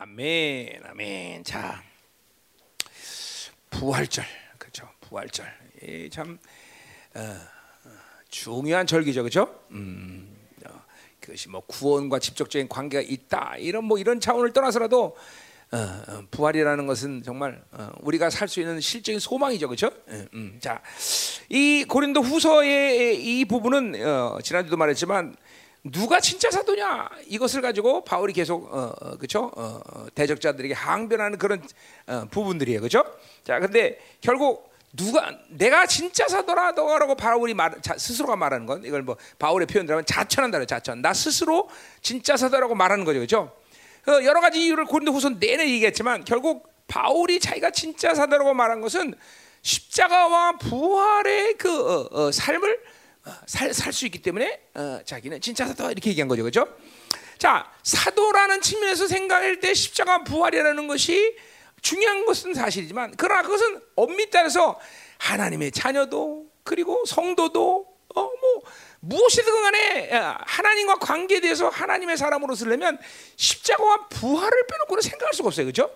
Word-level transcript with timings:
아멘, 0.00 0.80
아멘. 0.84 1.42
자, 1.42 1.82
부활절, 3.68 4.24
그렇죠? 4.56 4.88
부활절. 5.00 5.44
이참 5.82 6.38
어, 7.16 7.20
어, 7.20 7.90
중요한 8.28 8.86
절기죠, 8.86 9.22
그렇죠? 9.24 9.60
음, 9.72 10.36
어, 10.64 10.84
그것이 11.18 11.48
뭐 11.48 11.62
구원과 11.66 12.20
직접적인 12.20 12.68
관계가 12.68 13.02
있다 13.08 13.56
이런 13.58 13.86
뭐 13.86 13.98
이런 13.98 14.20
차원을 14.20 14.52
떠나서라도 14.52 15.16
어, 15.72 15.76
어, 15.76 16.22
부활이라는 16.30 16.86
것은 16.86 17.24
정말 17.24 17.60
어, 17.72 17.90
우리가 18.00 18.30
살 18.30 18.46
수 18.46 18.60
있는 18.60 18.80
실적인 18.80 19.18
소망이죠, 19.18 19.66
그렇죠? 19.66 19.90
음, 20.32 20.58
자, 20.60 20.80
이 21.48 21.84
고린도 21.88 22.22
후서의 22.22 23.20
이 23.20 23.44
부분은 23.46 24.00
어, 24.06 24.38
지난주도 24.44 24.76
말했지만 24.76 25.34
누가 25.84 26.20
진짜 26.20 26.50
사도냐 26.50 27.08
이것을 27.26 27.62
가지고 27.62 28.04
바울이 28.04 28.32
계속 28.32 28.72
어, 28.72 28.92
어, 29.00 29.16
그렇죠? 29.16 29.50
어, 29.54 29.80
어, 29.92 30.06
대적자들에게 30.14 30.74
항변하는 30.74 31.38
그런 31.38 31.62
어, 32.06 32.24
부분들이에요, 32.30 32.80
그렇죠? 32.80 33.04
자, 33.44 33.60
근데 33.60 33.98
결국 34.20 34.68
누가 34.92 35.36
내가 35.50 35.86
진짜 35.86 36.26
사도라 36.26 36.72
너라고 36.72 37.14
바울이 37.14 37.54
말 37.54 37.80
자, 37.82 37.96
스스로가 37.96 38.36
말하는 38.36 38.66
건 38.66 38.84
이걸 38.84 39.02
뭐 39.02 39.16
바울의 39.38 39.66
표현대로 39.66 39.96
하면 39.96 40.06
자천한다 40.06 40.58
그 40.58 40.66
자천. 40.66 41.02
나 41.02 41.12
스스로 41.12 41.68
진짜 42.02 42.36
사도라고 42.36 42.74
말하는 42.74 43.04
거죠, 43.04 43.18
그렇죠? 43.18 43.52
어, 44.08 44.24
여러 44.24 44.40
가지 44.40 44.64
이유를 44.64 44.86
고린도후서 44.86 45.30
내내 45.40 45.68
얘기했지만 45.70 46.24
결국 46.24 46.68
바울이 46.88 47.38
자기가 47.38 47.70
진짜 47.70 48.14
사도라고 48.14 48.54
말한 48.54 48.80
것은 48.80 49.14
십자가와 49.62 50.56
부활의 50.58 51.54
그 51.58 52.30
삶을 52.32 52.80
살 53.46 53.92
수 53.92 54.06
있기 54.06 54.20
때문에 54.22 54.60
어, 54.74 55.00
자기는 55.04 55.40
진짜 55.40 55.66
사도 55.66 55.90
이렇게 55.90 56.10
얘기한 56.10 56.28
거죠, 56.28 56.42
그렇죠? 56.42 56.66
자, 57.38 57.70
사도라는 57.82 58.60
측면에서 58.60 59.06
생각할 59.06 59.60
때 59.60 59.72
십자가 59.74 60.24
부활이라는 60.24 60.88
것이 60.88 61.36
중요한 61.82 62.26
것은 62.26 62.54
사실이지만 62.54 63.14
그러나 63.16 63.42
그것은 63.42 63.80
엄밀히 63.94 64.30
따라서 64.30 64.78
하나님의 65.18 65.70
자녀도 65.72 66.46
그리고 66.64 67.04
성도도 67.06 67.86
어 68.14 68.22
뭐 68.22 68.62
무엇이든 69.00 69.62
간에 69.62 70.10
하나님과 70.10 70.96
관계에 70.96 71.40
대해서 71.40 71.68
하나님의 71.68 72.16
사람으로 72.16 72.54
쓰려면 72.54 72.98
십자가와 73.36 74.08
부활을 74.08 74.66
빼놓고는 74.66 75.02
생각할 75.02 75.34
수가 75.34 75.48
없어요, 75.48 75.66
그렇죠? 75.66 75.90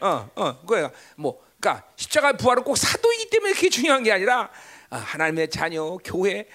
어, 0.00 0.28
어, 0.34 0.60
그거야. 0.60 0.90
뭐, 1.16 1.40
그러니까 1.60 1.86
십자가 1.96 2.32
부활은 2.32 2.64
꼭 2.64 2.76
사도이기 2.76 3.30
때문에 3.30 3.52
그게 3.54 3.70
중요한 3.70 4.02
게 4.02 4.10
아니라 4.12 4.42
아, 4.42 4.50
하나님의 4.90 5.50
자녀, 5.50 5.98
교회, 6.04 6.46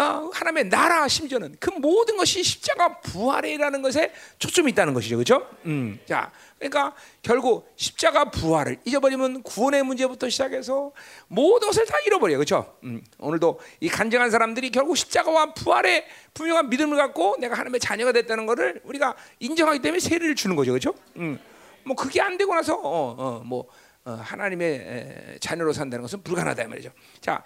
아, 0.00 0.30
하나님의 0.32 0.68
나라 0.68 1.08
심지어는 1.08 1.56
그 1.58 1.70
모든 1.70 2.16
것이 2.16 2.44
십자가 2.44 3.00
부활이라는 3.00 3.82
것에 3.82 4.12
초점이 4.38 4.70
있다는 4.70 4.94
것이죠, 4.94 5.16
그렇죠? 5.16 5.44
음, 5.66 5.98
자, 6.06 6.30
그러니까 6.56 6.94
결국 7.20 7.72
십자가 7.74 8.30
부활을 8.30 8.78
잊어버리면 8.84 9.42
구원의 9.42 9.82
문제부터 9.82 10.28
시작해서 10.28 10.92
모든 11.26 11.66
것을 11.66 11.84
다 11.84 11.96
잃어버려요, 12.06 12.38
그렇죠? 12.38 12.76
음, 12.84 13.02
오늘도 13.18 13.58
이 13.80 13.88
간증한 13.88 14.30
사람들이 14.30 14.70
결국 14.70 14.96
십자가와 14.96 15.54
부활에 15.54 16.06
분명한 16.32 16.70
믿음을 16.70 16.96
갖고 16.96 17.36
내가 17.40 17.54
하나님의 17.54 17.80
자녀가 17.80 18.12
됐다는 18.12 18.46
것을 18.46 18.80
우리가 18.84 19.16
인정하기 19.40 19.80
때문에 19.80 19.98
세례를 19.98 20.36
주는 20.36 20.54
거죠, 20.54 20.70
그렇죠? 20.70 20.94
음, 21.16 21.40
뭐 21.82 21.96
그게 21.96 22.20
안 22.20 22.38
되고 22.38 22.54
나서 22.54 22.76
어, 22.76 23.16
어, 23.18 23.42
뭐 23.44 23.66
어, 24.04 24.12
하나님의 24.12 25.38
자녀로 25.40 25.72
산다는 25.72 26.02
것은 26.02 26.22
불가능하다 26.22 26.62
이 26.62 26.66
말이죠. 26.68 26.90
자, 27.20 27.42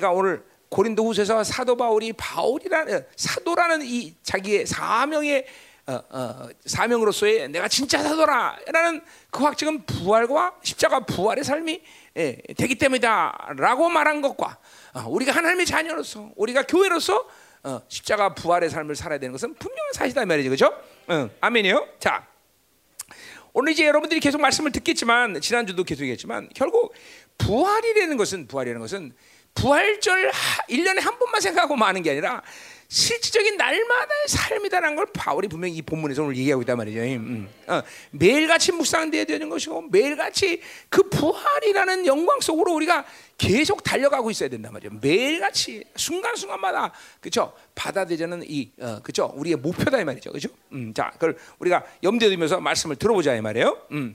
그러니까 0.00 0.10
오늘 0.12 0.44
고린도후서에서 0.68 1.44
사도 1.44 1.76
바울이 1.76 2.12
바울이라는 2.12 3.06
사도라는 3.16 3.82
이 3.82 4.14
자기의 4.22 4.66
사명의 4.66 5.46
어, 5.88 6.02
어, 6.10 6.48
사명으로서의 6.64 7.48
내가 7.48 7.68
진짜 7.68 8.02
사도라라는 8.02 9.02
그 9.30 9.44
확증은 9.44 9.86
부활과 9.86 10.56
십자가 10.62 11.00
부활의 11.00 11.44
삶이 11.44 11.80
예, 12.16 12.38
되기 12.56 12.74
때문이다라고 12.74 13.88
말한 13.88 14.20
것과 14.20 14.58
어, 14.94 15.04
우리가 15.08 15.30
하나님의 15.32 15.64
자녀로서 15.64 16.32
우리가 16.34 16.64
교회로서 16.64 17.24
어, 17.62 17.82
십자가 17.88 18.34
부활의 18.34 18.68
삶을 18.68 18.96
살아야 18.96 19.20
되는 19.20 19.32
것은 19.32 19.54
분명한 19.54 19.92
사실이다 19.92 20.26
말이죠, 20.26 20.50
그렇죠? 20.50 20.76
응, 21.10 21.30
아멘이요. 21.40 21.86
자, 22.00 22.26
오늘 23.52 23.72
이제 23.72 23.86
여러분들이 23.86 24.20
계속 24.20 24.40
말씀을 24.40 24.72
듣겠지만 24.72 25.40
지난주도 25.40 25.84
계속 25.84 26.02
얘기했지만 26.02 26.48
결국 26.54 26.92
부활이라는 27.38 28.16
것은 28.16 28.48
부활이라는 28.48 28.80
것은 28.80 29.14
부활절 29.56 30.30
1년에 30.70 31.00
한 31.00 31.18
번만 31.18 31.40
생각하고 31.40 31.76
마는 31.76 32.02
게 32.02 32.10
아니라 32.12 32.42
실질적인 32.88 33.56
날마다의 33.56 34.28
삶이다라는 34.28 34.96
걸 34.96 35.06
바울이 35.12 35.48
분명히 35.48 35.74
이 35.74 35.82
본문에서 35.82 36.22
오늘 36.22 36.36
얘기하고 36.36 36.62
있단 36.62 36.76
말이죠. 36.76 37.00
음. 37.00 37.48
어, 37.66 37.82
매일같이 38.12 38.70
묵상돼야 38.72 39.24
되는 39.24 39.48
것이고 39.48 39.88
매일같이 39.90 40.60
그 40.88 41.02
부활이라는 41.08 42.06
영광 42.06 42.40
속으로 42.40 42.72
우리가 42.74 43.04
계속 43.38 43.82
달려가고 43.82 44.30
있어야 44.30 44.48
된단 44.48 44.72
말이에요. 44.72 44.98
매일같이 45.00 45.84
순간순간마다 45.96 46.92
그죠 47.20 47.52
받아들이는 47.74 48.44
이 48.46 48.70
어, 48.80 49.00
그죠 49.02 49.32
우리의 49.34 49.56
목표다 49.56 50.00
이 50.00 50.04
말이죠. 50.04 50.30
그죠? 50.30 50.48
음, 50.72 50.94
자, 50.94 51.10
그걸 51.14 51.36
우리가 51.58 51.84
염두에 52.04 52.28
두면서 52.28 52.60
말씀을 52.60 52.96
들어보자 52.96 53.34
이 53.34 53.40
말이에요. 53.40 53.78
음. 53.90 54.14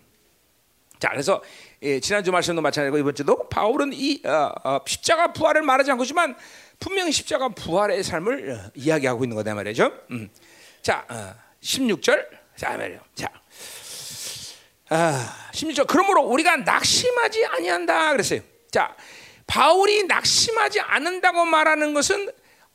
자, 0.97 1.09
그래서 1.09 1.41
예, 1.83 1.99
지난주 1.99 2.31
말씀도 2.31 2.61
마찬가지고 2.61 2.99
이번 2.99 3.15
주도 3.15 3.49
바울은 3.49 3.91
이 3.93 4.21
어, 4.25 4.51
어, 4.63 4.79
십자가 4.85 5.33
부활을 5.33 5.63
말하지 5.63 5.89
않고지만 5.91 6.35
분명히 6.79 7.11
십자가 7.11 7.49
부활의 7.49 8.03
삶을 8.03 8.51
어, 8.51 8.71
이야기하고 8.75 9.23
있는 9.23 9.35
거다 9.35 9.55
말이죠. 9.55 9.91
음. 10.11 10.29
자, 10.83 11.05
어, 11.09 11.33
16절. 11.63 12.27
자, 12.55 12.77
말이요. 12.77 12.99
자. 13.15 13.29
아, 14.89 15.49
16절. 15.53 15.87
그러므로 15.87 16.21
우리가 16.23 16.57
낙심하지 16.57 17.45
아니한다 17.45 18.11
그랬어요. 18.11 18.41
자, 18.69 18.95
바울이 19.47 20.03
낙심하지 20.03 20.81
않는다고 20.81 21.45
말하는 21.45 21.95
것은 21.95 22.29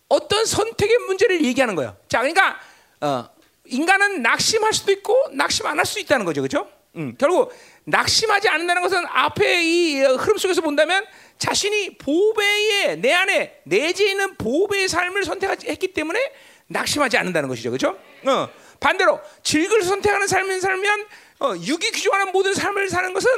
어떤 0.08 0.44
선택의 0.44 0.98
문제를 1.06 1.44
얘기하는 1.44 1.76
거예요. 1.76 1.96
자, 2.08 2.18
그러니까 2.18 2.58
어, 3.00 3.28
인간은 3.66 4.22
낙심할 4.22 4.72
수도 4.72 4.90
있고 4.92 5.16
낙심 5.32 5.66
안 5.66 5.78
할 5.78 5.86
수 5.86 6.00
있다는 6.00 6.24
거죠. 6.24 6.42
그렇죠? 6.42 6.68
음, 6.96 7.14
결국 7.18 7.52
낙심하지 7.86 8.48
않는다는 8.48 8.82
것은 8.82 9.04
앞에 9.06 9.62
이 9.62 10.00
흐름 10.00 10.38
속에서 10.38 10.60
본다면 10.60 11.04
자신이 11.38 11.98
보배의 11.98 12.98
내 12.98 13.12
안에 13.12 13.60
내재 13.64 14.10
있는 14.10 14.36
보배의 14.36 14.88
삶을 14.88 15.24
선택했기 15.24 15.92
때문에 15.92 16.20
낙심하지 16.66 17.16
않는다는 17.16 17.48
것이죠, 17.48 17.70
그렇죠? 17.70 17.96
어, 18.24 18.48
반대로 18.80 19.20
질을 19.42 19.82
선택하는 19.82 20.26
삶을 20.26 20.60
살면 20.60 21.06
어, 21.38 21.54
육이 21.56 21.90
규정하는 21.92 22.32
모든 22.32 22.54
삶을 22.54 22.88
사는 22.88 23.12
것은 23.12 23.30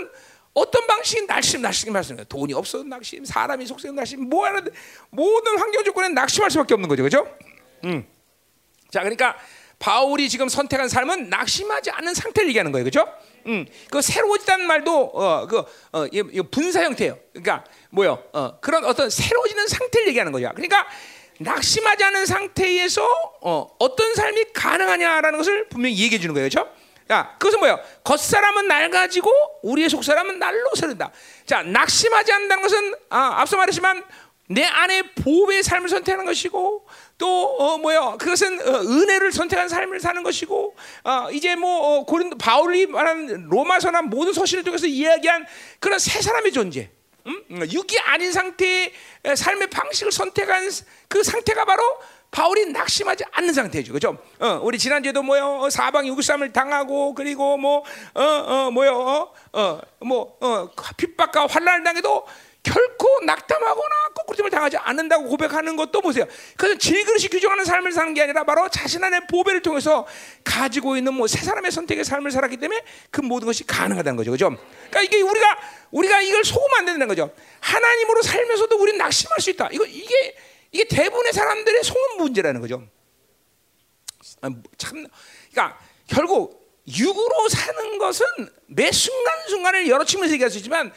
어떤 0.54 0.86
방식인 0.86 1.26
낙심, 1.26 1.60
낙심 1.60 1.92
말씀이에요. 1.92 2.24
돈이 2.24 2.54
없어도 2.54 2.84
낙심, 2.84 3.24
사람이 3.24 3.66
속세는 3.66 3.96
낙심, 3.96 4.28
뭐 4.28 4.46
하는 4.46 4.66
모든 5.10 5.58
환경 5.58 5.84
조건에 5.84 6.08
낙심할 6.08 6.50
수밖에 6.50 6.74
없는 6.74 6.88
거죠, 6.88 7.02
그렇죠? 7.02 7.36
음. 7.84 8.06
자, 8.90 9.00
그러니까 9.00 9.36
바울이 9.78 10.28
지금 10.28 10.48
선택한 10.48 10.88
삶은 10.88 11.28
낙심하지 11.28 11.90
않는 11.90 12.14
상태를 12.14 12.48
얘기하는 12.48 12.72
거예요, 12.72 12.84
그렇죠? 12.84 13.12
음, 13.48 13.66
그 13.90 14.02
새로워지다는 14.02 14.66
말도 14.66 15.10
어, 15.14 15.46
그 15.46 15.64
어, 15.92 16.06
이, 16.06 16.22
이 16.32 16.42
분사 16.50 16.82
형태예요. 16.84 17.18
그러니까 17.32 17.64
뭐요? 17.90 18.22
어, 18.32 18.60
그런 18.60 18.84
어떤 18.84 19.08
새로워지는 19.10 19.66
상태를 19.66 20.08
얘기하는 20.08 20.32
거죠. 20.32 20.50
그러니까 20.54 20.86
낙심하지 21.40 22.04
않은 22.04 22.26
상태에서 22.26 23.02
어, 23.40 23.66
어떤 23.78 24.14
삶이 24.14 24.52
가능하냐라는 24.52 25.38
것을 25.38 25.68
분명히 25.68 25.98
얘기해 25.98 26.20
주는 26.20 26.34
거예요, 26.34 26.48
그렇죠? 26.48 26.70
야, 27.10 27.36
그것은 27.38 27.60
뭐예요? 27.60 27.80
겉사람은 28.04 28.68
낡아지고 28.68 29.32
우리의 29.62 29.88
속사람은 29.88 30.38
날로 30.38 30.74
새른다. 30.74 31.10
자, 31.46 31.62
낙심하지 31.62 32.32
않는다는 32.32 32.62
것은 32.62 32.94
아, 33.08 33.40
앞서 33.40 33.56
말했지만 33.56 34.04
내 34.50 34.64
안에 34.64 35.02
보호의 35.14 35.62
삶을 35.62 35.88
선택하는 35.88 36.26
것이고 36.26 36.86
또 37.18 37.56
어, 37.58 37.78
뭐야 37.78 38.16
그것은 38.16 38.60
어, 38.60 38.80
은혜를 38.80 39.32
선택한 39.32 39.68
삶을 39.68 40.00
사는 40.00 40.22
것이고 40.22 40.74
어, 41.04 41.28
이제 41.32 41.56
뭐 41.56 41.98
어, 41.98 42.04
고린 42.04 42.30
바울이 42.38 42.86
말하는 42.86 43.48
로마서나 43.48 44.02
모든 44.02 44.32
서신을 44.32 44.62
통해서 44.64 44.86
이야기한 44.86 45.44
그런 45.80 45.98
새 45.98 46.22
사람의 46.22 46.52
존재 46.52 46.90
음? 47.26 47.42
육이 47.50 47.98
아닌 48.00 48.32
상태의 48.32 48.92
삶의 49.34 49.68
방식을 49.68 50.12
선택한 50.12 50.70
그 51.08 51.22
상태가 51.22 51.64
바로 51.64 51.82
바울이 52.30 52.66
낙심하지 52.72 53.24
않는 53.32 53.54
상태죠, 53.54 53.92
그죠? 53.94 54.18
어, 54.38 54.60
우리 54.62 54.78
지난주에도 54.78 55.22
뭐요 55.22 55.62
어, 55.62 55.70
사방 55.70 56.06
유구쌈을 56.06 56.52
당하고 56.52 57.14
그리고 57.14 57.56
뭐 57.56 57.82
어 58.14 58.22
어 58.22 58.70
뭐요 58.70 59.32
어뭐 59.52 60.36
어, 60.40 60.70
핍박과 60.96 61.46
환란을 61.46 61.84
당해도 61.84 62.26
결코 62.62 63.20
낙담하거나 63.24 64.08
거꾸로짐을 64.14 64.50
당하지 64.50 64.76
않는다고 64.78 65.28
고백하는 65.28 65.76
것도 65.76 66.00
보세요. 66.00 66.26
그것은 66.56 66.78
질그릇이 66.78 67.28
규정하는 67.28 67.64
삶을 67.64 67.92
사는 67.92 68.12
게 68.14 68.22
아니라 68.22 68.44
바로 68.44 68.68
자신 68.68 69.02
안의 69.02 69.26
보배를 69.28 69.62
통해서 69.62 70.06
가지고 70.44 70.96
있는 70.96 71.14
뭐 71.14 71.26
세 71.28 71.38
사람의 71.38 71.70
선택의 71.70 72.04
삶을 72.04 72.30
살았기 72.30 72.56
때문에 72.56 72.82
그 73.10 73.20
모든 73.20 73.46
것이 73.46 73.64
가능하다는 73.64 74.16
거죠. 74.16 74.30
그죠? 74.32 74.50
그러니까 74.90 75.02
이게 75.02 75.22
우리가 75.22 75.58
우리가 75.90 76.20
이걸 76.20 76.44
속으면 76.44 76.78
안 76.78 76.84
된다는 76.84 77.08
거죠. 77.08 77.32
하나님으로 77.60 78.22
살면서도 78.22 78.76
우리는 78.76 78.98
낙심할 78.98 79.40
수 79.40 79.50
있다. 79.50 79.68
이거 79.72 79.84
이게 79.84 80.34
이게 80.72 80.84
대부분의 80.84 81.32
사람들의 81.32 81.84
속은 81.84 82.16
문제라는 82.18 82.60
거죠. 82.60 82.82
아, 84.42 84.50
참, 84.76 85.06
그러니까 85.50 85.78
결국 86.06 86.58
육으로 86.86 87.48
사는 87.48 87.98
것은 87.98 88.26
매 88.66 88.90
순간순간을 88.90 89.88
여러 89.88 90.04
측면에서 90.04 90.34
얘기할 90.34 90.50
수 90.50 90.58
있지만 90.58 90.92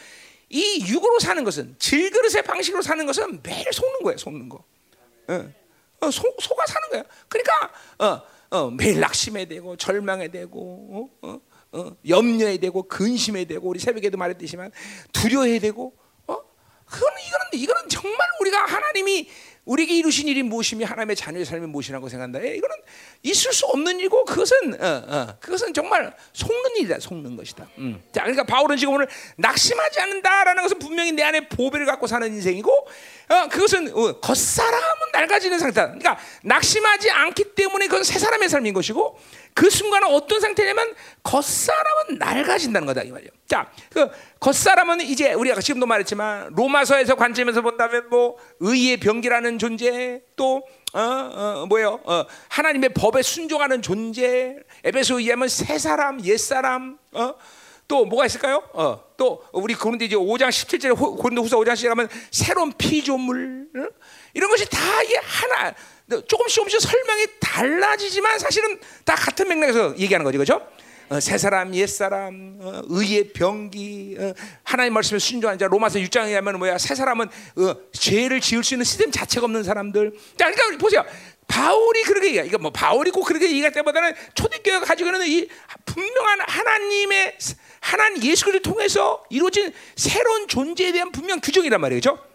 이 0.51 0.85
육으로 0.85 1.19
사는 1.19 1.43
것은 1.43 1.75
질그릇의 1.79 2.43
방식으로 2.43 2.81
사는 2.81 3.05
것은 3.05 3.41
매일 3.41 3.71
속는 3.71 4.01
거예요, 4.03 4.17
속는 4.17 4.49
거. 4.49 4.63
어, 5.29 5.51
어, 6.01 6.11
속, 6.11 6.35
속아 6.41 6.65
사는 6.65 6.89
거야. 6.89 7.03
그러니까 7.29 7.71
어, 7.99 8.21
어, 8.57 8.69
매일 8.69 8.99
낙심해 8.99 9.45
되고 9.45 9.77
절망해 9.77 10.27
되고 10.27 11.09
어, 11.21 11.27
어, 11.27 11.41
어, 11.71 11.95
염려해 12.05 12.57
되고 12.57 12.83
근심해 12.83 13.45
되고 13.45 13.69
우리 13.69 13.79
새벽에도 13.79 14.17
말했듯이만 14.17 14.71
두려워해 15.13 15.59
되고 15.59 15.95
어? 16.27 16.37
그거는 16.85 17.17
이거는 17.27 17.45
이거는 17.53 17.89
정말 17.89 18.19
우리가 18.41 18.65
하나님이 18.65 19.29
우리에게 19.65 19.95
이루신 19.97 20.27
일이 20.27 20.41
무엇이며 20.41 20.85
하나님의 20.87 21.15
자녀의 21.15 21.45
삶이 21.45 21.67
무엇이라고 21.67 22.09
생각한다. 22.09 22.43
예, 22.43 22.55
이거는 22.55 22.75
있을 23.21 23.53
수 23.53 23.67
없는 23.67 23.99
일이고 23.99 24.25
그것은 24.25 24.81
어, 24.81 25.03
어, 25.07 25.37
그것은 25.39 25.73
정말 25.73 26.15
속는 26.33 26.77
일이다. 26.77 26.99
속는 26.99 27.35
것이다. 27.35 27.67
음. 27.77 28.01
자, 28.11 28.21
그러니까 28.21 28.43
바울은 28.43 28.77
지금 28.77 28.95
오늘 28.95 29.07
낙심하지 29.37 30.01
않는다라는 30.01 30.63
것은 30.63 30.79
분명히 30.79 31.11
내 31.11 31.21
안에 31.23 31.47
보배를 31.47 31.85
갖고 31.85 32.07
사는 32.07 32.27
인생이고 32.27 32.71
어, 33.29 33.47
그것은 33.49 33.95
어, 33.95 34.19
겉사람은 34.19 35.11
낡아지는 35.13 35.59
상태다. 35.59 35.87
그러니까 35.87 36.17
낙심하지 36.43 37.11
않기 37.11 37.53
때문에 37.55 37.85
그건 37.85 38.03
새 38.03 38.17
사람의 38.17 38.49
삶인 38.49 38.73
것이고 38.73 39.19
그 39.53 39.69
순간은 39.69 40.07
어떤 40.09 40.39
상태냐면 40.39 40.93
겉사람은 41.23 42.17
낡아진다는 42.19 42.85
거다 42.87 43.03
이 43.03 43.11
말이에요. 43.11 43.29
자, 43.47 43.69
그 43.91 44.09
겉사람은 44.39 45.01
이제 45.01 45.33
우리가 45.33 45.59
지금도 45.61 45.85
말했지만 45.85 46.53
로마서에서 46.55 47.15
관점에서 47.15 47.61
본다면 47.61 48.07
뭐 48.09 48.37
의의 48.59 48.97
병기라는 48.97 49.59
존재 49.59 50.21
또 50.35 50.63
어, 50.93 50.99
어, 50.99 51.65
뭐요? 51.67 51.99
어, 52.03 52.25
하나님의 52.49 52.89
법에 52.93 53.21
순종하는 53.21 53.81
존재. 53.81 54.57
에베소 54.83 55.19
의하면 55.19 55.47
새 55.47 55.77
사람, 55.77 56.23
옛 56.25 56.37
사람. 56.37 56.97
어? 57.13 57.33
또 57.91 58.05
뭐가 58.05 58.25
있을까요? 58.25 58.63
어, 58.73 59.03
또 59.17 59.43
우리 59.51 59.73
그런데 59.73 60.05
이제 60.05 60.15
5장 60.15 60.47
17절에 60.47 60.97
고린도후서 60.97 61.57
5장 61.57 61.75
시작하면 61.75 62.07
새로운 62.31 62.71
피조물 62.71 63.67
어? 63.75 63.87
이런 64.33 64.49
것이 64.49 64.65
다 64.69 64.79
이게 65.03 65.17
하나 65.17 65.73
조금씩 66.27 66.55
조금씩 66.55 66.81
설명이 66.81 67.25
달라지지만 67.39 68.39
사실은 68.39 68.79
다 69.05 69.15
같은 69.15 69.47
맥락에서 69.47 69.97
얘기하는 69.97 70.23
거죠, 70.23 70.37
그렇죠? 70.37 70.67
어, 71.11 71.19
새 71.19 71.37
사람, 71.37 71.75
옛 71.75 71.87
사람, 71.87 72.57
어, 72.61 72.81
의의 72.87 73.33
병기, 73.33 74.15
어, 74.17 74.33
하나님 74.63 74.93
말씀에 74.93 75.19
순종하는 75.19 75.59
자. 75.59 75.67
로마서 75.67 75.99
6장에 75.99 76.31
하면 76.35 76.57
뭐야? 76.57 76.77
새 76.77 76.95
사람은 76.95 77.25
어, 77.27 77.75
죄를 77.91 78.39
지을 78.39 78.63
수 78.63 78.75
있는 78.75 78.85
시스템 78.85 79.11
자체가 79.11 79.43
없는 79.43 79.63
사람들. 79.63 80.13
자, 80.37 80.49
그러니까 80.49 80.77
보세요. 80.77 81.03
바울이 81.49 82.03
그렇게 82.03 82.27
얘기해. 82.27 82.45
이거 82.45 82.57
뭐 82.59 82.71
바울이 82.71 83.11
꼭 83.11 83.25
그렇게 83.25 83.47
얘기할 83.47 83.73
때보다는 83.73 84.13
초대교회가 84.35 84.85
가지고 84.85 85.09
있는 85.09 85.27
이 85.27 85.49
분명한 85.83 86.39
하나님의 86.47 87.37
하나님 87.81 88.23
예수 88.23 88.45
그리스도를 88.45 88.61
통해서 88.61 89.21
이루어진 89.29 89.73
새로운 89.97 90.47
존재에 90.47 90.93
대한 90.93 91.11
분명 91.11 91.41
규정이란 91.41 91.81
말이죠. 91.81 92.30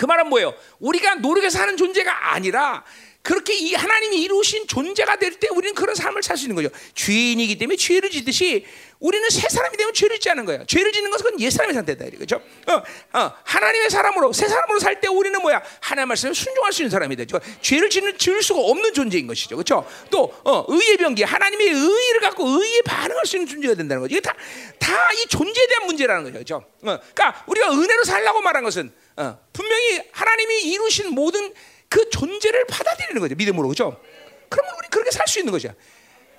그 0.00 0.06
말은 0.06 0.30
뭐예요? 0.30 0.54
우리가 0.78 1.16
노력해서 1.16 1.58
하는 1.60 1.76
존재가 1.76 2.32
아니라 2.32 2.84
그렇게 3.20 3.52
이 3.54 3.74
하나님이 3.74 4.22
이루신 4.22 4.66
존재가 4.66 5.16
될 5.16 5.38
때 5.38 5.48
우리는 5.50 5.74
그런 5.74 5.94
삶을 5.94 6.22
살 6.22 6.38
수 6.38 6.46
있는 6.46 6.56
거죠. 6.56 6.70
죄인이기 6.94 7.58
때문에 7.58 7.76
죄를 7.76 8.08
짓듯이 8.08 8.64
우리는 8.98 9.28
새 9.28 9.46
사람이 9.46 9.76
되면 9.76 9.92
죄를 9.92 10.16
짓지 10.16 10.30
않는 10.30 10.46
거예요. 10.46 10.64
죄를 10.66 10.90
짓는 10.92 11.10
것은 11.10 11.38
옛 11.40 11.50
사람의 11.50 11.74
상태다. 11.74 12.06
그렇죠? 12.16 12.40
어, 12.66 13.18
어, 13.18 13.32
하나님의 13.44 13.90
사람으로 13.90 14.32
새 14.32 14.48
사람으로 14.48 14.78
살 14.78 14.98
때 15.02 15.08
우리는 15.08 15.38
뭐야? 15.42 15.62
하나님 15.80 16.08
말씀에 16.08 16.32
순종할 16.32 16.72
수 16.72 16.80
있는 16.80 16.90
사람이 16.90 17.14
되죠. 17.16 17.38
죄를 17.60 17.90
짓는 17.90 18.16
지을 18.16 18.42
수가 18.42 18.58
없는 18.60 18.94
존재인 18.94 19.26
것이죠. 19.26 19.56
그렇죠? 19.56 19.86
또 20.10 20.32
어, 20.44 20.64
의의 20.68 20.96
병기 20.96 21.22
하나님의 21.24 21.66
의를 21.68 22.20
갖고 22.20 22.46
의에 22.48 22.80
반응할 22.86 23.26
수 23.26 23.36
있는 23.36 23.46
존재가 23.46 23.74
된다는 23.74 24.00
거죠. 24.00 24.14
이게 24.16 24.22
다 24.22 24.32
다 24.78 25.12
이 25.12 25.26
존재에 25.28 25.66
대한 25.68 25.86
문제라는 25.86 26.24
거죠. 26.24 26.32
그렇죠? 26.32 26.54
어, 26.56 26.98
그러니까 27.14 27.44
우리가 27.46 27.70
은혜로 27.70 28.04
살라고 28.04 28.40
말한 28.40 28.64
것은 28.64 28.90
어, 29.20 29.38
분명히 29.52 30.00
하나님이 30.12 30.62
이루신 30.62 31.14
모든 31.14 31.52
그 31.90 32.08
존재를 32.08 32.66
받아들이는 32.66 33.20
거죠. 33.20 33.34
믿음으로 33.34 33.68
그죠? 33.68 34.00
그러면 34.48 34.74
우리 34.78 34.88
그렇게 34.88 35.10
살 35.10 35.28
수 35.28 35.38
있는 35.38 35.52
거죠. 35.52 35.74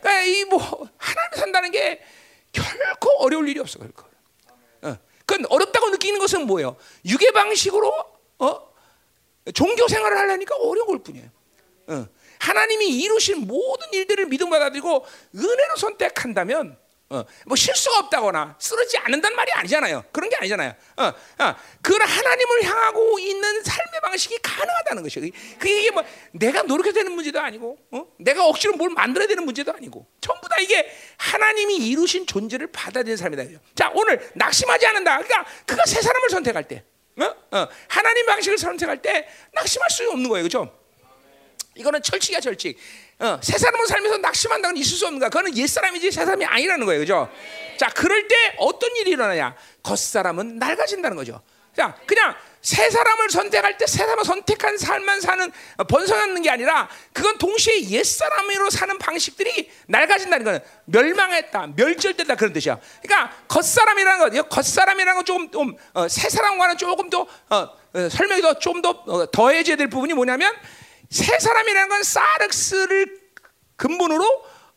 그러니까 0.01 0.23
이뭐 0.23 0.89
하나님 0.97 1.31
산다는 1.35 1.71
게 1.71 2.01
결코 2.51 3.09
어려울 3.19 3.47
일이 3.47 3.59
없어 3.59 3.77
결코. 3.77 4.03
어. 4.81 4.97
그건 5.27 5.45
어렵다고 5.49 5.89
느끼는 5.91 6.19
것은 6.19 6.47
뭐예요? 6.47 6.75
유괴 7.05 7.31
방식으로 7.31 7.93
어? 8.39 8.71
종교 9.53 9.87
생활을 9.87 10.17
하려니까 10.17 10.55
어려울 10.55 11.03
뿐이에요. 11.03 11.29
어. 11.87 12.07
하나님이 12.39 12.87
이루신 13.01 13.45
모든 13.45 13.93
일들을 13.93 14.25
믿음 14.25 14.49
받아들이고 14.49 15.05
은혜로 15.35 15.75
선택한다면 15.77 16.77
어, 17.11 17.25
뭐 17.45 17.57
실수가 17.57 17.99
없다거나 17.99 18.55
쓰러지지 18.57 18.97
않는다는 18.99 19.35
말이 19.35 19.51
아니잖아요. 19.51 20.05
그런 20.13 20.29
게 20.29 20.37
아니잖아요. 20.37 20.73
어, 20.95 21.03
어, 21.03 21.55
그런 21.81 22.07
하나님을 22.07 22.63
향하고 22.63 23.19
있는 23.19 23.63
삶의 23.63 24.01
방식이 24.01 24.37
가능하다는 24.41 25.03
것이에요. 25.03 25.29
그게 25.59 25.81
이게 25.81 25.91
뭐 25.91 26.03
내가 26.31 26.61
노력해야 26.63 26.93
되는 26.93 27.11
문제도 27.11 27.37
아니고, 27.37 27.77
어? 27.91 28.05
내가 28.17 28.45
억지로 28.47 28.73
뭘 28.77 28.91
만들어야 28.91 29.27
되는 29.27 29.43
문제도 29.43 29.73
아니고, 29.73 30.07
전부 30.21 30.47
다 30.47 30.55
이게 30.61 30.89
하나님이 31.17 31.77
이루신 31.89 32.27
존재를 32.27 32.67
받아들이는 32.67 33.17
삶이다. 33.17 33.43
자, 33.75 33.91
오늘 33.93 34.31
낙심하지 34.35 34.85
않는다. 34.85 35.17
그러니까 35.17 35.45
그가 35.65 35.83
새 35.85 36.01
사람을 36.01 36.29
선택할 36.29 36.67
때, 36.69 36.85
어? 37.19 37.25
어, 37.57 37.67
하나님 37.89 38.25
방식을 38.25 38.57
선택할 38.57 39.01
때 39.01 39.27
낙심할 39.51 39.89
수 39.89 40.09
없는 40.11 40.29
거예요, 40.29 40.47
그렇죠? 40.47 40.81
이거는 41.75 42.01
철칙이야, 42.01 42.39
철칙. 42.39 42.77
어, 43.21 43.39
새 43.41 43.57
사람으로 43.57 43.85
살면서 43.87 44.17
낙심한다는 44.17 44.77
있을 44.77 44.97
수 44.97 45.05
없는 45.05 45.19
거야. 45.19 45.29
그거는 45.29 45.55
옛 45.55 45.67
사람이지 45.67 46.11
새 46.11 46.25
사람이 46.25 46.43
아니라는 46.43 46.85
거예요, 46.85 47.01
그죠? 47.01 47.29
자, 47.77 47.87
그럴 47.89 48.27
때 48.27 48.35
어떤 48.57 48.95
일이 48.97 49.11
일어나냐? 49.11 49.55
겉 49.83 49.97
사람은 49.97 50.57
낡아진다는 50.57 51.15
거죠. 51.15 51.41
자, 51.75 51.95
그냥 52.05 52.35
새 52.61 52.89
사람을 52.89 53.29
선택할 53.29 53.77
때 53.77 53.85
새 53.91 53.99
사람을 53.99 54.23
선택한 54.23 54.77
삶만 54.77 55.19
사는 55.21 55.51
어, 55.77 55.83
번성하는 55.83 56.41
게 56.41 56.49
아니라 56.49 56.89
그건 57.11 57.37
동시에 57.37 57.89
옛 57.89 58.03
사람으로 58.03 58.69
사는 58.69 58.97
방식들이 58.97 59.69
낡아진다는 59.87 60.45
거는 60.45 60.59
멸망했다, 60.85 61.73
멸절됐다 61.75 62.35
그런 62.35 62.53
뜻이야. 62.53 62.79
그러니까 63.03 63.35
겉 63.47 63.63
사람이라는 63.63 64.19
거, 64.19 64.43
겉 64.43 64.63
사람이라는 64.63 65.15
건 65.15 65.25
조금 65.25 65.51
좀, 65.51 65.75
어, 65.93 66.07
새 66.07 66.29
사람과는 66.29 66.77
조금 66.77 67.09
더 67.09 67.27
어, 67.49 67.69
어 67.93 68.09
설명이 68.09 68.41
더 68.41 68.57
좀더 68.57 68.89
어, 68.89 69.29
더해져야 69.29 69.75
될 69.75 69.89
부분이 69.89 70.13
뭐냐면 70.13 70.53
새 71.11 71.37
사람이라는 71.37 71.89
건 71.89 72.03
사르스를 72.03 73.19
근본으로 73.75 74.25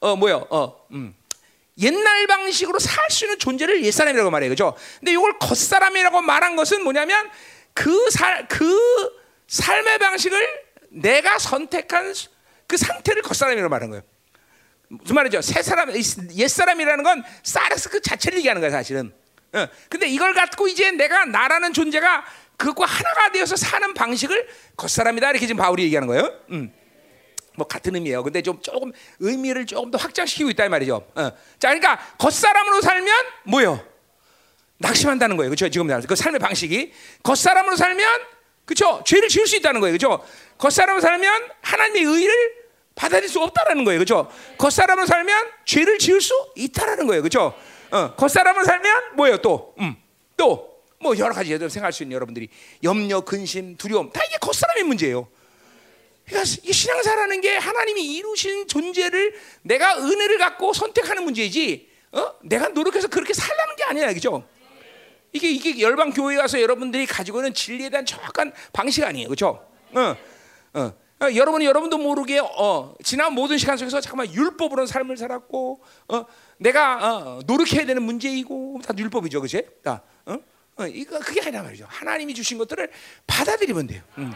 어 0.01 0.17
뭐요? 0.17 0.47
어 0.51 0.87
음. 0.91 1.15
옛날 1.79 2.27
방식으로 2.27 2.79
살 2.79 3.11
수 3.11 3.25
있는 3.25 3.39
존재를 3.39 3.83
옛 3.85 3.91
사람이라고 3.91 4.31
말해요. 4.31 4.51
그죠? 4.51 4.77
근데 4.99 5.13
이걸 5.13 5.39
겉 5.39 5.57
사람이라고 5.57 6.21
말한 6.23 6.57
것은 6.57 6.83
뭐냐면 6.83 7.31
그, 7.73 8.11
살, 8.11 8.47
그 8.49 8.77
삶의 9.47 9.99
방식을 9.99 10.65
내가 10.91 11.39
선택한 11.39 12.15
그 12.67 12.77
상태를 12.77 13.23
겉 13.23 13.35
사람이라고 13.35 13.69
말하는 13.69 13.91
거예요. 13.91 14.03
무슨 14.89 15.15
말이죠? 15.15 15.41
새 15.43 15.63
사람, 15.63 15.93
옛 15.93 16.49
사람이라는 16.49 17.05
건 17.05 17.25
사르스 17.43 17.89
그 17.89 18.01
자체를 18.01 18.39
얘기하는 18.39 18.61
거야, 18.61 18.71
사실은. 18.71 19.13
어. 19.53 19.69
근데 19.89 20.09
이걸 20.09 20.35
갖고 20.35 20.69
이제 20.69 20.91
내가 20.91 21.25
나라는 21.25 21.73
존재가 21.73 22.25
그것과 22.57 22.87
하나가 22.87 23.33
되어서 23.33 23.57
사는 23.57 23.93
방식을 23.95 24.49
겉사람이다 24.77 25.31
이렇게 25.31 25.47
지금 25.47 25.63
바울이 25.63 25.85
얘기하는 25.85 26.09
거예요. 26.09 26.31
음. 26.51 26.73
뭐 27.57 27.67
같은 27.67 27.95
의미예요. 27.95 28.23
근데 28.23 28.43
좀 28.43 28.61
조금 28.63 28.93
의미를 29.21 29.67
조금 29.67 29.91
더 29.91 29.99
확장시키고 29.99 30.51
있다 30.51 30.65
이 30.65 30.69
말이죠. 30.69 31.07
어. 31.15 31.31
자, 31.59 31.69
그러니까 31.69 31.99
겉사람으로 32.19 32.81
살면 32.81 33.15
뭐요? 33.45 33.85
낙심한다는 34.79 35.37
거예요. 35.37 35.51
그렇죠? 35.51 35.69
지금 35.69 35.89
그 36.03 36.17
삶의 36.17 36.41
방식이 36.41 36.93
겉사람으로 37.23 37.77
살면 37.77 38.21
그렇죠? 38.65 39.03
죄를 39.07 39.29
지을 39.29 39.47
수 39.47 39.57
있다는 39.57 39.81
거예요. 39.81 39.97
그렇죠? 39.97 40.25
겉사람으로 40.59 41.01
살면 41.01 41.51
하나님의 41.61 42.03
의를 42.03 42.65
받아들일 42.95 43.29
수 43.29 43.41
없다라는 43.41 43.85
거예요. 43.85 43.99
그렇죠? 43.99 44.31
겉사람으로 44.59 45.07
살면 45.07 45.51
죄를 45.65 45.99
지을 45.99 46.21
수 46.21 46.35
있다라는 46.57 47.07
거예요. 47.07 47.23
그렇죠? 47.23 47.55
어, 47.91 48.15
겉사람으로 48.15 48.65
살면 48.65 49.17
뭐예요? 49.17 49.39
또, 49.39 49.75
음, 49.79 49.97
또 50.37 50.74
뭐 51.05 51.17
여러 51.19 51.35
가지 51.35 51.53
여러 51.53 51.69
생각할 51.69 51.93
수 51.93 52.03
있는 52.03 52.15
여러분들이 52.15 52.49
염려, 52.83 53.21
근심, 53.21 53.77
두려움 53.77 54.11
다 54.11 54.23
이게 54.27 54.39
겉사람의 54.41 54.85
문제예요. 54.85 55.29
그러니까 56.25 56.51
이 56.65 56.73
신앙사라는 56.73 57.43
게 57.43 57.59
하나님이 57.59 58.15
이루신 58.17 58.67
존재를 58.67 59.35
내가 59.61 59.99
은혜를 59.99 60.39
갖고 60.39 60.73
선택하는 60.73 61.23
문제이지, 61.25 61.91
어? 62.13 62.33
내가 62.43 62.69
노력해서 62.69 63.09
그렇게 63.09 63.35
살라는 63.35 63.77
게 63.77 63.85
아니야, 63.85 64.15
그죠? 64.15 64.49
이게 65.35 65.51
이게 65.51 65.79
열방 65.79 66.13
교회 66.13 66.37
가서 66.37 66.59
여러분들이 66.59 67.05
가지고 67.05 67.41
있는 67.41 67.53
진리에 67.53 67.91
대한 67.91 68.07
정확한 68.07 68.55
방식 68.73 69.05
아니에요, 69.05 69.29
그죠? 69.29 69.63
어, 69.93 70.17
어. 70.73 70.93
어, 71.21 71.35
여러분이 71.35 71.67
여러분도 71.67 71.99
모르게 71.99 72.41
어, 72.41 72.95
지난 73.05 73.35
모든 73.35 73.59
시간 73.59 73.77
속에서 73.77 74.01
잠깐만 74.01 74.33
율법으로 74.33 74.87
삶을 74.87 75.19
살았고, 75.19 75.83
어, 76.09 76.25
내가 76.57 76.97
어, 77.19 77.41
노력해야 77.47 77.85
되는 77.85 78.03
문제이고 78.03 78.81
다 78.83 78.95
율법이죠, 78.97 79.43
그지? 79.43 79.67
다. 79.83 80.03
어? 80.25 80.39
어, 80.77 80.87
이거 80.87 81.19
그게 81.21 81.41
아니라 81.41 81.63
말이죠. 81.63 81.87
하나님이 81.89 82.35
주신 82.35 82.59
것들을 82.59 82.91
받아들이면 83.27 83.87
돼요. 83.87 84.03
음. 84.19 84.33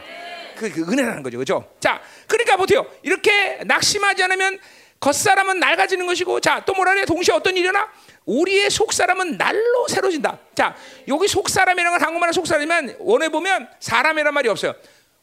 그, 0.56 0.70
그 0.70 0.82
은혜라는 0.82 1.22
거죠, 1.22 1.36
그렇죠? 1.36 1.72
자, 1.80 2.00
그러니까 2.26 2.56
보세요. 2.56 2.86
이렇게 3.02 3.62
낙심하지 3.64 4.22
않으면 4.24 4.58
겉사람은 5.00 5.60
낡아지는 5.60 6.06
것이고 6.06 6.40
자 6.40 6.64
또 6.66 6.74
뭐라 6.74 6.92
그래 6.94 7.04
동시에 7.04 7.32
어떤 7.34 7.52
일이 7.54 7.62
일어나 7.62 7.88
우리의 8.26 8.68
속사람은 8.68 9.38
날로 9.38 9.86
새로진다 9.88 10.38
자 10.56 10.76
여기 11.06 11.28
속사람이라는 11.28 11.92
건 11.92 12.04
한국말은 12.04 12.32
속사람이면 12.32 12.96
원해 12.98 13.28
보면 13.28 13.68
사람이란 13.78 14.34
말이 14.34 14.48
없어요 14.48 14.74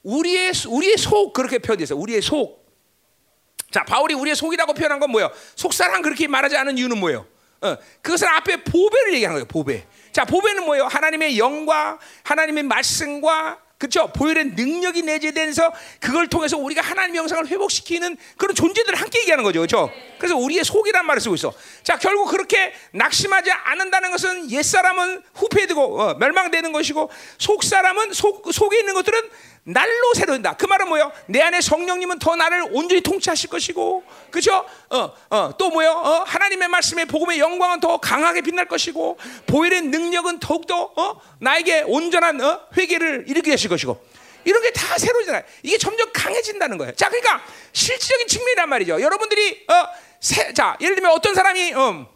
우리의 0.04 0.54
우리의 0.70 0.98
속 0.98 1.34
그렇게 1.34 1.60
표현돼서 1.60 1.96
우리의 1.96 2.22
속 2.22 2.66
자, 3.70 3.84
바울이 3.84 4.14
우리의 4.14 4.38
속이라고 4.38 4.74
표현한 4.74 5.02
건 5.02 5.12
뭐예요? 5.12 5.30
속사람 5.56 6.02
그렇게 6.02 6.28
말하지 6.30 6.56
않은 6.56 6.78
이유는 6.78 6.98
뭐예요? 6.98 7.28
어, 7.60 7.76
그것은 8.02 8.28
앞에 8.30 8.64
보배를 8.64 9.14
얘기하는 9.16 9.36
거예요. 9.36 9.46
보배. 9.46 9.86
자, 10.16 10.24
보배는 10.24 10.64
뭐예요? 10.64 10.86
하나님의 10.86 11.38
영과 11.38 12.00
하나님의 12.24 12.64
말씀과 12.64 13.60
그렇죠? 13.78 14.08
보혈의 14.14 14.46
능력이 14.56 15.02
내재돼서 15.02 15.74
그걸 16.00 16.30
통해서 16.30 16.58
우리가 16.58 16.82
하나님의 16.82 17.20
영상을 17.20 17.46
회복시키는 17.46 18.16
그런 18.38 18.56
존재들을 18.56 18.98
함께 18.98 19.20
얘기하는 19.20 19.44
거죠. 19.44 19.60
그렇죠? 19.60 19.92
그래서 20.18 20.38
우리의 20.38 20.64
속이란 20.64 21.06
말을 21.06 21.20
쓰고 21.20 21.36
있어. 21.36 21.54
자, 21.84 21.98
결국 21.98 22.32
그렇게 22.32 22.74
낙심하지 22.92 23.52
않는다는 23.52 24.12
것은 24.12 24.52
옛사람은 24.52 25.22
후패되고 25.34 26.02
어, 26.02 26.14
멸망되는 26.14 26.72
것이고 26.72 27.12
속사람은 27.38 28.14
속, 28.14 28.54
속에 28.54 28.80
있는 28.80 28.94
것들은 28.94 29.20
날로 29.68 30.14
새로운다. 30.14 30.54
그 30.58 30.68
말은 30.68 30.88
뭐예요? 30.88 31.12
내 31.26 31.42
안에 31.42 31.60
성령님은 31.60 32.20
더 32.20 32.36
나를 32.36 32.68
온전히 32.72 33.02
통치하실 33.02 33.50
것이고, 33.50 34.04
그죠? 34.30 34.64
어, 34.92 35.12
어, 35.30 35.58
또 35.58 35.72
뭐요? 35.72 35.90
어, 35.90 36.24
하나님의 36.24 36.68
말씀에 36.68 37.06
복음의 37.06 37.40
영광은 37.40 37.80
더 37.80 37.98
강하게 37.98 38.42
빛날 38.42 38.68
것이고, 38.68 39.18
보혈의 39.48 39.82
능력은 39.82 40.40
더욱더 40.40 40.92
어, 40.96 41.20
나에게 41.40 41.84
온전한 41.88 42.40
어, 42.42 42.62
회개를 42.78 43.26
일으키게 43.28 43.52
하실 43.54 43.70
것이고, 43.70 44.00
이런 44.46 44.62
게 44.62 44.72
다 44.72 44.98
새로잖아요. 45.00 45.42
이게 45.64 45.78
점점 45.80 46.12
강해진다는 46.14 46.78
거예요. 46.78 46.94
자, 46.94 47.10
그러니까 47.10 47.44
실질적인 47.74 48.28
측면이란 48.28 48.70
말이죠. 48.70 49.02
여러분들이 49.02 49.66
어, 49.68 49.88
세, 50.20 50.54
자, 50.54 50.78
예를 50.80 50.96
들면 50.96 51.12
어떤 51.12 51.34
사람이 51.34 51.74
어, 51.74 52.08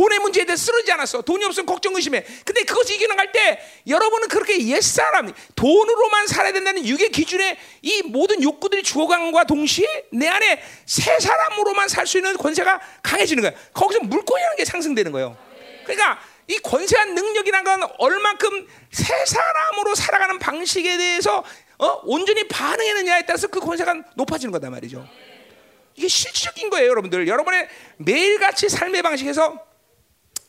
돈의 0.00 0.18
문제에 0.20 0.46
대해 0.46 0.56
쓰러지지 0.56 0.90
않았어. 0.92 1.20
돈이 1.20 1.44
없으면 1.44 1.66
걱정 1.66 1.94
의심해. 1.94 2.24
근데 2.46 2.62
그것이 2.62 2.94
이겨나갈 2.94 3.32
때 3.32 3.60
여러분은 3.86 4.28
그렇게 4.28 4.66
옛사람, 4.68 5.30
돈으로만 5.54 6.26
살아야 6.26 6.54
된다는 6.54 6.86
육의 6.86 7.10
기준에 7.10 7.58
이 7.82 8.00
모든 8.04 8.42
욕구들이 8.42 8.82
죽어간과 8.82 9.44
동시에 9.44 10.06
내 10.12 10.26
안에 10.26 10.62
새 10.86 11.18
사람으로만 11.20 11.88
살 11.88 12.06
수 12.06 12.16
있는 12.16 12.34
권세가 12.38 12.80
강해지는 13.02 13.42
거야. 13.42 13.52
거기서 13.74 14.00
물권이라는 14.00 14.56
게 14.56 14.64
상승되는 14.64 15.12
거예요. 15.12 15.36
그러니까 15.84 16.18
이 16.48 16.58
권세한 16.60 17.14
능력이란 17.14 17.62
건 17.62 17.82
얼만큼 17.98 18.66
새 18.90 19.14
사람으로 19.26 19.94
살아가는 19.94 20.38
방식에 20.38 20.96
대해서 20.96 21.44
어? 21.78 22.00
온전히 22.04 22.48
반응했느냐에 22.48 23.26
따라서 23.26 23.48
그 23.48 23.60
권세가 23.60 23.94
높아지는 24.16 24.50
거다 24.50 24.70
말이죠. 24.70 25.06
이게 25.94 26.08
실질적인 26.08 26.70
거예요, 26.70 26.88
여러분들. 26.88 27.28
여러분의 27.28 27.68
매일같이 27.98 28.70
삶의 28.70 29.02
방식에서 29.02 29.69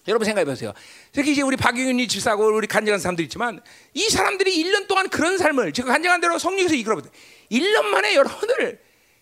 여러분 0.07 0.25
생각해 0.25 0.45
보세요. 0.45 0.73
특히 1.11 1.31
이제 1.33 1.41
우리 1.41 1.55
박영윤이 1.55 2.07
집사고 2.07 2.45
우리 2.55 2.67
간증한 2.67 2.99
사람들 2.99 3.23
있지만 3.25 3.61
이 3.93 4.09
사람들이 4.09 4.63
1년 4.63 4.87
동안 4.87 5.09
그런 5.09 5.37
삶을 5.37 5.73
제가 5.73 5.91
간증한 5.91 6.21
대로 6.21 6.39
성령에서 6.39 6.73
이끌어보세요. 6.75 7.11
1년 7.51 7.85
만에 7.85 8.15
여러분들 8.15 8.79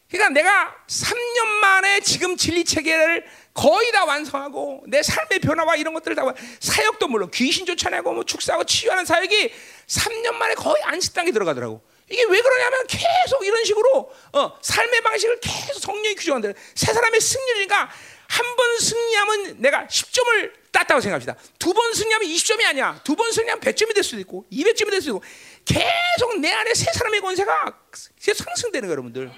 그러니까 0.10 0.34
내가 0.34 0.76
3년 0.88 1.46
만에 1.62 2.00
지금 2.00 2.36
진리 2.36 2.64
체계를 2.64 3.26
거의 3.54 3.92
다 3.92 4.06
완성하고 4.06 4.84
내 4.88 5.04
삶의 5.04 5.40
변화와 5.40 5.76
이런 5.76 5.94
것들을 5.94 6.16
다 6.16 6.24
사역도 6.60 7.08
물론 7.10 7.30
귀신 7.32 7.66
쫓아내고 7.66 8.14
뭐 8.14 8.24
축사하고 8.24 8.64
치유하는 8.64 9.06
사역이 9.06 9.52
3년 9.88 10.34
만에 10.36 10.56
거의 10.56 10.82
안식당에 10.84 11.32
들어가더라고. 11.32 11.82
이게 12.10 12.24
왜 12.24 12.42
그러냐면 12.42 12.88
계속 12.88 13.46
이런 13.46 13.64
식으로 13.66 14.12
어, 14.34 14.58
삶의 14.62 15.02
방식을 15.02 15.40
계속 15.42 15.80
성령이 15.80 16.16
규정한다. 16.16 16.54
새 16.74 16.92
사람의 16.94 17.20
승리니까 17.20 17.90
한 18.30 18.56
번 18.56 18.80
승리하면 18.80 19.56
내가 19.62 19.88
10점을 19.88 20.54
땄다고 20.72 21.02
생각합시다. 21.02 21.36
두 21.58 21.74
번 21.74 21.94
승리하면 21.94 22.28
20점이 22.30 22.64
아니야. 22.66 23.00
두 23.04 23.16
번 23.16 23.32
승리하면 23.32 23.62
100점이 23.62 23.94
될 23.94 24.04
수도 24.04 24.20
있고 24.22 24.46
200점이 24.52 24.92
될 24.92 25.02
수도 25.02 25.18
있고 25.18 25.24
계속 25.66 26.40
내 26.40 26.52
안에 26.52 26.74
새 26.74 26.92
사람의 26.94 27.22
권세가 27.22 27.80
상승되는 28.20 28.88
거예요, 28.88 28.92
여러분들. 28.92 29.32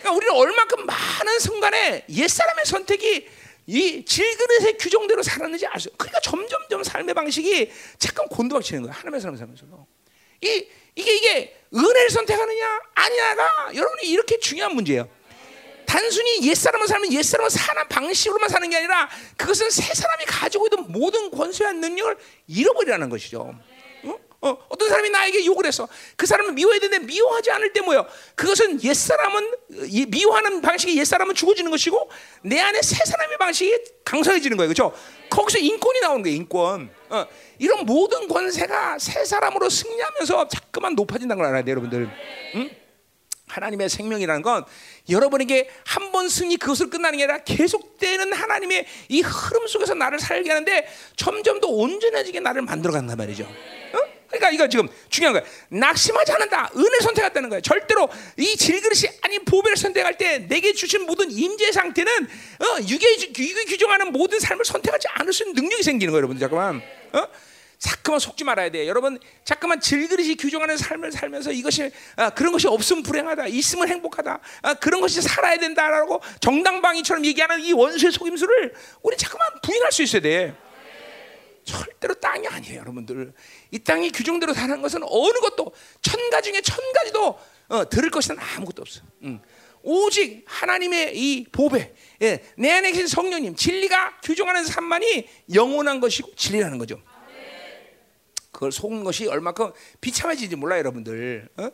그러니까 0.00 0.12
우리는 0.12 0.34
얼마큼 0.34 0.86
많은 0.86 1.38
순간에 1.40 2.04
옛 2.08 2.28
사람의 2.28 2.64
선택이 2.64 3.28
이 3.66 4.04
질그릇의 4.04 4.78
규정대로 4.78 5.22
살았는지 5.22 5.66
알 5.66 5.78
수. 5.78 5.90
그러니까 5.96 6.20
점점점 6.20 6.82
삶의 6.82 7.14
방식이 7.14 7.70
잠깐 7.98 8.26
곤두박치는 8.28 8.82
거야. 8.82 8.92
하나님의 8.92 9.20
사람 9.20 9.36
살면서도. 9.36 9.86
이 10.42 10.66
이게 10.96 11.14
이게 11.16 11.56
은혜를 11.72 12.10
선택하느냐 12.10 12.80
아니냐가 12.94 13.70
여러분이 13.74 14.08
이렇게 14.08 14.38
중요한 14.40 14.74
문제예요. 14.74 15.08
단순히 15.90 16.46
옛사람을 16.46 16.86
살면 16.86 17.12
옛사람을 17.12 17.50
사는 17.50 17.88
방식으로만 17.88 18.48
사는 18.48 18.70
게 18.70 18.76
아니라 18.76 19.10
그것은 19.36 19.70
새 19.70 19.92
사람이 19.92 20.24
가지고 20.24 20.68
있는 20.68 20.92
모든 20.92 21.32
권세와 21.32 21.72
능력을 21.72 22.16
잃어버리라는 22.46 23.08
것이죠. 23.10 23.52
어? 24.04 24.14
어, 24.42 24.56
어떤 24.68 24.88
사람이 24.88 25.10
나에게 25.10 25.44
욕을 25.44 25.66
했어. 25.66 25.88
그 26.14 26.26
사람을 26.26 26.52
미워해야 26.52 26.78
되는데 26.78 27.04
미워하지 27.04 27.50
않을 27.50 27.72
때 27.72 27.80
뭐요? 27.80 28.06
그것은 28.36 28.80
옛 28.84 28.94
사람은 28.94 29.52
미워하는 30.06 30.62
방식이 30.62 30.96
옛 30.96 31.04
사람은 31.04 31.34
죽어지는 31.34 31.72
것이고 31.72 32.08
내 32.42 32.60
안에 32.60 32.80
새 32.82 33.04
사람의 33.04 33.38
방식이 33.38 33.76
강성해지는 34.04 34.56
거예요. 34.58 34.72
그렇죠? 34.72 34.96
거기서 35.28 35.58
인권이 35.58 35.98
나오는 36.02 36.22
거예요. 36.22 36.36
인권. 36.36 36.88
어, 37.08 37.26
이런 37.58 37.84
모든 37.84 38.28
권세가 38.28 39.00
새 39.00 39.24
사람으로 39.24 39.68
승리하면서 39.68 40.46
자꾸만 40.46 40.94
높아진다는 40.94 41.42
걸 41.42 41.46
알아야 41.46 41.64
돼요, 41.64 41.72
여러분들. 41.72 42.08
응? 42.54 42.79
하나님의 43.50 43.88
생명이라는 43.88 44.42
건 44.42 44.64
여러분에게 45.08 45.68
한 45.84 46.10
번 46.10 46.28
승리 46.28 46.56
그것을 46.56 46.90
끝나는 46.90 47.18
게 47.18 47.24
아니라 47.24 47.38
계속되는 47.44 48.32
하나님의 48.32 48.84
이 49.10 49.20
흐름 49.20 49.68
속에서 49.68 49.94
나를 49.94 50.18
살게 50.18 50.48
하는데 50.50 50.88
점점 51.14 51.60
더 51.60 51.68
온전해지게 51.68 52.40
나를 52.40 52.62
만들어 52.62 52.92
간단 52.92 53.16
말이죠. 53.16 53.44
어? 53.44 53.98
그러니까 54.26 54.50
이거 54.50 54.68
지금 54.68 54.88
중요한 55.08 55.34
거야. 55.34 55.44
낙심하지 55.68 56.32
않는다. 56.32 56.70
은혜 56.76 56.98
선택했다는 57.02 57.48
거야. 57.48 57.60
절대로 57.60 58.08
이 58.38 58.56
질그릇이 58.56 59.02
아닌 59.22 59.44
보배를 59.44 59.76
선택할 59.76 60.18
때 60.18 60.38
내게 60.48 60.72
주신 60.72 61.06
모든 61.06 61.30
임재 61.30 61.70
상태는 61.70 62.12
어, 62.24 62.80
육의, 62.88 63.32
육의 63.38 63.64
규정하는 63.66 64.10
모든 64.10 64.40
삶을 64.40 64.64
선택하지 64.64 65.06
않을 65.12 65.32
수 65.32 65.44
있는 65.44 65.62
능력이 65.62 65.82
생기는 65.84 66.10
거예요, 66.10 66.18
여러분들. 66.22 66.40
잠깐만. 66.40 66.82
어? 67.12 67.26
자꾸만 67.80 68.20
속지 68.20 68.44
말아야 68.44 68.70
돼. 68.70 68.86
여러분, 68.86 69.18
자꾸만 69.42 69.80
질그릇이 69.80 70.36
규정하는 70.36 70.76
삶을 70.76 71.12
살면서 71.12 71.50
이것이 71.50 71.90
아, 72.14 72.28
그런 72.28 72.52
것이 72.52 72.68
없으면 72.68 73.02
불행하다, 73.02 73.46
있으면 73.46 73.88
행복하다, 73.88 74.38
아, 74.60 74.74
그런 74.74 75.00
것이 75.00 75.22
살아야 75.22 75.56
된다라고 75.56 76.20
정당방위처럼 76.40 77.24
얘기하는 77.24 77.60
이 77.60 77.72
원수의 77.72 78.12
속임수를 78.12 78.74
우리 79.02 79.16
자꾸만 79.16 79.48
부인할 79.62 79.90
수 79.92 80.02
있어야 80.02 80.20
돼. 80.20 80.54
절대로 81.64 82.14
땅이 82.14 82.46
아니에요, 82.46 82.80
여러분들. 82.80 83.32
이 83.70 83.78
땅이 83.78 84.10
규정대로 84.10 84.52
사는 84.52 84.82
것은 84.82 85.00
어느 85.02 85.38
것도 85.40 85.72
천가 86.02 86.42
중에 86.42 86.60
천 86.60 86.78
가지도 86.92 87.38
어, 87.68 87.88
들을 87.88 88.10
것은 88.10 88.36
아무것도 88.38 88.82
없어. 88.82 89.00
응. 89.22 89.40
오직 89.82 90.44
하나님의 90.46 91.16
이 91.16 91.44
보배, 91.50 91.94
예, 92.20 92.44
내 92.58 92.70
안에 92.72 92.90
계신 92.90 93.06
성령님, 93.06 93.56
진리가 93.56 94.20
규정하는 94.22 94.64
삶만이 94.64 95.26
영원한 95.54 96.00
것이고 96.00 96.34
진리라는 96.34 96.76
거죠. 96.76 97.00
그걸 98.60 98.72
속은 98.72 99.04
것이 99.04 99.26
얼마큼 99.26 99.72
비참해지지 100.02 100.54
몰라 100.54 100.76
여러분들. 100.76 101.48
어? 101.56 101.70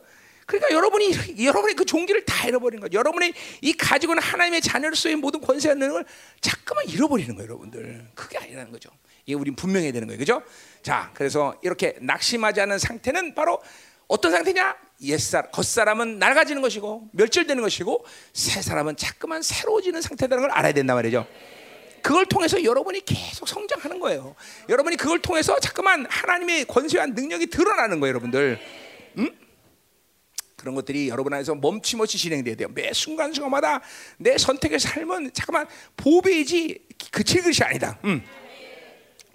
그러니까 0.46 0.72
여러분이 0.72 1.10
여러분의 1.44 1.74
그 1.74 1.84
종기를 1.84 2.24
다 2.24 2.46
잃어버린 2.46 2.78
거죠. 2.78 2.96
여러분의 2.96 3.34
이 3.60 3.72
가지고 3.72 4.12
있는 4.12 4.22
하나님의 4.22 4.60
자녀로서의 4.60 5.16
모든 5.16 5.40
권세와 5.40 5.74
능력을 5.74 6.04
자꾸만 6.40 6.88
잃어버리는 6.88 7.34
거예요, 7.34 7.48
여러분들. 7.48 8.06
그게 8.14 8.38
아니라는 8.38 8.70
거죠. 8.70 8.90
이게 9.24 9.34
우린 9.34 9.56
분명해야 9.56 9.90
되는 9.90 10.06
거예요, 10.06 10.16
그죠? 10.16 10.42
자, 10.80 11.10
그래서 11.14 11.58
이렇게 11.62 11.96
낙심하지 12.00 12.60
않은 12.60 12.78
상태는 12.78 13.34
바로 13.34 13.60
어떤 14.06 14.30
상태냐? 14.30 14.76
옛사 15.02 15.42
겉사람은 15.42 16.20
낡아지는 16.20 16.62
것이고 16.62 17.08
멸절되는 17.10 17.60
것이고 17.60 18.06
새 18.32 18.62
사람은 18.62 18.96
자꾸만 18.96 19.42
새로워지는 19.42 20.00
상태라는 20.00 20.42
걸 20.42 20.52
알아야 20.52 20.72
된단 20.72 20.94
말이죠. 20.94 21.26
그걸 22.06 22.24
통해서 22.24 22.62
여러분이 22.62 23.04
계속 23.04 23.48
성장하는 23.48 23.98
거예요. 23.98 24.36
여러분이 24.68 24.96
그걸 24.96 25.18
통해서 25.18 25.58
자꾸만 25.58 26.06
하나님의 26.08 26.66
권세와 26.66 27.06
능력이 27.06 27.48
드러나는 27.48 27.98
거예요, 27.98 28.10
여러분들. 28.10 28.60
음? 29.18 29.28
그런 30.54 30.76
것들이 30.76 31.08
여러분 31.08 31.34
안에서 31.34 31.56
멈춤없이 31.56 32.16
진행돼야 32.16 32.54
돼요. 32.54 32.68
매 32.72 32.92
순간 32.92 33.32
순간마다 33.32 33.82
내 34.18 34.38
선택의 34.38 34.78
삶은 34.78 35.32
잠깐만 35.32 35.66
보배이지 35.96 36.86
그 37.10 37.24
질그릇이 37.24 37.58
아니다. 37.62 37.98
음. 38.04 38.22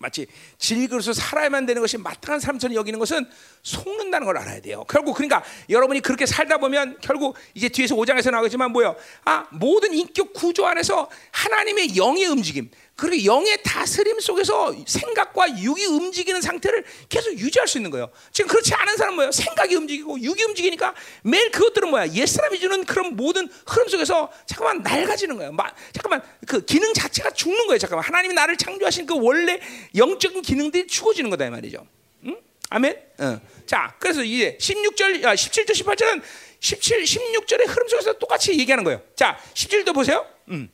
마치 0.02 0.28
질그릇을 0.58 1.14
살아야만 1.14 1.66
되는 1.66 1.82
것이 1.82 1.98
마땅한 1.98 2.40
삶처럼 2.40 2.76
여기는 2.76 3.00
것은 3.00 3.26
속는다는 3.64 4.26
걸 4.26 4.38
알아야 4.38 4.60
돼요. 4.62 4.84
결국 4.90 5.16
그러니까 5.16 5.44
여러분이 5.70 6.02
그렇게 6.02 6.26
살다 6.26 6.58
보면 6.58 6.98
결국 7.02 7.38
이제 7.54 7.70
뒤에서 7.70 7.96
5장에서 7.96 8.32
나오겠지만 8.32 8.72
뭐요? 8.72 8.96
아 9.24 9.46
모든 9.52 9.94
인격 9.94 10.34
구조 10.34 10.66
안에서 10.66 11.10
하나님의 11.32 11.96
영의 11.96 12.26
움직임, 12.26 12.70
그리고 13.02 13.26
영의 13.26 13.58
다스림 13.64 14.20
속에서 14.20 14.76
생각과 14.86 15.58
육이 15.58 15.86
움직이는 15.88 16.40
상태를 16.40 16.84
계속 17.10 17.36
유지할 17.36 17.68
수 17.68 17.80
있는 17.80 17.90
거예요. 17.90 18.12
지금 18.32 18.48
그렇지 18.48 18.76
않은 18.76 18.96
사람은 18.96 19.16
뭐예요? 19.16 19.32
생각이 19.32 19.74
움직이고 19.74 20.22
육이 20.22 20.44
움직이니까 20.44 20.94
매일 21.24 21.50
그것들은 21.50 21.90
뭐야? 21.90 22.10
옛사람이 22.10 22.60
주는 22.60 22.86
그런 22.86 23.16
모든 23.16 23.50
흐름 23.66 23.88
속에서 23.88 24.32
잠깐만 24.46 24.84
낡아지는 24.84 25.36
거예요. 25.38 25.52
마, 25.52 25.74
잠깐만 25.94 26.22
그 26.46 26.64
기능 26.64 26.94
자체가 26.94 27.32
죽는 27.32 27.66
거예요. 27.66 27.80
잠깐만 27.80 28.06
하나님이 28.06 28.36
나를 28.36 28.56
창조하신 28.56 29.08
그 29.08 29.16
원래 29.20 29.60
영적인 29.96 30.44
기능들이 30.44 30.86
죽어지는 30.86 31.32
거다 31.32 31.48
이 31.48 31.50
말이죠. 31.50 31.88
응? 32.26 32.38
아멘. 32.70 33.02
어. 33.18 33.42
자, 33.66 33.96
그래서 33.98 34.24
이제 34.24 34.60
16절, 34.62 35.26
아, 35.26 35.34
17절, 35.34 35.72
18절은 35.72 36.22
17, 36.60 37.02
16절의 37.02 37.68
흐름 37.68 37.88
속에서 37.88 38.14
똑같이 38.20 38.52
얘기하는 38.60 38.84
거예요. 38.84 39.02
자, 39.16 39.40
17절 39.56 39.92
보세요. 39.96 40.24
음. 40.50 40.70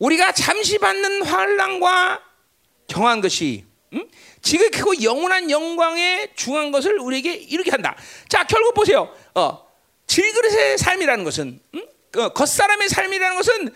우리가 0.00 0.32
잠시 0.32 0.78
받는 0.78 1.22
환란과 1.22 2.22
경한 2.88 3.20
것이 3.20 3.64
음? 3.92 4.08
지극히고 4.42 5.02
영원한 5.02 5.50
영광에 5.50 6.32
중한 6.34 6.72
것을 6.72 6.98
우리에게 6.98 7.34
이루게 7.34 7.70
한다. 7.70 7.96
자, 8.28 8.44
결국 8.44 8.74
보세요. 8.74 9.14
어, 9.34 9.66
질그릇의 10.06 10.78
삶이라는 10.78 11.24
것은 11.24 11.60
음? 11.74 11.86
어, 12.16 12.28
겉사람의 12.30 12.88
삶이라는 12.88 13.36
것은 13.36 13.74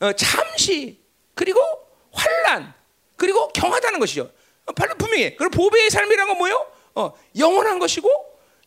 어, 0.00 0.12
잠시 0.14 1.00
그리고 1.34 1.60
환란 2.12 2.74
그리고 3.16 3.48
경하다는 3.48 4.00
것이죠. 4.00 4.30
어, 4.66 4.72
분명히. 4.72 5.36
그리고 5.36 5.50
보배의 5.50 5.90
삶이라는 5.90 6.28
건 6.28 6.38
뭐예요? 6.38 6.66
어, 6.94 7.12
영원한 7.38 7.78
것이고 7.78 8.08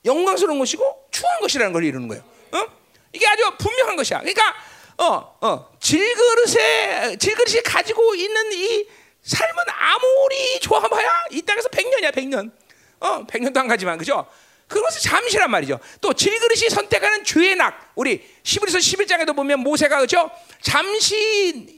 영광스러운 0.05 0.59
것이고 0.59 1.07
추한 1.11 1.41
것이라는 1.41 1.73
걸 1.73 1.83
이루는 1.83 2.07
거예요. 2.07 2.23
어? 2.51 2.65
이게 3.13 3.27
아주 3.27 3.51
분명한 3.57 3.95
것이야. 3.95 4.19
그러니까 4.19 4.55
어, 4.99 5.37
어, 5.39 5.71
질그릇에 5.79 7.15
질그릇이 7.17 7.63
가지고 7.63 8.15
있는 8.15 8.51
이 8.51 8.85
삶은 9.23 9.63
아무리 9.67 10.59
좋아봐야 10.59 11.09
이 11.31 11.41
땅에서 11.41 11.69
100년이야, 11.69 12.13
100년. 12.13 12.51
어, 12.99 13.25
100년도 13.25 13.57
안 13.57 13.67
가지만 13.67 13.97
그죠? 13.97 14.27
그것은 14.67 15.01
잠시란 15.01 15.49
말이죠. 15.49 15.79
또 16.01 16.13
질그릇이 16.13 16.69
선택하는 16.69 17.23
죄의 17.23 17.55
낙. 17.55 17.91
우리 17.95 18.21
시브리서 18.43 18.77
11장에도 18.77 19.35
보면 19.35 19.61
모세가 19.61 19.99
그죠? 19.99 20.29
잠시 20.61 21.15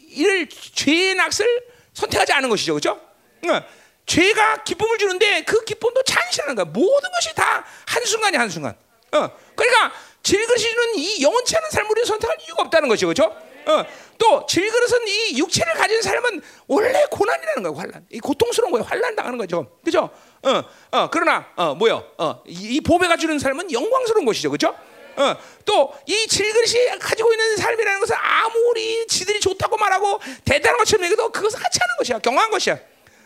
이를 0.10 0.50
죄의 0.50 1.16
낙을 1.16 1.64
선택하지 1.94 2.34
않은 2.34 2.50
것이죠. 2.50 2.74
그죠? 2.74 3.00
어, 3.48 3.62
죄가 4.08 4.64
기쁨을 4.64 4.98
주는데 4.98 5.44
그 5.44 5.64
기쁨도 5.64 6.04
잔실하는 6.04 6.56
거야. 6.56 6.66
모든 6.66 7.12
것이 7.12 7.36
다 7.36 7.64
한순간이 7.86 8.36
한순간. 8.36 8.76
어, 9.14 9.30
그러니까 9.56 9.94
질그릇이는 10.24 10.96
이 10.96 11.22
영원치 11.24 11.56
않은 11.58 11.70
삶을 11.72 11.92
우리 11.92 12.06
선택할 12.06 12.38
이유가 12.48 12.64
없다는 12.64 12.90
것이죠. 12.90 13.08
그렇죠? 13.08 13.36
어, 13.66 13.86
또 14.18 14.46
질그릇은 14.46 15.08
이 15.08 15.38
육체를 15.40 15.74
가진 15.74 16.02
삶은 16.02 16.42
원래 16.68 17.06
고난이라는 17.12 17.64
거예요. 17.64 17.78
환란. 17.78 18.06
이 18.10 18.20
고통스러운 18.20 18.72
거예요. 18.72 18.86
환란 18.86 19.16
당하는 19.16 19.38
거죠. 19.38 19.78
그렇죠? 19.84 20.10
어, 20.44 20.64
어, 20.92 21.10
그러나 21.12 21.48
어, 21.56 21.76
뭐요? 21.76 22.04
어, 22.18 22.42
이, 22.46 22.76
이 22.76 22.82
보배가 22.82 23.18
주는 23.18 23.38
삶은 23.40 23.72
영광스러운 23.72 24.26
것이죠. 24.26 24.50
그렇죠? 24.50 24.76
어, 25.18 25.36
또 25.66 25.94
이 26.08 26.28
질그릇이 26.28 27.00
가지고 27.00 27.32
있는 27.34 27.58
삶이라는 27.58 28.00
것은 28.00 28.16
아무리 28.18 29.06
지들이 29.08 29.40
좋다고 29.40 29.78
말하고 29.78 30.20
대단한 30.46 30.78
것처럼 30.80 31.06
얘기해도 31.06 31.32
그것은 31.32 31.60
하찮은 31.60 31.98
것이야. 31.98 32.20
경한 32.20 32.50
것이야. 32.50 32.78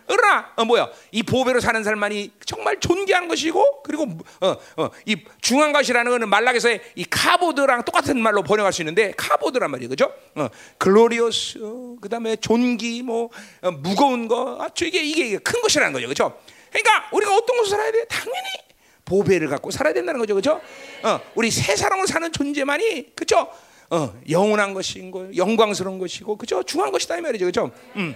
그러나 0.08 0.52
어, 0.56 0.66
뭐야 0.66 0.90
이 1.12 1.24
보배로 1.24 1.60
사는 1.60 1.84
삶만이 1.84 2.32
정말 2.46 2.80
존귀한 2.80 3.28
것이고 3.28 3.84
그리고 3.84 4.08
어, 4.42 4.56
어, 4.78 4.90
이 5.06 5.18
중한 5.42 5.72
것이라는 5.74 6.12
것은 6.12 6.30
맥락에서의 6.30 6.82
이 6.96 7.06
카보드랑 7.06 7.86
똑같은 7.86 8.20
말로 8.22 8.44
번역할 8.44 8.72
수 8.72 8.82
있는데 8.82 9.14
카보드란 9.18 9.72
말이에요, 9.72 9.90
그죠? 9.90 10.14
어, 10.36 10.50
glorious, 10.78 11.60
그다음에 12.02 12.36
존귀, 12.36 13.04
뭐 13.04 13.30
어, 13.62 13.72
무거운 13.72 14.28
거, 14.28 14.58
아, 14.62 14.70
이게 14.82 15.04
이게 15.04 15.38
큰 15.38 15.62
것이라는 15.62 15.94
거죠, 15.94 16.08
그죠? 16.08 16.38
그러니까 16.72 17.10
우리가 17.12 17.36
어떤 17.36 17.58
것을 17.58 17.72
살아야 17.72 17.92
돼? 17.92 18.06
당연히 18.06 18.48
보배를 19.06 19.48
갖고 19.48 19.72
살아야 19.72 19.94
된다는 19.94 20.20
거죠, 20.20 20.36
그죠? 20.36 20.62
어, 21.04 21.20
우리 21.36 21.52
새 21.52 21.76
사람으로 21.76 22.08
사는 22.08 22.32
존재만이 22.32 23.16
그죠? 23.16 23.48
어, 23.90 24.14
영원한 24.30 24.74
것인 24.74 25.12
거, 25.12 25.28
영광스러운 25.36 26.00
것이고, 26.00 26.38
그죠? 26.38 26.64
중요한 26.64 26.92
것이다 26.92 27.18
이 27.18 27.22
말이죠, 27.22 27.46
그죠? 27.46 27.72
음. 27.96 28.16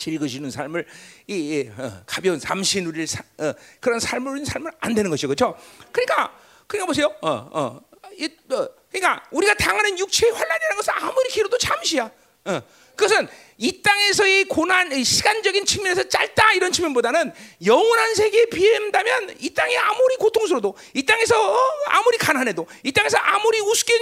즐거시는 0.00 0.50
삶을 0.50 0.86
이, 1.28 1.34
이 1.34 1.70
어, 1.78 2.02
가벼운 2.06 2.40
잠시 2.40 2.80
누릴 2.82 3.06
사, 3.06 3.22
어, 3.38 3.52
그런 3.78 4.00
삶을 4.00 4.32
누린 4.32 4.44
삶을 4.44 4.72
안 4.80 4.94
되는 4.94 5.10
것이죠, 5.10 5.28
그렇죠? 5.28 5.56
그러니까 5.92 6.36
그러니까 6.66 6.86
보세요, 6.86 7.14
어, 7.20 7.30
어, 7.52 7.80
이, 8.18 8.24
어, 8.50 8.68
그러니까 8.90 9.24
우리가 9.30 9.54
당하는 9.54 9.98
육체의 9.98 10.32
환란이라는 10.32 10.76
것은 10.76 10.92
아무리 10.96 11.28
길어도 11.28 11.58
잠시야. 11.58 12.10
어, 12.46 12.62
그것은 12.96 13.28
이 13.58 13.82
땅에서의 13.82 14.44
고난, 14.44 15.02
시간적인 15.02 15.64
측면에서 15.66 16.08
짧다 16.08 16.52
이런 16.54 16.72
측면보다는 16.72 17.32
영원한 17.64 18.14
세계에 18.14 18.46
비한다면 18.46 19.36
이 19.38 19.50
땅이 19.50 19.76
아무리 19.76 20.16
고통스러워도 20.16 20.76
이 20.94 21.04
땅에서 21.04 21.52
어, 21.52 21.58
아무리 21.86 22.18
가난해도 22.18 22.66
이 22.84 22.92
땅에서 22.92 23.18
아무리 23.18 23.60
우습게 23.60 24.00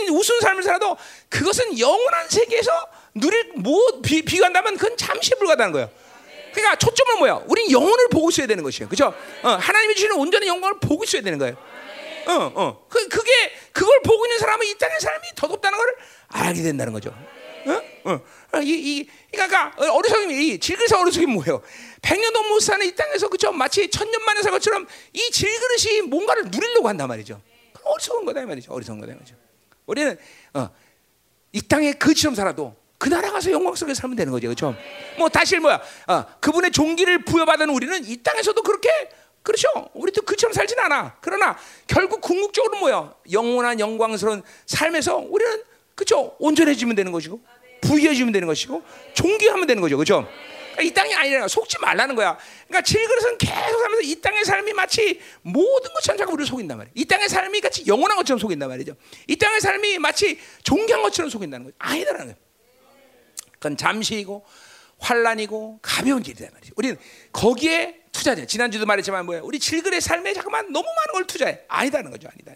삶을 0.49 0.63
살아도 0.63 0.97
그것은 1.29 1.79
영원한 1.79 2.29
세계에서 2.29 2.71
누릴 3.21 3.53
뭐 3.57 4.01
비, 4.03 4.23
비교한다면 4.23 4.77
그건 4.77 4.97
잠시 4.97 5.35
불가다는 5.37 5.73
거예요. 5.73 5.91
그러니까 6.53 6.77
초점은 6.77 7.19
뭐야? 7.19 7.43
우린 7.47 7.71
영혼을 7.71 8.09
보고 8.09 8.31
있어야 8.31 8.47
되는 8.47 8.63
것이에요. 8.65 8.89
그죠? 8.89 9.15
어, 9.43 9.49
하나님이 9.49 9.95
주시는 9.95 10.17
온전한 10.17 10.49
영광을 10.49 10.81
보고 10.81 11.05
있어야 11.05 11.23
되는 11.23 11.39
거예요. 11.39 11.57
어, 12.27 12.53
어. 12.55 12.87
그, 12.89 13.09
그게, 13.09 13.31
그걸 13.73 14.01
보고 14.03 14.27
있는 14.27 14.39
사람은 14.39 14.67
이 14.67 14.77
땅의 14.77 15.01
삶이 15.01 15.29
더덥다는 15.35 15.79
걸 15.79 15.97
알게 16.29 16.63
된다는 16.63 16.93
거죠. 16.93 17.15
어? 17.67 18.11
어. 18.11 18.21
아, 18.53 18.61
이, 18.61 18.69
이, 18.69 19.09
그러니까 19.31 19.73
어리석임이, 19.79 20.59
질그릇 20.59 20.93
어리석임이 20.93 21.33
뭐예요? 21.35 21.63
백년도 22.03 22.43
못 22.45 22.61
사는 22.61 22.85
이 22.87 22.95
땅에서 22.95 23.29
그죠? 23.29 23.53
마치 23.53 23.89
천년 23.91 24.25
만에 24.25 24.43
살 24.43 24.53
것처럼 24.53 24.87
이 25.13 25.31
질그릇이 25.31 26.03
뭔가를 26.09 26.45
누리려고 26.47 26.89
한단 26.89 27.09
말이죠. 27.09 27.41
어리석은 27.83 28.25
거다 28.27 28.43
이 28.43 28.45
말이죠. 28.45 28.73
어리석은 28.73 29.01
거다 29.01 29.13
이 29.13 29.17
말이죠. 29.17 29.35
우리는 29.87 30.19
어, 30.55 30.71
이 31.53 31.63
땅에 31.63 31.93
그처럼 31.93 32.35
살아도 32.35 32.77
그 32.99 33.09
나라 33.09 33.31
가서 33.31 33.53
영광 33.53 33.75
속에 33.75 33.95
살면 33.95 34.17
되는 34.17 34.33
거죠, 34.33 34.49
그렇죠? 34.49 34.75
뭐 35.17 35.29
다시 35.29 35.57
뭐야? 35.59 35.81
어, 36.09 36.25
그분의 36.41 36.73
종기를 36.73 37.25
부여받은 37.25 37.71
우리는 37.71 38.05
이 38.05 38.17
땅에서도 38.23 38.61
그렇게 38.63 38.89
그렇죠. 39.43 39.69
우리도 39.95 40.23
그처럼 40.23 40.53
살진 40.53 40.79
않아. 40.81 41.17
그러나 41.21 41.57
결국 41.87 42.21
궁극적으로 42.21 42.79
뭐야? 42.81 43.15
영원한 43.33 43.79
영광스러운 43.81 44.43
삶에서 44.67 45.17
우리는 45.17 45.63
그렇죠. 45.95 46.37
온전해지면 46.39 46.97
되는 46.97 47.13
것이고 47.13 47.41
부유해지면 47.81 48.33
되는 48.33 48.47
것이고 48.49 48.83
존귀하면 49.15 49.67
되는 49.67 49.81
거죠, 49.81 49.97
그렇죠? 49.97 50.29
그러니까 50.73 50.83
이 50.83 50.91
땅이 50.93 51.15
아니라 51.15 51.49
속지 51.49 51.79
말라는 51.81 52.15
거야. 52.15 52.37
그러니까 52.67 52.83
질그릇은 52.83 53.39
계속 53.39 53.81
살면서 53.81 54.03
이 54.03 54.21
땅의 54.21 54.45
삶이 54.45 54.73
마치 54.75 55.21
모든 55.43 55.93
것처럼 55.95 56.19
자꾸 56.19 56.33
우리를 56.33 56.47
속인단 56.47 56.77
말이야. 56.77 56.93
이 56.95 57.05
땅의 57.05 57.29
삶이 57.29 57.61
같이 57.61 57.85
영원한 57.87 58.17
것처럼 58.17 58.39
속인단 58.39 58.69
말이죠. 58.69 58.95
이 59.29 59.37
땅의 59.37 59.61
삶이 59.61 59.99
마치 59.99 60.39
존귀한 60.63 61.03
것처럼 61.03 61.31
속인다는 61.31 61.67
거죠. 61.67 61.77
아니다라는 61.79 62.27
거예요. 62.27 62.48
그건 63.59 63.77
잠시이고 63.77 64.45
환란이고 64.99 65.79
가벼운 65.83 66.25
일이다 66.25 66.47
말이지. 66.53 66.73
우리는 66.77 66.97
거기에 67.33 67.97
투자돼. 68.13 68.47
지난주도 68.47 68.85
말했지만 68.87 69.27
뭐야? 69.27 69.41
우리 69.43 69.59
질그의 69.59 70.01
삶에 70.01 70.35
잠깐만 70.35 70.73
너무 70.73 70.85
많은 70.87 71.13
걸 71.13 71.27
투자해. 71.27 71.61
아니다는 71.69 72.11
거죠. 72.11 72.29
아니다. 72.29 72.53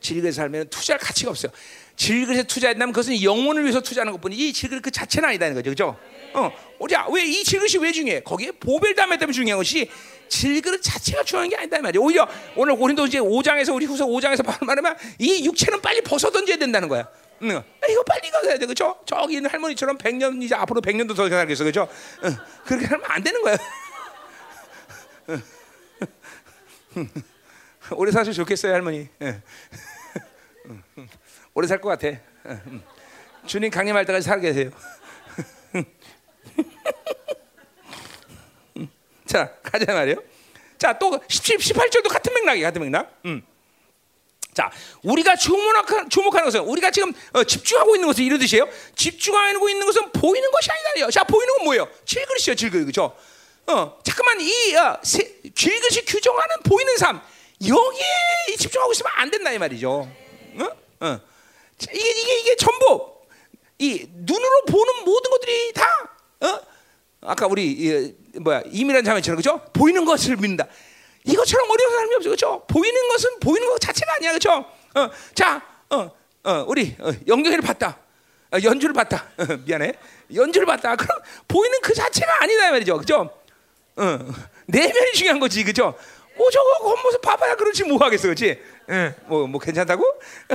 질그의 0.00 0.32
삶에는 0.32 0.68
투자할 0.68 0.98
가치가 1.00 1.30
없어요. 1.30 1.52
질그릇에 1.96 2.44
투자한다면 2.44 2.92
그것은 2.92 3.22
영혼을 3.22 3.62
위해서 3.62 3.80
투자하는 3.80 4.12
것뿐이지 4.12 4.52
질그릇 4.52 4.82
그 4.82 4.90
자체는 4.90 5.28
아니다는 5.28 5.54
거죠. 5.54 5.70
그죠? 5.70 5.98
어, 6.34 6.50
우리야 6.78 7.06
왜 7.10 7.24
이 7.24 7.44
질그릇이 7.44 7.84
왜 7.84 7.92
중요해? 7.92 8.20
거기에 8.22 8.52
보벨 8.52 8.94
담에 8.94 9.18
때문에 9.18 9.32
중요한 9.32 9.58
것이 9.58 9.88
질그릇 10.28 10.82
자체가 10.82 11.22
중요한 11.24 11.48
게 11.50 11.56
아니다 11.56 11.78
말이야. 11.80 12.00
오히려 12.00 12.28
오늘 12.56 12.74
고린도 12.76 13.06
이제 13.06 13.18
5장에서 13.18 13.74
우리 13.74 13.86
후서 13.86 14.06
5장에서 14.06 14.64
말하면 14.64 14.96
이 15.18 15.44
육체는 15.44 15.80
빨리 15.82 16.00
벗어 16.00 16.30
던져야 16.30 16.56
된다는 16.56 16.88
거야. 16.88 17.08
응. 17.42 17.56
아, 17.56 17.86
이거 17.88 18.02
빨리 18.04 18.30
가야 18.30 18.58
돼, 18.58 18.66
그렇죠? 18.66 19.00
저기 19.06 19.36
있는 19.36 19.50
할머니처럼 19.50 19.98
100년 19.98 20.42
이제 20.42 20.54
앞으로 20.54 20.80
100년도 20.80 21.16
더 21.16 21.28
살겠어, 21.28 21.64
그렇죠? 21.64 21.88
응. 22.24 22.36
그렇게 22.64 22.86
하면 22.86 23.04
안 23.08 23.22
되는 23.22 23.42
거야. 23.42 23.56
오래 27.96 28.10
사셔 28.12 28.32
좋겠어요, 28.32 28.72
할머니. 28.72 29.08
오래 31.54 31.66
살 31.66 31.80
것 31.80 31.88
같아. 31.88 32.18
주님 33.46 33.70
강림할 33.70 34.04
때까지 34.06 34.24
살게 34.26 34.52
되세요. 34.52 34.70
자, 39.26 39.54
가자 39.62 39.92
말이요. 39.92 40.16
자, 40.78 40.98
또 40.98 41.18
17, 41.28 41.56
18절도 41.58 42.08
같은 42.10 42.32
맥락이야, 42.34 42.68
같은 42.68 42.82
맥락. 42.82 43.20
음. 43.24 43.42
자, 44.54 44.70
우리가 45.02 45.36
주목한, 45.36 46.10
주목하는 46.10 46.44
것은 46.44 46.60
우리가 46.60 46.90
지금 46.90 47.12
어, 47.32 47.42
집중하고 47.42 47.96
있는 47.96 48.06
것은 48.08 48.24
이런 48.24 48.38
뜻이에요. 48.38 48.68
집중하고 48.96 49.68
있는 49.68 49.86
것은 49.86 50.12
보이는 50.12 50.50
것이 50.50 50.70
아니다. 50.70 51.10
자, 51.10 51.24
보이는 51.24 51.56
건 51.56 51.64
뭐예요? 51.64 51.88
질그릇이요, 52.04 52.54
질그릇. 52.54 52.86
그죠? 52.86 53.16
어, 53.66 53.98
잠깐만, 54.02 54.40
이 54.40 54.74
어, 54.74 54.98
세, 55.02 55.40
질그릇이 55.54 56.04
규정하는 56.06 56.56
보이는 56.64 56.96
삶, 56.98 57.20
여기에 57.66 58.56
집중하고 58.58 58.92
있으면 58.92 59.12
안 59.14 59.30
된다, 59.30 59.52
이 59.52 59.58
말이죠. 59.58 59.90
어? 59.90 60.68
어. 61.00 61.20
이게, 61.80 62.10
이게, 62.10 62.40
이게 62.40 62.56
전부. 62.56 63.12
이 63.78 64.06
눈으로 64.08 64.64
보는 64.68 65.04
모든 65.04 65.30
것들이 65.30 65.72
다 65.72 65.84
어? 66.40 66.60
아까 67.22 67.48
우리 67.48 67.66
이, 67.66 68.14
뭐야 68.38 68.62
이미란 68.66 69.02
자매처럼 69.02 69.36
그죠? 69.36 69.60
보이는 69.72 70.04
것을 70.04 70.36
믿는다. 70.36 70.68
이것처럼 71.24 71.70
어려운 71.70 71.90
사람이 71.90 72.14
없어 72.16 72.30
그죠? 72.30 72.64
보이는 72.68 73.08
것은 73.08 73.40
보이는 73.40 73.68
것 73.68 73.80
자체가 73.80 74.14
아니야 74.16 74.32
그죠? 74.32 74.64
어, 74.94 75.10
자, 75.34 75.62
어, 75.90 76.10
어, 76.44 76.64
우리 76.66 76.96
어, 76.98 77.10
영경이를 77.26 77.62
봤다. 77.62 77.98
어, 78.52 78.58
연주를 78.62 78.92
봤다. 78.92 79.26
미안해. 79.64 79.94
연주를 80.34 80.66
봤다. 80.66 80.96
그럼 80.96 81.18
보이는 81.48 81.78
그 81.82 81.94
자체가 81.94 82.42
아니다 82.42 82.70
말이죠. 82.70 82.98
그죠? 82.98 83.30
어, 83.96 84.18
내면이 84.66 85.12
중요한 85.14 85.38
거지. 85.38 85.64
그죠? 85.64 85.94
뭐 86.36 86.50
저거 86.50 86.94
겉모습 86.94 87.22
봐봐야 87.22 87.54
그렇지 87.56 87.84
뭐 87.84 87.98
하겠어. 87.98 88.24
그렇지? 88.24 88.60
예. 88.90 89.14
뭐, 89.26 89.46
뭐 89.46 89.60
괜찮다고? 89.60 90.04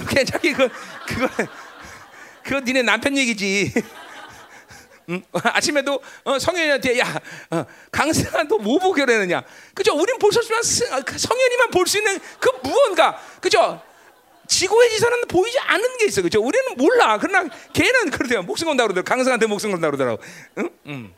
괜찮기 0.10 0.54
그 0.54 0.70
그거 1.08 1.28
그거 2.44 2.60
니네 2.60 2.82
남편 2.82 3.18
얘기지. 3.18 3.74
응? 5.10 5.24
아침에도 5.44 6.02
어, 6.26 6.38
성현이한테 6.40 7.00
야 7.00 7.20
어, 7.52 7.66
강승아 7.92 8.44
너뭐 8.44 8.80
보게 8.80 9.06
되느냐 9.06 9.42
그죠? 9.74 9.96
우린 9.96 10.18
볼 10.20 10.32
수 10.32 10.40
없지만 10.40 10.62
스- 10.64 10.84
어, 10.94 11.02
그 11.06 11.18
성현이만 11.18 11.72
볼 11.72 11.86
수 11.88 11.98
있는 11.98 12.20
그 12.40 12.50
무언가 12.64 13.18
그죠? 13.42 13.82
지구의 14.48 14.90
지선은 14.92 15.28
보이지 15.28 15.60
않는 15.60 15.98
게 15.98 16.06
있어 16.06 16.22
그죠? 16.22 16.42
우리는 16.42 16.76
몰라 16.78 17.18
그러나 17.20 17.50
걔는 17.74 18.12
그러대요 18.12 18.44
목숨 18.44 18.68
건다 18.68 18.84
그러더라고 18.84 19.06
강승한테 19.06 19.46
목숨 19.46 19.72
건다 19.72 19.88
그러더라고 19.88 20.22
응? 20.58 20.70
응. 20.88 21.14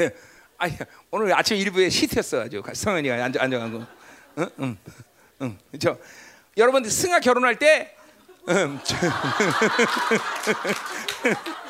예. 0.00 0.10
아니 0.58 0.76
오늘 1.10 1.32
아침 1.36 1.56
일부에 1.56 1.88
시트였어 1.88 2.42
아주 2.42 2.62
성현이가 2.72 3.24
앉아간 3.38 3.72
거 3.72 3.86
응? 4.38 4.50
응. 4.60 4.76
응. 5.42 5.58
그죠? 5.70 5.98
여러분 6.58 6.84
승아 6.88 7.20
결혼할 7.20 7.58
때 7.58 7.94
음, 8.48 8.78
저- 8.84 8.96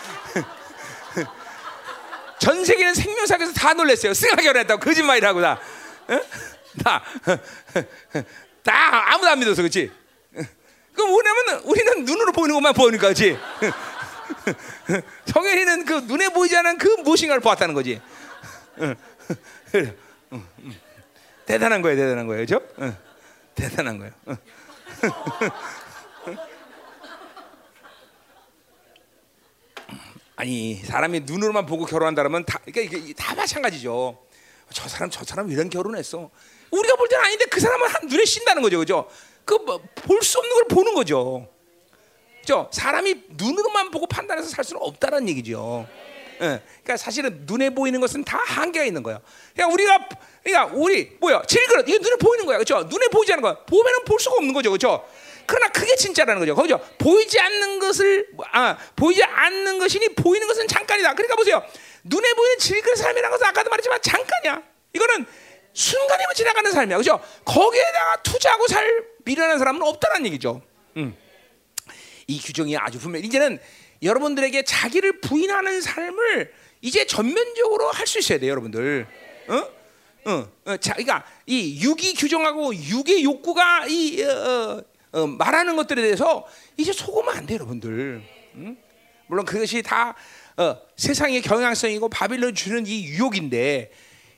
전 2.40 2.64
세계는 2.64 2.94
생명사에서 2.94 3.52
다 3.52 3.74
놀랐어요. 3.74 4.14
승아 4.14 4.36
결혼했다고 4.36 4.80
거짓말이라고 4.80 5.42
다. 5.42 5.60
응? 6.08 6.20
다. 6.82 7.04
다 8.64 9.12
아무도 9.12 9.28
안 9.28 9.38
믿어서 9.38 9.60
그렇지. 9.62 9.92
그럼 10.94 11.10
뭐냐면 11.10 11.60
우리는 11.64 12.04
눈으로 12.04 12.32
보이는 12.32 12.54
것만 12.54 12.72
보니까 12.72 13.08
그렇지. 13.08 13.38
성현이는 15.26 15.84
그 15.84 15.92
눈에 16.06 16.30
보이지 16.30 16.56
않은 16.56 16.78
그 16.78 16.88
무엇인가를 17.04 17.40
보았다는 17.40 17.74
거지. 17.74 18.00
대단한 21.44 21.82
거예요, 21.82 21.96
대단한 21.96 22.26
거예요, 22.26 22.46
그렇죠? 22.46 22.66
응. 22.80 22.96
대단한 23.54 23.98
거예요. 23.98 24.12
아니 30.40 30.76
사람이 30.76 31.20
눈으로만 31.20 31.66
보고 31.66 31.84
결혼한다면 31.84 32.46
다 32.46 32.58
그러니까 32.64 32.96
이게 32.96 33.12
다 33.12 33.34
마찬가지죠. 33.34 34.18
저 34.72 34.88
사람 34.88 35.10
저 35.10 35.22
사람 35.22 35.50
이런 35.50 35.68
결혼했어. 35.68 36.30
우리가 36.70 36.96
볼 36.96 37.08
때는 37.08 37.22
아닌데 37.22 37.44
그 37.44 37.60
사람은 37.60 37.86
한 37.86 38.06
눈에 38.08 38.24
띈다는 38.24 38.62
거죠, 38.62 38.78
그죠? 38.78 39.06
그 39.44 39.58
볼 39.58 40.22
수 40.22 40.38
없는 40.38 40.54
걸 40.54 40.64
보는 40.68 40.94
거죠. 40.94 41.46
죠 42.46 42.70
사람이 42.72 43.24
눈으로만 43.36 43.90
보고 43.90 44.06
판단해서 44.06 44.48
살 44.48 44.64
수는 44.64 44.80
없다는 44.82 45.28
얘기죠. 45.28 45.86
예, 46.40 46.62
그러니까 46.82 46.96
사실은 46.96 47.42
눈에 47.44 47.68
보이는 47.68 48.00
것은 48.00 48.24
다 48.24 48.38
한계가 48.38 48.86
있는 48.86 49.02
거예요. 49.02 49.20
그러니까 49.52 49.74
우리가 49.74 50.08
그러니까 50.42 50.74
우리 50.74 51.18
뭐야 51.20 51.42
질그릇 51.42 51.86
이게 51.86 51.98
눈에 51.98 52.16
보이는 52.16 52.46
거야, 52.46 52.56
그렇죠? 52.56 52.82
눈에 52.84 53.08
보이지 53.08 53.30
않는 53.34 53.42
거야. 53.42 53.58
보면은 53.66 54.04
볼 54.06 54.18
수가 54.18 54.36
없는 54.36 54.54
거죠, 54.54 54.70
그렇죠? 54.70 55.06
그러나 55.50 55.68
그게 55.72 55.96
진짜라는 55.96 56.38
거죠, 56.38 56.54
그죠? 56.54 56.78
보이지 56.98 57.40
않는 57.40 57.80
것을 57.80 58.28
아 58.52 58.76
보이지 58.94 59.24
않는 59.24 59.80
것이니 59.80 60.10
보이는 60.10 60.46
것은 60.46 60.68
잠깐이다. 60.68 61.14
그러니까 61.14 61.34
보세요, 61.34 61.60
눈에 62.04 62.32
보이는 62.34 62.58
질그릇 62.58 62.96
삶이라는 62.96 63.30
것은 63.30 63.46
아까도 63.48 63.68
말했지만 63.68 64.00
잠깐이야. 64.00 64.62
이거는 64.94 65.26
순간이면 65.72 66.34
지나가는 66.36 66.70
삶이야, 66.70 66.96
그죠? 66.98 67.20
거기에다가 67.44 68.22
투자하고 68.22 68.68
살 68.68 69.04
미련한 69.24 69.58
사람은 69.58 69.82
없다는 69.82 70.26
얘기죠. 70.26 70.62
음. 70.96 71.16
이 72.28 72.40
규정이 72.40 72.76
아주 72.76 73.00
분명. 73.00 73.24
이제는 73.24 73.58
여러분들에게 74.04 74.62
자기를 74.62 75.20
부인하는 75.20 75.80
삶을 75.80 76.52
이제 76.80 77.06
전면적으로 77.06 77.90
할 77.90 78.06
수 78.06 78.20
있어야 78.20 78.38
돼, 78.38 78.48
여러분들. 78.48 79.06
어? 79.48 79.80
어, 80.26 80.48
어, 80.66 80.76
자, 80.76 80.92
그러니까 80.94 81.24
이 81.46 81.80
육이 81.82 82.14
규정하고 82.14 82.74
육의 82.74 83.24
욕구가 83.24 83.86
이 83.88 84.22
어, 84.22 84.82
어, 85.12 85.22
어, 85.22 85.26
말하는 85.26 85.76
것들에 85.76 86.02
대해서 86.02 86.46
이제 86.76 86.92
속으면 86.92 87.36
안 87.36 87.46
돼, 87.46 87.54
여러분들. 87.54 88.22
응? 88.56 88.76
물론 89.26 89.44
그것이 89.44 89.82
다 89.82 90.14
어, 90.56 90.76
세상의 90.96 91.42
경향성이고 91.42 92.08
바빌론 92.08 92.54
주는 92.54 92.86
이 92.86 93.04
유혹인데 93.04 93.90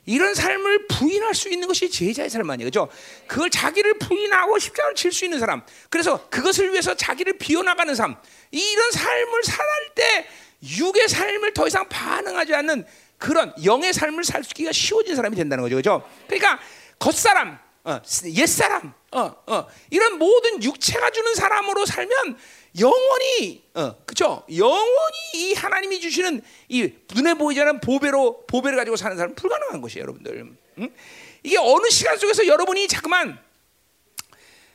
이런 0.05 0.35
삶을 0.35 0.87
부인할 0.89 1.35
수 1.35 1.49
있는 1.49 1.69
것이 1.69 1.91
제자의 1.91 2.29
삶 2.29 2.49
아니에요, 2.51 2.67
그죠? 2.67 2.89
그걸 3.27 3.51
자기를 3.51 3.99
부인하고 3.99 4.59
십자가를 4.59 4.95
칠 4.97 5.13
수 5.13 5.25
있는 5.25 5.39
사람. 5.39 5.63
그래서 5.91 6.29
그것을 6.29 6.73
위해서 6.73 6.95
자기를 6.95 7.39
비워나가는 7.39 7.95
삶. 7.95 8.17
이런 8.51 8.91
삶을 8.91 9.43
살할 9.45 9.69
때 9.95 10.27
육의 10.63 11.09
삶을 11.09 11.55
더 11.55 11.67
이상 11.67 11.89
반응하지 11.89 12.55
않는 12.55 12.85
그런 13.19 13.55
영의 13.65 13.93
삶을 13.93 14.25
살기가 14.25 14.73
쉬워진 14.73 15.15
사람이 15.15 15.37
된다는 15.37 15.63
거죠, 15.63 15.77
그죠? 15.77 16.09
그러니까 16.27 16.59
겉사람, 16.99 17.59
어, 17.85 18.01
옛사람, 18.27 18.95
어, 19.11 19.35
어, 19.47 19.67
이런 19.91 20.19
모든 20.19 20.63
육체가 20.63 21.11
주는 21.11 21.35
사람으로 21.35 21.85
살면 21.85 22.39
영원히 22.79 23.65
어, 23.75 23.97
그죠? 24.07 24.45
영원히 24.57 25.17
이 25.35 25.55
하나님이 25.55 26.01
주시는 26.01 26.43
이 26.69 26.93
눈에 27.15 27.35
보이지 27.35 27.61
않는 27.61 27.81
보배로 27.81 28.47
보배를 28.47 28.79
가지고 28.79 28.97
사는 28.97 29.17
사람은 29.17 29.35
불가능한 29.35 29.81
것이에요, 29.81 30.03
여러분들. 30.03 30.57
응? 30.79 30.95
이게 31.43 31.59
어느 31.59 31.89
시간 31.91 32.17
속에서 32.17 32.47
여러분이 32.47 32.87
자꾸만 32.87 33.39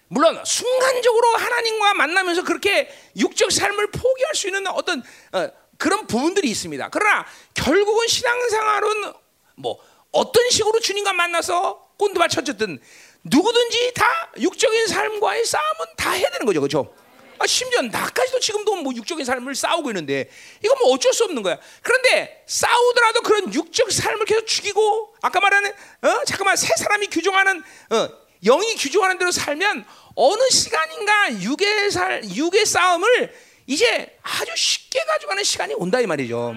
물론 0.10 0.43
순간적으로 0.46 1.36
하나님과 1.36 1.93
만나면서 1.93 2.43
그렇게 2.43 2.89
육적 3.17 3.52
삶을 3.52 3.91
포기할 3.91 4.36
수 4.36 4.48
있는 4.48 4.67
어떤 4.67 5.02
어, 5.32 5.50
그런 5.78 6.08
부분들이 6.08 6.50
있습니다. 6.50 6.89
그러나 6.89 7.26
결국은 7.54 8.08
신앙생활은 8.08 9.13
뭐 9.56 9.80
어떤 10.12 10.50
식으로 10.50 10.80
주님과 10.80 11.13
만나서 11.13 11.87
꼰두발 11.97 12.29
쳤든 12.29 12.79
누구든지 13.23 13.93
다 13.93 14.31
육적인 14.39 14.88
삶과의 14.88 15.45
싸움은 15.45 15.86
다 15.97 16.12
해야 16.12 16.29
되는 16.29 16.45
거죠, 16.45 16.62
그렇죠? 16.62 16.93
아, 17.39 17.45
심지어 17.45 17.81
나까지도 17.81 18.39
지금도 18.39 18.75
뭐 18.77 18.93
육적인 18.95 19.23
삶을 19.25 19.53
싸우고 19.53 19.89
있는데 19.91 20.29
이건 20.63 20.77
뭐 20.79 20.93
어쩔 20.93 21.13
수 21.13 21.23
없는 21.25 21.43
거야. 21.43 21.57
그런데 21.81 22.43
싸우더라도 22.47 23.21
그런 23.21 23.53
육적 23.53 23.91
삶을 23.91 24.25
계속 24.25 24.47
죽이고 24.47 25.15
아까 25.21 25.39
말하는 25.39 25.71
어 25.71 26.23
잠깐만 26.25 26.55
새 26.55 26.73
사람이 26.75 27.07
규정하는 27.07 27.63
어 27.91 28.10
영이 28.43 28.75
규정하는 28.75 29.17
대로 29.17 29.31
살면 29.31 29.86
어느 30.15 30.49
시간인가 30.49 31.41
육의 31.41 31.91
살 31.91 32.23
육의 32.23 32.65
싸움을 32.65 33.33
이제 33.67 34.17
아주 34.23 34.51
쉽게 34.55 34.99
가져가는 35.05 35.43
시간이 35.43 35.73
온다 35.75 35.99
이 35.99 36.07
말이죠. 36.07 36.55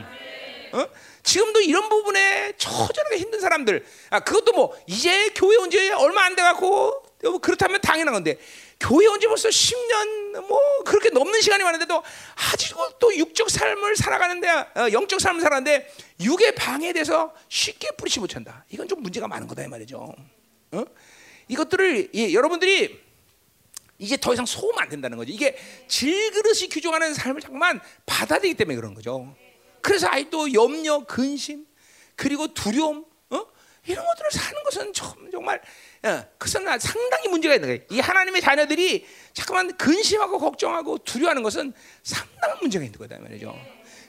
어? 0.73 0.87
지금도 1.23 1.61
이런 1.61 1.89
부분에 1.89 2.53
처절하게 2.57 3.19
힘든 3.19 3.41
사람들, 3.41 3.85
아 4.11 4.21
그것도 4.21 4.53
뭐 4.53 4.77
이제 4.87 5.29
교회 5.35 5.57
온 5.57 5.71
지 5.71 5.91
얼마 5.91 6.25
안 6.25 6.35
돼 6.37 6.43
갖고 6.43 7.03
뭐 7.23 7.39
그렇다면 7.39 7.81
당연한 7.81 8.15
건데 8.15 8.39
교회 8.81 9.07
온 9.07 9.21
지 9.21 9.27
벌써 9.27 9.49
10년 9.51 10.47
뭐 10.47 10.59
그렇게 10.85 11.11
넘는 11.11 11.41
시간이 11.43 11.63
많은데도 11.63 12.03
아직도 12.53 12.99
또 12.99 13.15
육적 13.15 13.51
삶을 13.51 13.97
살아가는데 13.97 14.49
어, 14.49 14.89
영적 14.93 15.21
삶을 15.21 15.41
살아가는데 15.43 15.93
육의 16.21 16.55
방해돼서 16.55 17.35
쉽게 17.49 17.91
뿌리치 17.99 18.21
못한다. 18.21 18.65
이건 18.71 18.89
좀 18.89 19.03
문제가 19.03 19.29
많은 19.29 19.47
거다 19.47 19.63
이 19.65 19.69
말이죠. 19.69 20.15
어? 20.73 20.85
이것들을 21.49 22.11
예, 22.15 22.33
여러분들이 22.33 22.99
이제 23.99 24.17
더 24.17 24.33
이상 24.33 24.47
소음 24.47 24.79
안 24.79 24.89
된다는 24.89 25.19
거죠. 25.19 25.31
이게 25.31 25.59
질그릇이 25.87 26.69
규정하는 26.71 27.13
삶을 27.13 27.43
잠깐만 27.43 27.81
받아들이기 28.07 28.55
때문에 28.57 28.77
그런 28.77 28.95
거죠. 28.95 29.37
그래서 29.83 30.09
아직도 30.09 30.53
염려, 30.53 31.05
근심, 31.05 31.67
그리고 32.17 32.53
두려움, 32.53 33.05
어? 33.31 33.47
이런 33.87 34.05
것들을 34.05 34.31
사는 34.31 34.63
것은 34.65 34.93
참, 34.93 35.31
정말 35.31 35.61
어, 36.03 36.25
그것은 36.39 36.65
상당히 36.79 37.29
문제가 37.29 37.55
있는 37.55 37.69
거예요. 37.69 37.83
이 37.91 38.01
하나님의 38.01 38.41
자녀들이 38.41 39.07
잠깐만 39.33 39.77
근심하고 39.77 40.39
걱정하고 40.39 40.99
두려워하는 40.99 41.43
것은 41.43 41.73
상당한 42.03 42.59
문제가 42.61 42.85
있는 42.85 42.99
거다 42.99 43.19
말이죠. 43.19 43.55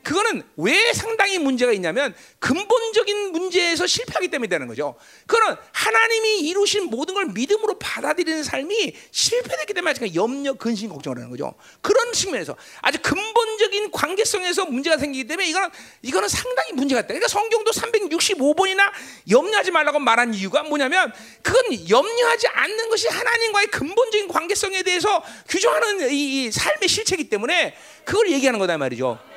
그거는 0.04 0.44
왜 0.58 0.94
상당히 0.94 1.38
문제가 1.38 1.72
있냐면 1.74 2.16
근본적인 2.40 3.32
문제에서 3.32 3.86
실패하기 3.86 4.30
때문에 4.30 4.50
되는 4.50 4.68
거죠. 4.68 4.96
그거는 5.28 5.56
하나님이 5.72 6.40
이루신 6.40 6.86
모든 6.86 7.14
걸 7.14 7.28
믿음으로 7.28 7.78
받아들이는 7.80 8.44
삶이 8.44 8.96
실패됐기 9.12 9.74
때문에 9.74 9.92
아직 9.92 10.16
염려, 10.16 10.54
근심, 10.54 10.90
걱정을 10.90 11.18
하는 11.18 11.30
거죠. 11.30 11.54
그런 11.82 12.14
측면에서 12.14 12.56
아주 12.82 13.00
근본적인 13.02 13.92
관계성에서 13.92 14.66
문제가 14.66 14.98
생기기 14.98 15.28
때문에 15.28 15.48
이거는 15.50 15.70
이거는 16.02 16.30
상당히 16.30 16.74
문제가 16.74 17.02
있다. 17.02 17.08
그러니까 17.08 17.28
성경도 17.28 17.72
365번이나 17.72 18.92
염려하지 19.30 19.72
말라고 19.72 20.00
말한 20.00 20.34
이유가 20.34 20.64
뭐냐면 20.64 21.14
그건 21.42 21.90
염려하지 21.90 22.48
않는 22.48 22.90
것이 22.90 23.08
하나님과의 23.08 23.68
근본적인 23.68 24.28
관계성에 24.28 24.84
대해서 24.84 25.24
규정하는 25.48 26.12
이, 26.12 26.46
이 26.46 26.52
삶의 26.52 26.88
실체이기 26.88 27.30
때문에 27.30 27.76
그걸 28.04 28.32
얘기하는 28.32 28.60
거다 28.60 28.78
말이죠. 28.78 29.31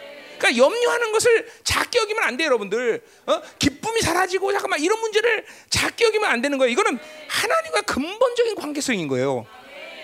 그러니까 0.45 0.63
염려하는 0.63 1.13
것을 1.13 1.51
작게 1.65 1.99
여기면 2.01 2.23
안 2.23 2.37
돼요, 2.37 2.47
여러분들. 2.47 3.03
어? 3.27 3.43
기쁨이 3.59 4.03
사라지고 4.03 4.53
잠깐만 4.53 4.81
이런 4.81 5.01
문제를 5.01 5.47
작게 5.71 6.05
여기면 6.05 6.31
안 6.31 6.43
되는 6.43 6.59
거예요. 6.59 6.71
이거는 6.71 6.99
하나님과 7.29 7.83
근본적인 7.83 8.55
관계성인 8.55 9.09
거예요. 9.09 9.47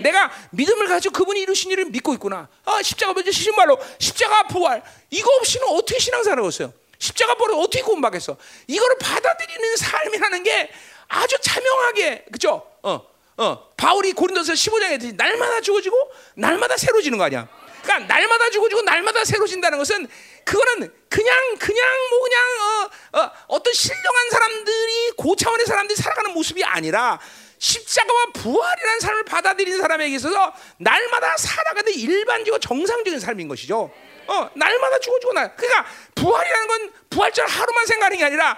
내가 0.00 0.32
믿음을 0.52 0.88
가지고 0.88 1.12
그분이 1.12 1.40
이루신 1.40 1.70
일을 1.72 1.84
믿고 1.86 2.14
있구나. 2.14 2.48
아, 2.64 2.82
십자가 2.82 3.12
먼저 3.12 3.30
시신 3.30 3.54
말로 3.54 3.78
십자가 3.98 4.44
부활 4.44 4.82
이거 5.10 5.30
없이는 5.40 5.66
어떻게 5.68 5.98
신앙생활을 5.98 6.42
했어요? 6.42 6.72
십자가 6.98 7.34
부활을 7.34 7.56
어떻게 7.56 7.82
구원받겠어? 7.82 8.38
이거를 8.66 8.96
받아들이는 8.98 9.76
삶이라는 9.76 10.42
게 10.42 10.70
아주 11.08 11.36
자명하게 11.42 12.24
그죠? 12.32 12.66
어, 12.82 13.06
어, 13.36 13.68
바울이 13.76 14.12
고린도서 14.14 14.54
15장에 14.54 14.98
듯이 15.00 15.12
날마다 15.12 15.60
죽어지고 15.60 15.96
날마다 16.34 16.78
새로지는 16.78 17.18
거 17.18 17.24
아니야? 17.24 17.46
그러니까 17.82 17.98
날마다 18.14 18.50
죽어 18.50 18.68
지고 18.68 18.82
날마다 18.82 19.24
새로진다는 19.24 19.78
것은 19.78 20.06
그거는 20.44 20.92
그냥 21.08 21.56
그냥 21.58 21.86
뭐 22.10 22.20
그냥 22.20 22.40
어, 22.60 23.20
어, 23.20 23.32
어떤 23.48 23.72
신령한 23.72 24.30
사람들이 24.30 25.10
고차원의 25.16 25.66
사람들이 25.66 25.96
살아가는 25.96 26.32
모습이 26.32 26.64
아니라 26.64 27.18
십자가와 27.58 28.26
부활이라는 28.34 29.00
삶을 29.00 29.24
받아들이는 29.24 29.80
사람에게 29.80 30.14
있어서 30.16 30.52
날마다 30.78 31.36
살아가는 31.36 31.92
일반적이고 31.92 32.58
정상적인 32.58 33.20
삶인 33.20 33.48
것이죠. 33.48 33.92
어, 34.26 34.50
날마다 34.54 34.98
죽어주고 34.98 35.32
날. 35.34 35.54
그러니까 35.56 35.86
부활이라는 36.14 36.68
건 36.68 36.92
부활절 37.10 37.46
하루만 37.46 37.86
생각하는 37.86 38.16
게 38.16 38.24
아니라 38.24 38.56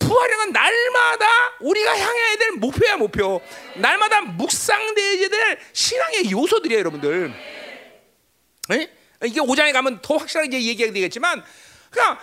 부활이라는 0.00 0.44
건 0.44 0.52
날마다 0.52 1.26
우리가 1.60 1.96
향해야 1.96 2.36
될 2.36 2.52
목표야 2.52 2.96
목표. 2.96 3.40
날마다 3.76 4.22
묵상되어야 4.22 5.28
될 5.28 5.58
신앙의 5.72 6.30
요소들이에요, 6.30 6.80
여러분들. 6.80 7.32
에? 8.72 8.90
이게 9.24 9.40
5장에 9.40 9.72
가면 9.72 10.00
더 10.02 10.16
확실하게 10.16 10.62
얘기하게 10.62 10.92
되겠지만 10.92 11.42
그냥 11.90 12.18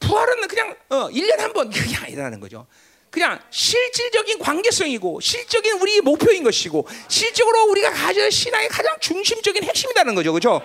부활은 0.00 0.48
그냥 0.48 0.74
어, 0.88 1.08
1년에 1.08 1.38
한 1.38 1.52
번 1.52 1.70
그게 1.70 1.94
아니라는 1.96 2.40
거죠. 2.40 2.66
그냥 3.10 3.38
실질적인 3.50 4.38
관계성이고 4.38 5.20
실적인 5.20 5.78
우리 5.80 6.00
목표인 6.00 6.42
것이고 6.42 6.88
실적으로 7.08 7.64
우리가 7.66 7.90
가져야 7.92 8.30
신앙의 8.30 8.68
가장 8.68 8.96
중심적인 9.00 9.62
핵심이라는 9.64 10.14
거죠. 10.14 10.32
그렇죠? 10.32 10.62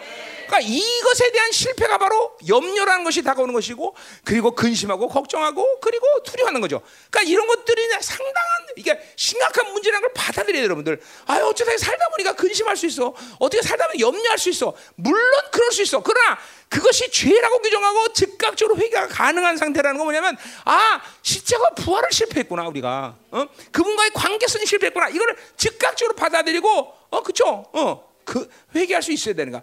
그러니까 0.48 0.60
이것에 0.62 1.32
대한 1.32 1.52
실패가 1.52 1.98
바로 1.98 2.38
염려라는 2.48 3.04
것이 3.04 3.22
다가오는 3.22 3.54
것이고 3.54 3.96
그리고 4.24 4.52
근심하고 4.52 5.10
걱정하고 5.10 5.80
그리고 5.80 6.06
두려워하는 6.24 6.62
거죠. 6.62 6.82
그러니까 7.12 7.32
이런 7.32 7.48
것들이 7.48 7.88
상당한 8.02 8.68
이게 8.78 9.00
심각한 9.16 9.72
문제라는 9.74 10.02
걸 10.08 10.14
받아들여야 10.14 10.62
돼요, 10.62 10.64
여러분들. 10.64 11.02
아, 11.26 11.36
어쩌다 11.38 11.78
살다 11.78 12.10
보니까 12.10 12.34
근심할 12.34 12.78
수 12.78 12.86
있어. 12.88 13.14
어떻게 13.40 13.62
살다 13.62 13.88
보면 13.88 14.00
염려할 14.00 14.38
수 14.38 14.50
있어. 14.50 14.74
물론 14.96 15.22
그럴 15.52 15.72
수 15.72 15.82
있어. 15.82 16.02
그러나 16.02 16.38
그것이 16.70 17.10
죄라고 17.12 17.60
규정하고 17.60 18.14
즉각적으로 18.14 18.78
회개가 18.78 19.08
가능한 19.08 19.58
상태라는 19.58 19.98
건 19.98 20.08
뭐냐면 20.08 20.38
아 20.66 21.02
십자가 21.22 21.70
부활을 21.76 22.10
실패했구나 22.12 22.68
우리가 22.68 23.16
어? 23.32 23.46
그분과의 23.72 24.12
관계성이 24.14 24.66
실패했구나 24.66 25.10
이거를 25.10 25.38
즉각적으로 25.56 26.16
받아들이고 26.16 26.94
어 27.10 27.24
그쵸 27.24 27.66
어그 27.72 28.50
회개할 28.76 29.02
수 29.02 29.12
있어야 29.14 29.34
되는 29.34 29.54
가 29.54 29.62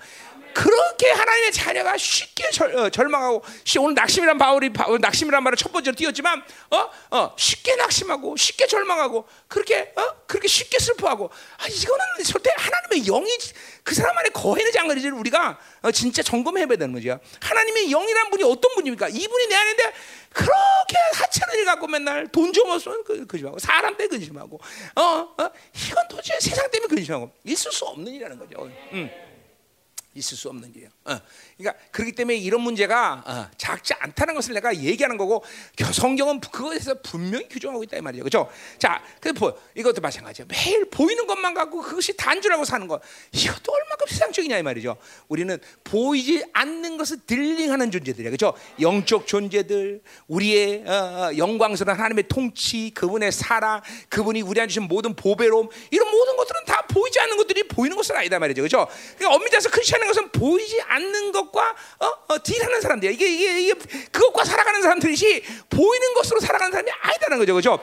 그렇게 0.54 1.10
하나님의 1.10 1.52
자녀가 1.52 1.96
쉽게 1.98 2.50
절, 2.50 2.74
어, 2.76 2.88
절망하고 2.88 3.44
오늘 3.80 3.94
낙심이란 3.94 4.38
바울이 4.38 4.72
바울 4.72 5.00
낙심이란 5.00 5.42
말을 5.42 5.56
첫 5.56 5.72
번째로 5.72 5.94
띄웠지만 5.94 6.42
어, 6.70 6.90
어, 7.10 7.34
쉽게 7.36 7.76
낙심하고 7.76 8.36
쉽게 8.36 8.66
절망하고 8.66 9.26
그렇게 9.48 9.92
어, 9.96 10.24
그렇게 10.26 10.48
쉽게 10.48 10.78
슬퍼하고 10.78 11.30
아 11.58 11.66
이거는 11.66 12.04
절대 12.24 12.50
하나님의 12.56 13.04
영이 13.04 13.28
그 13.82 13.94
사람 13.94 14.16
안에 14.16 14.30
거해내지 14.30 14.78
않는지를 14.78 15.12
우리가 15.12 15.58
어, 15.82 15.90
진짜 15.90 16.22
점검해 16.22 16.66
봐야 16.66 16.78
되는 16.78 16.94
거죠. 16.94 17.18
하나님의 17.40 17.90
영이란 17.90 18.30
분이 18.30 18.44
어떤 18.44 18.74
분입니까? 18.74 19.08
이분이 19.08 19.48
내 19.48 19.54
안에 19.54 19.74
그렇게 20.32 20.96
하찮은 21.14 21.54
일 21.58 21.64
갖고 21.66 21.86
맨날 21.86 22.26
돈 22.28 22.54
좀 22.54 22.70
없으면 22.70 23.04
그, 23.04 23.26
근심하고 23.26 23.58
사람 23.58 23.96
때문에 23.96 24.16
근심하고 24.16 24.58
어, 24.94 25.02
어 25.02 25.50
이건 25.74 26.08
도대체 26.08 26.38
세상 26.40 26.70
때문에 26.70 26.88
근심하고 26.88 27.30
있을 27.44 27.72
수 27.72 27.84
없는 27.84 28.12
일이라는 28.12 28.38
거죠. 28.38 28.70
음. 28.92 29.10
있을 30.14 30.36
수 30.36 30.48
없는 30.48 30.70
일이에요. 30.70 30.90
어. 31.04 31.20
그러니까 31.56 31.84
그렇기 31.92 32.12
때문에 32.12 32.36
이런 32.36 32.60
문제가 32.62 33.22
어, 33.26 33.48
작지 33.56 33.94
않다는 33.94 34.34
것을 34.34 34.54
내가 34.54 34.74
얘기하는 34.74 35.16
거고 35.16 35.44
성경은 35.92 36.40
그것에서 36.40 36.96
분명히 37.02 37.48
규정하고 37.48 37.84
있다 37.84 37.98
이 37.98 38.00
말이죠. 38.00 38.24
그렇죠? 38.24 38.50
자, 38.78 39.02
그 39.20 39.32
이것도 39.74 40.00
마찬가지예요. 40.00 40.48
매일 40.48 40.84
보이는 40.86 41.26
것만 41.26 41.54
갖고 41.54 41.80
그것이 41.80 42.16
단주라고 42.16 42.64
사는 42.64 42.86
것 42.88 43.00
이것도 43.32 43.72
얼마큼 43.72 44.06
세상적이냐 44.08 44.58
이 44.58 44.62
말이죠. 44.62 44.96
우리는 45.28 45.58
보이지 45.84 46.44
않는 46.52 46.96
것을 46.96 47.18
딜링하는 47.26 47.90
존재들이에요. 47.90 48.30
그렇죠? 48.30 48.54
영적 48.80 49.26
존재들, 49.26 50.02
우리의 50.26 50.84
어, 50.86 50.92
어, 50.92 51.36
영광스러운 51.36 51.96
하나님의 51.98 52.24
통치, 52.28 52.90
그분의 52.94 53.30
사랑, 53.30 53.80
그분이 54.08 54.42
우리한테 54.42 54.72
주신 54.72 54.88
모든 54.88 55.14
보배로움 55.14 55.68
이런 55.90 56.10
모든 56.10 56.36
것들은 56.36 56.64
다 56.66 56.82
보이지 56.88 57.20
않는 57.20 57.36
것들이 57.36 57.68
보이는 57.68 57.96
것은 57.96 58.16
아니다 58.16 58.38
말이죠. 58.38 58.62
그렇죠? 58.62 58.88
그러니까 59.16 59.36
엄밀히 59.36 59.56
해서 59.56 59.70
크리스천인 59.70 60.08
것은 60.08 60.30
보이지 60.30 60.80
않는 60.82 60.93
것 61.32 61.44
것과 61.54 61.74
어, 62.00 62.06
어, 62.28 62.42
딜하는 62.42 62.80
사람들이야. 62.80 63.12
이게, 63.12 63.26
이게, 63.26 63.60
이게 63.60 63.74
그것과 64.10 64.44
살아가는 64.44 64.82
사람들이지 64.82 65.42
보이는 65.70 66.14
것으로 66.14 66.40
살아가는 66.40 66.72
사람이 66.72 66.90
아니다는 66.90 67.38
거죠, 67.38 67.54
그죠? 67.54 67.78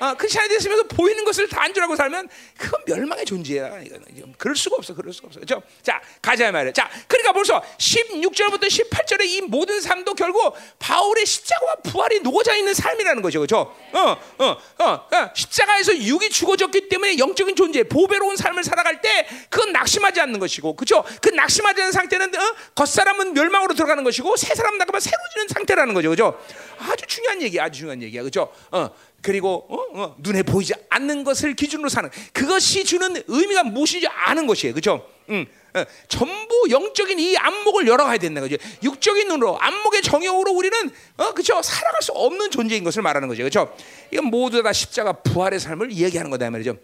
어, 0.00 0.14
크리스천이 0.14 0.48
됐으면서 0.48 0.84
보이는 0.84 1.24
것을 1.24 1.48
다 1.48 1.62
안주라고 1.62 1.96
살면 1.96 2.28
그건 2.58 2.82
멸망의 2.86 3.24
존재야. 3.24 3.82
이건 3.82 4.34
그럴 4.38 4.56
수가 4.56 4.76
없어, 4.78 4.94
그럴 4.94 5.12
수가 5.12 5.28
없어, 5.28 5.40
그죠? 5.40 5.62
자, 5.82 6.00
가자 6.22 6.50
말이야. 6.50 6.72
자, 6.72 6.90
그러니까 7.06 7.32
벌써 7.32 7.62
16절부터 7.78 8.64
18절의 8.64 9.24
이 9.24 9.40
모든 9.42 9.80
삶도 9.80 10.14
결국 10.14 10.54
바울의 10.78 11.26
십자가와 11.26 11.76
부활이 11.84 12.20
녹아져 12.20 12.54
있는 12.56 12.74
삶이라는 12.74 13.22
거죠, 13.22 13.40
그죠? 13.40 13.74
어, 13.92 14.16
어, 14.38 14.56
어, 14.78 14.84
어, 14.84 15.30
십자가에서 15.34 15.96
육이 15.96 16.30
죽어졌기 16.30 16.88
때문에 16.88 17.18
영적인 17.18 17.56
존재, 17.56 17.82
보배로운 17.84 18.36
삶을 18.36 18.64
살아갈 18.64 19.00
때 19.00 19.26
그건 19.48 19.72
낙심하지 19.72 20.20
않는 20.20 20.38
것이고, 20.38 20.76
그죠? 20.76 21.04
그 21.20 21.30
낙심하지 21.30 21.80
않는 21.80 21.92
상태는 21.92 22.34
어, 22.34 22.49
사람은 22.86 23.34
멸망으로 23.34 23.74
들어가는 23.74 24.02
것이고 24.04 24.36
새 24.36 24.54
사람 24.54 24.78
나가면 24.78 25.00
새로지는 25.00 25.48
상태라는 25.48 25.94
거죠, 25.94 26.10
그죠? 26.10 26.40
아주 26.78 27.06
중요한 27.06 27.42
얘기, 27.42 27.60
아주 27.60 27.80
중요한 27.80 28.02
얘기야, 28.02 28.22
그죠? 28.22 28.52
어, 28.70 28.90
그리고 29.22 29.66
어, 29.68 30.02
어, 30.02 30.16
눈에 30.18 30.42
보이지 30.42 30.74
않는 30.88 31.24
것을 31.24 31.54
기준으로 31.54 31.88
사는 31.88 32.10
그것이 32.32 32.84
주는 32.84 33.22
의미가 33.26 33.64
무엇인지 33.64 34.06
아는 34.06 34.46
것이에요, 34.46 34.74
그죠? 34.74 35.06
음, 35.28 35.46
어, 35.74 35.84
전부 36.08 36.66
영적인 36.68 37.18
이 37.18 37.36
안목을 37.36 37.86
열어가야 37.86 38.18
된다 38.18 38.40
거죠. 38.40 38.56
육적인 38.82 39.28
눈으로 39.28 39.58
안목의 39.60 40.02
정욕으로 40.02 40.52
우리는 40.52 40.90
어, 41.16 41.32
그죠 41.32 41.60
살아갈 41.62 42.02
수 42.02 42.12
없는 42.12 42.50
존재인 42.50 42.82
것을 42.84 43.02
말하는 43.02 43.28
거죠, 43.28 43.44
그죠? 43.44 43.74
이건 44.10 44.26
모두 44.26 44.62
다 44.62 44.72
십자가 44.72 45.12
부활의 45.12 45.60
삶을 45.60 45.92
이야기하는 45.92 46.30
거다 46.30 46.50
말이죠. 46.50 46.76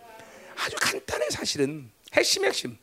아주 0.56 0.76
간단해 0.80 1.30
사실은 1.30 1.90
핵심 2.14 2.44
핵심. 2.44 2.78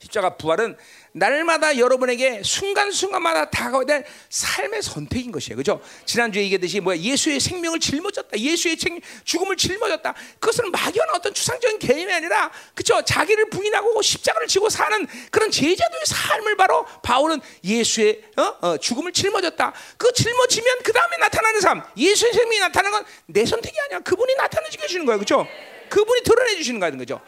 십자가 0.00 0.36
부활은 0.36 0.76
날마다 1.12 1.76
여러분에게 1.76 2.42
순간순간마다 2.42 3.50
다가와야 3.50 3.84
될 3.84 4.04
삶의 4.30 4.82
선택인 4.82 5.30
것이에요. 5.30 5.56
그죠? 5.56 5.80
지난주에 6.06 6.42
얘기했듯이 6.44 6.80
뭐야? 6.80 6.96
예수의 6.98 7.38
생명을 7.38 7.80
짊어졌다. 7.80 8.38
예수의 8.38 8.78
죽음을 9.24 9.56
짊어졌다. 9.56 10.14
그것은 10.38 10.70
막연한 10.70 11.14
어떤 11.16 11.34
추상적인 11.34 11.78
개념이 11.78 12.12
아니라 12.12 12.50
그죠? 12.74 13.02
자기를 13.02 13.50
부인하고 13.50 14.00
십자가를 14.00 14.46
지고 14.46 14.70
사는 14.70 15.06
그런 15.30 15.50
제자도의 15.50 16.02
삶을 16.06 16.56
바로 16.56 16.86
바울은 17.02 17.40
예수의 17.62 18.22
어? 18.36 18.42
어, 18.62 18.76
죽음을 18.78 19.12
짊어졌다. 19.12 19.72
그 19.98 20.12
짊어지면 20.12 20.78
그 20.82 20.92
다음에 20.92 21.16
나타나는 21.18 21.60
삶, 21.60 21.82
예수의 21.96 22.32
생명이 22.32 22.58
나타나는 22.60 22.98
건 22.98 23.04
내 23.26 23.46
선택이 23.46 23.76
아니야. 23.86 24.00
그분이 24.00 24.34
나타내 24.34 24.68
주시는 24.68 25.06
거예요. 25.06 25.18
그죠? 25.18 25.46
그분이 25.88 26.22
드러내 26.22 26.56
주시는 26.56 26.80
거야. 26.80 26.90
그죠? 26.90 27.20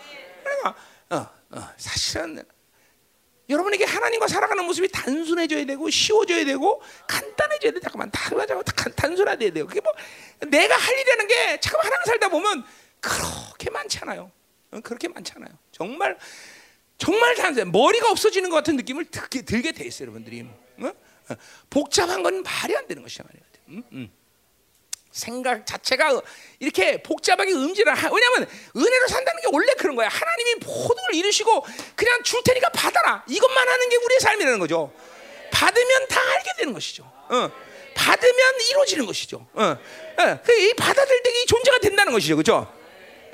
그러니까 0.42 0.74
어, 1.10 1.16
어, 1.50 1.68
사실은 1.76 2.42
여러분에게 3.52 3.84
하나님과 3.84 4.26
살아가는 4.28 4.64
모습이 4.64 4.88
단순해져야 4.88 5.64
되고 5.64 5.88
쉬워져야 5.90 6.44
되고 6.44 6.82
간단해져야 7.06 7.72
돼. 7.72 7.80
잠깐만 7.80 8.10
단순하자고 8.10 8.62
단순해야 8.96 9.36
돼요. 9.36 9.66
그게 9.66 9.80
뭐 9.80 9.92
내가 10.48 10.76
할 10.76 10.98
일이라는 10.98 11.26
게 11.28 11.60
잠깐 11.60 11.84
하나님 11.86 12.04
살다 12.06 12.28
보면 12.28 12.64
그렇게 13.00 13.70
많잖아요. 13.70 14.30
그렇게 14.82 15.08
많잖아요. 15.08 15.50
정말 15.70 16.18
정말 16.98 17.34
단순해. 17.34 17.70
머리가 17.70 18.10
없어지는 18.10 18.48
것 18.48 18.56
같은 18.56 18.76
느낌을 18.76 19.06
들게, 19.06 19.42
들게 19.42 19.72
돼 19.72 19.84
있어요, 19.84 20.06
여러분들이. 20.06 20.46
어? 20.78 20.92
복잡한 21.68 22.22
건 22.22 22.42
말이 22.42 22.76
안 22.76 22.86
되는 22.86 23.02
것이야 23.02 23.24
말이야. 23.24 23.42
음? 23.68 23.82
음. 23.92 24.10
생각 25.12 25.66
자체가 25.66 26.20
이렇게 26.58 27.02
복잡하게 27.02 27.52
음질을 27.52 27.94
하, 27.94 28.10
왜냐하면 28.12 28.48
은혜로 28.74 29.08
산다는 29.08 29.42
게 29.42 29.48
원래 29.52 29.72
그런 29.74 29.94
거야. 29.94 30.08
하나님이 30.08 30.54
모든 30.64 30.96
걸 30.96 31.14
이루시고 31.14 31.64
그냥 31.94 32.22
줄 32.22 32.42
테니까 32.42 32.70
받아라. 32.70 33.24
이것만 33.28 33.68
하는 33.68 33.88
게 33.88 33.96
우리의 33.96 34.20
삶이라는 34.20 34.58
거죠. 34.58 34.92
받으면 35.52 36.08
다 36.08 36.20
알게 36.20 36.50
되는 36.58 36.72
것이죠. 36.72 37.04
어. 37.04 37.50
받으면 37.94 38.60
이루어지는 38.70 39.06
것이죠. 39.06 39.46
어. 39.52 39.62
어. 39.62 40.40
그이이 40.42 40.74
존재가 41.46 41.78
된다는 41.78 42.12
것이죠, 42.12 42.36
그렇죠? 42.36 42.72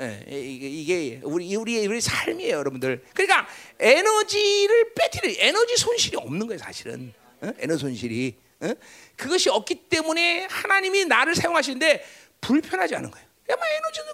예, 0.00 0.24
이게, 0.28 1.20
우리 1.24 1.56
우리 1.56 1.86
우리 1.86 2.00
삶이에요, 2.00 2.56
여러분들. 2.58 3.04
그러니까 3.14 3.48
에너지를 3.80 4.94
빼뜨리 4.94 5.38
에너지 5.40 5.76
손실이 5.76 6.16
없는 6.16 6.46
거예요, 6.46 6.58
사실은. 6.58 7.12
어? 7.40 7.52
에너지 7.58 7.80
손실이. 7.80 8.36
어? 8.60 8.72
그것이 9.18 9.50
없기 9.50 9.74
때문에 9.90 10.46
하나님이 10.48 11.04
나를 11.04 11.34
사용하시는데 11.34 12.04
불편하지 12.40 12.94
않은 12.94 13.10
거예요. 13.10 13.28
야마 13.50 13.62
에너지는 13.66 14.12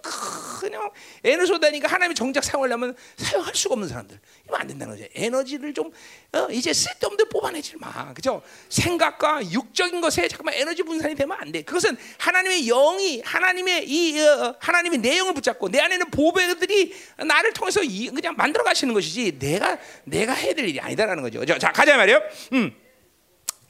그냥 0.60 0.90
에너지 1.24 1.48
쏟다니까 1.48 1.88
하나님이 1.88 2.14
정작 2.14 2.44
사용하려면 2.44 2.96
사용할 3.16 3.52
수가 3.54 3.72
없는 3.74 3.88
사람들 3.88 4.18
이러면 4.44 4.60
안 4.60 4.66
된다는 4.68 4.96
거죠. 4.96 5.08
에너지를 5.12 5.74
좀 5.74 5.90
어, 6.32 6.46
이제 6.50 6.72
쓸데없는 6.72 7.28
뽑아내지 7.28 7.76
마, 7.78 8.14
그죠? 8.14 8.42
생각과 8.68 9.50
육적인 9.50 10.00
것에 10.00 10.28
잠깐만 10.28 10.54
에너지 10.54 10.84
분산이 10.84 11.16
되면 11.16 11.36
안 11.38 11.50
돼. 11.50 11.62
그것은 11.62 11.96
하나님의 12.18 12.66
영이 12.66 13.22
하나님의 13.24 13.88
이 13.88 14.20
어, 14.20 14.56
하나님의 14.60 15.00
내용을 15.00 15.34
붙잡고 15.34 15.68
내 15.68 15.80
안에는 15.80 16.10
보배들이 16.10 16.94
나를 17.26 17.52
통해서 17.52 17.82
이, 17.82 18.10
그냥 18.10 18.36
만들어 18.36 18.62
가시는 18.62 18.94
것이지 18.94 19.38
내가 19.40 19.78
내가 20.04 20.32
해야 20.32 20.54
될 20.54 20.68
일이 20.68 20.78
아니다라는 20.78 21.24
거죠. 21.24 21.40
그죠? 21.40 21.58
자 21.58 21.72
가자 21.72 21.96
말이요. 21.96 22.22
음. 22.52 22.83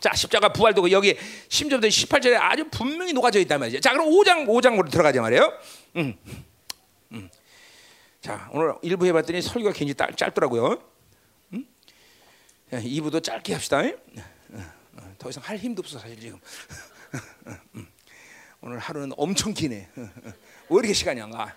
자, 0.04 0.12
십자가 0.12 0.50
부활도 0.50 0.90
여기 0.90 1.14
10절부터 1.48 1.88
18절에 1.88 2.36
아주 2.38 2.68
분명히 2.70 3.14
녹아져 3.14 3.38
있단 3.40 3.58
말이죠. 3.58 3.80
자, 3.80 3.92
그럼 3.92 4.10
5장 4.10 4.46
5장으로 4.46 4.90
들어가자 4.90 5.22
말이에요. 5.22 5.50
음. 5.96 6.14
음. 7.12 7.30
자, 8.20 8.50
오늘 8.52 8.74
1부 8.82 9.06
해 9.06 9.14
봤더니 9.14 9.40
설교가 9.40 9.72
굉장히 9.72 9.94
짧, 9.94 10.14
짧더라고요. 10.14 10.82
음? 11.54 11.66
2부도 12.70 13.22
짧게 13.22 13.54
합시다. 13.54 13.80
더 15.16 15.30
이상 15.30 15.42
할 15.42 15.56
힘도 15.56 15.80
없어 15.80 15.98
사실 15.98 16.20
지금. 16.20 16.38
음. 17.74 17.86
오늘 18.60 18.78
하루는 18.78 19.12
엄청 19.16 19.54
기네. 19.54 19.88
왜 19.96 20.06
이렇게 20.68 20.92
시간이 20.92 21.18
안 21.22 21.30
가? 21.30 21.56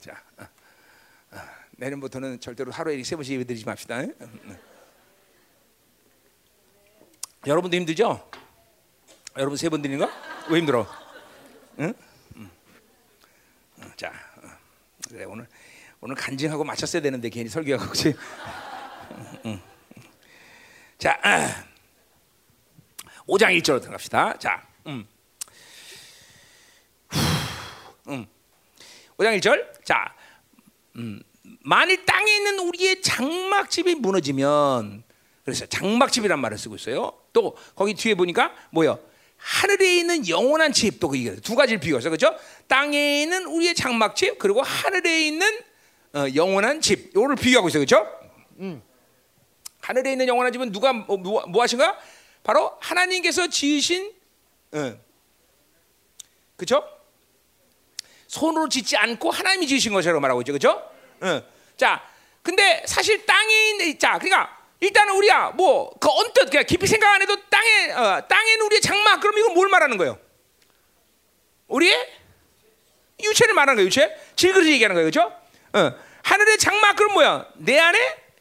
자, 0.00 0.22
내년부터는 1.72 2.40
절대로 2.40 2.72
하루에 2.72 3.02
세 3.04 3.16
번씩 3.16 3.34
예배 3.34 3.44
드리지 3.44 3.66
맙시다. 3.66 4.02
여러분도 7.46 7.76
힘들죠? 7.76 8.28
여러분 9.36 9.56
세 9.56 9.68
번 9.68 9.82
드리는 9.82 10.04
거? 10.04 10.12
왜 10.48 10.58
힘들어? 10.60 10.86
응? 11.80 11.92
응. 12.36 12.50
자, 13.96 14.12
그래 15.08 15.24
오늘 15.24 15.46
오늘 16.00 16.14
간증하고 16.16 16.64
마쳤어야 16.64 17.00
되는데 17.02 17.28
괜히 17.30 17.48
설교하고 17.48 17.84
그렇지? 17.84 18.14
응. 19.46 19.60
자, 20.98 21.18
아. 21.22 21.64
5장 23.26 23.56
1절로 23.60 23.80
들어갑시다. 23.80 24.38
자, 24.38 24.66
음. 24.86 25.06
음. 28.08 28.26
5장 29.16 29.38
1절. 29.40 29.84
자, 29.84 30.14
음. 30.96 31.22
만일 31.60 32.04
땅에 32.04 32.30
있는 32.36 32.58
우리의 32.58 33.00
장막집이 33.00 33.94
무너지면 33.96 35.04
그래서 35.44 35.66
장막집이란 35.66 36.38
말을 36.40 36.58
쓰고 36.58 36.74
있어요. 36.76 37.12
또 37.32 37.56
거기 37.74 37.94
뒤에 37.94 38.14
보니까 38.14 38.52
뭐요? 38.70 38.98
하늘에 39.36 39.96
있는 39.96 40.28
영원한 40.28 40.72
집또 40.72 41.14
이게 41.14 41.34
두 41.36 41.56
가지를 41.56 41.80
비교해서 41.80 42.08
그렇죠? 42.10 42.38
땅에 42.68 43.22
있는 43.22 43.46
우리의 43.46 43.74
장막집 43.74 44.38
그리고 44.38 44.62
하늘에 44.62 45.26
있는 45.26 45.48
어, 46.14 46.26
영원한 46.34 46.80
집 46.80 47.10
이거를 47.10 47.36
비교하고 47.36 47.68
있어요, 47.68 47.84
그렇죠? 47.84 48.06
음. 48.58 48.82
하늘에 49.80 50.12
있는 50.12 50.28
영원한 50.28 50.52
집은 50.52 50.70
누가 50.70 50.92
뭐, 50.92 51.16
뭐, 51.16 51.42
뭐 51.46 51.62
하신가? 51.62 51.98
바로 52.44 52.76
하나님께서 52.80 53.48
지으신, 53.48 54.12
어, 54.72 54.94
그렇죠? 56.56 56.84
손으로 58.28 58.68
짓지 58.68 58.96
않고 58.96 59.30
하나님이 59.30 59.66
지으신 59.66 59.92
것이라고 59.92 60.20
말하고 60.20 60.42
있죠, 60.42 60.52
그렇죠? 60.52 60.70
어. 61.20 61.42
자, 61.76 62.02
근데 62.42 62.82
사실 62.86 63.24
땅에 63.26 63.70
있는 63.70 63.98
자, 63.98 64.18
그러니까 64.18 64.61
일단은 64.82 65.14
우리야 65.14 65.50
뭐 65.50 65.90
그 66.00 66.08
언뜻 66.10 66.50
그냥 66.50 66.64
깊이 66.66 66.86
생각 66.86 67.14
안 67.14 67.22
해도 67.22 67.36
땅에 67.48 67.90
어, 67.92 68.26
땅에는 68.28 68.66
우리의 68.66 68.80
장막 68.80 69.20
그럼 69.20 69.38
이건 69.38 69.54
뭘 69.54 69.68
말하는 69.68 69.96
거예요? 69.96 70.18
우리의 71.68 72.08
유체를 73.22 73.54
말하는 73.54 73.76
거예요. 73.76 73.86
유체 73.86 74.10
질그릇 74.36 74.66
얘기하는 74.66 74.94
거예요, 74.94 75.08
그렇죠? 75.10 75.32
어, 75.74 75.92
하늘의 76.24 76.58
장막 76.58 76.96
그럼 76.96 77.14
뭐야? 77.14 77.46
내 77.56 77.78
안에 77.78 77.98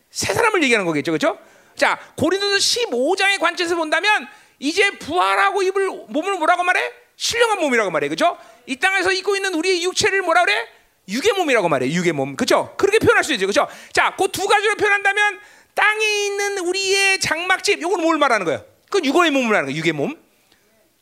새 0.09 0.33
사람을 0.33 0.63
얘기하는 0.63 0.85
거겠죠, 0.85 1.11
그렇죠? 1.11 1.37
자 1.75 1.99
고린도서 2.17 2.57
15장의 2.57 3.39
관점에서 3.39 3.75
본다면 3.75 4.27
이제 4.59 4.91
부활하고 4.97 5.61
입을 5.63 5.89
몸을 6.09 6.33
뭐라고 6.37 6.63
말해? 6.63 6.91
신령한 7.15 7.59
몸이라고 7.59 7.91
말해, 7.91 8.07
그렇죠? 8.07 8.37
이 8.65 8.75
땅에서 8.77 9.11
입고 9.11 9.35
있는 9.35 9.53
우리의 9.53 9.83
육체를 9.83 10.21
뭐라 10.23 10.43
그래? 10.43 10.67
육의 11.07 11.33
몸이라고 11.33 11.69
말해, 11.69 11.91
육의 11.91 12.13
몸, 12.13 12.35
그렇죠? 12.35 12.73
그렇게 12.77 12.97
표현할 12.99 13.23
수 13.23 13.33
있죠, 13.33 13.45
그렇죠? 13.45 13.67
자, 13.93 14.15
그 14.17 14.27
두 14.27 14.47
가지로 14.47 14.75
표현한다면 14.75 15.39
땅에 15.73 16.05
있는 16.25 16.57
우리의 16.59 17.19
장막집, 17.19 17.79
이건 17.79 18.01
뭘 18.01 18.17
말하는 18.17 18.45
거예요? 18.45 18.65
그건 18.89 19.05
육의 19.05 19.31
몸을 19.31 19.47
말하는 19.49 19.67
거예요. 19.67 19.79
육의 19.79 19.93
몸. 19.93 20.15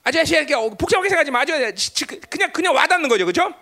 아주 0.03 0.19
이렇게 0.19 0.55
복잡하게 0.55 1.09
생각하지 1.09 1.31
마. 1.31 1.41
아주 1.41 1.53
그냥 2.29 2.51
그냥 2.51 2.75
와닿는 2.75 3.09
거죠, 3.09 3.25
그렇죠? 3.25 3.53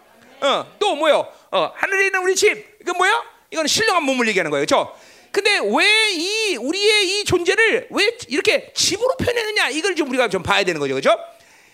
어, 0.41 0.75
또 0.79 0.95
뭐요? 0.95 1.27
어, 1.51 1.71
하늘에 1.75 2.05
있는 2.07 2.21
우리 2.21 2.35
집, 2.35 2.77
이건 2.81 2.97
뭐요? 2.97 3.23
이건 3.51 3.65
신령한 3.67 4.03
몸을 4.03 4.27
얘기하는 4.27 4.51
거예요, 4.51 4.65
그렇죠? 4.65 4.95
근데 5.31 5.59
왜 5.59 5.85
이 6.13 6.55
우리의 6.55 7.07
이 7.19 7.23
존재를 7.25 7.87
왜 7.91 8.17
이렇게 8.27 8.71
집으로 8.73 9.15
표현했느냐? 9.17 9.69
이걸 9.69 9.95
좀 9.95 10.09
우리가 10.09 10.29
좀 10.29 10.41
봐야 10.41 10.63
되는 10.63 10.79
거죠, 10.79 10.93
그렇죠? 10.95 11.17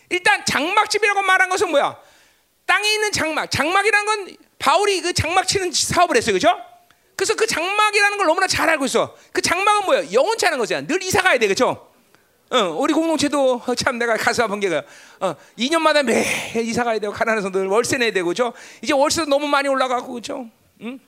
일단 0.10 0.44
장막집이라고 0.46 1.22
말한 1.22 1.50
것은 1.50 1.70
뭐야? 1.72 1.98
땅에 2.66 2.92
있는 2.94 3.12
장막. 3.12 3.50
장막이라는 3.50 4.06
건 4.06 4.38
바울이 4.60 5.02
그 5.02 5.14
장막 5.14 5.48
치는 5.48 5.72
사업을 5.72 6.18
했어요, 6.18 6.38
그렇죠? 6.38 6.60
그래서 7.24 7.36
그 7.36 7.48
장막이라는 7.48 8.18
걸 8.18 8.28
너무나 8.28 8.48
잘 8.48 8.70
알고 8.70 8.84
있어. 8.84 9.16
그 9.32 9.42
장막은 9.42 9.86
뭐야? 9.86 10.12
영원치 10.12 10.46
않은 10.46 10.58
거잖아. 10.58 10.86
늘 10.86 11.02
이사 11.02 11.22
가야 11.22 11.40
돼, 11.40 11.48
그렇죠? 11.48 11.90
어, 12.50 12.58
우리 12.78 12.94
공동체도 12.94 13.62
참 13.78 13.98
내가 13.98 14.18
가슴 14.18 14.44
아픈 14.44 14.60
게가 14.60 14.84
어, 15.22 15.36
2년마다 15.58 16.04
매 16.04 16.22
이사 16.62 16.84
가야 16.84 17.00
되고 17.00 17.14
가난해서 17.14 17.50
늘 17.50 17.68
월세 17.68 17.98
내야 17.98 18.12
되고 18.12 18.28
그죠? 18.28 18.52
이제 18.82 18.92
월세도 18.92 19.30
너무 19.30 19.48
많이 19.48 19.70
올라가고 19.70 20.12
그죠? 20.12 20.50
응? 20.82 21.00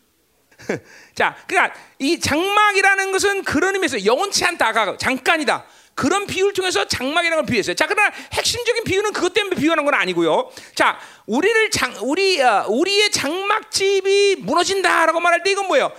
자, 1.13 1.35
그러니까 1.47 1.77
이 1.99 2.17
장막이라는 2.17 3.11
것은 3.11 3.43
그런 3.43 3.75
의미에서 3.75 4.05
영원치 4.05 4.45
않다가 4.45 4.95
잠깐이다. 4.95 5.65
그런 5.95 6.27
비유를 6.27 6.53
통해서 6.53 6.85
장막이라는 6.85 7.37
걸 7.37 7.45
비유했어요. 7.45 7.73
자, 7.75 7.87
그러나 7.87 8.11
핵심적인 8.33 8.83
비유는 8.83 9.13
그것 9.13 9.33
때문에 9.33 9.55
비유하는 9.55 9.85
건 9.85 9.93
아니고요. 9.93 10.51
자, 10.75 10.99
우리를 11.25 11.71
장, 11.71 11.95
우리 12.01 12.41
어, 12.41 12.65
우리의 12.67 13.11
장막집이 13.11 14.37
무너진다라고 14.39 15.19
말할 15.21 15.43
때 15.43 15.51
이건 15.51 15.67
뭐예요? 15.67 15.91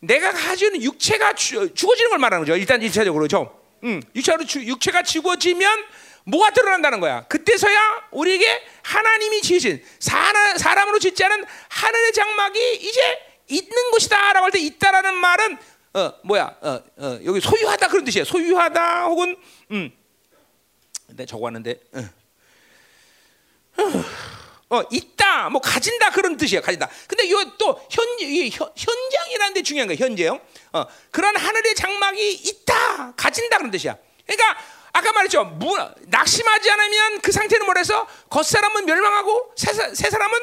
내가 0.00 0.32
가지고 0.32 0.76
육체가 0.80 1.34
주, 1.34 1.74
죽어지는 1.74 2.10
걸 2.10 2.18
말하는 2.20 2.44
거죠. 2.44 2.56
일단 2.56 2.80
일차적으로 2.80 3.26
죠. 3.28 3.60
음, 3.82 4.00
육체로 4.14 4.44
주, 4.44 4.60
육체가 4.64 5.02
죽어지면 5.02 5.84
뭐가 6.24 6.50
드러난다는 6.52 7.00
거야. 7.00 7.24
그때서야 7.28 8.04
우리에게 8.12 8.62
하나님이 8.82 9.42
지으신 9.42 9.82
사람, 9.98 10.56
사람으로 10.56 10.98
짓지 11.00 11.24
않은 11.24 11.44
하늘의 11.68 12.12
장막이 12.12 12.74
이제 12.76 13.18
있는 13.48 13.90
것이다라고 13.90 14.44
할 14.44 14.52
때 14.52 14.60
있다라는 14.60 15.14
말은 15.16 15.58
어 15.92 16.12
뭐야? 16.22 16.56
어, 16.60 16.82
어 16.98 17.20
여기 17.24 17.40
소유하다 17.40 17.88
그런 17.88 18.04
뜻이야 18.04 18.24
소유하다 18.24 19.06
혹은 19.06 19.36
음. 19.72 19.90
내가 21.08 21.26
적어왔는데. 21.26 21.80
어. 21.94 22.08
어, 24.72 24.82
있다 24.88 25.48
뭐 25.50 25.60
가진다 25.60 26.10
그런 26.10 26.36
뜻이야 26.36 26.60
가진다. 26.60 26.88
근데 27.08 27.24
이거 27.24 27.44
또 27.58 27.80
현, 27.90 28.06
현, 28.52 28.70
현장이라는 28.76 29.54
데 29.54 29.62
중요한 29.62 29.88
거야 29.88 29.96
현재요. 29.96 30.40
어, 30.72 30.84
그런 31.10 31.36
하늘의 31.36 31.74
장막이 31.74 32.34
있다 32.34 33.12
가진다 33.16 33.58
그런 33.58 33.72
뜻이야. 33.72 33.96
그러니까 34.26 34.58
아까 34.92 35.12
말했죠. 35.12 35.44
무, 35.44 35.76
낙심하지 36.06 36.70
않으면 36.70 37.20
그 37.20 37.32
상태는 37.32 37.66
뭐래서 37.66 38.06
겉 38.28 38.44
사람은 38.44 38.86
멸망하고 38.86 39.52
새, 39.56 39.72
새 39.72 40.08
사람은 40.08 40.38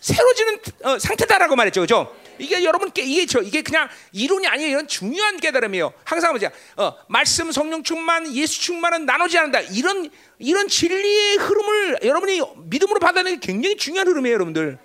새로지는 0.00 0.58
어, 0.84 0.98
상태다라고 0.98 1.54
말했죠. 1.56 1.82
그죠 1.82 2.16
이게 2.38 2.64
여러분 2.64 2.90
이게 2.96 3.26
저 3.26 3.40
이게 3.40 3.62
그냥 3.62 3.88
이론이 4.12 4.46
아니에요. 4.46 4.70
이런 4.70 4.88
중요한 4.88 5.38
깨달음이에요. 5.38 5.92
항상 6.04 6.32
뭐냐? 6.32 6.50
어, 6.76 6.94
말씀 7.08 7.50
성령 7.52 7.82
충만, 7.82 8.32
예수 8.34 8.60
충만은 8.60 9.06
나누지 9.06 9.38
않는다. 9.38 9.60
이런 9.60 10.10
이런 10.38 10.68
진리의 10.68 11.36
흐름을 11.36 11.98
여러분이 12.04 12.40
믿음으로 12.66 13.00
받아내는 13.00 13.40
게 13.40 13.52
굉장히 13.52 13.76
중요한 13.76 14.06
흐름이에요, 14.08 14.34
여러분들. 14.34 14.78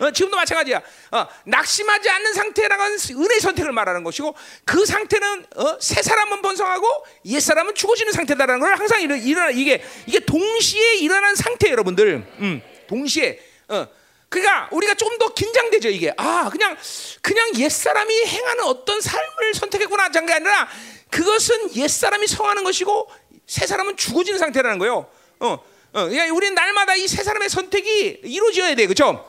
어, 0.00 0.10
지금도 0.10 0.36
마찬가지야. 0.36 0.80
어, 1.10 1.26
낙심하지 1.44 2.08
않는 2.08 2.32
상태라는 2.32 2.76
건 2.76 3.24
은혜 3.24 3.40
선택을 3.40 3.72
말하는 3.72 4.04
것이고 4.04 4.34
그 4.64 4.84
상태는 4.86 5.46
어, 5.56 5.78
새 5.80 6.02
사람은 6.02 6.40
번성하고 6.40 6.86
옛 7.26 7.40
사람은 7.40 7.74
죽어지는 7.74 8.12
상태다라는 8.12 8.60
걸 8.60 8.74
항상 8.74 9.00
일어, 9.02 9.16
일어나 9.16 9.50
이게 9.50 9.82
이게 10.06 10.20
동시에 10.20 10.98
일어난 10.98 11.34
상태 11.34 11.70
여러분들. 11.70 12.24
음, 12.40 12.62
동시에. 12.86 13.40
어, 13.68 13.86
그러니까 14.28 14.68
우리가 14.72 14.94
좀 14.94 15.18
더 15.18 15.34
긴장되죠 15.34 15.88
이게. 15.88 16.12
아 16.16 16.48
그냥 16.50 16.76
그냥 17.22 17.50
옛 17.56 17.68
사람이 17.68 18.14
행하는 18.24 18.64
어떤 18.64 19.00
삶을 19.00 19.54
선택했구나 19.54 20.10
장게 20.12 20.32
아니라 20.32 20.68
그것은 21.10 21.74
옛 21.76 21.88
사람이 21.88 22.26
성하는 22.28 22.62
것이고 22.62 23.10
새 23.46 23.66
사람은 23.66 23.96
죽어지는 23.96 24.38
상태라는 24.38 24.78
거예요. 24.78 25.10
어, 25.40 25.48
어, 25.48 26.06
그러니까 26.06 26.32
우리는 26.34 26.54
날마다 26.54 26.94
이 26.94 27.06
새 27.08 27.24
사람의 27.24 27.48
선택이 27.48 28.20
이루어져야 28.24 28.74
돼, 28.76 28.86
그렇죠? 28.86 29.24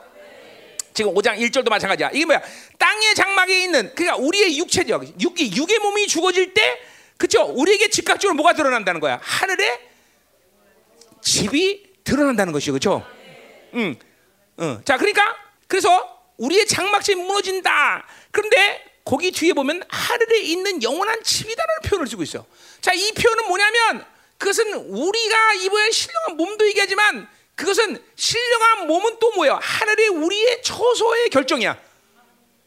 지금 0.94 1.14
5장 1.16 1.40
1절도 1.40 1.70
마찬가지야. 1.70 2.10
이게 2.14 2.26
뭐야? 2.26 2.42
땅의 2.78 3.16
장막에 3.16 3.64
있는 3.64 3.92
그러니까 3.96 4.18
우리의 4.18 4.58
육체적 4.60 5.22
육이 5.22 5.56
육의 5.56 5.80
몸이 5.80 6.08
죽어질 6.08 6.54
때 6.54 6.80
그렇죠? 7.18 7.46
우리에게 7.46 7.90
즉각적으로 7.90 8.36
뭐가 8.36 8.54
드러난다는 8.54 9.00
거야? 9.00 9.20
하늘의 9.24 9.80
집이 11.22 11.84
드러난다는 12.04 12.54
것이죠. 12.54 12.74
그렇죠? 12.74 13.06
음. 13.74 13.96
어. 14.60 14.82
자, 14.86 14.98
그러니까 14.98 15.36
그래서 15.68 16.20
우리의 16.38 16.68
장막집이 16.68 17.22
무너진다. 17.22 18.06
그런데 18.32 18.86
거기 19.06 19.32
뒤에 19.32 19.54
보면 19.54 19.84
하늘에 19.90 20.40
있는 20.40 20.84
영원한 20.84 21.24
집이다라는 21.24 21.82
표현을 21.84 22.08
쓰고 22.08 22.24
있어. 22.24 22.46
자, 22.82 22.94
이 22.94 23.12
표현은 23.14 23.48
뭐냐면 23.48 24.06
그것은 24.38 24.74
우리가 24.74 25.54
입어야 25.56 25.90
신령한 25.92 26.38
몸도 26.38 26.68
얘기하지만 26.68 27.28
그것은 27.56 28.02
신령한 28.16 28.88
몸은 28.88 29.18
또 29.20 29.32
뭐예요? 29.32 29.60
하늘의 29.62 30.10
우리의 30.10 30.62
처소의 30.64 31.30
결정이야. 31.30 31.78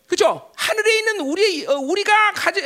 그죠? 0.06 0.52
하늘에 0.56 0.98
있는 0.98 1.20
우리 1.20 1.66
어, 1.66 1.76
우리가 1.76 2.32
가져 2.32 2.60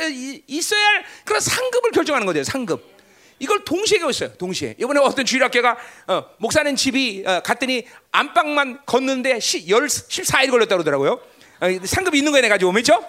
있어야 0.49 0.85
할 0.85 1.05
그런 1.25 1.41
상급을 1.41 1.93
결정하는 1.93 2.27
거죠. 2.27 2.43
상급. 2.43 2.96
이걸 3.39 3.65
동시에 3.65 3.99
있어요. 4.09 4.33
동시에. 4.35 4.75
이번에 4.79 5.01
어떤 5.01 5.25
주일학교가 5.25 5.77
어, 6.07 6.25
목사는 6.39 6.75
집이 6.75 7.25
어, 7.27 7.41
갔더니 7.41 7.87
안방만 8.13 8.81
걷는데 8.87 9.41
시, 9.41 9.67
14일 9.67 10.51
걸렸다 10.51 10.77
그러더라고요. 10.77 11.21
어, 11.61 11.67
상급이 11.85 12.19
있는 12.19 12.33
거에 12.33 12.41
내가 12.41 12.55
가지고 12.55 12.73
그죠? 12.73 13.05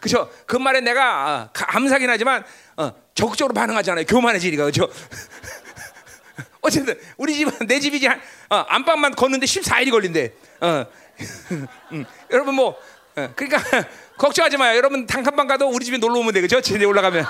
그죠? 0.00 0.30
그 0.46 0.56
말에 0.56 0.80
내가 0.80 1.42
어, 1.44 1.50
감사긴 1.52 2.08
하지만 2.08 2.44
어, 2.76 2.92
적극적으로 3.14 3.52
반응하잖아요. 3.54 4.06
교만해지니까 4.06 4.64
그죠? 4.64 4.90
어쨌든 6.62 6.98
우리 7.16 7.34
집은 7.34 7.66
내 7.66 7.78
집이지 7.80 8.06
한, 8.06 8.20
어, 8.48 8.56
안방만 8.68 9.14
걷는데 9.16 9.46
14일이 9.46 9.90
걸린대. 9.90 10.32
어. 10.60 10.86
음, 11.92 12.06
여러분 12.30 12.54
뭐 12.54 12.78
어, 13.16 13.32
그러니까 13.36 13.86
걱정하지 14.16 14.56
마요. 14.56 14.76
여러분 14.76 15.06
단칸방 15.06 15.46
가도 15.46 15.68
우리 15.68 15.84
집에 15.84 15.98
놀러 15.98 16.20
오면 16.20 16.32
돼. 16.32 16.40
그죠? 16.40 16.60
제대 16.60 16.86
올라가면. 16.86 17.24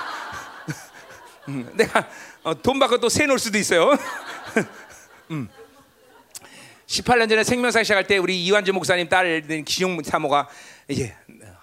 음, 1.51 1.71
내가 1.75 2.09
어, 2.43 2.61
돈 2.63 2.79
받고 2.79 2.99
또 2.99 3.09
세 3.09 3.27
놓을 3.27 3.39
수도 3.39 3.59
있어요. 3.59 3.93
음. 5.31 5.49
18년 6.87 7.29
전에 7.29 7.45
생명상 7.45 7.85
시작할 7.85 8.07
때 8.07 8.19
우리 8.19 8.45
이완주 8.45 8.73
목사님 8.73 9.09
딸 9.09 9.43
기용 9.65 10.03
사모가 10.03 10.49
이제 10.89 11.15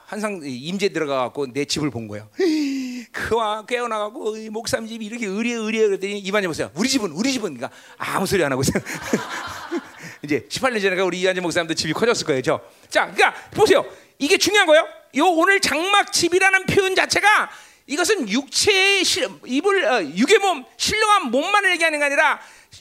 항상 0.06 0.40
임재 0.42 0.90
들어가 0.90 1.20
갖고 1.24 1.52
내 1.52 1.66
집을 1.66 1.90
본 1.90 2.08
거예요. 2.08 2.30
그와 3.12 3.66
깨어나가고 3.66 4.36
목사님 4.52 4.88
집이 4.88 5.06
이렇게 5.06 5.26
의리해 5.26 5.56
의리해 5.56 5.86
그랬더니 5.88 6.20
이완재 6.20 6.48
목사 6.48 6.70
우리 6.76 6.88
집은 6.88 7.12
우리 7.12 7.32
집은 7.34 7.56
그러니까 7.56 7.78
아무 7.98 8.26
소리 8.26 8.44
안 8.44 8.52
하고 8.52 8.62
있어요. 8.62 8.82
이제 10.24 10.46
18년 10.50 10.82
전에 10.82 11.02
우리 11.02 11.20
이완재 11.20 11.42
목사님도 11.42 11.74
집이 11.74 11.94
커졌을 11.94 12.26
거예요. 12.26 12.42
저. 12.42 12.62
자, 12.90 13.12
그러니까 13.12 13.34
보세요. 13.52 13.86
이게 14.20 14.38
중요한 14.38 14.66
거예요. 14.66 14.88
요 15.18 15.26
오늘 15.26 15.60
장막 15.60 16.12
집이라는 16.14 16.66
표현 16.68 16.96
자체가 16.96 17.50
이것은 17.88 18.30
육체의 18.30 19.04
입을 19.46 19.86
어, 19.86 20.04
육의 20.04 20.40
몸 20.40 20.66
신령한 20.76 21.32
몸만을 21.32 21.72
얘기하는 21.72 22.00
게 22.00 22.06
아니라 22.06 22.40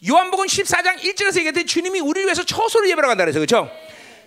요한복음 0.08 0.46
14장 0.46 0.98
1절에서 0.98 1.38
얘기했듯 1.38 1.66
주님이 1.66 2.00
우리를 2.00 2.26
위해서 2.26 2.44
처소를 2.44 2.88
예배하러 2.90 3.08
간다 3.08 3.24
그래서 3.24 3.38
그렇죠? 3.38 3.70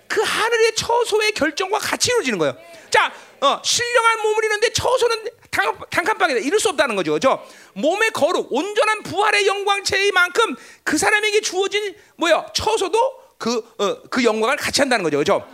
그 0.08 0.22
하늘의 0.22 0.76
처소의 0.76 1.34
결정과 1.34 1.78
같이 1.78 2.10
이루어지는 2.10 2.40
거예요. 2.40 2.58
자, 2.90 3.14
어, 3.42 3.62
신령한 3.64 4.22
몸을 4.24 4.44
이루는데 4.44 4.74
처소는 4.74 5.26
단, 5.52 5.78
단칸방이다. 5.90 6.40
이룰 6.40 6.60
수 6.60 6.70
없다는 6.70 6.96
거죠. 6.96 7.14
그죠? 7.14 7.46
몸의 7.74 8.12
거룩, 8.12 8.52
온전한 8.52 9.04
부활의 9.04 9.46
영광체만큼 9.46 10.56
그 10.84 10.98
사람에게 10.98 11.42
주어진 11.42 11.96
뭐야? 12.16 12.48
처소도 12.54 13.14
그, 13.38 13.58
어, 13.78 14.02
그 14.10 14.24
영광을 14.24 14.56
같이 14.58 14.82
한다는 14.82 15.04
거죠. 15.04 15.20
그죠? 15.20 15.48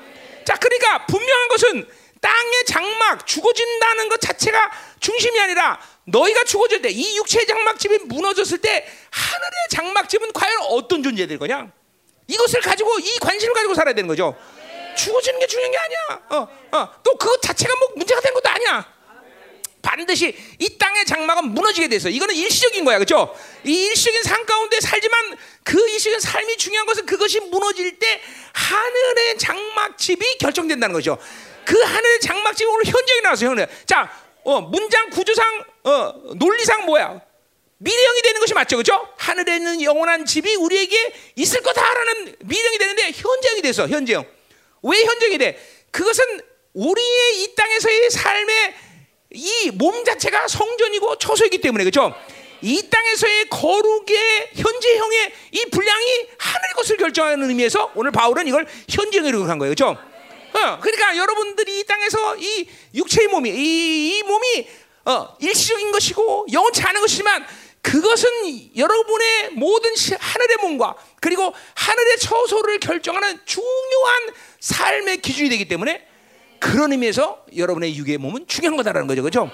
자, 0.45 0.55
그러니까 0.57 1.05
분명한 1.05 1.47
것은 1.49 1.87
땅의 2.25 2.65
장막 2.65 3.27
죽어진다는 3.27 4.09
것 4.09 4.19
자체가 4.19 4.71
중심이 4.99 5.39
아니라 5.39 5.79
너희가 6.05 6.43
죽어질 6.43 6.81
때 6.81 6.89
이 6.89 7.17
육체의 7.17 7.45
장막집이 7.45 7.99
무너졌을 8.05 8.57
때 8.57 8.87
하늘의 9.11 9.53
장막집은 9.69 10.33
과연 10.33 10.61
어떤 10.69 11.03
존재될 11.03 11.37
거냐? 11.37 11.71
이것을 12.27 12.61
가지고 12.61 12.97
이 12.97 13.19
관심을 13.19 13.53
가지고 13.53 13.75
살아야 13.75 13.93
되는 13.93 14.07
거죠. 14.07 14.35
죽어지는 14.97 15.39
게 15.39 15.45
중요한 15.45 15.71
게 15.71 15.77
아니야. 15.77 15.99
어, 16.29 16.47
어. 16.71 16.89
또 17.03 17.15
그것 17.17 17.39
자체가 17.43 17.75
뭐 17.75 17.89
문제가 17.95 18.19
되는 18.21 18.33
것도 18.33 18.49
아니야. 18.49 18.93
반드시 19.83 20.35
이 20.57 20.77
땅의 20.79 21.05
장막은 21.05 21.49
무너지게 21.49 21.87
돼서 21.89 22.09
이거는 22.09 22.33
일시적인 22.33 22.83
거야, 22.85 22.97
그렇죠? 22.97 23.37
이 23.63 23.85
일시적인 23.85 24.23
삶 24.23 24.43
가운데 24.47 24.81
살지만 24.81 25.37
그 25.63 25.77
일시적인 25.89 26.19
삶이 26.19 26.57
중요한 26.57 26.87
것은 26.87 27.05
그것이 27.05 27.39
무너질 27.41 27.99
때 27.99 28.19
하늘의 28.53 29.37
장막집이 29.37 30.39
결정된다는 30.39 30.93
거죠. 30.93 31.19
그 31.65 31.79
하늘의 31.81 32.19
장막집이 32.21 32.69
오늘 32.69 32.85
현장에 32.85 33.21
나왔어요, 33.21 33.49
현재. 33.49 33.67
자, 33.85 34.11
어, 34.43 34.61
문장 34.61 35.09
구조상, 35.09 35.63
어, 35.83 36.13
논리상 36.35 36.85
뭐야? 36.85 37.19
미래형이 37.77 38.21
되는 38.21 38.39
것이 38.39 38.53
맞죠, 38.53 38.77
그렇죠? 38.77 39.07
하늘에 39.17 39.57
있는 39.57 39.81
영원한 39.81 40.25
집이 40.25 40.55
우리에게 40.55 41.13
있을 41.35 41.61
거다라는 41.61 42.35
미래형이 42.45 42.77
되는데 42.77 43.11
현장이 43.11 43.61
돼서 43.61 43.87
현재형. 43.87 44.25
왜 44.83 45.03
현장이 45.03 45.37
돼? 45.37 45.59
그것은 45.91 46.23
우리의 46.73 47.43
이 47.43 47.55
땅에서의 47.55 48.09
삶의 48.11 48.75
이 49.31 49.71
몸 49.73 50.05
자체가 50.05 50.47
성전이고 50.47 51.17
처소이기 51.17 51.59
때문에 51.59 51.83
그렇죠? 51.83 52.13
이 52.61 52.89
땅에서의 52.89 53.49
거룩의 53.49 54.49
현재형의 54.55 55.33
이 55.51 55.65
분량이 55.71 56.27
하늘의 56.37 56.73
것을 56.75 56.97
결정하는 56.97 57.49
의미에서 57.49 57.91
오늘 57.95 58.11
바울은 58.11 58.47
이걸 58.47 58.65
현재형으로 58.89 59.43
한 59.45 59.59
거예요, 59.59 59.73
그렇죠? 59.75 59.97
어, 60.55 60.79
그러니까 60.79 61.17
여러분들이 61.17 61.79
이 61.79 61.83
땅에서 61.83 62.37
이 62.37 62.67
육체의 62.93 63.27
몸이 63.27 63.49
이, 63.49 64.17
이 64.17 64.23
몸이 64.23 64.67
어, 65.05 65.35
일시적인 65.39 65.91
것이고 65.91 66.47
영원치 66.51 66.81
않은 66.81 67.01
것이지만 67.01 67.45
그것은 67.81 68.75
여러분의 68.75 69.51
모든 69.51 69.91
하늘의 70.17 70.57
몸과 70.61 70.95
그리고 71.21 71.53
하늘의 71.75 72.17
처소를 72.17 72.79
결정하는 72.79 73.39
중요한 73.45 74.33
삶의 74.59 75.17
기준이 75.17 75.49
되기 75.49 75.67
때문에 75.67 76.07
그런 76.59 76.91
의미에서 76.93 77.45
여러분의 77.55 77.95
육의 77.95 78.17
몸은 78.17 78.47
중요한 78.47 78.75
거다라는 78.77 79.07
거죠, 79.07 79.21
그렇죠? 79.21 79.51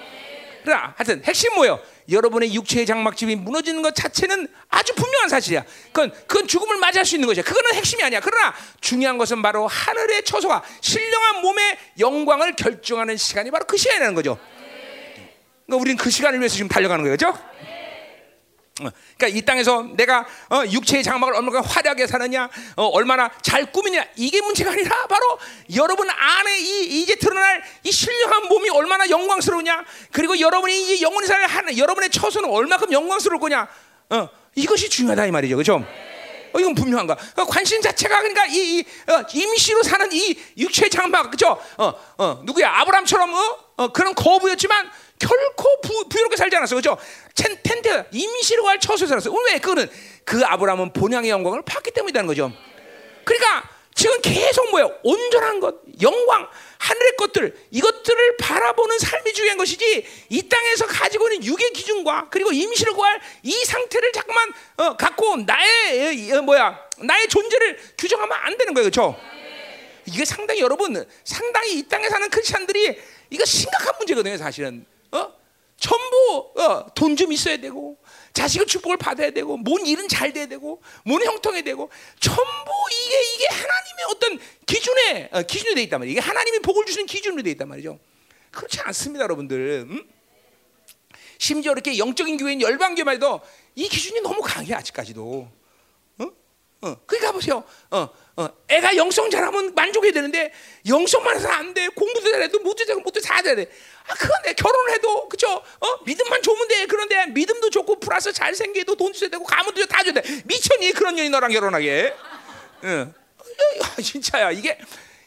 그러나 0.64 0.94
하여튼 0.96 1.22
핵심 1.24 1.54
뭐예요? 1.54 1.80
여러분의 2.10 2.54
육체의 2.54 2.86
장막집이 2.86 3.36
무너지는 3.36 3.82
것 3.82 3.94
자체는 3.94 4.48
아주 4.68 4.94
분명한 4.94 5.28
사실이야. 5.28 5.64
그건 5.92 6.12
그건 6.26 6.46
죽음을 6.46 6.76
맞이할 6.78 7.04
수 7.04 7.14
있는 7.14 7.26
거죠. 7.26 7.42
그거는 7.42 7.74
핵심이 7.74 8.02
아니야. 8.02 8.20
그러나 8.20 8.54
중요한 8.80 9.18
것은 9.18 9.42
바로 9.42 9.66
하늘의 9.66 10.24
처소가 10.24 10.62
신령한 10.80 11.42
몸의 11.42 11.78
영광을 11.98 12.56
결정하는 12.56 13.16
시간이 13.16 13.50
바로 13.50 13.64
그 13.66 13.76
시간이라는 13.76 14.14
거죠. 14.14 14.38
그러니까 15.66 15.80
우리는 15.80 15.96
그 15.96 16.10
시간을 16.10 16.38
위해서 16.40 16.56
지금 16.56 16.68
달려가는 16.68 17.04
거죠. 17.04 17.32
그렇죠? 17.32 17.71
어, 18.86 18.90
그러니까 19.16 19.38
이 19.38 19.42
땅에서 19.42 19.82
내가 19.94 20.26
어, 20.50 20.64
육체의 20.70 21.02
장막을 21.02 21.34
얼마나 21.34 21.60
화려하게 21.60 22.06
사느냐, 22.06 22.48
어, 22.76 22.84
얼마나 22.86 23.30
잘 23.42 23.70
꾸미냐 23.72 24.04
이게 24.16 24.40
문제가 24.40 24.72
아니라 24.72 25.06
바로 25.06 25.38
여러분 25.74 26.08
안에 26.10 26.58
이 26.58 27.02
이제 27.02 27.14
드러날 27.16 27.62
이 27.84 27.92
신령한 27.92 28.48
몸이 28.48 28.70
얼마나 28.70 29.08
영광스러우냐, 29.08 29.84
그리고 30.10 30.38
여러분이 30.38 30.84
이제 30.84 31.02
영원히 31.02 31.26
살 31.26 31.44
하는 31.44 31.76
여러분의 31.76 32.10
처소는 32.10 32.50
얼마큼 32.50 32.92
영광스러울 32.92 33.40
거냐, 33.40 33.68
어, 34.10 34.28
이것이 34.54 34.88
중요하다 34.88 35.26
이 35.26 35.30
말이죠, 35.30 35.56
그렇죠? 35.56 35.84
어, 36.54 36.60
이건 36.60 36.74
분명한가? 36.74 37.14
그러니까 37.14 37.44
관심 37.46 37.80
자체가 37.80 38.18
그러니까 38.18 38.46
이, 38.46 38.78
이 38.78 38.84
어, 39.10 39.24
임시로 39.32 39.82
사는 39.82 40.06
이 40.12 40.38
육체 40.58 40.88
장막, 40.88 41.30
그죠? 41.30 41.58
어, 41.78 41.94
어, 42.18 42.42
누구야? 42.44 42.70
아브람처럼 42.80 43.32
어? 43.32 43.71
어, 43.76 43.88
그런 43.88 44.14
거부였지만 44.14 44.90
결코 45.18 45.80
부, 45.80 46.08
부유롭게 46.08 46.36
살지 46.36 46.56
않았어, 46.56 46.74
그죠? 46.76 46.98
텐트 47.34 48.04
임시로 48.10 48.66
할 48.66 48.80
처소에 48.80 49.06
살았어. 49.06 49.30
왜? 49.30 49.58
그거는 49.58 49.88
그 50.24 50.42
아브라함은 50.44 50.92
본향의 50.92 51.30
영광을 51.30 51.62
봤기 51.62 51.92
때문이라는 51.92 52.26
거죠. 52.26 52.52
그러니까 53.24 53.70
지금 53.94 54.20
계속 54.20 54.70
뭐야? 54.70 54.88
온전한 55.02 55.60
것, 55.60 55.76
영광, 56.00 56.48
하늘의 56.78 57.16
것들 57.16 57.54
이것들을 57.70 58.36
바라보는 58.38 58.98
삶이 58.98 59.32
중요한 59.32 59.58
것이지 59.58 60.06
이 60.30 60.48
땅에서 60.48 60.86
가지고 60.86 61.30
있는 61.30 61.46
육의 61.46 61.72
기준과 61.72 62.28
그리고 62.30 62.52
임시를 62.52 62.94
구할 62.94 63.20
이 63.42 63.52
상태를 63.52 64.12
자꾸만 64.12 64.52
어, 64.78 64.96
갖고 64.96 65.36
나의 65.36 66.32
어, 66.32 66.42
뭐야 66.42 66.80
나의 66.98 67.28
존재를 67.28 67.78
규정하면 67.98 68.36
안 68.42 68.56
되는 68.56 68.74
거예요, 68.74 68.90
그렇죠? 68.90 69.16
이게 70.06 70.24
상당히 70.24 70.60
여러분 70.60 71.06
상당히 71.22 71.78
이 71.78 71.88
땅에 71.88 72.08
사는 72.08 72.28
크리스천들이 72.28 73.00
이거 73.32 73.44
심각한 73.44 73.94
문제거든요, 73.98 74.36
사실은. 74.36 74.84
어? 75.12 75.32
전부 75.78 76.52
어, 76.60 76.94
돈 76.94 77.16
좀 77.16 77.32
있어야 77.32 77.56
되고 77.56 77.98
자식의 78.32 78.66
축복을 78.66 78.96
받아야 78.98 79.30
되고 79.30 79.56
뭔 79.56 79.84
일은 79.84 80.06
잘 80.08 80.32
돼야 80.32 80.46
되고 80.46 80.80
뭔 81.04 81.22
형통해야 81.22 81.62
되고 81.62 81.90
전부 82.20 82.42
이게 82.90 83.34
이게 83.34 83.46
하나님의 83.48 84.04
어떤 84.10 84.38
기준에 84.66 85.28
어, 85.32 85.42
기준이 85.42 85.74
돼 85.74 85.82
있단 85.82 85.98
말이에요. 86.00 86.12
이게 86.12 86.20
하나님이 86.20 86.60
복을 86.60 86.86
주시는 86.86 87.06
기준으로 87.06 87.42
돼 87.42 87.50
있단 87.50 87.68
말이죠. 87.68 87.98
그렇지 88.52 88.80
않습니다, 88.80 89.24
여러분들. 89.24 89.86
음? 89.88 90.08
심지어 91.38 91.72
이렇게 91.72 91.98
영적인 91.98 92.36
교회인 92.36 92.60
열방교만 92.60 93.16
해도 93.16 93.40
이 93.74 93.88
기준이 93.88 94.20
너무 94.20 94.40
강해 94.42 94.72
아직까지도. 94.74 95.48
어? 96.18 96.24
어. 96.82 96.96
그러니까 97.06 97.32
보세요. 97.32 97.64
어, 97.90 98.08
어. 98.36 98.48
애가 98.68 98.96
영성 98.96 99.30
잘하면 99.30 99.74
만족해야 99.74 100.12
되는데 100.12 100.52
영성만 100.86 101.36
해서 101.36 101.48
안 101.48 101.74
돼. 101.74 101.88
공부도 101.88 102.30
잘해도 102.30 102.58
되고 102.86 103.00
못도 103.00 103.20
다 103.20 103.42
돼야 103.42 103.54
돼. 103.54 103.70
아, 104.06 104.14
그건 104.14 104.42
내 104.44 104.54
결혼을 104.54 104.92
해도 104.94 105.28
그죠? 105.28 105.48
어? 105.50 106.04
믿음만 106.04 106.42
좋으면 106.42 106.68
돼. 106.68 106.86
그런데 106.86 107.26
믿음도 107.26 107.68
좋고 107.70 108.00
플러스 108.00 108.32
잘생겨도 108.32 108.96
돈 108.96 109.12
줘야 109.12 109.28
되고 109.28 109.44
가문도 109.44 109.84
다 109.86 110.02
줘야 110.02 110.14
돼. 110.14 110.22
미쳤니 110.44 110.92
그런 110.92 111.14
년이 111.14 111.28
너랑 111.28 111.50
결혼하게? 111.50 112.14
응. 112.84 113.14
아, 113.82 114.00
진짜야 114.00 114.50
이게 114.52 114.78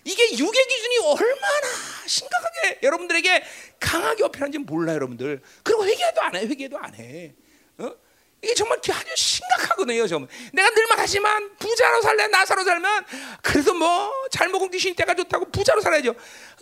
이게 0.03 0.37
육의 0.37 0.67
기준이 0.67 0.97
얼마나 1.03 1.67
심각하게 2.07 2.79
여러분들에게 2.83 3.43
강하게 3.79 4.23
어필하는지 4.23 4.59
몰라 4.59 4.93
여러분들. 4.93 5.41
그리고 5.63 5.85
회개도 5.85 6.21
안 6.21 6.35
해. 6.35 6.41
회개도 6.47 6.77
안 6.77 6.95
해. 6.95 7.33
어? 7.77 7.91
이게 8.45 8.53
정말 8.53 8.77
아주 8.77 9.15
심각하거든요. 9.15 10.05
정말. 10.07 10.29
내가 10.53 10.69
늘만 10.69 10.99
하지만 10.99 11.57
부자로 11.57 12.01
살래 12.03 12.27
나사로 12.27 12.63
살면 12.63 13.05
그래도 13.41 13.73
뭐 13.73 14.11
잘 14.31 14.49
먹은 14.49 14.69
귀신 14.71 14.93
때가 14.95 15.15
좋다고 15.15 15.49
부자로 15.51 15.81
살아야죠. 15.81 16.13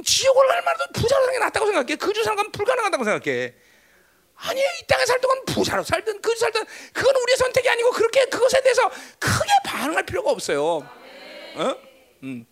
지옥을 0.04 0.48
갈 0.48 0.62
만해도 0.62 0.86
부자로 0.94 1.24
사는 1.26 1.34
게 1.34 1.40
낫다고 1.46 1.66
생각해. 1.66 1.96
그주 1.96 2.24
사는 2.24 2.36
건 2.38 2.52
불가능하다고 2.52 3.04
생각해. 3.04 3.54
아니 4.36 4.62
이 4.62 4.88
땅에 4.88 5.06
살 5.06 5.20
동안 5.22 5.44
부자로 5.46 5.84
살든 5.84 6.22
그주 6.22 6.40
살든 6.40 6.64
그건 6.94 7.16
우리의 7.16 7.38
선택이 7.38 7.68
아니고 7.70 7.92
그렇게 7.92 8.26
그것에 8.26 8.62
대해서 8.62 8.90
크게 9.20 9.50
반응할 9.66 10.06
필요가 10.06 10.32
없어요. 10.32 10.64
어? 11.56 11.76
음. 12.24 12.46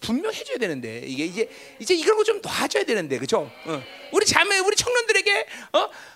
분명 0.00 0.32
해줘야 0.32 0.58
되는데 0.58 0.98
이게 1.04 1.24
이제 1.24 1.48
이제 1.78 1.94
이런 1.94 2.16
거 2.16 2.24
좀 2.24 2.40
놔줘야 2.42 2.84
되는데 2.84 3.18
그죠? 3.18 3.50
어. 3.66 3.82
우리 4.12 4.26
자매 4.26 4.58
우리 4.58 4.74
청년들에게 4.76 5.46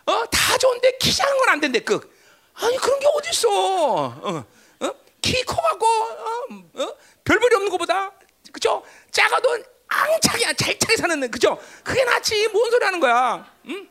어어다 0.07 0.59
좋은데 0.59 0.99
키 0.99 1.14
작은 1.14 1.39
건안 1.39 1.61
된대 1.61 1.78
그 1.78 2.19
아니 2.62 2.76
그런 2.76 2.98
게 3.00 3.06
어디 3.14 3.30
있어? 3.30 3.48
어, 3.50 4.44
어? 4.80 4.94
키 5.22 5.42
커갖고 5.44 5.86
어, 5.86 6.82
어? 6.82 6.96
별볼이 7.24 7.54
없는 7.54 7.70
것보다 7.70 8.12
그죠? 8.52 8.82
작아도 9.11 9.58
앙차게 9.88 10.54
잘차게 10.54 10.96
사는 10.96 11.30
그죠? 11.30 11.58
그게 11.84 12.04
낫지 12.04 12.48
뭔 12.48 12.70
소리 12.70 12.84
하는 12.84 13.00
거야? 13.00 13.52
응? 13.66 13.88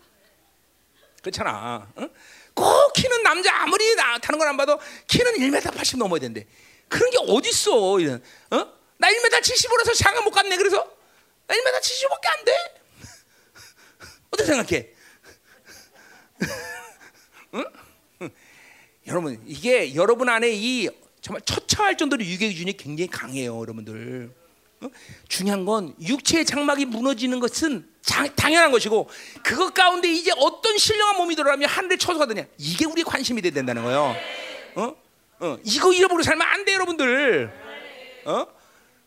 그렇잖아. 1.21 1.91
응? 1.97 2.09
꼭 2.53 2.93
키는 2.93 3.23
남자 3.23 3.53
아무리 3.61 3.95
나 3.95 4.17
타는 4.17 4.37
걸 4.39 4.47
안 4.47 4.57
봐도 4.57 4.79
키는 5.07 5.33
1m 5.35 5.73
80 5.75 5.97
넘어야 5.99 6.19
된대. 6.19 6.45
그런 6.87 7.09
게 7.11 7.17
어디 7.27 7.49
있어? 7.49 7.99
이런 7.99 8.23
어? 8.51 8.73
나 8.97 9.07
1m 9.09 9.41
75라서 9.41 9.97
장가 9.97 10.21
못 10.21 10.31
갔네. 10.31 10.57
그래서 10.57 10.77
나 11.47 11.55
1m 11.55 11.79
75밖에 11.81 12.27
안 12.37 12.45
돼. 12.45 12.81
어떻게 14.31 14.45
생각해? 14.45 14.89
응? 17.55 17.65
여러분 19.09 19.41
이게 19.47 19.95
여러분 19.95 20.29
안에 20.29 20.51
이 20.53 20.87
정말 21.19 21.41
처처할 21.41 21.97
정도로 21.97 22.23
유교 22.23 22.47
기준이 22.47 22.77
굉장히 22.77 23.09
강해요, 23.09 23.59
여러분들. 23.59 24.31
어? 24.81 24.89
중요한 25.27 25.65
건 25.65 25.93
육체의 26.01 26.45
장막이 26.45 26.85
무너지는 26.85 27.41
것은 27.41 27.85
장, 28.01 28.33
당연한 28.35 28.71
것이고 28.71 29.09
그것 29.43 29.73
가운데 29.73 30.09
이제 30.09 30.31
어떤 30.37 30.77
신령한 30.77 31.17
몸이 31.17 31.35
들어가면 31.35 31.67
하늘에 31.67 31.97
처소가느냐 31.97 32.45
이게 32.57 32.85
우리 32.85 33.03
관심이 33.03 33.41
돼야 33.41 33.51
된다는 33.51 33.83
거예요. 33.83 34.15
어? 34.75 34.95
어, 35.41 35.57
이거 35.65 35.91
잃어버리고 35.91 36.23
살면 36.23 36.47
안 36.47 36.63
돼, 36.63 36.73
여러분들. 36.75 37.51
어? 38.25 38.45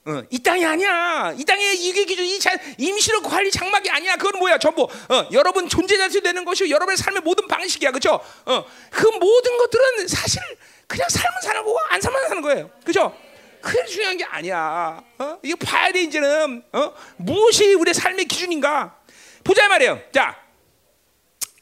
어, 0.04 0.22
이 0.30 0.38
땅이 0.42 0.64
아니야. 0.64 1.32
이 1.38 1.44
땅의 1.44 1.76
이게 1.76 2.04
기준, 2.04 2.24
이 2.24 2.40
임시로 2.78 3.22
관리 3.22 3.50
장막이 3.50 3.88
아니야. 3.88 4.16
그건 4.16 4.38
뭐야? 4.40 4.58
전부 4.58 4.82
어, 4.82 5.28
여러분 5.30 5.68
존재 5.68 5.96
자체 5.96 6.20
되는 6.20 6.44
것이 6.44 6.68
여러분의 6.68 6.96
삶의 6.96 7.22
모든 7.22 7.46
방식이야, 7.46 7.90
그렇죠? 7.92 8.20
어, 8.44 8.64
그 8.90 9.06
모든 9.06 9.58
것들은 9.58 10.08
사실 10.08 10.40
그냥 10.88 11.08
삶은 11.08 11.40
사는 11.42 11.64
거고 11.64 11.78
안 11.88 12.00
살면 12.00 12.28
사는 12.28 12.42
거예요, 12.42 12.70
그렇죠? 12.82 13.16
그게 13.60 13.84
중요한 13.86 14.16
게 14.16 14.24
아니야. 14.24 15.00
어? 15.18 15.38
이거 15.44 15.56
봐야 15.64 15.92
돼 15.92 16.02
이제는 16.02 16.64
어? 16.72 16.92
무엇이 17.16 17.74
우리의 17.74 17.94
삶의 17.94 18.24
기준인가? 18.24 18.96
보자 19.44 19.68
말이에요. 19.68 20.00
자, 20.12 20.36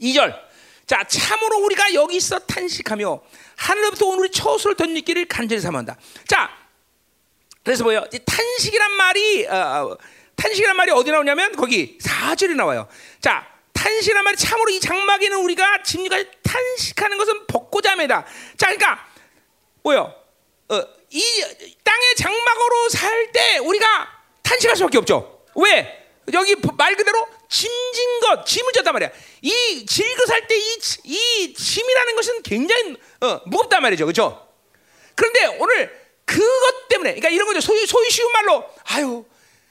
2절. 0.00 0.34
자, 0.86 1.04
참으로 1.04 1.58
우리가 1.58 1.92
여기서 1.92 2.38
탄식하며 2.40 3.20
하늘로부터 3.56 4.06
온 4.06 4.18
우리 4.18 4.30
처소를 4.30 4.76
덧입기를 4.76 5.26
간절히 5.28 5.60
삼한다. 5.60 5.96
자, 6.26 6.50
그래서 7.64 7.84
뭐예요? 7.84 8.04
탄식이란 8.26 8.92
말이 8.92 9.46
어, 9.46 9.54
어, 9.54 9.98
탄식이란 10.36 10.76
말이 10.76 10.90
어디 10.92 11.10
나오냐면 11.10 11.54
거기 11.56 11.98
4절에 11.98 12.54
나와요. 12.54 12.88
자, 13.20 13.46
탄식이란 13.74 14.24
말이 14.24 14.36
참으로 14.36 14.70
이 14.70 14.80
장막에는 14.80 15.36
우리가 15.38 15.82
진리가 15.82 16.22
탄식하는 16.42 17.18
것은 17.18 17.46
벚고자매다. 17.46 18.24
자, 18.56 18.66
그러니까 18.66 19.06
뭐요? 19.82 20.14
어, 20.68 20.82
이 21.10 21.22
땅의 21.84 22.16
장막으로 22.16 22.88
살 22.90 23.32
때 23.32 23.58
우리가 23.58 24.08
탄식할 24.42 24.76
수밖에 24.76 24.98
없죠. 24.98 25.44
왜? 25.56 26.06
여기 26.32 26.56
말 26.76 26.94
그대로 26.96 27.26
짐진 27.48 28.20
것, 28.20 28.44
짐을 28.46 28.72
졌단 28.72 28.92
말이야. 28.92 29.10
이 29.42 29.84
질거 29.86 30.26
살때 30.26 30.56
이, 30.56 30.78
이 31.04 31.54
짐이라는 31.54 32.16
것은 32.16 32.42
굉장히 32.42 32.96
어, 33.20 33.40
무겁단 33.46 33.82
말이죠. 33.82 34.04
그렇죠? 34.06 34.48
그런데 35.14 35.46
오늘 35.58 36.00
그것 36.30 36.88
때문에, 36.88 37.10
그러니까 37.10 37.28
이런 37.30 37.46
거죠. 37.48 37.60
소위, 37.60 37.84
소위 37.86 38.08
쉬운 38.10 38.30
말로, 38.32 38.64
아유, 38.84 39.24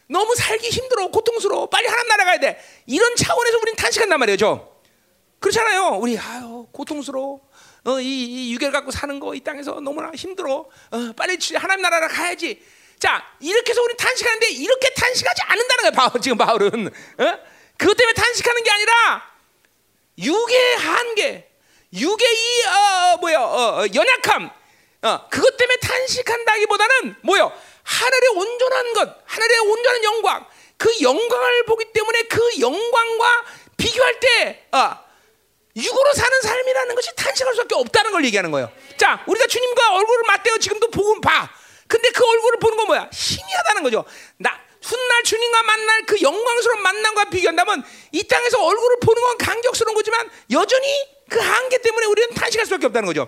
너무 0.08 0.36
살기 0.36 0.70
힘들어, 0.70 1.08
고통스러워, 1.08 1.68
빨리 1.70 1.88
하나님 1.88 2.10
나라 2.10 2.26
가야 2.26 2.40
돼. 2.40 2.60
이런 2.86 3.16
차원에서 3.16 3.58
우리는 3.60 3.76
탄식한단 3.78 4.20
말이죠. 4.20 4.76
그렇잖아요. 5.40 6.00
우리, 6.02 6.18
아유, 6.18 6.68
고통스러워. 6.72 7.40
어, 7.86 8.00
이, 8.02 8.26
이 8.50 8.54
유괴를 8.54 8.74
갖고 8.74 8.92
사는 8.92 9.20
거 9.22 9.34
이 9.34 9.40
땅에서 9.40 9.80
너무나 9.80 10.12
힘들어. 10.14 10.66
어, 10.92 11.14
빨리 11.16 11.38
하나님 11.56 11.82
나라로 11.82 12.10
가야지. 12.10 12.62
자, 13.00 13.24
이렇게 13.40 13.72
해서 13.72 13.82
우리 13.82 13.96
탄식하는데 13.96 14.50
이렇게 14.50 14.94
탄식하지 14.94 15.42
않는다는 15.44 15.82
거야. 15.84 15.92
바울, 15.92 16.22
지금 16.22 16.38
바울은. 16.38 16.88
어? 16.88 17.40
그것 17.78 17.96
때문에 17.96 18.14
탄식하는 18.14 18.64
게 18.64 18.70
아니라 18.72 19.24
육의 20.18 20.76
한계, 20.76 21.50
육의 21.94 22.28
이 22.36 22.64
어, 22.66 23.18
뭐야 23.22 23.40
어, 23.40 23.80
어, 23.82 23.86
연약함, 23.96 24.50
어, 25.02 25.28
그것 25.30 25.56
때문에 25.56 25.78
탄식한다기보다는 25.78 27.16
뭐요? 27.22 27.52
하늘의 27.84 28.30
온전한 28.30 28.94
것, 28.94 29.18
하늘의 29.26 29.60
온전한 29.60 30.04
영광, 30.04 30.46
그 30.78 30.90
영광을 31.02 31.66
보기 31.66 31.86
때문에 31.94 32.24
그 32.24 32.60
영광과 32.60 33.46
비교할 33.78 34.20
때 34.20 34.68
어, 34.72 34.98
육으로 35.76 36.14
사는 36.14 36.42
삶이라는 36.42 36.96
것이 36.96 37.16
탄식할 37.16 37.54
수밖에 37.56 37.76
없다는 37.76 38.12
걸 38.12 38.26
얘기하는 38.26 38.52
거예요. 38.52 38.72
자, 38.98 39.24
우리가 39.28 39.48
주님과 39.48 39.96
얼굴을 39.96 40.24
맞대어 40.28 40.58
지금도 40.58 40.90
보고 40.90 41.22
봐. 41.22 41.50
근데 41.88 42.10
그 42.10 42.26
얼굴을 42.26 42.60
보는 42.60 42.78
건 42.78 42.88
뭐야? 42.88 43.10
희미하다는 43.12 43.84
거죠. 43.84 44.06
나 44.38 44.60
훗날 44.82 45.24
주님과 45.24 45.64
만날 45.64 46.06
그 46.06 46.22
영광스러운 46.22 46.82
만남과 46.82 47.26
비교한다면 47.26 47.84
이 48.12 48.24
땅에서 48.24 48.64
얼굴을 48.64 48.98
보는 49.02 49.22
건 49.22 49.38
감격스러운 49.38 49.96
거지만 49.96 50.30
여전히 50.52 50.88
그 51.30 51.40
한계 51.40 51.78
때문에 51.80 52.06
우리는 52.06 52.34
탄식할 52.34 52.66
수밖에 52.66 52.88
없다는 52.88 53.08
거죠. 53.08 53.28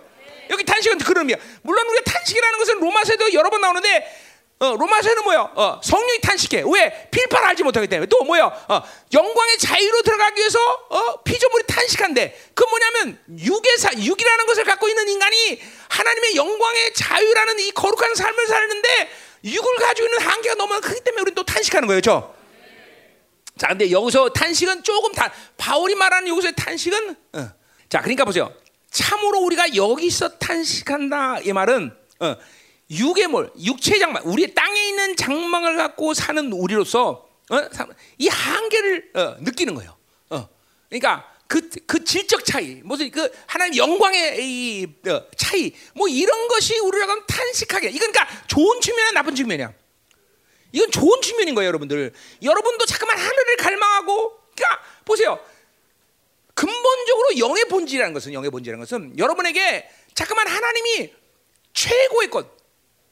여기 0.51 0.63
탄식은 0.63 0.99
그런 0.99 1.29
의미야. 1.29 1.37
물론 1.63 1.87
우리가 1.87 2.03
탄식이라는 2.03 2.59
것은 2.59 2.79
로마서에도 2.79 3.33
여러 3.33 3.49
번 3.49 3.61
나오는데 3.61 4.31
어, 4.59 4.75
로마서는 4.77 5.23
뭐야? 5.23 5.39
어, 5.55 5.81
성령이 5.83 6.21
탄식해. 6.21 6.63
왜? 6.71 7.09
필파를 7.09 7.47
알지 7.47 7.63
못하기 7.63 7.87
때문에. 7.87 8.07
또 8.07 8.23
뭐야? 8.23 8.45
어, 8.45 8.83
영광의 9.11 9.57
자유로 9.57 10.03
들어가기 10.03 10.39
위해서 10.39 10.59
어, 10.89 11.23
피조물이 11.23 11.63
탄식한데 11.65 12.51
그 12.53 12.63
뭐냐면 12.65 13.19
육의 13.39 13.77
사, 13.79 13.91
육이라는 13.91 14.45
것을 14.45 14.63
갖고 14.63 14.87
있는 14.87 15.09
인간이 15.09 15.59
하나님의 15.89 16.35
영광의 16.35 16.93
자유라는 16.93 17.59
이 17.59 17.71
거룩한 17.71 18.13
삶을 18.13 18.47
살는데 18.47 19.09
육을 19.45 19.75
가지고 19.77 20.07
있는 20.09 20.19
한계가 20.21 20.55
너무 20.55 20.79
크기 20.79 21.01
때문에 21.01 21.21
우리는 21.23 21.33
또 21.33 21.43
탄식하는 21.43 21.87
거예요, 21.87 22.01
죠 22.01 22.35
자, 23.57 23.67
근데 23.67 23.89
여기서 23.89 24.29
탄식은 24.29 24.83
조금 24.83 25.11
다 25.11 25.33
바울이 25.57 25.95
말하는 25.95 26.27
여기서의 26.27 26.53
탄식은 26.55 27.15
어. 27.33 27.49
자, 27.89 28.01
그러니까 28.01 28.25
보세요. 28.25 28.53
참으로 28.91 29.39
우리가 29.39 29.75
여기서 29.75 30.37
탄식한다 30.37 31.39
이 31.39 31.53
말은 31.53 31.95
어, 32.19 32.35
육의 32.91 33.27
몰, 33.27 33.51
육체 33.63 33.97
장막, 33.97 34.27
우리 34.27 34.53
땅에 34.53 34.89
있는 34.89 35.15
장막을 35.15 35.77
갖고 35.77 36.13
사는 36.13 36.51
우리로서 36.51 37.27
어? 37.49 37.69
이 38.17 38.27
한계를 38.27 39.11
어, 39.15 39.35
느끼는 39.39 39.73
거예요. 39.75 39.97
어. 40.29 40.47
그러니까 40.89 41.25
그, 41.47 41.69
그 41.87 42.03
질적 42.03 42.45
차이, 42.45 42.81
무슨 42.83 43.09
그 43.11 43.29
하나님 43.45 43.77
영광의 43.77 44.37
이 44.39 44.87
어, 45.07 45.23
차이, 45.37 45.73
뭐 45.95 46.07
이런 46.07 46.47
것이 46.49 46.79
우리라고 46.79 47.25
탄식하게. 47.25 47.89
이건 47.89 48.11
그러니까 48.11 48.47
좋은 48.47 48.79
측면이야, 48.81 49.11
나쁜 49.11 49.35
측면이야. 49.35 49.73
이건 50.73 50.91
좋은 50.91 51.21
측면인 51.21 51.55
거예요, 51.55 51.67
여러분들. 51.67 52.13
여러분도 52.41 52.85
잠깐만 52.85 53.17
하늘을 53.17 53.57
갈망하고, 53.57 54.39
그러니까 54.55 54.81
보세요. 55.03 55.39
근본적으로 56.61 57.39
영의 57.39 57.65
본질이라는 57.65 58.13
것은 58.13 58.33
영의 58.33 58.51
본질이라는 58.51 58.85
것은 58.85 59.17
여러분에게 59.17 59.89
잠깐만 60.13 60.47
하나님이 60.47 61.11
최고의 61.73 62.29
것, 62.29 62.55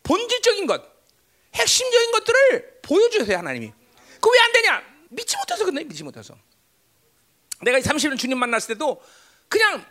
본질적인 0.03 0.67
것, 0.67 0.83
핵심적인 1.55 2.11
것들을 2.11 2.79
보여주세요 2.83 3.39
하나님이. 3.39 3.73
그 4.21 4.29
왜 4.29 4.39
안 4.39 4.51
되냐? 4.51 4.83
믿지 5.09 5.35
못해서 5.37 5.65
그래 5.65 5.83
믿지 5.83 6.03
못해서. 6.03 6.37
내가 7.63 7.79
30년 7.79 8.19
주님 8.19 8.37
만났을 8.37 8.75
때도 8.75 9.01
그냥 9.47 9.83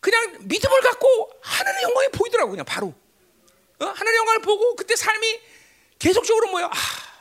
그냥 0.00 0.36
믿음을 0.42 0.80
갖고 0.82 1.32
하늘의 1.40 1.82
영광이 1.84 2.08
보이더라고 2.08 2.50
그냥 2.50 2.66
바로. 2.66 2.88
어? 2.88 3.84
하늘의 3.86 4.16
영광을 4.18 4.42
보고 4.42 4.76
그때 4.76 4.94
삶이 4.96 5.40
계속적으로 5.98 6.48
뭐야? 6.50 6.66
아, 6.66 6.72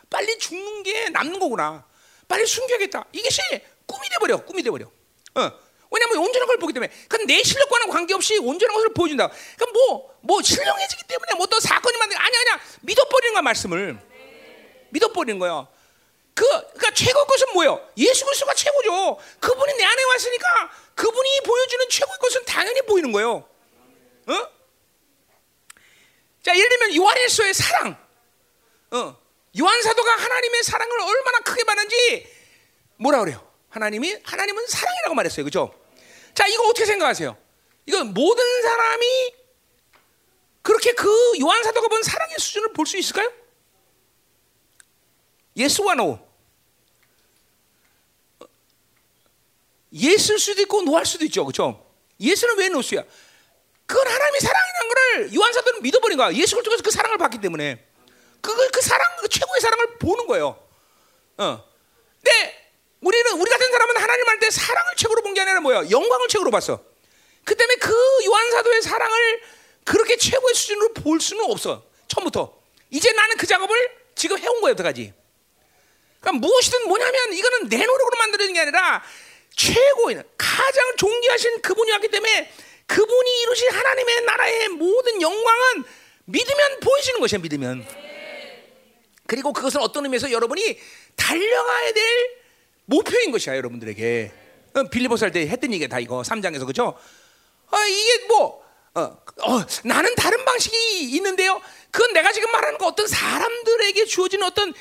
빨리 0.09 0.37
죽는 0.37 0.83
게 0.83 1.09
남는 1.11 1.39
거구나. 1.39 1.87
빨리 2.27 2.45
숨겨야겠다. 2.45 3.05
이것이 3.13 3.39
꿈이 3.85 4.09
돼 4.09 4.17
버려. 4.19 4.43
꿈이 4.43 4.61
돼 4.61 4.69
버려. 4.69 4.91
어. 5.35 5.66
왜냐하면 5.89 6.17
온전한 6.19 6.47
걸 6.47 6.57
보기 6.57 6.73
때문에. 6.73 6.91
그건 7.07 7.27
내 7.27 7.41
실력과는 7.41 7.89
관계없이 7.89 8.37
온전한 8.37 8.75
것을 8.75 8.93
보여준다. 8.93 9.29
그럼 9.57 9.73
뭐, 9.73 10.17
뭐 10.21 10.41
신령해지기 10.41 11.03
때문에 11.07 11.33
뭐또 11.35 11.59
사건이 11.59 11.97
만든 11.97 12.17
아니 12.17 12.37
아니야. 12.37 12.59
믿어버리는 12.81 13.33
거야 13.33 13.41
말씀을. 13.41 13.97
믿어버리는 14.89 15.39
거야. 15.39 15.67
그, 16.33 16.45
그러니까 16.45 16.91
최고 16.93 17.25
것은 17.25 17.53
뭐예요? 17.53 17.89
예수 17.97 18.25
그리스도가 18.25 18.53
최고죠. 18.53 19.17
그분이 19.39 19.73
내 19.73 19.83
안에 19.83 20.03
왔으니까 20.03 20.71
그분이 20.95 21.41
보여주는 21.45 21.89
최고의 21.89 22.17
것은 22.19 22.45
당연히 22.45 22.81
보이는 22.83 23.11
거예요. 23.11 23.47
어? 24.27 24.49
자, 26.43 26.55
예를 26.55 26.69
들면 26.69 26.95
요한일서의 26.95 27.53
사랑. 27.53 27.97
어. 28.91 29.17
요한 29.59 29.81
사도가 29.81 30.11
하나님의 30.11 30.63
사랑을 30.63 31.01
얼마나 31.01 31.39
크게 31.39 31.63
받는지 31.63 32.27
뭐라 32.97 33.19
그래요? 33.21 33.46
하나님이 33.69 34.17
하나님은 34.23 34.67
사랑이라고 34.67 35.15
말했어요. 35.15 35.43
그죠? 35.45 35.73
자, 36.33 36.47
이거 36.47 36.63
어떻게 36.67 36.85
생각하세요? 36.85 37.37
이거 37.85 38.03
모든 38.03 38.61
사람이 38.61 39.33
그렇게 40.61 40.91
그 40.93 41.09
요한 41.39 41.63
사도가 41.63 41.87
본 41.87 42.03
사랑의 42.03 42.35
수준을 42.37 42.73
볼 42.73 42.85
수 42.85 42.97
있을까요? 42.97 43.31
yes와 45.55 45.95
no. 45.95 46.19
yes일 49.93 50.37
수도 50.39 50.61
있고 50.63 50.81
no일 50.83 51.05
수도 51.05 51.25
있죠. 51.25 51.45
그렇죠? 51.45 51.85
yes는 52.19 52.57
왜 52.57 52.69
yes야? 52.69 53.03
그건 53.85 54.07
하나님의 54.07 54.41
사랑이라는 54.41 54.89
것을 54.89 55.35
요한 55.35 55.53
사도는 55.53 55.81
믿어버린 55.81 56.17
거야. 56.17 56.33
예수를 56.33 56.63
통해서 56.63 56.83
그 56.83 56.91
사랑을 56.91 57.17
받기 57.17 57.39
때문에 57.39 57.85
그걸 58.41 58.69
그 58.69 58.81
사랑 58.81 59.07
그 59.21 59.29
최고의 59.29 59.61
사랑을 59.61 59.97
보는 59.97 60.27
거예요. 60.27 60.61
어. 61.37 61.63
근데 62.21 62.56
우리는 63.01 63.31
우리 63.39 63.49
같은 63.51 63.71
사람은 63.71 63.97
하나님 63.97 64.27
할 64.27 64.39
때 64.39 64.49
사랑을 64.49 64.93
최고로 64.95 65.21
본 65.21 65.33
게 65.33 65.41
아니라 65.41 65.59
뭐야? 65.61 65.89
영광을 65.89 66.27
최고로 66.27 66.51
봤어. 66.51 66.83
그 67.43 67.55
때문에 67.55 67.75
그 67.77 67.93
요한 68.25 68.51
사도의 68.51 68.81
사랑을 68.81 69.41
그렇게 69.85 70.17
최고의 70.17 70.53
수준으로 70.55 70.93
볼 70.93 71.19
수는 71.21 71.45
없어. 71.45 71.83
처음부터. 72.07 72.57
이제 72.89 73.11
나는 73.11 73.37
그 73.37 73.45
작업을 73.47 73.75
지금 74.15 74.37
해온 74.37 74.61
거예요, 74.61 74.71
여태까지. 74.71 75.13
그러니까 76.21 76.45
무엇이든 76.47 76.87
뭐냐면 76.87 77.33
이거는 77.33 77.69
내 77.69 77.77
노력으로 77.77 78.17
만들어진 78.17 78.53
게 78.53 78.61
아니라 78.61 79.03
최고인 79.55 80.23
가장 80.37 80.95
존귀하신 80.97 81.61
그분이 81.61 81.91
왔기 81.91 82.09
때문에 82.09 82.51
그분이 82.87 83.41
이루신 83.41 83.69
하나님의 83.71 84.21
나라의 84.23 84.69
모든 84.69 85.21
영광은 85.21 85.83
믿으면 86.25 86.79
보이시는 86.79 87.19
것이야 87.19 87.39
믿으면 87.39 87.85
그리고 89.27 89.53
그것은 89.53 89.81
어떤 89.81 90.05
의미에서 90.05 90.31
여러분이 90.31 90.79
달려가야 91.15 91.93
될 91.93 92.37
목표인 92.87 93.31
것이야 93.31 93.55
여러분들에게 93.57 94.31
어, 94.75 94.83
빌리보스 94.83 95.23
할 95.23 95.31
때 95.31 95.47
했던 95.47 95.71
얘기가 95.73 95.89
다 95.89 95.99
이거 95.99 96.21
3장에서 96.21 96.65
그죠 96.65 96.97
어, 97.69 97.77
이게 97.87 98.27
뭐 98.27 98.63
어, 98.95 99.01
어, 99.01 99.65
나는 99.83 100.15
다른 100.15 100.43
방식이 100.45 101.03
있는데요 101.15 101.61
그건 101.91 102.13
내가 102.13 102.31
지금 102.31 102.51
말하는 102.51 102.77
거 102.77 102.87
어떤 102.87 103.07
사람들에게 103.07 104.05
주어진 104.05 104.41
어떤 104.43 104.73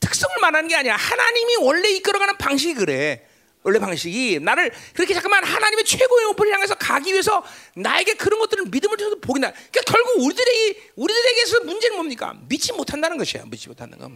특성을 0.00 0.36
말하는 0.40 0.68
게 0.68 0.76
아니야 0.76 0.96
하나님이 0.96 1.56
원래 1.56 1.88
이끌어가는 1.90 2.36
방식이 2.36 2.74
그래 2.74 3.26
원래 3.62 3.80
방식이 3.80 4.38
나를 4.40 4.70
그렇게 4.94 5.12
잠깐만 5.12 5.42
하나님의 5.42 5.84
최고의 5.84 6.26
목표를 6.26 6.52
향해서 6.52 6.76
가기 6.76 7.10
위해서 7.12 7.42
나에게 7.74 8.14
그런 8.14 8.38
것들을 8.38 8.66
믿음을 8.66 8.96
통해서 8.96 9.16
보긴다. 9.20 9.50
그러니까 9.50 9.80
결국 9.84 10.24
우리들에게 10.24 10.92
우리들에게서 10.94 11.60
문제는 11.64 11.96
뭡니까? 11.96 12.32
믿지 12.48 12.72
못한다는 12.72 13.18
것이야. 13.18 13.42
믿지 13.50 13.66
못하는 13.66 13.98
거. 13.98 14.12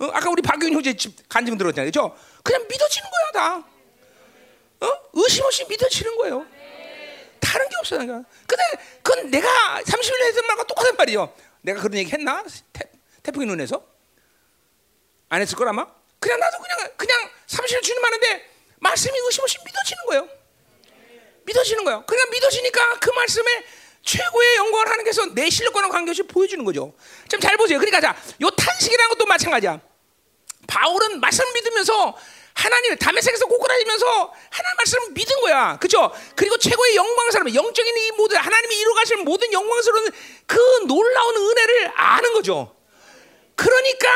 어? 0.00 0.06
아까 0.12 0.30
우리 0.30 0.42
박윤 0.42 0.72
형제 0.72 0.94
집 0.94 1.28
간증 1.28 1.56
들었잖아요, 1.56 1.86
그죠? 1.88 2.16
그냥 2.42 2.66
믿어지는 2.68 3.08
거야 3.10 3.42
다. 3.42 3.66
어? 4.80 4.92
의심 5.14 5.44
없이 5.44 5.64
믿어지는 5.68 6.16
거예요. 6.18 6.46
다른 7.40 7.68
게 7.68 7.76
없어 7.78 7.96
내가. 7.98 8.22
근데 8.46 8.62
그건 9.02 9.30
내가 9.30 9.48
30년 9.82 10.22
했던 10.26 10.46
말과 10.46 10.64
똑같은 10.64 10.96
말이요. 10.96 11.32
내가 11.62 11.80
그런 11.80 11.96
얘기 11.98 12.10
했나? 12.10 12.42
태, 12.72 12.84
태풍의 13.22 13.46
눈에서 13.48 13.84
안 15.28 15.40
했을 15.40 15.56
걸 15.56 15.68
아마. 15.68 15.86
그냥 16.18 16.40
나도 16.40 16.58
그냥 16.58 16.90
그냥 16.96 17.30
30년 17.46 17.82
주님 17.82 18.04
하는데 18.04 18.50
말씀이 18.80 19.16
의심 19.26 19.42
없이 19.42 19.58
믿어지는 19.64 20.04
거예요. 20.06 20.28
믿어지는 21.44 21.84
거예요. 21.84 22.04
그냥 22.06 22.30
믿어지니까 22.30 22.98
그 22.98 23.10
말씀에 23.10 23.64
최고의 24.02 24.56
영광을 24.56 24.90
하는 24.90 25.04
게서 25.04 25.26
내 25.34 25.48
실력과는 25.48 25.88
관계없이 25.88 26.22
보여주는 26.24 26.62
거죠. 26.64 26.94
좀 27.28 27.40
잘 27.40 27.56
보세요. 27.56 27.78
그러니까 27.78 28.00
자, 28.00 28.16
요 28.40 28.50
탄식이라는 28.74 29.08
것도 29.10 29.26
마찬가지야. 29.26 29.80
바울은 30.66 31.20
말씀 31.20 31.44
믿으면서 31.52 32.16
하나님 32.54 32.96
담에색에서 32.96 33.46
꼬꾸라지면서 33.46 34.06
하나님 34.50 34.76
말씀을 34.78 35.10
믿은 35.12 35.40
거야. 35.40 35.76
그죠? 35.78 36.12
그리고 36.36 36.56
최고의 36.56 36.96
영광스러운 36.96 37.54
영적인 37.54 37.96
이 37.96 38.10
모든 38.12 38.38
하나님이 38.38 38.76
이루가실 38.80 39.16
모든 39.18 39.52
영광스러운 39.52 40.10
그 40.46 40.58
놀라운 40.86 41.36
은혜를 41.36 41.92
아는 41.94 42.32
거죠. 42.32 42.74
그러니까 43.56 44.08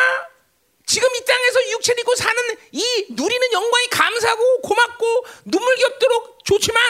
지금 0.86 1.09
이 1.16 1.24
땅에서 1.24 1.70
육체를 1.72 2.00
입고 2.00 2.14
사는 2.14 2.42
이 2.72 3.06
누리는 3.11 3.52
영광이 3.52 3.88
감사하고 3.88 4.61
고맙고 4.62 5.26
눈물 5.44 5.76
겹도록 5.76 6.38
좋지만 6.44 6.80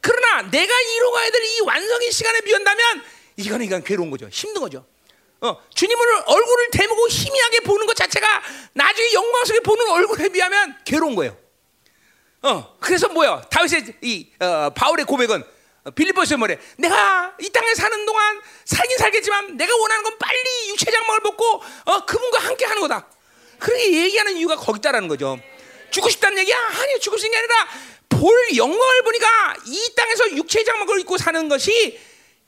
그러나 0.00 0.42
내가 0.50 0.80
이루어가야 0.80 1.30
될 1.30 1.46
이 1.46 1.60
완성의 1.60 2.12
시간에 2.12 2.40
비운다면 2.40 3.02
이거는 3.36 3.64
이건 3.64 3.82
괴로운 3.84 4.10
거죠. 4.10 4.28
힘든 4.28 4.60
거죠. 4.60 4.86
어, 5.40 5.62
주님을 5.74 6.06
얼굴을 6.26 6.70
대보고 6.72 7.08
희미하게 7.08 7.60
보는 7.60 7.86
것 7.86 7.94
자체가 7.94 8.42
나중에 8.72 9.12
영광 9.12 9.44
속에 9.44 9.60
보는 9.60 9.88
얼굴에 9.88 10.28
비하면 10.28 10.76
괴로운 10.84 11.14
거예요. 11.14 11.36
어, 12.42 12.76
그래서 12.80 13.08
뭐야? 13.08 13.42
다윗의 13.50 13.96
이 14.02 14.28
어, 14.40 14.70
바울의 14.70 15.04
고백은 15.04 15.44
빌리포스의 15.94 16.38
뭐래? 16.38 16.58
내가 16.78 17.36
이 17.40 17.48
땅에 17.50 17.74
사는 17.74 18.06
동안 18.06 18.40
살긴 18.64 18.98
살겠지만 18.98 19.56
내가 19.56 19.76
원하는 19.76 20.02
건 20.02 20.18
빨리 20.18 20.68
육체 20.70 20.90
장막을 20.90 21.20
벗고 21.20 21.62
어, 21.84 22.06
그분과 22.06 22.40
함께 22.40 22.64
하는 22.64 22.82
거다. 22.82 23.06
그렇게 23.58 24.04
얘기하는 24.04 24.36
이유가 24.36 24.56
거기 24.56 24.78
있다라는 24.78 25.08
거죠. 25.08 25.38
죽고 25.90 26.08
싶다는 26.10 26.38
얘기야? 26.38 26.56
아니요. 26.58 26.98
죽고 26.98 27.16
싶은 27.16 27.30
게 27.30 27.36
아니라 27.38 27.68
볼 28.08 28.56
영광을 28.56 29.02
보니까 29.02 29.56
이 29.66 29.92
땅에서 29.94 30.32
육체의 30.32 30.64
장막을 30.64 31.00
입고 31.00 31.18
사는 31.18 31.48
것이 31.48 31.98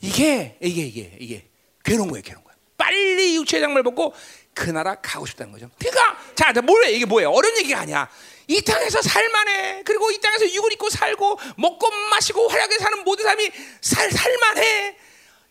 이게 0.01 0.57
이게 0.61 0.83
이게 0.83 1.17
이게 1.21 1.49
괴로운 1.85 2.11
거예요. 2.11 2.23
괴로운. 2.23 2.48
빨리 2.79 3.37
육체의 3.37 3.61
장막을 3.61 3.83
벗고 3.83 4.15
그 4.55 4.71
나라 4.71 4.95
가고 4.95 5.27
싶다는 5.27 5.53
거죠. 5.53 5.69
그러니까 5.79 6.19
자, 6.35 6.53
뭐래 6.63 6.91
이게 6.93 7.05
뭐예요? 7.05 7.31
어려운 7.31 7.59
얘기가 7.59 7.81
아니야. 7.81 8.09
이 8.47 8.63
땅에서 8.63 9.03
살만해. 9.03 9.83
그리고 9.85 10.11
이 10.11 10.19
땅에서 10.21 10.51
육을 10.51 10.73
입고 10.73 10.89
살고 10.89 11.39
먹고 11.59 11.91
마시고 12.11 12.49
활약하게 12.49 12.79
사는 12.79 13.05
모든 13.05 13.25
사람이 13.25 13.51
살 13.83 14.11
살만해. 14.11 14.97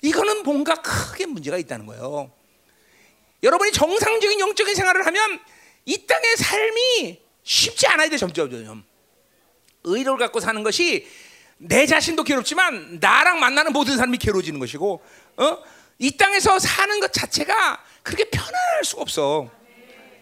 이거는 0.01 0.43
뭔가 0.43 0.75
크게 0.75 1.27
문제가 1.27 1.57
있다는 1.57 1.85
거예요. 1.85 2.31
여러분이 3.43 3.71
정상적인 3.71 4.39
영적인 4.39 4.73
생활을 4.73 5.05
하면 5.05 5.39
이 5.85 6.05
땅의 6.07 6.37
삶이 6.37 7.21
쉽지 7.43 7.87
않아야 7.87 8.09
돼 8.09 8.17
점점 8.17 8.49
점점. 8.49 8.83
의를 9.83 10.17
갖고 10.17 10.39
사는 10.39 10.63
것이 10.63 11.07
내 11.57 11.85
자신도 11.85 12.23
괴롭지만 12.23 12.99
나랑 12.99 13.39
만나는 13.39 13.73
모든 13.73 13.95
사람이 13.95 14.17
괴로워지는 14.17 14.59
것이고, 14.59 15.03
어? 15.37 15.57
이 15.99 16.15
땅에서 16.15 16.59
사는 16.59 16.99
것 16.99 17.11
자체가 17.13 17.83
그렇게 18.03 18.25
편할 18.25 18.83
수가 18.83 19.01
없어. 19.01 19.49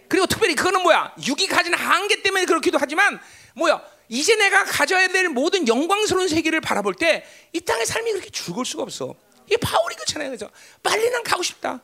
그리고 0.07 0.25
특별히 0.27 0.55
그거는 0.55 0.81
뭐야? 0.83 1.13
육이 1.25 1.47
가진 1.47 1.73
한계 1.73 2.21
때문에 2.21 2.45
그렇기도 2.45 2.77
하지만 2.79 3.19
뭐야? 3.55 3.81
이제 4.07 4.35
내가 4.35 4.63
가져야 4.63 5.07
될 5.07 5.29
모든 5.29 5.67
영광스러운 5.67 6.27
세계를 6.27 6.61
바라볼 6.61 6.93
때 6.95 7.25
이 7.55 7.61
땅의 7.61 7.85
삶이 7.85 8.11
그렇게 8.11 8.29
즐거울 8.31 8.65
수가 8.65 8.83
없어. 8.83 9.15
이 9.49 9.55
바울이 9.55 9.95
그렇잖아요. 9.95 10.29
그죠? 10.31 10.49
빨리 10.83 11.09
난 11.09 11.23
가고 11.23 11.41
싶다. 11.41 11.81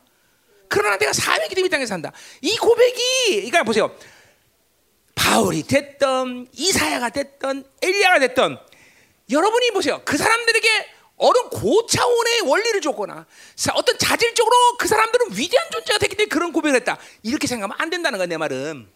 그러나 0.67 0.97
내가 0.97 1.13
사명이 1.13 1.47
되면 1.49 1.65
이 1.65 1.69
땅에 1.69 1.85
산다. 1.85 2.11
이 2.41 2.57
고백이, 2.57 3.29
그러니까 3.29 3.63
보세요. 3.63 3.95
바울이 5.15 5.63
됐던 5.63 6.49
이사야가 6.51 7.09
됐던 7.09 7.65
엘리야가 7.81 8.19
됐던 8.19 8.59
여러분이 9.29 9.71
보세요. 9.71 10.01
그 10.03 10.17
사람들에게 10.17 10.87
어른 11.21 11.49
고차원의 11.49 12.41
원리를 12.41 12.81
줬거나 12.81 13.27
사- 13.55 13.73
어떤 13.75 13.95
자질적으로 13.97 14.55
그 14.79 14.87
사람들은 14.87 15.27
위대한 15.37 15.69
존재가 15.71 15.99
됐기 15.99 16.15
때문에 16.15 16.29
그런 16.29 16.51
고백을 16.51 16.75
했다. 16.79 16.97
이렇게 17.21 17.45
생각하면 17.45 17.77
안 17.79 17.89
된다는 17.91 18.17
거야 18.17 18.25
내 18.25 18.37
말은. 18.37 18.89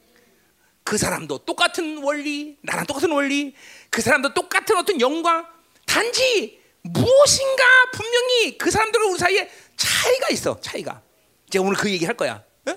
그 0.84 0.98
사람도 0.98 1.40
똑같은 1.46 2.00
원리, 2.04 2.58
나랑 2.64 2.86
똑같은 2.88 3.12
원리, 3.12 3.56
그 3.92 4.02
사람도 4.02 4.34
똑같은 4.34 4.76
어떤 4.78 5.00
영광. 5.02 5.46
단지 5.86 6.60
무엇인가 6.82 7.64
분명히 7.94 8.58
그 8.58 8.70
사람들과 8.72 9.08
우리 9.08 9.18
사이에 9.20 9.50
차이가 9.78 10.28
있어. 10.32 10.60
차이가. 10.62 11.02
제가 11.52 11.64
오늘 11.64 11.76
그 11.78 11.92
얘기 11.92 12.06
할 12.06 12.16
거야. 12.18 12.44
어? 12.68 12.74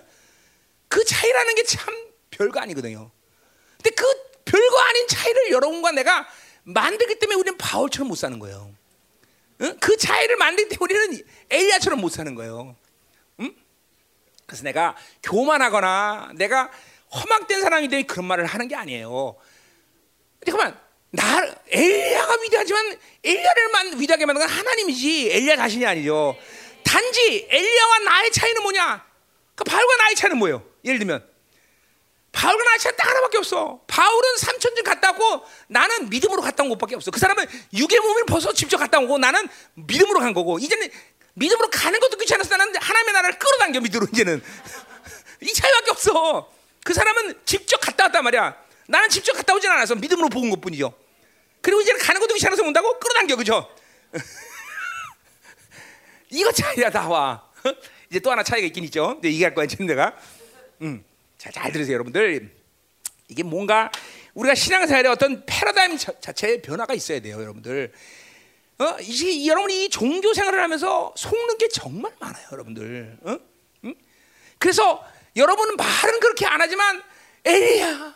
그 0.88 1.04
차이라는 1.04 1.54
게 1.54 1.62
참 1.64 1.94
별거 2.30 2.60
아니거든요. 2.60 3.10
근데 3.82 3.90
그 3.90 4.04
별거 4.44 4.78
아닌 4.80 5.08
차이를 5.08 5.50
여러분과 5.52 5.90
내가 5.92 6.26
만들기 6.64 7.18
때문에 7.18 7.38
우리는 7.40 7.56
바울처럼 7.58 8.08
못 8.08 8.14
사는 8.14 8.38
거예요. 8.38 8.72
응? 9.60 9.76
그 9.80 9.96
차이를 9.96 10.36
만들기 10.36 10.76
때문에 10.76 10.94
우리는 10.94 11.22
엘리야처럼 11.50 12.00
못 12.00 12.10
사는 12.10 12.34
거예요. 12.34 12.76
응? 13.40 13.54
그래서 14.46 14.62
내가 14.64 14.96
교만하거나 15.22 16.32
내가 16.36 16.70
허망된 17.14 17.60
사람이 17.60 17.88
되니 17.88 18.06
그런 18.06 18.26
말을 18.26 18.46
하는 18.46 18.68
게 18.68 18.76
아니에요. 18.76 19.36
그만 20.44 20.78
나 21.10 21.54
엘리야가 21.68 22.38
위대하지만 22.42 22.98
엘리야를 23.24 23.68
만 23.70 24.00
위대하게 24.00 24.26
만든 24.26 24.46
건 24.46 24.56
하나님이지 24.56 25.30
엘리야 25.32 25.56
자신이 25.56 25.86
아니죠. 25.86 26.36
단지 26.84 27.46
엘리야와 27.50 27.98
나의 28.00 28.30
차이는 28.30 28.62
뭐냐? 28.62 29.06
그 29.54 29.64
바울과 29.64 29.96
나의 29.96 30.14
차이는 30.14 30.38
뭐예요? 30.38 30.64
예를 30.84 30.98
들면 30.98 31.26
차이는 32.38 32.96
딱 32.96 33.08
하나밖에 33.08 33.38
없어. 33.38 33.80
바울은 33.86 34.36
삼천진 34.38 34.84
갔다 34.84 35.10
오고 35.10 35.44
나는 35.66 36.08
믿음으로 36.08 36.40
갔다 36.40 36.62
온 36.62 36.68
것밖에 36.70 36.94
없어. 36.94 37.10
그 37.10 37.18
사람은 37.18 37.44
육의 37.74 37.98
몸을 37.98 38.26
벗어 38.26 38.52
직접 38.52 38.78
갔다 38.78 39.00
오고 39.00 39.18
나는 39.18 39.48
믿음으로 39.74 40.20
간 40.20 40.32
거고 40.32 40.58
이제는 40.58 40.88
믿음으로 41.34 41.68
가는 41.70 41.98
것도 41.98 42.16
귀찮아서 42.16 42.56
나는 42.56 42.74
하나님의 42.76 43.12
나라를 43.12 43.38
끌어당겨 43.38 43.80
믿음으로 43.80 44.08
이제는 44.12 44.42
이 45.42 45.52
차이밖에 45.52 45.90
없어. 45.90 46.50
그 46.84 46.94
사람은 46.94 47.40
직접 47.44 47.78
갔다 47.78 48.04
왔단 48.04 48.24
말이야. 48.24 48.56
나는 48.86 49.08
직접 49.08 49.32
갔다 49.32 49.54
오진 49.54 49.70
않아서 49.70 49.94
믿음으로 49.96 50.28
본 50.28 50.48
것뿐이죠. 50.50 50.94
그리고 51.60 51.80
이제는 51.80 52.00
가는 52.00 52.20
것도 52.20 52.34
귀찮아서 52.34 52.62
온다고 52.62 52.98
끌어당겨 52.98 53.36
그죠? 53.36 53.68
이거 56.30 56.52
차이야 56.52 56.90
나와. 56.90 57.44
이제 58.10 58.20
또 58.20 58.30
하나 58.30 58.42
차이가 58.42 58.66
있긴 58.66 58.84
있죠. 58.84 59.14
근데 59.14 59.28
얘기할 59.28 59.54
거야 59.54 59.66
지금 59.66 59.86
내가. 59.86 60.14
음, 60.80 61.04
자, 61.38 61.50
잘 61.52 61.70
들으세요, 61.72 61.94
여러분들. 61.94 62.50
이게 63.28 63.42
뭔가 63.42 63.90
우리가 64.34 64.54
신앙생활에 64.54 65.08
어떤 65.08 65.44
패러다임 65.46 65.96
자- 65.96 66.12
자체의 66.20 66.62
변화가 66.62 66.94
있어야 66.94 67.20
돼요, 67.20 67.40
여러분들. 67.40 67.92
어, 68.80 68.96
이게 69.00 69.46
여러분이 69.46 69.84
이 69.84 69.88
종교 69.88 70.34
생활을 70.34 70.60
하면서 70.62 71.12
속는 71.16 71.58
게 71.58 71.68
정말 71.68 72.12
많아요, 72.18 72.46
여러분들. 72.52 73.18
어? 73.22 73.38
응? 73.84 73.94
그래서 74.58 75.04
여러분은 75.36 75.76
말은 75.76 76.20
그렇게 76.20 76.46
안 76.46 76.60
하지만 76.60 77.02
엘리야, 77.44 78.14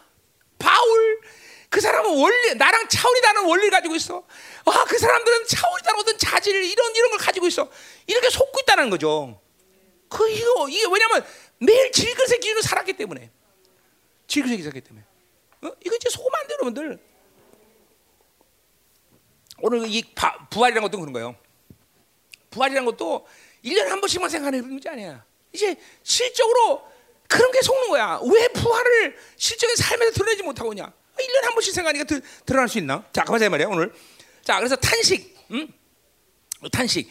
바울, 0.59 1.21
그 1.69 1.81
사람은 1.81 2.19
원리 2.19 2.55
나랑 2.55 2.89
차원이 2.89 3.21
다른 3.23 3.45
원리를 3.45 3.71
가지고 3.71 3.95
있어. 3.97 4.25
아, 4.67 4.85
그 4.85 4.99
사람들은 4.99 5.47
차원이 5.47 5.83
다른 5.85 6.01
어떤 6.01 6.19
자질 6.19 6.55
이런 6.55 6.95
이런 6.95 7.11
걸 7.11 7.19
가지고 7.19 7.47
있어. 7.47 7.71
이렇게 8.07 8.31
속고 8.31 8.61
있다는 8.61 8.91
거죠. 8.91 9.41
그 10.09 10.29
이거 10.29 10.69
이게 10.69 10.85
왜냐면 10.85 11.25
매일 11.65 11.93
질그릇의 11.93 12.41
기준으로 12.41 12.63
살았기 12.63 12.95
때문에 12.95 13.31
질그릇의 14.27 14.59
기준이 14.59 14.71
살았기 14.71 14.81
때문에 14.81 15.07
어? 15.63 15.77
이거 15.85 15.95
이제 15.95 16.11
속으면 16.11 16.33
안 16.41 16.47
돼요, 16.49 16.57
여러분들. 16.61 16.99
오늘 19.59 19.87
이 19.87 20.03
바, 20.15 20.49
부활이라는 20.49 20.83
것도 20.83 20.99
그런 20.99 21.13
거예요. 21.13 21.37
부활이라는 22.51 22.85
것도 22.87 23.27
1년에 23.65 23.87
한 23.87 24.01
번씩만 24.01 24.29
생각하는 24.29 24.69
문제 24.69 24.89
아니야. 24.89 25.25
이제 25.53 25.77
실적으로 26.03 26.83
그런 27.29 27.53
게 27.53 27.63
속는 27.63 27.89
거야. 27.89 28.21
왜 28.25 28.49
부활을 28.49 29.17
실적인 29.37 29.77
삶에서 29.77 30.13
드러내지 30.13 30.43
못하고 30.43 30.73
있냐? 30.73 30.93
1년에 31.17 31.45
한 31.45 31.55
번씩 31.55 31.73
생각하니까 31.75 32.05
드, 32.05 32.21
드러날 32.45 32.69
수 32.69 32.79
있나? 32.79 33.05
자, 33.13 33.23
가만히 33.23 33.49
말이야, 33.49 33.69
오늘. 33.69 33.93
자, 34.43 34.59
그래서 34.59 34.75
탄식. 34.75 35.39
음? 35.53 35.73
탄식. 36.73 37.09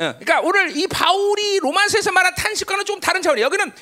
어, 0.00 0.14
그러니까 0.18 0.40
오늘 0.40 0.76
이 0.76 0.86
바울이 0.86 1.58
로만서에서 1.58 2.12
말한 2.12 2.34
탄식과는 2.36 2.84
좀 2.84 3.00
다른 3.00 3.20
차원이에요. 3.20 3.46
여기는 3.46 3.72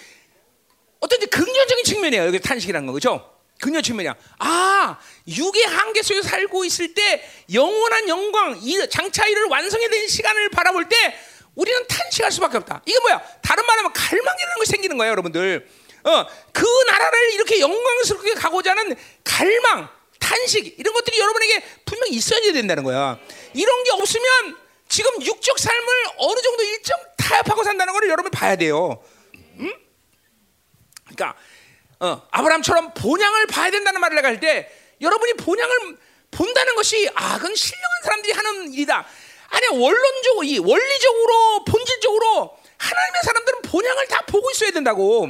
어떤 1.01 1.19
이제 1.19 1.27
긍정적인 1.27 1.85
측면이에요. 1.85 2.27
여기 2.27 2.41
탄식이라는 2.41 2.87
거 2.87 2.93
그렇죠? 2.93 3.33
긍정 3.61 3.83
측면이야. 3.83 4.15
아, 4.39 4.99
육의 5.29 5.65
한계 5.65 6.03
속에 6.03 6.23
살고 6.23 6.65
있을 6.65 6.95
때 6.95 7.27
영원한 7.53 8.09
영광, 8.09 8.59
이 8.63 8.89
장차 8.91 9.27
이를 9.27 9.45
완성해야 9.45 9.89
되는 9.89 10.09
시간을 10.09 10.51
바라볼 10.51 10.89
때 10.89 11.19
우리는 11.55 11.87
탄식할 11.87 12.33
수밖에 12.33 12.59
없다. 12.59 12.83
이게 12.87 12.99
뭐야? 13.01 13.23
다른 13.43 13.65
말하면 13.67 13.93
갈망이라는 13.93 14.57
것이 14.59 14.71
생기는 14.71 14.97
거예요, 14.99 15.11
여러분들. 15.13 15.69
어, 16.05 16.27
그 16.53 16.65
나라를 16.89 17.33
이렇게 17.35 17.61
영광스럽게 17.61 18.35
가고자 18.35 18.71
하는 18.71 18.97
갈망, 19.25 19.89
탄식 20.19 20.79
이런 20.79 20.95
것들이 20.95 21.19
여러분에게 21.19 21.63
분명히 21.85 22.13
있어야 22.15 22.41
된다는 22.53 22.85
거야. 22.85 23.19
이런 23.55 23.85
게 23.85 23.91
없으면 23.93 24.66
지금 24.89 25.23
육적 25.23 25.59
삶을 25.59 25.87
어느 26.19 26.41
정도 26.41 26.63
일정 26.63 26.97
타협하고 27.17 27.65
산다는 27.65 27.93
걸 27.93 28.09
여러분 28.09 28.31
봐야 28.31 28.57
돼요. 28.57 29.03
그러니까 31.05 31.35
어, 32.01 32.23
아브라함처럼 32.31 32.95
본향을 32.95 33.47
봐야 33.47 33.71
된다는 33.71 34.01
말을 34.01 34.17
내가 34.17 34.29
할 34.29 34.41
때 34.41 34.71
여러분이 35.01 35.35
본향을 35.35 35.97
본다는 36.31 36.75
것이 36.75 37.09
아 37.15 37.37
그건 37.39 37.55
신령한 37.55 38.03
사람들이 38.03 38.33
하는 38.33 38.73
일이다. 38.73 39.07
아니 39.49 39.67
원론적으로 39.69 40.45
이 40.45 40.59
원리적으로 40.59 41.65
본질적으로 41.65 42.57
하나님의 42.79 43.23
사람들은 43.25 43.63
본향을 43.63 44.07
다 44.09 44.21
보고 44.27 44.51
있어야 44.51 44.71
된다고. 44.73 45.29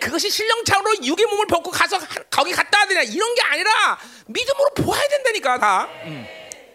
그것이 0.00 0.30
신령차로 0.30 1.04
육의 1.04 1.26
몸을 1.26 1.46
벗고 1.46 1.70
가서 1.70 1.98
하- 1.98 2.06
거기 2.30 2.52
갔다 2.52 2.78
와야 2.78 2.86
되냐 2.88 3.02
이런 3.02 3.34
게 3.34 3.42
아니라 3.42 3.98
믿음으로 4.28 4.70
보아야 4.76 5.06
된다니까 5.08 5.58
다. 5.58 5.88
음. 6.04 6.26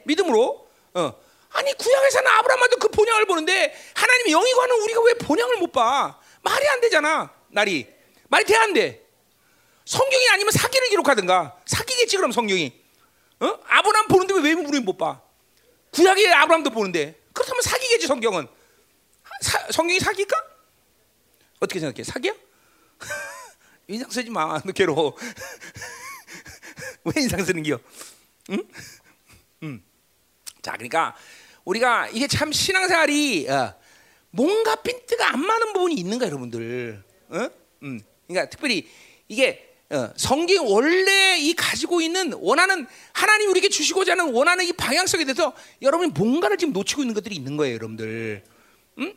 믿음으로. 0.04 0.68
어. 0.94 1.14
아니 1.56 1.74
구약에서는 1.74 2.30
아브라함도 2.32 2.78
그 2.78 2.88
본향을 2.90 3.26
보는데 3.26 3.74
하나님이 3.96 4.32
영이고 4.32 4.62
하는 4.62 4.82
우리가 4.82 5.02
왜 5.04 5.14
본향을 5.14 5.58
못 5.58 5.72
봐? 5.72 6.20
말이 6.42 6.68
안 6.68 6.82
되잖아. 6.82 7.34
날이 7.50 7.88
말이 8.28 8.44
돼 8.46 8.56
안 8.56 8.74
돼? 8.74 9.06
성경이 9.86 10.30
아니면 10.30 10.52
사기를 10.52 10.90
기록하든가 10.90 11.58
사기겠지 11.66 12.18
그럼 12.18 12.32
성경이. 12.32 12.74
어? 13.40 13.60
아브라함 13.68 14.08
보는데 14.08 14.34
왜 14.36 14.54
우리는 14.54 14.84
못 14.84 14.98
봐? 14.98 15.22
구약에 15.92 16.30
아브라함도 16.34 16.72
보는데 16.72 17.22
그렇다면 17.34 17.62
사기겠지 17.62 18.08
성경은. 18.08 18.48
사- 19.42 19.72
성경이 19.72 20.00
사기일까? 20.00 20.36
어떻게 21.60 21.80
생각해? 21.80 22.04
사기야? 22.04 22.34
인상 23.88 24.10
쓰지 24.10 24.30
마. 24.30 24.60
너 24.66 24.72
괴로워. 24.74 25.16
왜 27.06 27.22
인상 27.22 27.44
쓰는 27.46 27.64
기요? 27.64 27.80
응? 28.50 28.64
음. 29.64 29.86
자, 30.62 30.72
그러니까 30.74 31.16
우리가 31.66 32.10
이게 32.10 32.28
참 32.28 32.52
신앙생활이 32.52 33.50
어, 33.50 33.76
뭔가 34.30 34.76
핀트가 34.76 35.34
안 35.34 35.46
맞는 35.46 35.74
부분이 35.74 35.96
있는 35.96 36.20
거야, 36.20 36.30
여러분들. 36.30 37.04
어? 37.30 37.50
음. 37.84 38.02
그러니까 38.28 38.50
특별히 38.50 38.88
이게 39.28 39.74
어, 39.90 40.12
성경 40.16 40.68
원래 40.72 41.38
이 41.38 41.54
가지고 41.56 42.02
있는 42.02 42.34
원하는 42.40 42.88
하나님 43.14 43.50
우리에게 43.50 43.70
주시고자 43.70 44.14
하는 44.14 44.34
원하는 44.34 44.66
이 44.66 44.74
방향성에 44.74 45.26
대해서 45.26 45.54
여러분이 45.82 46.12
뭔가를 46.12 46.58
지금 46.58 46.74
놓치고 46.74 47.02
있는 47.02 47.14
것들이 47.14 47.36
있는 47.36 47.58
거예요, 47.58 47.76
여러분들. 47.76 48.44
음? 49.00 49.14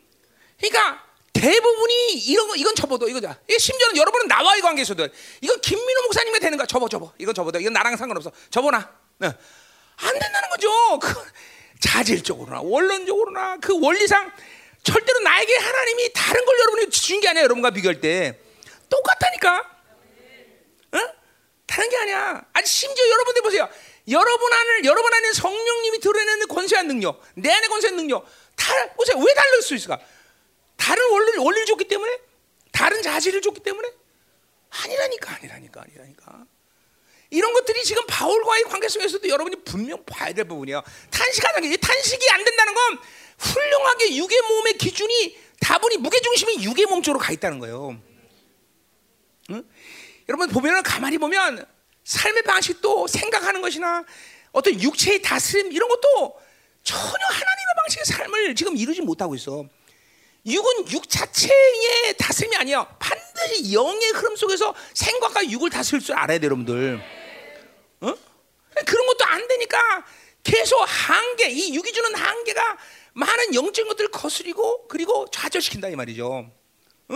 그러니까 0.58 1.04
대부분이 1.32 2.14
이런 2.26 2.48
거 2.48 2.56
이건 2.56 2.74
접어도 2.74 3.08
이거다. 3.08 3.38
심지어는 3.48 3.96
여러분은 3.96 4.26
나와의 4.26 4.60
관계에서도 4.60 5.08
이건 5.40 5.60
김민호 5.60 6.02
목사님과 6.02 6.38
되는 6.40 6.58
거야. 6.58 6.66
접어 6.66 6.88
접어. 6.88 7.12
이건 7.18 7.34
접어도 7.34 7.60
이건 7.60 7.72
나랑 7.72 7.96
상관없어. 7.96 8.32
접어놔. 8.50 8.90
네. 9.18 9.26
안 9.28 10.18
된다는 10.18 10.48
거죠. 10.50 10.98
그 11.00 11.14
자질적으로나 11.80 12.60
원론적으로나 12.62 13.58
그 13.58 13.78
원리상 13.80 14.32
절대로 14.82 15.18
나에게 15.20 15.56
하나님이 15.56 16.12
다른 16.12 16.44
걸 16.44 16.58
여러분이 16.58 16.90
주신 16.90 17.20
게 17.20 17.28
아니야. 17.28 17.42
여러분과 17.44 17.70
비교할 17.70 18.00
때 18.00 18.38
똑같다니까. 18.88 19.58
어? 20.92 20.98
다른 21.66 21.88
게 21.90 21.96
아니야. 21.98 22.44
아니 22.52 22.66
심지어 22.66 23.08
여러분들 23.08 23.42
보세요. 23.42 23.68
여러분 24.10 24.52
안을 24.52 24.84
여러분 24.84 25.12
안에 25.12 25.32
성령님이 25.32 26.00
드러내는 26.00 26.48
권세한 26.48 26.86
능력, 26.86 27.22
내 27.34 27.50
안에 27.52 27.66
권세한 27.68 27.96
능력 27.96 28.26
다 28.56 28.72
보세요. 28.94 29.18
왜 29.18 29.34
다를 29.34 29.62
수 29.62 29.74
있을까? 29.74 30.00
다른 30.76 31.10
원리를 31.10 31.38
원리를 31.40 31.66
줬기 31.66 31.86
때문에, 31.88 32.18
다른 32.72 33.02
자질을 33.02 33.42
줬기 33.42 33.60
때문에 33.60 33.90
아니라니까, 34.70 35.34
아니라니까, 35.34 35.82
아니라니까. 35.82 36.46
이런 37.30 37.52
것들이 37.52 37.84
지금 37.84 38.02
바울과의 38.06 38.64
관계 38.64 38.88
속에서도 38.88 39.28
여러분이 39.28 39.56
분명 39.64 40.02
봐야 40.04 40.32
될 40.32 40.46
부분이에요. 40.46 40.82
탄식하는 41.10 41.68
게 41.68 41.76
탄식이 41.76 42.30
안 42.30 42.44
된다는 42.44 42.74
건 42.74 42.98
훌륭하게 43.38 44.16
육의 44.16 44.40
몸의 44.48 44.78
기준이 44.78 45.38
다분히 45.60 45.96
무게 45.98 46.20
중심이 46.20 46.64
육의 46.64 46.86
몸 46.86 47.02
쪽으로 47.02 47.18
가 47.18 47.32
있다는 47.32 47.58
거예요. 47.58 48.00
응? 49.50 49.64
여러분 50.28 50.48
보면은 50.48 50.82
가만히 50.82 51.18
보면 51.18 51.66
삶의 52.04 52.42
방식도 52.42 53.06
생각하는 53.06 53.60
것이나 53.60 54.04
어떤 54.52 54.80
육체의 54.80 55.20
다스림 55.20 55.72
이런 55.72 55.88
것도 55.88 56.40
전혀 56.82 57.26
하나님의 57.26 57.74
방식의 57.76 58.04
삶을 58.06 58.54
지금 58.54 58.76
이루지 58.76 59.02
못하고 59.02 59.34
있어. 59.34 59.66
육은 60.46 60.90
육 60.92 61.08
자체의 61.08 62.16
다스림이 62.18 62.56
아니야. 62.56 62.86
반드시 62.98 63.74
영의 63.74 64.10
흐름 64.12 64.36
속에서 64.36 64.74
생각과 64.94 65.50
육을 65.50 65.68
다스릴 65.68 66.02
줄 66.02 66.14
알아야 66.14 66.38
돼, 66.38 66.46
여러분들. 66.46 67.17
어? 68.00 68.14
그런 68.86 69.06
것도 69.06 69.24
안 69.24 69.46
되니까 69.48 70.04
계속 70.42 70.78
한계, 70.86 71.50
이 71.50 71.74
육이 71.74 71.92
주는 71.92 72.14
한계가 72.14 72.78
많은 73.12 73.54
영적인 73.54 73.88
것들을 73.88 74.10
거스리고 74.10 74.86
그리고 74.88 75.26
좌절시킨다 75.30 75.88
이 75.88 75.96
말이죠. 75.96 76.50
어? 77.08 77.14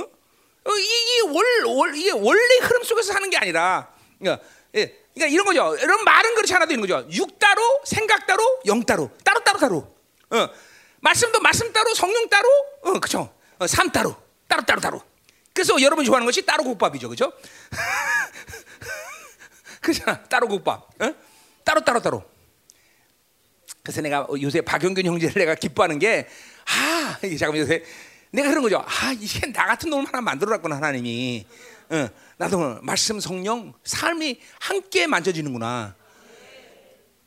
어, 0.64 0.78
이, 0.78 0.82
이 0.82 1.20
월, 1.20 1.64
월, 1.64 1.96
이게 1.96 2.10
원래 2.10 2.58
흐름 2.62 2.82
속에서 2.82 3.12
사는 3.12 3.28
게 3.30 3.36
아니라, 3.36 3.92
그러니까, 4.18 4.44
예, 4.74 4.96
그러니까 5.14 5.32
이런 5.32 5.46
거죠. 5.46 5.76
이런 5.76 6.04
말은 6.04 6.34
그렇지 6.34 6.54
않아도 6.54 6.72
이런 6.72 6.80
거죠. 6.86 7.06
육 7.12 7.38
따로, 7.38 7.62
생각 7.84 8.26
따로, 8.26 8.42
영 8.66 8.82
따로, 8.82 9.10
따로 9.24 9.40
따로 9.40 9.58
따로. 9.58 9.96
어, 10.30 10.48
말씀도 11.00 11.40
말씀 11.40 11.72
따로, 11.72 11.94
성령 11.94 12.28
따로, 12.28 12.48
어, 12.82 12.92
그죠? 13.00 13.34
어, 13.58 13.66
삶 13.66 13.90
따로, 13.90 14.16
따로 14.48 14.62
따로 14.62 14.80
따로. 14.80 15.02
그래서 15.52 15.80
여러분이 15.80 16.06
좋아하는 16.06 16.26
것이 16.26 16.46
따로 16.46 16.64
국밥이죠, 16.64 17.08
그죠? 17.08 17.32
그잖아, 19.82 20.22
따로 20.24 20.48
국밥. 20.48 21.02
어? 21.02 21.14
따로 21.64 21.84
따로 21.84 22.00
따로. 22.00 22.24
그래서 23.82 24.00
내가 24.00 24.26
요새 24.40 24.60
박영균 24.60 25.04
형제를 25.04 25.34
내가 25.34 25.54
기뻐하는 25.54 25.98
게, 25.98 26.28
아, 26.66 27.18
이게 27.22 27.36
잠깐 27.36 27.60
요새 27.60 27.84
내가 28.30 28.48
그런 28.48 28.62
거죠. 28.62 28.82
아, 28.86 29.12
이게 29.12 29.52
나 29.52 29.66
같은 29.66 29.90
놈을 29.90 30.06
하나 30.06 30.20
만들어놨구나 30.20 30.76
하나님이. 30.76 31.46
어, 31.90 32.08
나도 32.38 32.78
말씀, 32.80 33.20
성령, 33.20 33.74
삶이 33.84 34.40
함께 34.60 35.06
만져지는구나. 35.06 35.94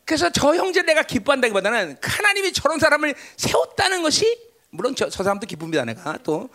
그래서 0.06 0.30
저 0.32 0.56
형제 0.56 0.82
내가 0.82 1.04
기뻐한다기보다는 1.04 1.98
하나님이 2.02 2.54
저런 2.54 2.80
사람을 2.80 3.14
세웠다는 3.38 4.02
것이 4.02 4.40
물론 4.70 4.96
저, 4.96 5.10
저 5.10 5.24
사람도 5.24 5.46
기쁩니다. 5.46 5.84
내가 5.84 6.18
또 6.24 6.50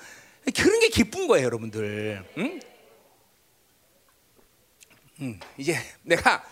그런 0.57 0.81
게 0.81 0.89
기쁜 0.89 1.29
거예요, 1.29 1.47
여러분들. 1.47 2.25
응? 2.39 2.61
응, 5.21 5.39
이제 5.59 5.77
내가 6.03 6.43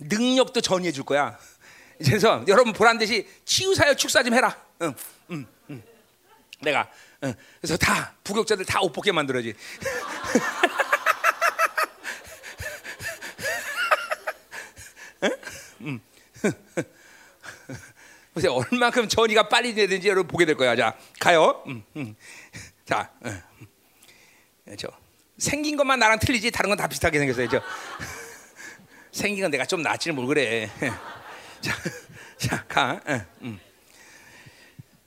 능력도 0.00 0.60
전이해 0.60 0.92
줄 0.92 1.04
거야. 1.04 1.38
그래서 1.98 2.44
여러분 2.48 2.72
보란 2.72 2.98
듯이 2.98 3.26
치유사역 3.44 3.96
축사 3.96 4.22
좀 4.22 4.34
해라. 4.34 4.56
응, 4.82 4.94
응, 5.30 5.46
응. 5.70 5.82
내가 6.60 6.90
응. 7.24 7.34
그래서 7.60 7.76
다 7.78 8.14
부격자들 8.24 8.64
다 8.66 8.80
옷 8.82 8.92
벗게 8.92 9.12
만들어지. 9.12 9.54
응? 15.82 16.00
보세요 18.34 18.52
얼마큼 18.52 19.08
전이가 19.08 19.48
빨리 19.48 19.74
되는지 19.74 20.08
여러분 20.08 20.28
보게 20.28 20.44
될 20.44 20.56
거야. 20.56 20.76
자 20.76 20.96
가요. 21.18 21.62
음, 21.66 21.82
음. 21.96 22.14
자, 22.84 23.10
음. 23.24 23.42
저 24.78 24.88
생긴 25.38 25.76
것만 25.76 25.98
나랑 25.98 26.18
틀리지 26.18 26.50
다른 26.50 26.70
건 26.70 26.78
다 26.78 26.86
비슷하게 26.86 27.18
생겼어요. 27.18 27.48
저 27.48 27.62
생긴 29.12 29.42
건 29.42 29.50
내가 29.50 29.64
좀 29.66 29.82
낫지는 29.82 30.14
뭘 30.14 30.26
그래. 30.26 30.70
자, 31.60 31.74
자, 32.38 32.64
가. 32.68 33.00
음. 33.42 33.58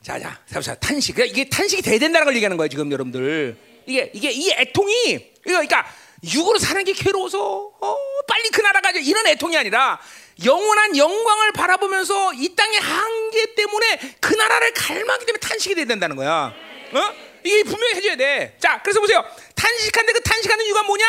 자, 0.02 0.20
자, 0.20 0.62
자, 0.62 0.76
탄식. 0.76 1.18
이게 1.20 1.48
탄식이 1.48 1.82
돼야 1.82 2.00
된다는 2.00 2.26
걸 2.26 2.36
얘기하는 2.36 2.58
거예요, 2.58 2.70
지금 2.70 2.92
여러분들. 2.92 3.58
이게 3.86 4.12
이게 4.14 4.32
이 4.32 4.52
애통이 4.52 5.34
그러니까 5.44 5.86
육으로 6.24 6.58
사는 6.60 6.84
게 6.84 6.94
괴로워서 6.94 7.72
어, 7.80 7.96
빨리 8.28 8.50
그 8.50 8.62
나라 8.62 8.82
가자 8.82 9.00
이런 9.00 9.26
애통이 9.28 9.58
아니라 9.58 10.00
영원한 10.46 10.96
영광을 10.96 11.52
바라보면서 11.54 12.34
이 12.34 12.56
땅의 12.56 12.80
한계 12.80 13.56
때문에 13.56 14.16
그 14.20 14.34
나라를 14.34 14.74
갈망하기 14.74 15.26
때문에 15.26 15.40
탄식이 15.40 15.76
돼야 15.76 15.86
된다는 15.86 16.16
거야. 16.16 16.54
어? 16.94 17.14
이게 17.44 17.64
분명히 17.64 17.96
해줘야 17.96 18.16
돼. 18.16 18.58
자, 18.60 18.82
그래서 18.84 19.00
보세요. 19.00 19.24
탄식한데 19.56 20.14
그 20.14 20.22
탄식하는 20.22 20.66
이유가 20.66 20.84
뭐냐? 20.84 21.06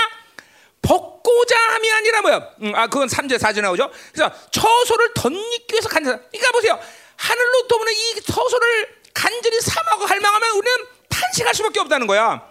벗고자 0.82 1.56
함이 1.74 1.92
아니라 1.92 2.22
뭐야? 2.22 2.48
음, 2.62 2.74
아, 2.74 2.86
그건 2.86 3.08
3절 3.08 3.38
4절 3.38 3.60
나오죠. 3.62 3.90
그래서 4.12 4.32
처소를 4.50 5.14
덧입기 5.14 5.72
위해서 5.72 5.88
간절. 5.88 6.16
그러니까 6.30 6.52
보세요. 6.52 6.80
하늘로 7.16 7.68
떠오는 7.68 7.92
이 7.92 8.20
처소를 8.22 9.00
간절히 9.12 9.60
삼하고 9.60 10.06
갈망하면 10.06 10.50
우리는 10.52 10.86
탄식할 11.08 11.54
수밖에 11.54 11.80
없다는 11.80 12.06
거야. 12.06 12.42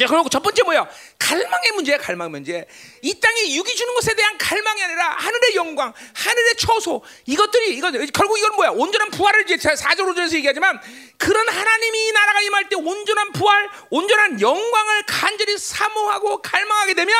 자, 0.00 0.06
그리고 0.06 0.30
첫 0.30 0.42
번째 0.42 0.62
뭐야? 0.62 0.88
갈망의 1.18 1.72
문제야, 1.74 1.98
갈망 1.98 2.30
문제. 2.30 2.66
이 3.02 3.20
땅에 3.20 3.52
육이 3.54 3.76
주는 3.76 3.94
것에 3.94 4.14
대한 4.14 4.38
갈망이 4.38 4.82
아니라 4.82 5.10
하늘의 5.10 5.54
영광, 5.56 5.92
하늘의 6.14 6.56
처소, 6.56 7.02
이것들이, 7.26 7.76
이거, 7.76 7.90
결국 7.90 8.38
이건 8.38 8.56
뭐야? 8.56 8.70
온전한 8.70 9.10
부활을 9.10 9.42
이제 9.50 9.56
4절, 9.56 9.98
5절에서 9.98 10.32
얘기하지만 10.36 10.80
그런 11.18 11.46
하나님이 11.46 12.08
이 12.08 12.12
나라가 12.12 12.40
임할 12.40 12.68
때 12.70 12.76
온전한 12.76 13.32
부활, 13.32 13.68
온전한 13.90 14.40
영광을 14.40 15.02
간절히 15.06 15.58
사모하고 15.58 16.40
갈망하게 16.40 16.94
되면 16.94 17.14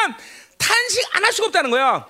탄식 0.56 1.04
안 1.16 1.24
할 1.24 1.32
수가 1.34 1.48
없다는 1.48 1.70
거야. 1.70 2.06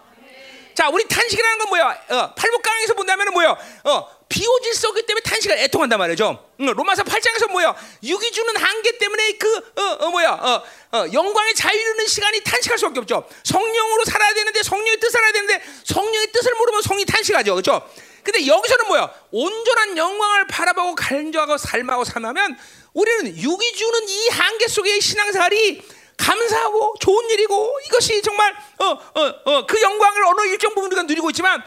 자, 0.81 0.89
우리 0.89 1.07
탄식이라는 1.07 1.59
건 1.59 1.69
뭐야? 1.69 2.05
어, 2.09 2.35
팔복강에서 2.35 2.95
본다면 2.95 3.35
뭐야? 3.35 3.55
어, 3.85 4.09
비오질서기 4.31 5.05
때문에 5.05 5.23
탄식을 5.23 5.59
애통한단 5.59 5.99
말이죠. 5.99 6.43
응, 6.59 6.67
로마서 6.73 7.03
8장에서 7.03 7.51
뭐야? 7.51 7.77
육이 8.03 8.33
주는 8.33 8.57
한계 8.57 8.97
때문에 8.97 9.33
그 9.33 9.57
어, 9.77 9.83
어, 10.01 10.11
뭐야? 10.11 10.31
어, 10.31 10.63
어, 10.93 11.05
영광의 11.13 11.55
자유르는 11.55 12.07
시간이 12.07 12.43
탄식할 12.45 12.79
수 12.79 12.87
밖에 12.87 13.01
없죠. 13.01 13.29
성령으로 13.45 14.07
살아야 14.07 14.33
되는데 14.33 14.63
성령의 14.63 15.01
뜻을 15.01 15.19
알아야 15.19 15.33
되는데 15.33 15.63
성령의 15.85 16.33
뜻을 16.33 16.55
모르면 16.55 16.81
성이 16.81 17.05
탄식하죠. 17.05 17.57
그렇죠? 17.57 17.87
근데 18.23 18.47
여기서는 18.47 18.87
뭐야? 18.87 19.13
온전한 19.33 19.99
영광을 19.99 20.47
바라보고 20.47 20.95
간절하고 20.95 21.59
삶하고 21.59 22.05
삶하면 22.05 22.57
우리는 22.95 23.37
육이 23.37 23.73
주는 23.75 24.09
이 24.09 24.29
한계 24.29 24.67
속의 24.67 25.03
신앙생활이 25.03 26.00
감사하고 26.21 26.95
좋은 27.01 27.31
일이고 27.31 27.79
이것이 27.87 28.21
정말 28.23 28.55
어, 28.79 28.85
어, 28.85 29.35
어, 29.47 29.67
그 29.67 29.81
영광을 29.81 30.25
어느 30.27 30.43
일정 30.49 30.75
부분 30.75 30.87
우리가 30.89 31.03
누리고 31.05 31.31
있지만 31.31 31.63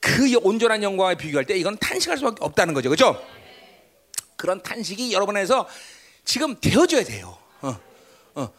그 0.00 0.30
온전한 0.42 0.82
영광에 0.82 1.14
비교할 1.14 1.46
때 1.46 1.56
이건 1.56 1.78
탄식할 1.78 2.18
수밖에 2.18 2.36
없다는 2.40 2.74
거죠, 2.74 2.90
그렇죠? 2.90 3.20
그런 4.36 4.62
탄식이 4.62 5.12
여러분에서 5.12 5.66
지금 6.24 6.60
되어져야 6.60 7.04
돼요. 7.04 7.38
어, 7.62 7.68
어, 8.34 8.42
어, 8.42 8.50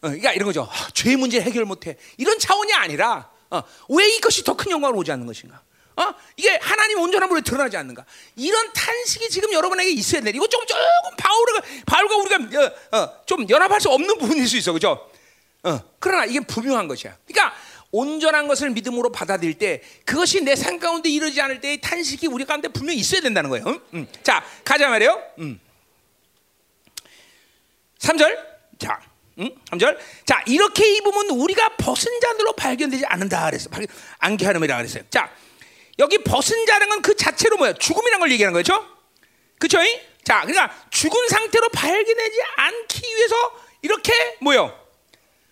그러니까 0.00 0.32
이런 0.32 0.46
거죠. 0.46 0.68
아, 0.70 0.88
죄 0.94 1.16
문제 1.16 1.40
해결 1.40 1.64
못해 1.64 1.96
이런 2.16 2.38
차원이 2.38 2.72
아니라 2.72 3.30
어, 3.50 3.62
왜 3.88 4.08
이것이 4.14 4.44
더 4.44 4.54
큰 4.54 4.70
영광을 4.70 4.96
오지 4.96 5.10
않는 5.10 5.26
것인가? 5.26 5.60
어? 5.96 6.14
이게 6.36 6.58
하나님 6.60 6.98
물에 7.26 7.40
드러나지 7.42 7.76
않는가? 7.76 8.04
이런 8.36 8.72
탄식이 8.72 9.28
지금 9.30 9.52
여러분에게 9.52 9.90
있어야 9.90 10.20
돼. 10.22 10.30
이거 10.30 10.46
조금 10.48 10.66
조금 10.66 10.82
바울과 11.16 11.62
바울과 11.86 12.16
우리가 12.16 12.66
어, 12.92 12.98
어, 12.98 13.24
좀 13.26 13.48
연합할 13.48 13.80
수 13.80 13.88
없는 13.90 14.18
부분일 14.18 14.48
수 14.48 14.56
있어, 14.56 14.72
그죠? 14.72 15.08
어, 15.62 15.80
그러나 15.98 16.24
이게 16.24 16.40
분명한 16.40 16.88
것이야. 16.88 17.16
그러니까 17.26 17.54
온전한 17.92 18.48
것을 18.48 18.70
믿음으로 18.70 19.12
받아들일 19.12 19.54
때 19.56 19.80
그것이 20.04 20.40
내 20.42 20.56
삶 20.56 20.80
가운데 20.80 21.08
이르지 21.08 21.40
않을 21.40 21.60
때의 21.60 21.80
탄식이 21.80 22.26
우리 22.26 22.44
가운데 22.44 22.66
분명히 22.68 22.98
있어야 22.98 23.20
된다는 23.20 23.50
거예요. 23.50 23.64
응? 23.68 23.80
응. 23.94 24.06
자, 24.24 24.44
가자 24.64 24.88
말이에요. 24.88 25.22
음. 25.38 25.60
3절. 28.00 28.36
자, 28.78 29.00
응? 29.38 29.50
3절. 29.70 29.96
자, 30.26 30.42
이렇게 30.46 30.96
입으면 30.96 31.30
우리가 31.30 31.76
벗은 31.76 32.20
자들로 32.20 32.52
발견되지 32.54 33.06
않는다 33.06 33.46
그랬어. 33.46 33.70
안개하름이라 34.18 34.76
그랬어요. 34.78 35.04
자, 35.10 35.30
여기 35.98 36.18
벗은 36.18 36.66
자라는 36.66 36.88
건 36.88 37.02
그 37.02 37.16
자체로 37.16 37.56
뭐야? 37.56 37.74
죽음이라는 37.74 38.20
걸 38.20 38.32
얘기하는 38.32 38.52
거죠. 38.54 38.84
그렇죠? 39.58 39.78
자, 40.24 40.40
그러니까 40.40 40.74
죽은 40.90 41.28
상태로 41.28 41.68
발견되지 41.68 42.38
않기 42.56 43.02
위해서 43.14 43.34
이렇게 43.82 44.36
뭐요? 44.40 44.78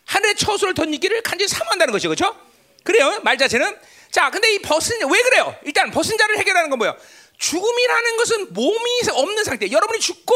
하늘의 0.07 0.37
처소를 0.37 0.75
덧입기를 0.75 1.23
간절히 1.23 1.49
사모한다는 1.49 1.93
것이죠. 1.93 2.09
그렇죠? 2.09 2.37
그래요. 2.85 3.21
말 3.23 3.37
자체는 3.39 3.79
자, 4.11 4.31
근데 4.31 4.53
이 4.55 4.59
벗은 4.61 4.99
왜 5.11 5.23
그래요? 5.23 5.55
일단 5.65 5.91
벗은 5.91 6.17
자를 6.19 6.39
해결하는 6.39 6.71
건 6.71 6.79
뭐예요? 6.79 6.97
죽음이라는 7.39 8.17
것은 8.17 8.53
몸이 8.53 9.01
없는 9.11 9.45
상태. 9.45 9.71
여러분이 9.71 10.01
죽고 10.01 10.35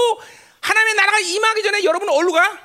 하나님의 0.61 0.95
나라가 0.95 1.19
임하기 1.19 1.63
전에 1.63 1.85
여러분은 1.85 2.13
어디로 2.13 2.33
가? 2.33 2.59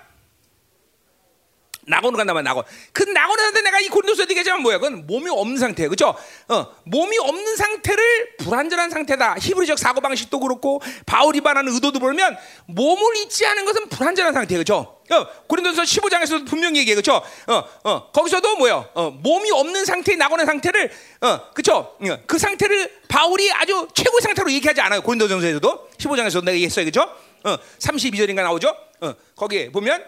낙원으로 1.87 2.17
간다면 2.17 2.43
낙원. 2.43 2.63
그 2.93 3.03
낙원에서 3.03 3.61
내가 3.61 3.79
이 3.79 3.87
고린도서 3.89 4.23
얘기하지만 4.23 4.61
뭐야? 4.61 4.77
그건 4.77 5.07
몸이 5.07 5.29
없는 5.29 5.57
상태예요. 5.57 5.89
그렇죠? 5.89 6.15
어, 6.47 6.67
몸이 6.83 7.17
없는 7.17 7.55
상태를 7.55 8.37
불완전한 8.37 8.89
상태다. 8.89 9.35
히브리적 9.39 9.79
사고 9.79 10.01
방식도 10.01 10.39
그렇고 10.39 10.81
바울이 11.05 11.41
말하는 11.41 11.73
의도도 11.73 11.99
보면 11.99 12.37
몸을 12.67 13.17
잊지 13.17 13.45
않은 13.45 13.65
것은 13.65 13.89
불완전한 13.89 14.33
상태예요. 14.33 14.63
그렇죠? 14.63 15.01
어, 15.11 15.27
고린도서 15.47 15.81
15장에서도 15.81 16.47
분명히 16.47 16.79
얘기해. 16.79 16.95
그렇죠? 16.95 17.21
어, 17.47 17.63
어, 17.83 18.11
거기서도 18.11 18.57
뭐야? 18.57 18.89
어, 18.93 19.09
몸이 19.09 19.51
없는 19.51 19.85
상태의 19.85 20.17
낙원의 20.17 20.45
상태를 20.45 20.91
어, 21.21 21.51
그렇죠? 21.53 21.97
그 22.27 22.37
상태를 22.37 22.91
바울이 23.07 23.51
아주 23.51 23.87
최고의 23.93 24.21
상태로 24.21 24.51
얘기하지 24.51 24.81
않아요. 24.81 25.01
고린도전서에서도 25.01 25.89
15장에서도 25.97 26.45
내가 26.45 26.53
얘기했어요. 26.53 26.85
그렇죠? 26.85 27.09
어, 27.43 27.57
32절인가 27.79 28.43
나오죠? 28.43 28.75
어, 29.01 29.13
거기에 29.35 29.71
보면 29.71 30.03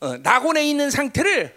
어, 0.00 0.06
어, 0.06 0.16
낙원에 0.18 0.64
있는 0.64 0.90
상태를 0.90 1.56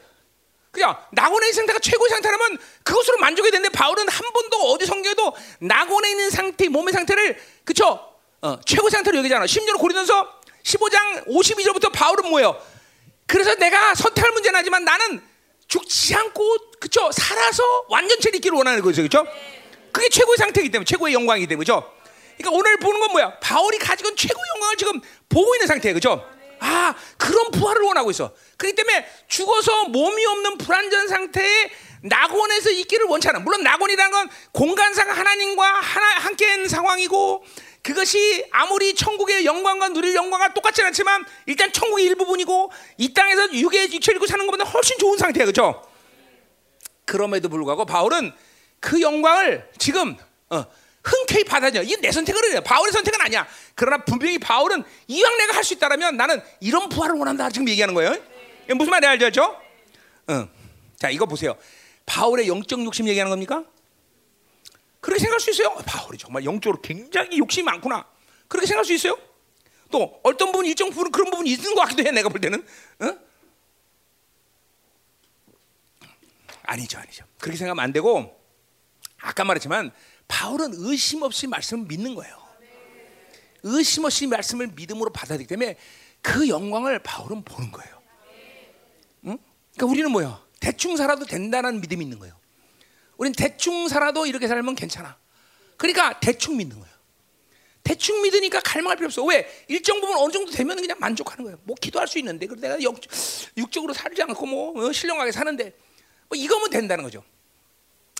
그냥 0.71 0.95
낙원에 1.11 1.47
있는 1.47 1.53
상태가 1.53 1.79
최고의 1.79 2.09
상태라면 2.09 2.57
그것으로 2.83 3.17
만족이 3.17 3.51
되는데 3.51 3.69
바울은 3.69 4.07
한 4.07 4.31
번도 4.31 4.57
어디 4.71 4.85
성경에도 4.85 5.35
낙원에 5.59 6.11
있는 6.11 6.29
상태, 6.29 6.69
몸의 6.69 6.93
상태를 6.93 7.41
그쵸? 7.63 7.99
어, 8.41 8.59
최고 8.65 8.89
상태로 8.89 9.17
여기잖아. 9.17 9.47
심지어 9.47 9.75
고린도서 9.75 10.39
15장 10.63 11.27
52절부터 11.27 11.91
바울은 11.91 12.29
뭐예요? 12.29 12.61
그래서 13.25 13.55
내가 13.55 13.95
선택할 13.95 14.31
문제는 14.31 14.59
하지만 14.59 14.85
나는 14.85 15.21
죽지 15.67 16.15
않고 16.15 16.71
그쵸? 16.79 17.11
살아서 17.11 17.63
완전체를 17.89 18.37
있기를 18.37 18.57
원하는 18.57 18.81
거죠. 18.81 19.01
그쵸? 19.01 19.25
그게 19.91 20.07
최고의 20.09 20.37
상태이기 20.37 20.71
때문에 20.71 20.85
최고의 20.85 21.13
영광이기 21.13 21.47
때문에 21.47 21.63
그죠? 21.63 21.91
그러니까 22.37 22.57
오늘 22.57 22.77
보는 22.77 22.99
건 22.99 23.11
뭐야? 23.11 23.39
바울이 23.39 23.77
가지고 23.79 24.09
있는 24.09 24.17
최고의 24.17 24.45
영광을 24.55 24.77
지금 24.77 25.01
보고 25.27 25.55
있는 25.55 25.67
상태예요. 25.67 25.93
그죠? 25.95 26.25
아, 26.59 26.95
그런 27.17 27.51
부활을 27.51 27.81
원하고 27.83 28.11
있어. 28.11 28.33
그렇기 28.57 28.75
때문에 28.75 29.07
죽어서 29.27 29.85
몸이 29.85 30.25
없는 30.25 30.57
불완전 30.57 31.07
상태에 31.07 31.71
낙원에서 32.01 32.69
있기를 32.71 33.05
원치 33.07 33.27
않아. 33.29 33.39
물론 33.39 33.63
낙원이라는 33.63 34.11
건 34.11 34.29
공간상 34.51 35.09
하나님과 35.09 35.63
하나, 35.63 36.05
함께 36.19 36.53
있는 36.53 36.67
상황이고 36.67 37.43
그것이 37.81 38.45
아무리 38.51 38.93
천국의 38.93 39.45
영광과 39.45 39.89
누릴 39.89 40.15
영광과 40.15 40.53
똑같지 40.53 40.81
않지만 40.81 41.25
일단 41.45 41.71
천국의 41.71 42.05
일부분이고 42.05 42.71
이 42.97 43.13
땅에서 43.13 43.53
육의 43.53 43.91
육체를 43.93 44.17
입고 44.17 44.27
사는 44.27 44.45
것보다 44.45 44.63
훨씬 44.65 44.97
좋은 44.97 45.17
상태야. 45.17 45.45
그죠? 45.45 45.81
그럼에도 47.05 47.49
불구하고 47.49 47.85
바울은 47.85 48.31
그 48.79 49.01
영광을 49.01 49.69
지금 49.77 50.17
어, 50.49 50.65
흔쾌히 51.03 51.43
받아들여. 51.43 51.83
이게 51.83 51.95
내 51.97 52.11
선택은 52.11 52.43
아니야. 52.45 52.61
바울의 52.61 52.91
선택은 52.91 53.21
아니야. 53.21 53.47
그러나 53.75 54.03
분명히 54.03 54.37
바울은 54.37 54.83
이왕 55.07 55.37
내가 55.37 55.55
할 55.55 55.63
수 55.63 55.73
있다라면 55.73 56.17
나는 56.17 56.41
이런 56.59 56.89
부활을 56.89 57.15
원한다. 57.15 57.49
지금 57.49 57.67
얘기하는 57.69 57.93
거예요. 57.93 58.15
이게 58.65 58.73
무슨 58.73 58.91
말인지 58.91 59.25
알죠? 59.25 59.59
응. 60.29 60.49
자, 60.97 61.09
이거 61.09 61.25
보세요. 61.25 61.55
바울의 62.05 62.47
영적 62.47 62.83
욕심 62.85 63.07
얘기하는 63.07 63.29
겁니까? 63.29 63.63
그렇게 64.99 65.19
생각할 65.21 65.39
수 65.39 65.51
있어요? 65.51 65.73
바울이 65.85 66.17
정말 66.17 66.43
영적으로 66.43 66.81
굉장히 66.81 67.37
욕심이 67.37 67.63
많구나. 67.63 68.05
그렇게 68.47 68.67
생각할 68.67 68.85
수 68.85 68.93
있어요? 68.93 69.17
또 69.91 70.19
어떤 70.23 70.51
부분 70.51 70.65
일정 70.65 70.89
부분 70.89 71.11
그런 71.11 71.29
부분이 71.31 71.49
있는 71.51 71.73
것 71.75 71.81
같기도 71.81 72.03
해. 72.03 72.11
내가 72.11 72.29
볼 72.29 72.41
때는. 72.41 72.65
응? 73.01 73.19
아니죠, 76.63 76.99
아니죠. 76.99 77.25
그렇게 77.39 77.57
생각하면 77.57 77.83
안 77.83 77.91
되고 77.93 78.37
아까 79.19 79.43
말했지만 79.43 79.91
바울은 80.29 80.73
의심 80.77 81.23
없이 81.23 81.47
말씀을 81.47 81.85
믿는 81.87 82.15
거예요. 82.15 82.39
의심 83.63 84.05
없이 84.05 84.25
말씀을 84.25 84.67
믿음으로 84.67 85.11
받아들이기 85.11 85.49
때문에 85.49 85.75
그 86.21 86.47
영광을 86.47 86.99
바울은 86.99 87.43
보는 87.43 87.71
거예요. 87.71 88.01
응? 89.25 89.37
그러니까 89.73 89.85
우리는 89.91 90.09
뭐야? 90.11 90.41
대충 90.61 90.95
살아도 90.95 91.25
된다는 91.25 91.81
믿음이 91.81 92.03
있는 92.03 92.19
거예요. 92.19 92.33
우린 93.17 93.33
대충 93.33 93.89
살아도 93.89 94.25
이렇게 94.25 94.47
살면 94.47 94.75
괜찮아. 94.75 95.17
그러니까 95.75 96.19
대충 96.21 96.55
믿는 96.55 96.79
거예요. 96.79 96.95
대충 97.83 98.21
믿으니까 98.21 98.61
갈망할 98.61 98.97
필요 98.97 99.07
없어. 99.07 99.23
왜? 99.23 99.65
일정 99.67 99.99
부분 99.99 100.17
어느 100.17 100.31
정도 100.31 100.51
되면 100.51 100.77
그냥 100.77 100.97
만족하는 100.99 101.43
거예요. 101.43 101.59
뭐 101.63 101.75
기도할 101.81 102.07
수 102.07 102.19
있는데, 102.19 102.45
그래 102.45 102.61
내가 102.61 102.81
역, 102.83 102.95
육적으로 103.57 103.93
살지 103.93 104.21
않고 104.21 104.45
뭐 104.45 104.87
어, 104.87 104.91
신령하게 104.91 105.31
사는데, 105.31 105.75
뭐 106.27 106.37
이거면 106.37 106.69
된다는 106.69 107.03
거죠. 107.03 107.23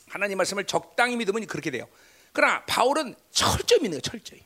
하나님 0.10 0.38
말씀을 0.38 0.66
적당히 0.66 1.16
믿으면 1.16 1.45
그렇게 1.47 1.72
돼요. 1.72 1.88
그러나 2.34 2.64
바울은 2.66 3.16
철저히 3.32 3.80
믿는 3.80 3.99
거예요. 3.99 4.01
철저히. 4.01 4.43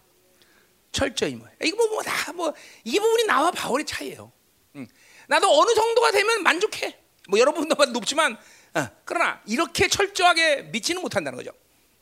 철저히 0.91 1.35
뭐. 1.35 1.47
이거 1.63 1.75
뭐, 1.77 1.87
뭐, 1.87 2.03
다 2.03 2.31
뭐, 2.33 2.53
이 2.83 2.99
부분이 2.99 3.23
나와 3.25 3.49
바울의 3.51 3.85
차이예요. 3.85 4.31
응. 4.75 4.87
나도 5.27 5.49
어느 5.59 5.73
정도가 5.73 6.11
되면 6.11 6.43
만족해. 6.43 6.97
뭐 7.29 7.39
여러분보다 7.39 7.85
높지만, 7.85 8.37
어, 8.75 8.87
그러나 9.05 9.41
이렇게 9.47 9.87
철저하게 9.87 10.63
믿지는 10.71 11.01
못한다는 11.01 11.37
거죠. 11.37 11.51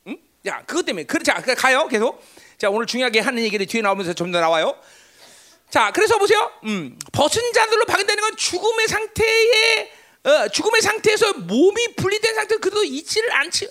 응? 0.07 0.17
자, 0.45 0.63
그것 0.65 0.83
때문에. 0.85 1.05
그, 1.05 1.21
자, 1.23 1.35
가요. 1.41 1.87
계속. 1.87 2.21
자, 2.57 2.69
오늘 2.69 2.85
중요하게 2.85 3.19
하는 3.21 3.43
얘기를 3.43 3.65
뒤에 3.65 3.81
나오면서 3.81 4.13
좀 4.13 4.31
더 4.31 4.39
나와요. 4.41 4.77
자, 5.69 5.91
그래서 5.91 6.17
보세요. 6.17 6.51
음, 6.65 6.99
벗은 7.13 7.53
자들로 7.53 7.85
박인다는 7.85 8.21
건 8.21 8.35
죽음의 8.35 8.87
상태에 8.89 9.91
어, 10.23 10.47
죽음의 10.49 10.81
상태에서 10.81 11.33
몸이 11.33 11.95
분리된 11.95 12.35
상태 12.35 12.57
그래도 12.57 12.83
있지를 12.83 13.33
않지 13.33 13.69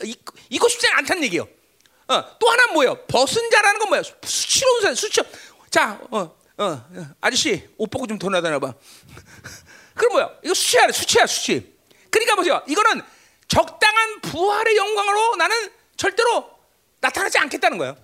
있고 0.51 0.69
싶지 0.69 0.89
않다는 0.89 1.23
얘기예요. 1.25 1.47
어, 2.09 2.39
또 2.39 2.49
하나 2.51 2.73
뭐예요? 2.73 3.07
벗은 3.07 3.51
자라는 3.51 3.79
건 3.79 3.89
뭐예요? 3.89 4.03
수치로운 4.25 4.83
사 4.83 4.95
수치. 4.95 5.21
자, 5.71 6.01
어, 6.11 6.37
어, 6.59 6.89
아저씨 7.21 7.69
옷 7.77 7.89
벗고 7.89 8.07
좀돈 8.09 8.33
나다나 8.33 8.59
봐. 8.59 8.75
그럼 9.95 10.13
뭐야? 10.13 10.31
이거 10.43 10.55
수치야, 10.55 10.91
수치야, 10.91 11.27
수치. 11.27 11.73
그러니까 12.11 12.35
보세요. 12.35 12.63
이거는 12.67 13.03
적당한 13.47 14.21
부활의 14.23 14.77
영광으로 14.77 15.37
나는 15.37 15.71
절대로 15.97 16.51
나타나지 17.01 17.39
않겠다는 17.39 17.79
거예요. 17.79 17.97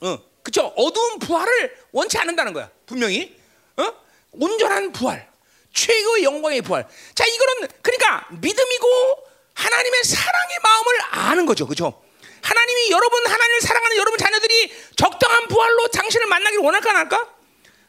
어, 0.00 0.18
그렇죠? 0.42 0.72
어두운 0.76 1.18
부활을 1.20 1.76
원치 1.92 2.18
않는다는 2.18 2.52
거야. 2.52 2.70
분명히. 2.86 3.36
어? 3.76 3.92
온전한 4.32 4.92
부활. 4.92 5.28
최고의 5.76 6.24
영광의 6.24 6.62
부활. 6.62 6.88
자, 7.14 7.24
이거는 7.26 7.68
그러니까 7.82 8.26
믿음이고 8.30 8.88
하나님의 9.54 10.04
사랑의 10.04 10.58
마음을 10.62 10.98
아는 11.10 11.46
거죠. 11.46 11.66
그죠? 11.66 12.02
하나님이 12.42 12.90
여러분 12.90 13.26
하나님을 13.26 13.60
사랑하는 13.60 13.96
여러분 13.98 14.18
자녀들이 14.18 14.72
적당한 14.96 15.46
부활로 15.48 15.88
당신을 15.88 16.26
만나기를 16.26 16.64
원할까 16.64 16.90
안 16.90 16.96
할까? 16.96 17.28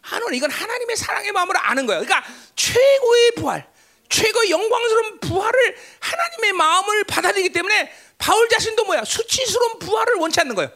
하는 0.01 0.33
이건 0.33 0.51
하나님의 0.51 0.95
사랑의 0.97 1.31
마음을 1.31 1.55
아는 1.57 1.85
거예요. 1.85 2.01
그러니까 2.03 2.27
최고의 2.55 3.31
부활, 3.37 3.67
최고의 4.09 4.49
영광스러운 4.51 5.19
부활을 5.19 5.77
하나님의 5.99 6.53
마음을 6.53 7.03
받아들이기 7.05 7.53
때문에 7.53 7.91
바울 8.17 8.49
자신도 8.49 8.85
뭐야? 8.85 9.05
수치스러운 9.05 9.79
부활을 9.79 10.15
원치 10.15 10.39
않는 10.41 10.55
거예요. 10.55 10.71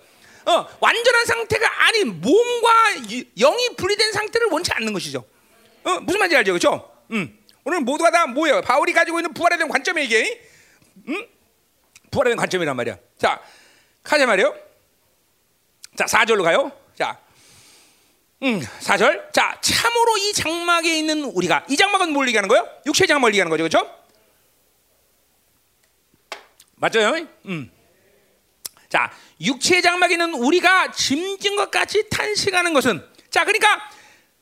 어, 0.46 0.68
완전한 0.80 1.26
상태가 1.26 1.88
아닌 1.88 2.22
몸과 2.22 2.70
영이 3.38 3.76
분리된 3.78 4.12
상태를 4.12 4.48
원치 4.52 4.72
않는 4.74 4.94
것이죠. 4.94 5.26
어, 5.84 6.00
무슨 6.02 6.20
말인지 6.20 6.38
알죠? 6.38 6.52
그렇죠? 6.54 6.91
음. 7.12 7.38
오늘 7.64 7.82
모두가 7.82 8.12
다 8.12 8.26
뭐예요? 8.28 8.62
바울이 8.62 8.94
가지고 8.94 9.20
있는 9.20 9.34
부활에 9.34 9.58
대한 9.58 9.70
관점이 9.70 10.04
이게, 10.04 10.42
음? 11.08 11.28
부활에 12.10 12.30
대한 12.30 12.38
관점이란 12.38 12.76
말이야. 12.76 12.98
자, 13.18 13.42
가자 14.04 14.26
말이요. 14.26 14.56
자, 15.96 16.06
4절로 16.06 16.44
가요. 16.44 16.72
자, 16.98 17.20
음, 18.44 18.60
4절. 18.60 19.32
자, 19.32 19.58
참으로 19.62 20.18
이 20.18 20.34
장막에 20.34 20.98
있는 20.98 21.24
우리가, 21.24 21.66
이 21.70 21.78
장막은 21.78 22.12
뭘 22.12 22.28
얘기하는 22.30 22.50
거예요? 22.50 22.68
육체 22.88 23.06
장막을 23.06 23.34
얘기하는 23.34 23.50
거죠, 23.52 23.64
그렇죠? 23.64 24.02
맞죠? 26.76 27.00
음. 27.46 27.72
자, 28.90 29.12
육체 29.40 29.82
장막에 29.82 30.16
있는 30.16 30.34
우리가 30.34 30.92
짐진 30.92 31.56
것 31.56 31.70
같이 31.70 32.10
탄식하는 32.10 32.74
것은, 32.74 33.08
자, 33.30 33.46
그러니까 33.46 33.80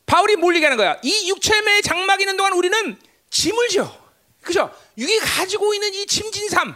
바울이 0.10 0.36
뭘 0.38 0.55
얘기하는 0.55 0.76
거야? 0.76 0.97
이 1.03 1.30
육체의 1.30 1.84
장막이 1.84 2.24
있는 2.24 2.36
동안 2.36 2.53
우리는 2.53 2.97
짐을 3.30 3.68
져. 3.70 3.95
그죠? 4.41 4.74
육이 4.97 5.20
가지고 5.20 5.74
있는 5.76 5.93
이 5.93 6.05
짐진 6.07 6.49
삶. 6.49 6.76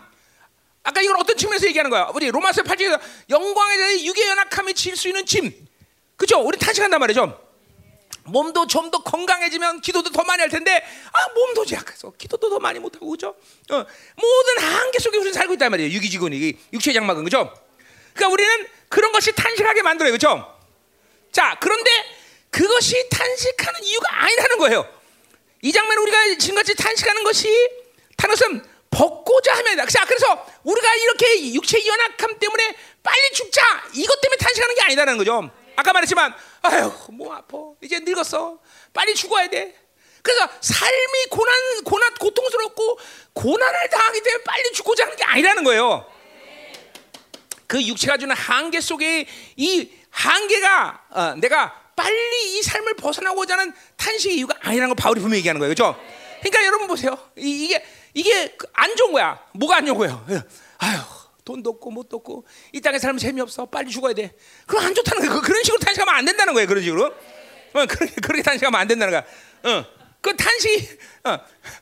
아까 0.83 1.01
이건 1.01 1.19
어떤 1.19 1.35
측면에서 1.35 1.65
얘기하는 1.67 1.89
거야? 1.89 2.11
우리 2.13 2.29
로마서 2.29 2.61
8장에서 2.61 2.99
영광에 3.29 3.77
대해 3.77 4.05
육의 4.05 4.27
연약함이 4.27 4.75
질 4.75 4.95
수 4.95 5.07
있는 5.07 5.25
짐. 5.25 5.51
그죠? 6.15 6.39
우리 6.41 6.57
탄식한단 6.59 6.99
말이죠. 6.99 7.39
몸도 8.25 8.67
좀 8.67 8.91
더 8.91 9.01
건강해지면 9.01 9.81
기도도 9.81 10.11
더 10.11 10.23
많이 10.23 10.39
할 10.41 10.49
텐데 10.49 10.85
아 11.11 11.33
몸도 11.33 11.65
약해서 11.71 12.13
기도도 12.17 12.49
더 12.51 12.59
많이 12.59 12.77
못 12.79 12.95
하고 12.95 13.09
그죠? 13.09 13.29
어, 13.71 13.85
모든 14.15 14.57
한계 14.63 14.99
속에 14.99 15.17
우리는 15.17 15.33
살고 15.33 15.53
있단 15.53 15.71
말이에요. 15.71 15.91
유기지근이 15.91 16.53
육체 16.73 16.93
장막은 16.93 17.23
그죠? 17.23 17.51
그러니까 18.13 18.31
우리는 18.31 18.67
그런 18.89 19.11
것이 19.11 19.31
탄식하게 19.33 19.81
만들어요, 19.81 20.11
그죠? 20.13 20.55
자 21.31 21.57
그런데 21.59 21.89
그것이 22.53 23.09
탄식하는 23.09 23.83
이유가 23.83 24.05
아니라는 24.23 24.57
거예요. 24.59 24.87
이 25.63 25.71
장면 25.71 25.97
우리가 25.97 26.37
지금같이 26.37 26.75
탄식하는 26.75 27.23
것이 27.23 27.49
다른 28.15 28.35
것은 28.35 28.63
벗고자 28.91 29.55
하면 29.55 29.87
자 29.87 30.05
그래서 30.05 30.45
우리가 30.63 30.93
이렇게 30.93 31.53
육체 31.53 31.83
연약함 31.83 32.37
때문에 32.37 32.75
빨리 33.01 33.31
죽자 33.33 33.61
이것 33.95 34.21
때문에 34.21 34.37
탄식하는 34.37 34.75
게 34.75 34.81
아니다는 34.83 35.17
거죠. 35.17 35.49
아까 35.75 35.93
말했지만 35.93 36.31
아유 36.61 36.93
뭐 37.09 37.33
아파 37.33 37.57
이제 37.81 37.99
늙었어 37.99 38.59
빨리 38.93 39.15
죽어야 39.15 39.47
돼. 39.47 39.75
그래서 40.21 40.47
삶이 40.61 41.25
고난 41.31 41.83
고난 41.83 42.13
고통스럽고 42.13 42.99
고난을 43.33 43.89
당하기 43.89 44.21
때문에 44.21 44.43
빨리 44.43 44.71
죽고자 44.73 45.05
하는 45.05 45.15
게 45.17 45.23
아니라는 45.23 45.63
거예요. 45.63 46.05
그 47.65 47.81
육체가 47.81 48.17
주는 48.17 48.35
한계 48.35 48.79
속에 48.79 49.25
이 49.55 49.91
한계가 50.11 51.05
어, 51.09 51.35
내가 51.37 51.82
빨리 51.95 52.57
이 52.57 52.61
삶을 52.61 52.95
벗어나고자 52.95 53.57
하는 53.57 53.73
탄식의 53.97 54.37
이유가 54.37 54.55
아니라는 54.61 54.89
걸 54.89 54.95
바울이 54.95 55.19
분명히 55.19 55.39
얘기하는 55.39 55.59
거예요. 55.59 55.73
그렇죠? 55.73 55.99
그러니까 56.39 56.65
여러분 56.65 56.87
보세요. 56.87 57.17
이, 57.37 57.67
게 57.67 57.83
이게 58.13 58.55
안 58.73 58.95
좋은 58.95 59.13
거야. 59.13 59.39
뭐가 59.53 59.77
안 59.77 59.85
좋은 59.85 59.97
거예요? 59.97 60.25
아유, 60.77 60.99
돈도 61.45 61.69
없고 61.71 61.91
못 61.91 62.13
없고 62.13 62.45
이 62.71 62.81
땅에 62.81 62.99
살면 62.99 63.17
재미없어. 63.17 63.65
빨리 63.65 63.89
죽어야 63.91 64.13
돼. 64.13 64.35
그럼 64.65 64.85
안 64.85 64.93
좋다는 64.93 65.27
거예요. 65.27 65.41
그런 65.41 65.63
식으로 65.63 65.79
탄식하면 65.79 66.15
안 66.15 66.25
된다는 66.25 66.53
거예요. 66.53 66.67
그런 66.67 66.83
식으로. 66.83 67.05
어, 67.05 67.85
그렇게, 67.87 68.13
그렇게 68.21 68.43
탄식하면 68.43 68.79
안 68.79 68.87
된다는 68.87 69.11
거야. 69.11 69.23
어, 69.73 69.85
그 70.21 70.35
탄식, 70.35 70.99
어, 71.23 71.37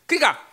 그러니까 0.05 0.50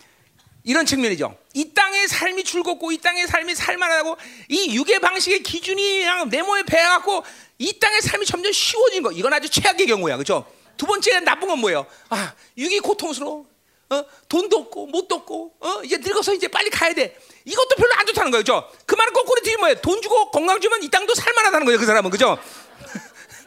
이런 0.69 0.85
측면이죠. 0.85 1.35
이 1.55 1.73
땅의 1.73 2.09
삶이 2.09 2.45
즐겁고 2.45 2.93
이 2.93 2.99
땅의 2.99 3.27
삶이 3.27 3.55
살만하고 3.55 4.19
이 4.49 4.77
육의 4.77 5.01
방식의 5.01 5.43
기준이 5.43 6.01
그냥 6.01 6.29
내 6.29 6.43
몸에 6.43 6.63
배갖고 6.63 7.25
이 7.57 7.79
땅의 7.79 8.03
삶이 8.03 8.27
점점 8.27 8.53
쉬워진 8.53 9.03
거. 9.03 9.11
이건 9.11 9.33
아주 9.33 9.49
최악의 9.49 9.87
경우야, 9.87 10.17
그렇죠? 10.17 10.45
두 10.77 10.85
번째 10.85 11.21
나쁜 11.21 11.49
건 11.49 11.59
뭐예요? 11.61 11.87
아, 12.11 12.35
육이 12.59 12.81
고통스러워. 12.81 13.47
어? 13.89 14.05
돈도 14.29 14.59
없고 14.59 14.89
못도 14.89 15.15
없고 15.15 15.55
어? 15.59 15.81
이제 15.85 15.97
늙어서 15.97 16.35
이제 16.35 16.49
빨리 16.49 16.69
가야 16.69 16.93
돼. 16.93 17.19
이것도 17.47 17.77
별로 17.77 17.95
안 17.95 18.05
좋다는 18.05 18.31
거예요, 18.31 18.45
그렇죠? 18.45 18.71
그 18.85 18.95
말은 18.95 19.15
거꾸로 19.15 19.41
뒤에 19.41 19.57
뭐예요? 19.57 19.81
돈 19.81 20.03
주고 20.03 20.31
건강 20.31 20.61
주면 20.61 20.83
이 20.83 20.91
땅도 20.91 21.15
살만하다는 21.15 21.65
거예요, 21.65 21.79
그 21.79 21.87
사람은, 21.87 22.11
그렇죠? 22.11 22.39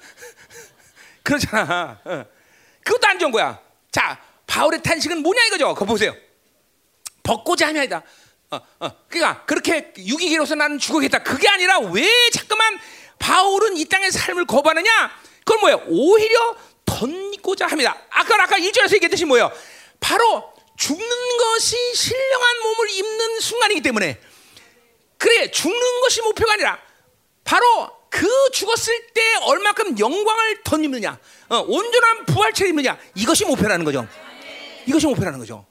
그렇잖아. 1.21 1.99
어. 2.03 2.25
그것도 2.83 3.07
안 3.07 3.19
좋은 3.19 3.31
거야. 3.31 3.59
자, 3.91 4.19
바울의 4.47 4.81
탄식은 4.81 5.21
뭐냐 5.21 5.43
이거죠? 5.45 5.75
그거 5.75 5.85
보세요. 5.85 6.15
벗고자 7.23 7.67
함이 7.67 7.79
아니다. 7.79 8.03
어, 8.51 8.59
어. 8.79 8.91
그러니까 9.07 9.45
그렇게 9.45 9.93
유기계로서 9.97 10.55
나는 10.55 10.77
죽어겠다. 10.77 11.23
그게 11.23 11.47
아니라 11.47 11.79
왜 11.79 12.07
자꾸만 12.33 12.79
바울은 13.19 13.77
이 13.77 13.85
땅의 13.85 14.11
삶을 14.11 14.45
거부하느냐? 14.45 15.11
그건 15.45 15.59
뭐예요? 15.61 15.83
오히려 15.87 16.55
덧고자 16.85 17.67
합니다. 17.67 17.97
아까 18.09 18.41
아까 18.43 18.57
1절에서 18.57 18.95
얘기했듯이 18.95 19.25
뭐예요? 19.25 19.51
바로 19.99 20.51
죽는 20.77 21.37
것이 21.37 21.77
신령한 21.95 22.59
몸을 22.63 22.89
입는 22.89 23.39
순간이기 23.39 23.81
때문에 23.81 24.19
그래 25.17 25.51
죽는 25.51 26.01
것이 26.01 26.21
목표가 26.21 26.53
아니라 26.53 26.79
바로 27.43 27.91
그 28.09 28.27
죽었을 28.51 29.07
때 29.13 29.21
얼마큼 29.43 29.97
영광을 29.97 30.63
덧입느냐, 30.63 31.17
어, 31.49 31.59
온전한 31.59 32.25
부활체를 32.25 32.71
입느냐 32.71 32.97
이것이 33.15 33.45
목표라는 33.45 33.85
거죠. 33.85 34.07
이것이 34.85 35.05
목표라는 35.05 35.39
거죠. 35.39 35.65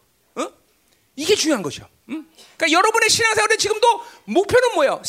어? 1.20 1.22
이게 1.22 1.34
중요한 1.34 1.62
거죠. 1.62 1.86
응? 2.08 2.26
그러니까 2.56 2.78
여러분의 2.78 3.10
신앙생활에 3.10 3.56
지금도 3.56 3.86
목표는 4.24 4.74
뭐예요? 4.74 5.02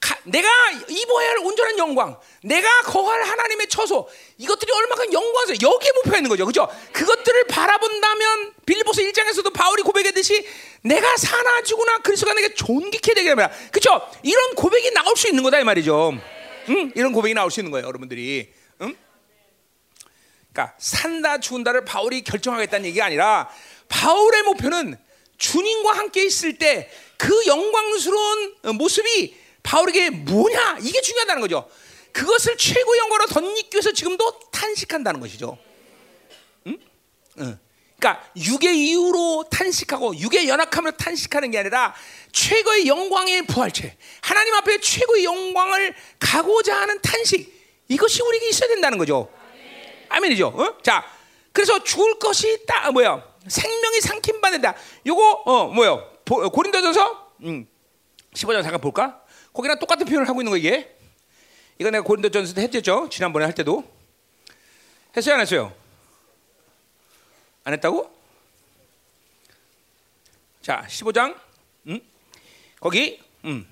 가, 0.00 0.16
내가 0.24 0.48
입어야 0.88 1.30
할 1.30 1.38
온전한 1.38 1.78
영광, 1.78 2.18
내가 2.42 2.82
거할 2.82 3.22
하나님의 3.22 3.68
처소, 3.68 4.08
이것들이 4.36 4.70
얼마큼 4.72 5.12
영광스러 5.12 5.56
여기에 5.62 5.92
목표가 5.92 6.18
있는 6.18 6.28
거죠. 6.28 6.44
그죠? 6.44 6.68
그것들을 6.92 7.46
바라본다면 7.46 8.54
빌리보스 8.66 9.02
1장에서도 9.02 9.52
바울이 9.54 9.82
고백했듯이 9.82 10.46
내가 10.82 11.16
사나 11.16 11.62
죽으나 11.62 11.98
그리스도가 11.98 12.34
내게 12.34 12.52
존귀케 12.52 13.14
되게 13.14 13.30
됩니다. 13.30 13.50
그죠? 13.72 14.06
이런 14.22 14.54
고백이 14.54 14.90
나올 14.92 15.16
수 15.16 15.28
있는 15.28 15.42
거다 15.42 15.60
이 15.60 15.64
말이죠. 15.64 16.12
응? 16.68 16.92
이런 16.94 17.12
고백이 17.12 17.34
나올 17.34 17.50
수 17.50 17.60
있는 17.60 17.70
거예요, 17.70 17.86
여러분들이. 17.86 18.52
응? 18.82 18.96
그러니까 20.52 20.76
산다 20.78 21.38
죽은다를 21.38 21.84
바울이 21.84 22.22
결정하겠다는 22.22 22.86
얘기가 22.86 23.06
아니라 23.06 23.48
바울의 23.88 24.42
목표는 24.42 25.05
주님과 25.38 25.92
함께 25.92 26.24
있을 26.24 26.58
때 26.58 26.90
그 27.16 27.46
영광스러운 27.46 28.56
모습이 28.74 29.36
바울에게 29.62 30.10
뭐냐 30.10 30.78
이게 30.82 31.00
중요하다는 31.00 31.40
거죠. 31.40 31.68
그것을 32.12 32.56
최고 32.56 32.96
영광으로 32.96 33.26
덧입기 33.26 33.74
위해서 33.74 33.92
지금도 33.92 34.40
탄식한다는 34.52 35.20
것이죠. 35.20 35.58
응? 36.66 36.78
응. 37.38 37.58
그러니까 37.98 38.30
육의 38.36 38.78
이유로 38.78 39.46
탄식하고 39.50 40.16
육의 40.16 40.48
연약함으로 40.48 40.96
탄식하는 40.96 41.50
게 41.50 41.58
아니라 41.58 41.94
최고의 42.32 42.86
영광의 42.86 43.46
부활체, 43.46 43.96
하나님 44.20 44.54
앞에 44.54 44.80
최고의 44.80 45.24
영광을 45.24 45.94
가고자 46.18 46.78
하는 46.78 47.00
탄식 47.00 47.54
이것이 47.88 48.22
우리에게 48.22 48.48
있어야 48.50 48.68
된다는 48.68 48.98
거죠. 48.98 49.32
아멘이죠. 50.08 50.48
어? 50.48 50.82
자, 50.82 51.04
그래서 51.52 51.82
죽을 51.82 52.18
것이 52.18 52.64
딱 52.66 52.92
뭐야? 52.92 53.25
생명이 53.48 54.00
삼킴 54.00 54.40
받는다. 54.40 54.74
요거 55.06 55.42
어 55.46 55.68
뭐요? 55.68 56.12
고린도전서 56.24 57.32
음, 57.44 57.66
15장 58.34 58.62
잠깐 58.62 58.80
볼까? 58.80 59.22
거기랑 59.52 59.78
똑같은 59.78 60.06
표현을 60.06 60.28
하고 60.28 60.40
있는 60.40 60.50
거 60.50 60.56
이게. 60.56 60.96
이거 61.78 61.90
내가 61.90 62.02
고린도전서 62.04 62.54
때 62.54 62.62
했죠. 62.62 63.08
지난번에 63.10 63.44
할 63.44 63.54
때도 63.54 63.84
했어요, 65.16 65.34
안 65.34 65.40
했어요? 65.40 65.74
안 67.64 67.72
했다고? 67.72 68.10
자, 70.62 70.84
15장 70.88 71.36
음? 71.86 72.00
거기 72.80 73.20
음. 73.44 73.66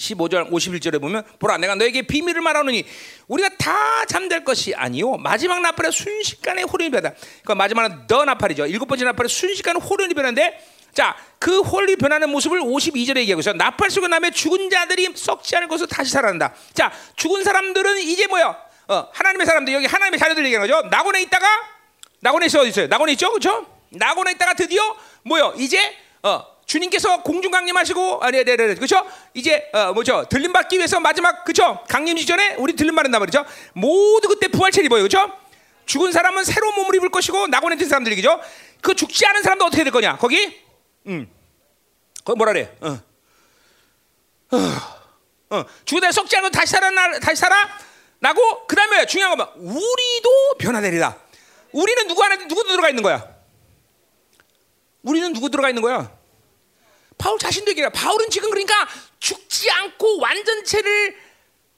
15절 0.00 0.50
51절에 0.50 1.00
보면 1.00 1.22
보라 1.38 1.58
내가 1.58 1.74
너에게 1.74 2.02
비밀을 2.02 2.40
말하노니 2.40 2.84
우리가 3.28 3.50
다 3.58 4.04
잠들 4.06 4.44
것이 4.44 4.74
아니요 4.74 5.16
마지막 5.18 5.60
나팔에 5.60 5.90
순식간에 5.90 6.62
호련이 6.62 6.90
변한다. 6.90 7.18
그 7.44 7.52
마지막은 7.52 8.06
더 8.06 8.24
나팔이죠. 8.24 8.66
일곱 8.66 8.86
번째 8.86 9.04
나팔에 9.04 9.28
순식간에 9.28 9.78
홀연히 9.78 10.14
변하는데 10.14 10.80
자, 10.92 11.16
그 11.38 11.60
홀연히 11.60 11.96
변하는 11.96 12.30
모습을 12.30 12.60
52절에 12.60 13.18
얘기하고 13.18 13.40
있어. 13.40 13.52
나팔 13.52 13.90
쏘고 13.90 14.08
나면 14.08 14.32
죽은 14.32 14.70
자들이 14.70 15.12
썩지 15.14 15.54
않을 15.56 15.68
것으로 15.68 15.86
다시 15.86 16.10
살아난다. 16.10 16.52
자, 16.74 16.90
죽은 17.14 17.44
사람들은 17.44 17.98
이제 17.98 18.26
뭐야? 18.26 18.56
어, 18.88 19.08
하나님의 19.12 19.46
사람들 19.46 19.72
여기 19.72 19.86
하나님의 19.86 20.18
자녀들 20.18 20.44
얘기하는 20.44 20.68
거죠. 20.68 20.88
낙원에 20.88 21.22
있다가 21.22 21.46
낙원에 22.20 22.46
있어 22.46 22.66
있어요? 22.66 22.88
낙원에 22.88 23.12
있죠, 23.12 23.28
그렇죠? 23.30 23.66
낙원에 23.90 24.32
있다가 24.32 24.54
드디어 24.54 24.82
뭐요? 25.22 25.54
이제 25.58 25.78
어, 26.22 26.44
주님께서 26.70 27.22
공중 27.22 27.50
강림하시고 27.50 28.20
아니, 28.22 28.44
네, 28.44 28.56
네, 28.56 28.68
네, 28.68 28.74
그렇죠? 28.76 29.04
이제 29.34 29.68
어, 29.72 29.92
뭐죠? 29.92 30.26
들림 30.30 30.52
받기 30.52 30.76
위해서 30.76 31.00
마지막 31.00 31.44
그렇죠? 31.44 31.84
강림 31.88 32.16
직전에 32.16 32.54
우리 32.58 32.76
들림 32.76 32.94
받는다 32.94 33.18
말이죠. 33.18 33.44
모두 33.72 34.28
그때 34.28 34.46
부활체를 34.46 34.86
입어요, 34.86 35.00
그렇죠? 35.02 35.36
죽은 35.86 36.12
사람은 36.12 36.44
새로운 36.44 36.76
몸을 36.76 36.94
입을 36.94 37.08
것이고 37.08 37.48
낙원에 37.48 37.74
든 37.76 37.88
사람들 37.88 38.16
이죠. 38.16 38.40
그 38.82 38.94
죽지 38.94 39.26
않은 39.26 39.42
사람도 39.42 39.64
어떻게 39.64 39.82
될 39.82 39.92
거냐? 39.92 40.16
거기, 40.18 40.60
음, 41.08 41.28
거기 42.24 42.36
뭐라 42.36 42.52
그래? 42.52 42.72
어, 42.82 43.00
어, 44.52 45.56
어. 45.56 45.64
죽으다 45.84 46.12
썩지 46.12 46.36
않고 46.36 46.50
다시 46.50 46.70
살아 46.70 47.18
다시 47.18 47.40
살아 47.40 47.68
나고 48.20 48.68
그 48.68 48.76
다음에 48.76 49.06
중요한 49.06 49.36
건 49.36 49.48
뭐? 49.56 49.72
우리도 49.74 50.58
변화되리라. 50.60 51.18
우리는 51.72 52.06
누구 52.06 52.22
안에 52.22 52.46
누구 52.46 52.62
들어가 52.62 52.88
있는 52.88 53.02
거야? 53.02 53.26
우리는 55.02 55.32
누구 55.32 55.50
들어가 55.50 55.68
있는 55.68 55.82
거야? 55.82 56.19
바울 57.20 57.38
자신도 57.38 57.70
얘기해. 57.72 57.90
바울은 57.90 58.30
지금 58.30 58.48
그러니까 58.48 58.88
죽지 59.18 59.70
않고 59.70 60.20
완전체를 60.20 61.14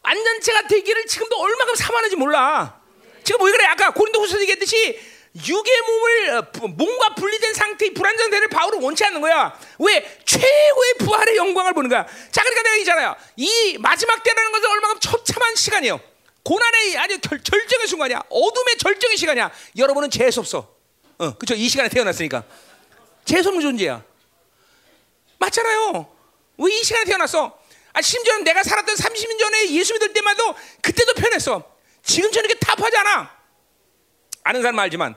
완전체가 0.02 0.68
되기를 0.68 1.06
지금도 1.06 1.36
얼마큼 1.36 1.74
사모하는지 1.74 2.16
몰라. 2.16 2.80
지금 3.24 3.44
왜 3.44 3.52
그래? 3.52 3.66
아까 3.66 3.92
고린도후서 3.92 4.40
얘기했듯이 4.42 5.00
육의 5.34 5.80
몸을 5.86 6.30
어, 6.30 6.68
몸과 6.68 7.14
분리된 7.14 7.54
상태의 7.54 7.94
불안정대를 7.94 8.48
바울은 8.48 8.82
원치 8.82 9.04
않는 9.04 9.20
거야. 9.20 9.58
왜? 9.80 10.18
최고의 10.24 10.94
부활의 11.00 11.36
영광을 11.36 11.72
보는 11.72 11.90
거야. 11.90 12.06
자, 12.30 12.42
그러니까 12.42 12.62
내가 12.62 12.74
얘기잖아요. 12.76 13.16
이 13.36 13.76
마지막 13.80 14.22
때라는 14.22 14.52
것은 14.52 14.70
얼마큼 14.70 15.00
처참한 15.00 15.56
시간이에요. 15.56 16.00
고난의 16.44 16.98
아주 16.98 17.18
결, 17.20 17.42
절정의 17.42 17.88
순간이야. 17.88 18.22
어둠의 18.28 18.78
절정의 18.78 19.16
시간이야. 19.16 19.50
여러분은 19.76 20.10
재수 20.10 20.40
없어. 20.40 20.76
어, 21.18 21.34
그렇죠? 21.34 21.54
이 21.54 21.68
시간에 21.68 21.88
태어났으니까 21.88 22.44
재수 23.24 23.48
없는 23.48 23.62
존재야. 23.62 24.11
맞잖아요. 25.42 26.16
왜 26.58 26.72
이 26.72 26.84
시간에 26.84 27.04
태어났어? 27.04 27.58
아, 27.94 28.00
심지어는 28.00 28.44
내가 28.44 28.62
살았던 28.62 28.94
30년 28.94 29.38
전에 29.38 29.70
예수 29.72 29.92
믿을 29.94 30.12
때마도 30.12 30.54
그때도 30.80 31.14
편했어. 31.14 31.76
지금처럼 32.04 32.48
이렇게 32.48 32.58
타파잖아. 32.60 33.30
아는 34.44 34.62
사람 34.62 34.78
알지만. 34.78 35.14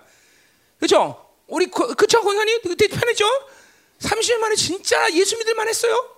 그죠? 0.80 1.22
우리, 1.48 1.68
그쵸, 1.68 2.22
권사님? 2.22 2.62
그때 2.64 2.88
편했죠? 2.88 3.26
30년 4.00 4.38
만에 4.40 4.56
진짜 4.56 5.12
예수 5.14 5.38
믿을 5.38 5.54
만 5.56 5.68
했어요? 5.68 6.16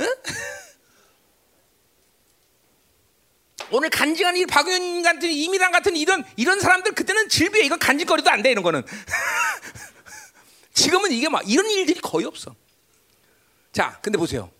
응? 0.00 0.06
오늘 3.70 3.88
간증한 3.90 4.36
이 4.36 4.46
박윤 4.46 5.02
같은 5.02 5.28
이미랑 5.30 5.72
같은 5.72 5.96
이런 5.96 6.24
이런 6.36 6.60
사람들 6.60 6.92
그때는 6.92 7.28
질비해 7.28 7.64
이건 7.64 7.78
간증거리도 7.78 8.30
안 8.30 8.42
돼 8.42 8.50
이런 8.50 8.62
거는 8.62 8.84
지금은 10.74 11.12
이게 11.12 11.28
막 11.28 11.42
이런 11.48 11.70
일들이 11.70 11.98
거의 12.00 12.26
없어. 12.26 12.54
자, 13.74 13.98
근데 14.00 14.16
보세요. 14.16 14.50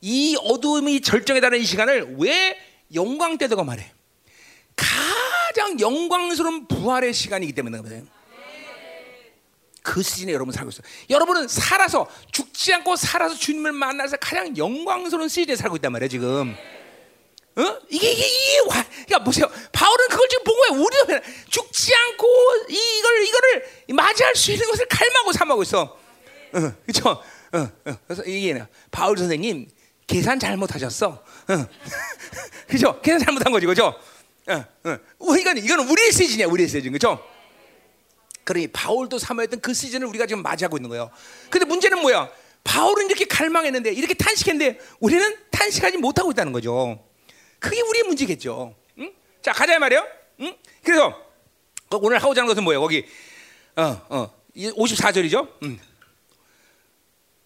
이 0.00 0.36
어두움이 0.42 1.00
절정에 1.00 1.40
달하는 1.40 1.62
이 1.62 1.64
시간을 1.64 2.16
왜 2.18 2.58
영광 2.92 3.38
때도가 3.38 3.62
말해? 3.62 3.92
가장 4.74 5.78
영광스러운 5.78 6.66
부활의 6.66 7.14
시간이기 7.14 7.52
때문에 7.52 7.80
그래요. 7.80 8.02
그 9.82 10.02
시즌에 10.02 10.32
여러분 10.32 10.52
살고 10.52 10.70
있어요. 10.70 10.82
여러분은 11.08 11.46
살아서 11.46 12.10
죽지 12.32 12.74
않고 12.74 12.96
살아서 12.96 13.36
주님을 13.36 13.72
만나서 13.72 14.16
가장 14.16 14.56
영광스러운 14.56 15.28
시즌에 15.28 15.54
살고 15.54 15.76
있단 15.76 15.92
말이에요, 15.92 16.08
지금. 16.08 16.56
어? 17.56 17.78
이게 17.88 18.10
이게 18.10 18.26
이게 18.26 18.58
와. 18.68 18.84
야 19.12 19.18
보세요. 19.24 19.48
바울은 19.72 20.08
그걸 20.08 20.28
지금 20.28 20.44
본 20.44 20.56
거예요. 20.58 20.84
우리도 20.84 21.26
죽지 21.48 21.94
않고 21.94 22.26
이걸 22.68 23.24
이거를 23.24 23.68
맞이할 23.94 24.34
수 24.34 24.50
있는 24.50 24.68
것을 24.68 24.86
갈망하고 24.86 25.32
삼하고 25.32 25.62
있어. 25.62 25.82
어, 26.52 26.72
그렇죠? 26.86 27.22
어, 27.52 27.58
어. 27.58 27.98
그래서 28.06 28.22
이게 28.24 28.62
바울 28.90 29.18
선생님 29.18 29.68
계산 30.06 30.38
잘못하셨어. 30.38 31.08
어. 31.08 31.66
그죠? 32.66 33.00
계산 33.00 33.20
잘못한 33.20 33.52
거지, 33.52 33.66
그죠? 33.66 33.94
어, 34.48 34.64
어. 34.84 35.36
이건 35.36 35.58
이건 35.58 35.80
우리의 35.88 36.12
세진이야, 36.12 36.46
우리의 36.46 36.68
세진, 36.68 36.92
그죠? 36.92 37.22
그러니 38.44 38.68
바울도 38.68 39.18
사모했던 39.18 39.60
그 39.60 39.74
시즌을 39.74 40.06
우리가 40.06 40.26
지금 40.26 40.42
맞이하고 40.42 40.78
있는 40.78 40.88
거예요. 40.88 41.10
근데 41.50 41.66
문제는 41.66 42.00
뭐야? 42.00 42.30
바울은 42.64 43.06
이렇게 43.06 43.26
갈망했는데 43.26 43.92
이렇게 43.92 44.14
탄식했는데 44.14 44.80
우리는 45.00 45.36
탄식하지 45.50 45.98
못하고 45.98 46.30
있다는 46.30 46.52
거죠. 46.52 47.04
그게 47.58 47.80
우리의 47.82 48.04
문제겠죠. 48.04 48.74
응? 48.98 49.12
자 49.42 49.52
가자 49.52 49.78
말이요. 49.78 50.06
응? 50.40 50.56
그래서 50.82 51.14
오늘 51.90 52.18
하고자 52.18 52.40
하는 52.40 52.48
것은 52.48 52.64
뭐예요? 52.64 52.80
거기 52.80 53.04
어, 53.76 54.06
어, 54.08 54.34
54절이죠. 54.56 55.48
음. 55.62 55.78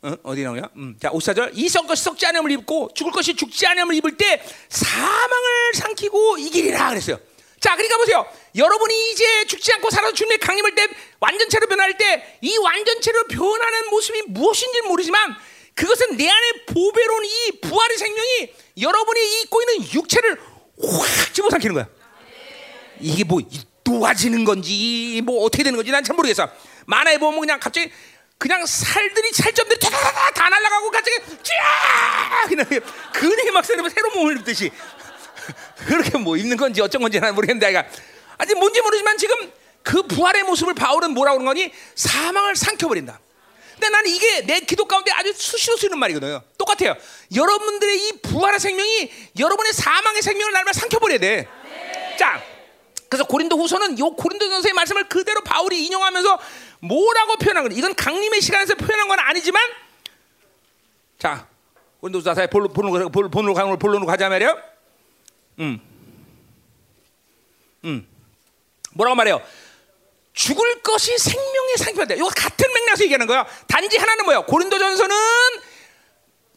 어, 0.03 0.17
어디 0.25 0.43
나오냐? 0.43 0.63
음. 0.77 0.97
자, 1.01 1.11
54절. 1.11 1.53
이썩 1.55 1.87
것이 1.87 2.03
썩지 2.03 2.27
않음을 2.27 2.51
입고 2.51 2.91
죽을 2.95 3.13
것이 3.13 3.35
죽지 3.37 3.67
않음을 3.69 3.95
입을 3.97 4.17
때 4.17 4.43
사망을 4.69 5.75
삼키고 5.75 6.39
이기리라 6.39 6.89
그랬어요. 6.91 7.21
자, 7.61 7.77
그러니까 7.77 7.97
보세요. 7.99 8.27
여러분이 8.57 9.13
이제 9.13 9.47
죽지 9.47 9.73
않고 9.75 9.91
살아서 9.91 10.13
주님의 10.13 10.39
강림을 10.39 10.75
때 10.75 10.89
완전체로 11.21 11.69
변할 11.69 11.97
때 11.97 12.39
이 12.41 12.57
완전체로 12.59 13.25
변하는 13.29 13.91
모습이 13.91 14.23
무엇인지 14.29 14.81
모르지만 14.83 15.37
그것은 15.77 16.17
내 16.17 16.29
안에 16.29 16.65
보배로운 16.67 17.25
이 17.25 17.61
부활의 17.61 17.97
생명이 17.97 18.53
여러분이 18.81 19.43
입고 19.43 19.63
있는 19.63 19.93
육체를 19.95 20.37
확 20.83 21.33
집어삼키는 21.35 21.75
거야. 21.75 21.89
이게 23.01 23.23
뭐 23.23 23.41
도와지는 23.85 24.45
건지 24.45 25.23
뭐 25.25 25.45
어떻게 25.45 25.63
되는 25.63 25.77
건지 25.77 25.93
난 25.93 26.03
잘 26.03 26.17
모르겠어. 26.17 26.49
만화에 26.87 27.19
보면 27.19 27.39
그냥 27.39 27.61
갑자기 27.61 27.93
그냥 28.43 28.67
살들이 28.67 29.31
살점들이 29.33 29.79
다다다 29.79 30.31
다 30.33 30.49
날아가고 30.49 30.91
갑자기 30.91 31.17
쫙 31.45 32.49
그냥 32.49 32.67
근육이 33.13 33.53
막 33.53 33.65
새로 33.65 33.89
새로 33.89 34.11
몸을 34.11 34.39
입듯이 34.39 34.69
그렇게 35.87 36.19
뭐 36.19 36.37
입는 36.37 36.57
건지 36.57 36.81
어쩐 36.81 37.01
건지 37.01 37.21
난 37.21 37.37
모르겠는데 37.37 37.69
내가 37.69 37.87
아직 38.39 38.59
뭔지 38.59 38.81
모르지만 38.81 39.17
지금 39.17 39.53
그 39.85 40.03
부활의 40.03 40.43
모습을 40.43 40.75
바울은 40.75 41.13
뭐라고 41.13 41.39
그러는 41.39 41.55
거니 41.55 41.73
사망을 41.95 42.57
삼켜버린다. 42.57 43.21
근데 43.75 43.89
나는 43.91 44.11
이게 44.11 44.41
내 44.45 44.59
기도 44.59 44.87
가운데 44.87 45.13
아주 45.13 45.33
수시로 45.33 45.77
쓰는 45.77 45.97
말이거든요. 46.01 46.43
똑같아요. 46.59 46.97
여러분들의 47.33 48.09
이 48.09 48.13
부활의 48.23 48.59
생명이 48.59 49.13
여러분의 49.39 49.73
사망의 49.73 50.21
생명을 50.21 50.53
날마다 50.53 50.81
삼켜버려야 50.81 51.19
돼. 51.19 51.49
자, 52.19 52.43
그래서 53.09 53.25
고린도 53.25 53.57
후서는 53.57 54.01
요 54.01 54.11
고린도 54.17 54.49
전서의 54.49 54.73
말씀을 54.73 55.09
그대로 55.09 55.43
바울이 55.43 55.85
인용하면서 55.87 56.41
뭐라고 56.83 57.37
표현한 57.37 57.65
거냐? 57.65 57.77
이건 57.77 57.95
강림의 57.95 58.41
시간에서 58.41 58.75
표현한 58.75 59.09
건 59.09 59.19
아니지만 59.21 59.63
자 61.19 61.47
고린도 62.01 62.19
후서에 62.19 62.49
본론으로 62.49 63.09
본론으로 63.09 63.55
가는 63.55 63.79
본론으로 63.79 64.07
가자 64.07 64.29
말이요. 64.29 64.61
음, 65.61 65.81
음, 67.85 68.09
뭐라고 68.95 69.15
말해요? 69.15 69.41
죽을 70.33 70.83
것이 70.83 71.17
생명의 71.19 71.77
상표다. 71.77 72.15
이거 72.15 72.29
같은 72.29 72.73
맥락에서 72.73 73.05
얘기하는 73.05 73.27
거야. 73.29 73.47
단지 73.69 73.97
하나는 73.99 74.25
뭐야? 74.25 74.41
고린도전서는 74.41 75.17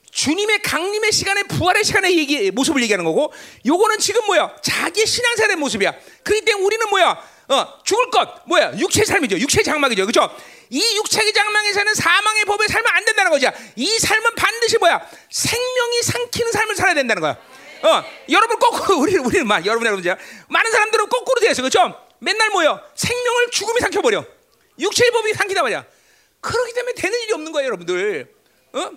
주님의 0.09 0.61
강림의 0.63 1.11
시간에 1.11 1.43
부활의 1.43 1.83
시간에 1.83 2.15
얘기 2.15 2.49
모습을 2.49 2.81
얘기하는 2.81 3.03
거고 3.03 3.33
요거는 3.65 3.99
지금 3.99 4.25
뭐야 4.25 4.55
자기 4.63 5.05
신앙생활의 5.05 5.57
모습이야 5.57 5.93
그렇기 6.23 6.45
때문에 6.45 6.65
우리는 6.65 6.89
뭐야 6.89 7.21
어 7.47 7.79
죽을 7.83 8.09
것. 8.09 8.41
뭐야? 8.47 8.77
육체 8.77 9.05
삶이죠. 9.05 9.37
육체 9.39 9.61
장막이죠. 9.63 10.05
그렇죠? 10.05 10.35
이 10.69 10.81
육체의 10.97 11.31
장막에서는 11.33 11.93
사망의 11.93 12.45
법에 12.45 12.67
살면 12.67 12.91
안 12.93 13.05
된다는 13.05 13.31
거죠. 13.31 13.51
이 13.75 13.87
삶은 13.99 14.35
반드시 14.35 14.77
뭐야? 14.77 15.07
생명이 15.29 16.01
삼키는 16.03 16.51
삶을 16.51 16.75
살아야 16.75 16.95
된다는 16.95 17.21
거야. 17.21 17.37
어 17.83 18.03
여러분 18.29 18.57
거꾸로 18.57 18.99
우리 19.01 19.17
우리는 19.17 19.45
막 19.45 19.65
여러분 19.65 19.85
여러분 19.85 20.03
많은 20.49 20.71
사람들은 20.71 21.07
거꾸로 21.09 21.45
있어 21.49 21.61
그렇죠? 21.61 21.95
맨날 22.19 22.49
뭐야 22.49 22.81
생명을 22.95 23.51
죽음이 23.51 23.79
삼켜 23.79 24.01
버려. 24.01 24.25
육체의 24.79 25.11
법이 25.11 25.33
삼키다 25.33 25.61
말이야. 25.61 25.85
그렇기 26.41 26.73
때문에 26.73 26.93
되는 26.93 27.19
일이 27.21 27.33
없는 27.33 27.51
거예요 27.51 27.67
여러분들. 27.67 28.33
어? 28.73 28.91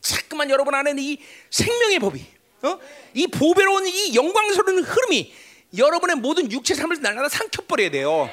자꾸만 0.00 0.50
여러분 0.50 0.74
안에 0.74 0.94
이 0.98 1.18
생명의 1.50 1.98
법이, 2.00 2.26
어? 2.62 2.78
이 3.14 3.26
보배로운 3.28 3.86
이 3.86 4.14
영광스러운 4.14 4.82
흐름이 4.82 5.32
여러분의 5.76 6.16
모든 6.16 6.50
육체 6.52 6.74
삶을 6.74 7.00
날마다 7.00 7.28
삼켜버려야 7.28 7.90
돼요. 7.90 8.30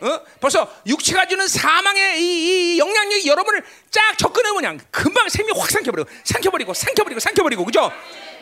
어? 0.00 0.20
벌써 0.40 0.68
육체가 0.86 1.26
주는 1.28 1.46
사망의 1.46 2.20
이, 2.20 2.74
이 2.74 2.78
영향력이 2.78 3.26
여러분을 3.28 3.62
쫙 3.90 4.18
접근해 4.18 4.50
그냥 4.50 4.80
금방 4.90 5.28
생명 5.28 5.58
확 5.60 5.70
삼켜버리고, 5.70 6.10
삼켜버리고, 6.24 6.74
삼켜버리고, 6.74 7.20
삼켜버리고, 7.20 7.64
그죠? 7.64 7.92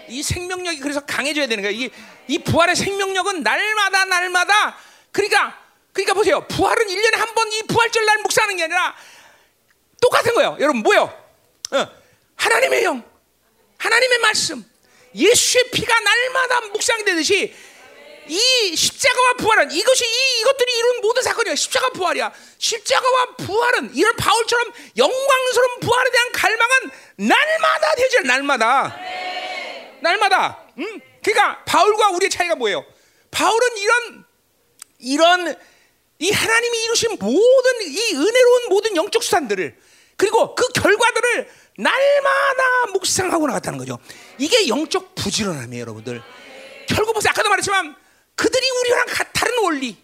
이 0.08 0.22
생명력이 0.22 0.80
그래서 0.80 1.00
강해져야 1.00 1.46
되는 1.46 1.62
거야. 1.62 1.70
이, 1.72 1.90
이 2.26 2.38
부활의 2.38 2.74
생명력은 2.76 3.42
날마다 3.42 4.06
날마다 4.06 4.76
그러니까 5.12 5.56
그러니까 5.92 6.14
보세요. 6.14 6.46
부활은 6.48 6.86
1년에 6.86 7.16
한 7.16 7.34
번 7.34 7.50
이 7.52 7.62
부활절 7.64 8.04
날 8.06 8.18
묵상하는 8.18 8.56
게 8.56 8.64
아니라 8.64 8.94
똑같은 10.00 10.34
거예요. 10.34 10.56
여러분 10.60 10.82
뭐요? 10.82 11.02
어. 11.72 11.86
하나님의 12.36 12.84
영, 12.84 13.04
하나님의 13.76 14.18
말씀, 14.18 14.64
예수의 15.14 15.70
피가 15.72 16.00
날마다 16.00 16.60
묵상이 16.72 17.04
되듯이 17.04 17.54
이 18.30 18.76
십자가와 18.76 19.32
부활은 19.38 19.72
이것이 19.72 20.04
이, 20.04 20.40
이것들이 20.40 20.78
이룬 20.78 21.00
모든 21.00 21.22
사건이야. 21.22 21.56
십자가 21.56 21.88
부활이야. 21.90 22.32
십자가와 22.58 23.36
부활은 23.38 23.94
이런 23.94 24.14
바울처럼 24.14 24.72
영광스러운 24.96 25.80
부활에 25.80 26.10
대한 26.12 26.32
갈망은 26.32 26.90
날마다 27.16 27.94
되죠. 27.96 28.20
날마다. 28.20 28.96
네. 29.00 29.98
날마다. 30.00 30.64
음? 30.78 31.00
그러니까 31.22 31.64
바울과 31.64 32.10
우리의 32.10 32.30
차이가 32.30 32.54
뭐예요? 32.54 32.84
바울은 33.32 33.76
이런 33.78 34.24
이런 35.00 35.56
이 36.20 36.30
하나님이 36.30 36.84
이루신 36.84 37.16
모든 37.18 37.82
이 37.82 38.14
은혜로운 38.14 38.68
모든 38.68 38.94
영적 38.94 39.24
수단들을 39.24 39.76
그리고 40.16 40.54
그 40.54 40.68
결과들을 40.68 41.50
날마다 41.78 42.86
묵상하고 42.92 43.46
나갔다는 43.48 43.78
거죠. 43.78 43.98
이게 44.38 44.68
영적 44.68 45.14
부지런함이에요, 45.14 45.80
여러분들. 45.80 46.22
결국 46.88 47.14
보세요. 47.14 47.30
아까도 47.30 47.48
말했지만 47.48 47.96
그들이 48.40 48.70
우리랑 48.70 49.04
다른 49.34 49.58
원리, 49.58 49.98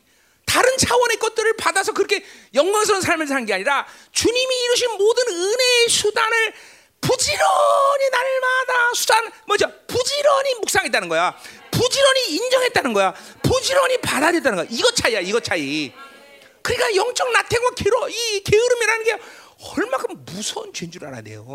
다른 0.45 0.77
차원의 0.77 1.17
것들을 1.17 1.57
받아서 1.57 1.93
그렇게 1.93 2.23
영광스러운 2.53 3.01
삶을 3.01 3.27
사는 3.27 3.47
게 3.47 3.55
아니라 3.55 3.87
주님이 4.13 4.55
이루신 4.65 4.91
모든 4.99 5.27
은혜의 5.29 5.89
수단을 5.89 6.53
부지런히 7.01 8.11
날마다 8.11 8.93
수단 8.95 9.33
뭐죠? 9.47 9.73
부지런히 9.87 10.55
묵상했다는 10.57 11.09
거야. 11.09 11.35
부지런히 11.71 12.35
인정했다는 12.35 12.93
거야. 12.93 13.15
부지런히 13.43 13.97
받아들였다는 14.03 14.57
거야. 14.57 14.67
이거 14.71 14.91
차이야. 14.91 15.21
이거 15.21 15.41
차이. 15.41 15.95
그러니까 16.61 16.95
영적 16.95 17.33
나태과 17.33 17.71
게으, 17.71 18.11
이 18.11 18.43
게으름이라는 18.43 19.05
게 19.05 19.19
얼마큼 19.79 20.27
무서운 20.27 20.75
죄인 20.75 20.91
줄 20.91 21.07
알아야 21.07 21.23
돼요. 21.23 21.47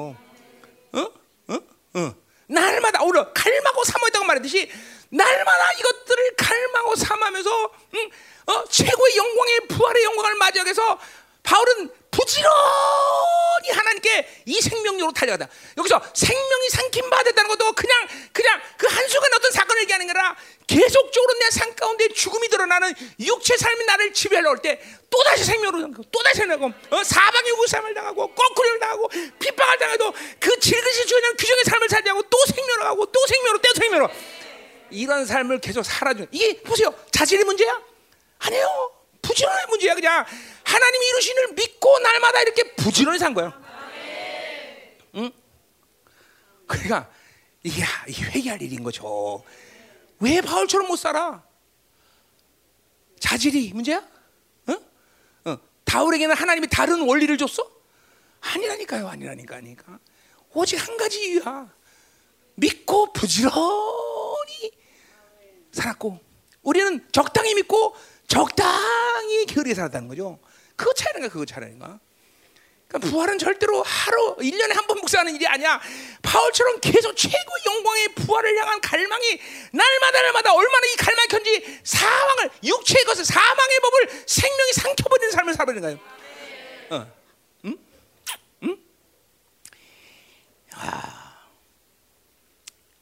어? 0.93 1.11
어? 1.47 1.59
어. 1.93 2.15
날마다 2.47 3.03
오늘 3.03 3.31
갈망하고 3.33 3.83
삼모했다고 3.83 4.25
말했듯이 4.25 4.69
날마다 5.11 5.71
이것들을 5.73 6.35
갈망하고 6.37 6.95
삼하면서 6.95 7.71
응? 7.95 8.09
어? 8.47 8.63
최고의 8.69 9.17
영광의 9.17 9.59
부활의 9.67 10.03
영광을 10.03 10.35
맞이하기 10.35 10.67
위해서 10.67 10.99
바울은 11.43 11.89
부지런히 12.11 13.71
하나님께 13.71 14.43
이 14.45 14.61
생명력으로 14.61 15.11
달려가다. 15.13 15.51
여기서 15.77 16.01
생명이 16.13 16.69
삼킴 16.69 17.09
받았다는 17.09 17.49
것도 17.49 17.71
그냥 17.73 18.07
그냥 18.33 18.61
그 18.77 18.85
한순간 18.87 19.33
어떤 19.33 19.51
사건을 19.51 19.81
얘기하는 19.83 20.07
거라 20.07 20.35
계속적으로 20.67 21.33
내 21.39 21.49
삶 21.51 21.75
가운데 21.75 22.07
죽음이 22.09 22.47
드러나는 22.47 22.93
육체 23.19 23.57
삶이 23.57 23.85
나를 23.85 24.13
지배하려 24.13 24.49
올때 24.51 24.81
또다시 25.09 25.43
생명으로 25.43 25.93
또다시 26.11 26.37
생명하고 26.39 26.73
어? 26.89 27.03
사방의 27.03 27.51
우상을 27.51 27.93
당하고 27.93 28.33
거꾸를 28.33 28.79
당하고 28.79 29.09
핍박을 29.39 29.77
당해도 29.77 30.13
그 30.39 30.59
질그시 30.59 31.05
주는 31.05 31.35
규정의 31.37 31.63
삶을 31.65 31.89
살지 31.89 32.09
않고 32.09 32.23
또 32.23 32.37
생명으로 32.45 32.83
가고 32.85 33.05
또 33.07 33.27
생명으로 33.27 33.59
또 33.61 33.73
생명으로 33.73 34.09
이런 34.91 35.25
삶을 35.25 35.59
계속 35.59 35.83
살아주는 35.83 36.27
이게 36.31 36.61
보세요 36.61 36.93
자질의 37.11 37.45
문제야? 37.45 37.81
아니에요 38.39 38.91
부지런의 39.21 39.65
문제야 39.69 39.95
그냥 39.95 40.25
하나님이 40.63 41.07
이루신 41.07 41.37
을 41.37 41.53
믿고 41.53 41.99
날마다 41.99 42.41
이렇게 42.41 42.75
부지런히 42.75 43.19
산 43.19 43.33
거예요. 43.33 43.53
응? 45.15 45.31
그러니까 46.67 47.09
이게 47.63 47.83
회개할 47.83 48.61
일인 48.61 48.83
거죠. 48.83 49.43
왜 50.19 50.41
바울처럼 50.41 50.87
못 50.87 50.95
살아? 50.95 51.43
자질이 53.19 53.71
문제야? 53.73 54.03
응? 54.69 54.79
응. 55.47 55.57
다울에게는 55.83 56.35
하나님이 56.35 56.67
다른 56.67 57.01
원리를 57.01 57.37
줬어? 57.37 57.69
아니라니까요, 58.41 59.07
아니라니까, 59.07 59.57
아니까. 59.57 59.99
오직 60.53 60.75
한 60.77 60.97
가지 60.97 61.19
이유야. 61.19 61.71
믿고 62.55 63.13
부지런히 63.13 63.55
살았고, 65.71 66.19
우리는 66.63 67.07
적당히 67.11 67.53
믿고 67.55 67.95
적당히 68.27 69.45
게으르게 69.45 69.73
살았다는 69.73 70.07
거죠. 70.07 70.39
그거 70.75 70.93
차이인가 70.93 71.27
그거 71.31 71.45
차이인가? 71.45 71.99
그러니까 72.87 73.09
부활은 73.09 73.37
절대로 73.37 73.81
하루 73.83 74.35
1년에 74.37 74.73
한 74.73 74.85
번 74.85 74.99
묵상하는 74.99 75.33
일이 75.35 75.47
아니야. 75.47 75.79
바울처럼 76.21 76.79
계속 76.81 77.15
최고 77.15 77.51
영광의 77.65 78.15
부활을 78.15 78.57
향한 78.59 78.81
갈망이 78.81 79.39
날마다 79.71 80.21
날마다 80.21 80.53
얼마나 80.53 80.85
이 80.87 80.95
갈망이 80.97 81.27
큰지 81.29 81.79
사망을 81.83 82.49
육체의 82.63 83.05
것을 83.05 83.23
사망의 83.23 83.79
법을 83.81 84.23
생명이 84.27 84.73
삼켜버리는 84.73 85.31
삶을 85.31 85.53
살아가는 85.53 85.81
거예요. 85.81 85.99
어. 86.89 87.07
응? 87.65 87.77
응? 88.63 88.77
아, 90.73 91.20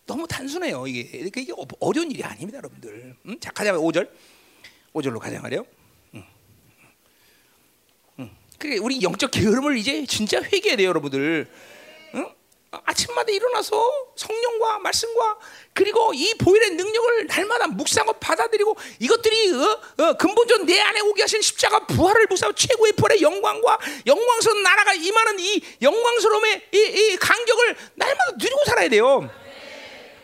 너무 0.10 0.28
단순해요. 0.28 0.88
이게 0.88 1.20
이게 1.20 1.54
어려운 1.80 2.10
일이 2.10 2.24
아닙니다, 2.24 2.58
여러분들. 2.58 3.16
응? 3.28 3.40
자, 3.40 3.52
가자 3.52 3.74
5절. 3.74 4.10
5절로 4.92 5.20
가자 5.20 5.40
말이요. 5.40 5.64
응. 6.16 6.26
응. 8.18 8.32
그래 8.58 8.78
우리 8.78 9.04
영적 9.04 9.30
게으름을 9.30 9.78
이제 9.78 10.04
진짜 10.08 10.42
회개해야 10.42 10.78
돼요, 10.78 10.90
여러분들. 10.90 11.48
응? 12.16 12.26
아침마다 12.72 13.32
일어나서 13.32 14.14
성령과 14.16 14.80
말씀과 14.80 15.38
그리고 15.74 16.12
이 16.16 16.34
보혈의 16.40 16.72
능력을 16.72 17.28
날마다 17.28 17.68
묵상하고 17.68 18.20
받아들이고 18.20 18.76
이것들이 18.98 19.54
어, 19.54 20.04
어, 20.04 20.14
근본적으로 20.14 20.66
내 20.66 20.80
안에 20.80 21.02
오게 21.02 21.22
하신 21.22 21.40
십자가 21.44 21.86
부활을 21.86 22.26
묵상하고 22.28 22.56
최고의 22.56 22.94
부활의 22.94 23.22
영광과 23.22 23.78
영광스러운 24.08 24.64
나라가 24.64 24.92
임하는 24.96 25.40
이 25.40 25.62
영광스러움의 25.84 26.62
이, 26.74 26.78
이 26.78 27.18
간격을 27.18 27.76
날마다 27.94 28.32
누리고 28.40 28.66
살아야 28.66 28.90
돼요. 28.90 29.30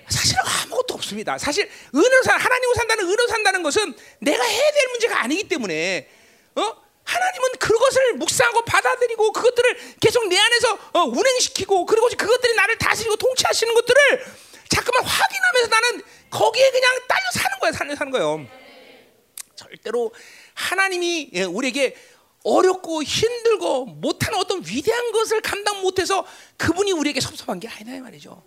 사실은 0.09 0.41
아무것도 0.45 0.93
없습니다. 0.93 1.37
사실 1.37 1.69
은혜로 1.93 2.23
산 2.23 2.39
하나님으로 2.39 2.75
산다는 2.75 3.05
은혜로 3.05 3.27
산다는 3.27 3.63
것은 3.63 3.93
내가 4.19 4.43
해야 4.43 4.71
될 4.71 4.87
문제가 4.89 5.21
아니기 5.21 5.47
때문에 5.47 6.09
어? 6.55 6.85
하나님은 7.03 7.49
그것을 7.59 8.13
묵상하고 8.13 8.65
받아들이고 8.65 9.31
그것들을 9.31 9.95
계속 9.99 10.27
내 10.27 10.37
안에서 10.37 10.79
어, 10.93 11.03
운행시키고 11.03 11.85
그리고 11.85 12.07
그것들이 12.07 12.55
나를 12.55 12.77
다스리고 12.77 13.15
통치하시는 13.15 13.73
것들을 13.73 14.25
자꾸만 14.69 15.03
확인하면서 15.03 15.67
나는 15.69 16.01
거기에 16.31 16.71
그냥 16.71 16.99
딸려 17.07 17.23
사는 17.33 17.59
거야, 17.59 17.71
사는 17.71 17.95
사는 17.95 18.11
거예요. 18.11 18.47
절대로 19.55 20.11
하나님이 20.53 21.29
예, 21.33 21.43
우리에게 21.43 21.95
어렵고 22.43 23.03
힘들고 23.03 23.85
못하는 23.85 24.39
어떤 24.39 24.63
위대한 24.65 25.11
것을 25.11 25.41
감당 25.41 25.81
못해서 25.81 26.25
그분이 26.57 26.91
우리에게 26.91 27.19
섭섭한 27.19 27.59
게 27.59 27.67
아니다 27.67 27.95
이 27.95 27.99
말이죠. 28.01 28.43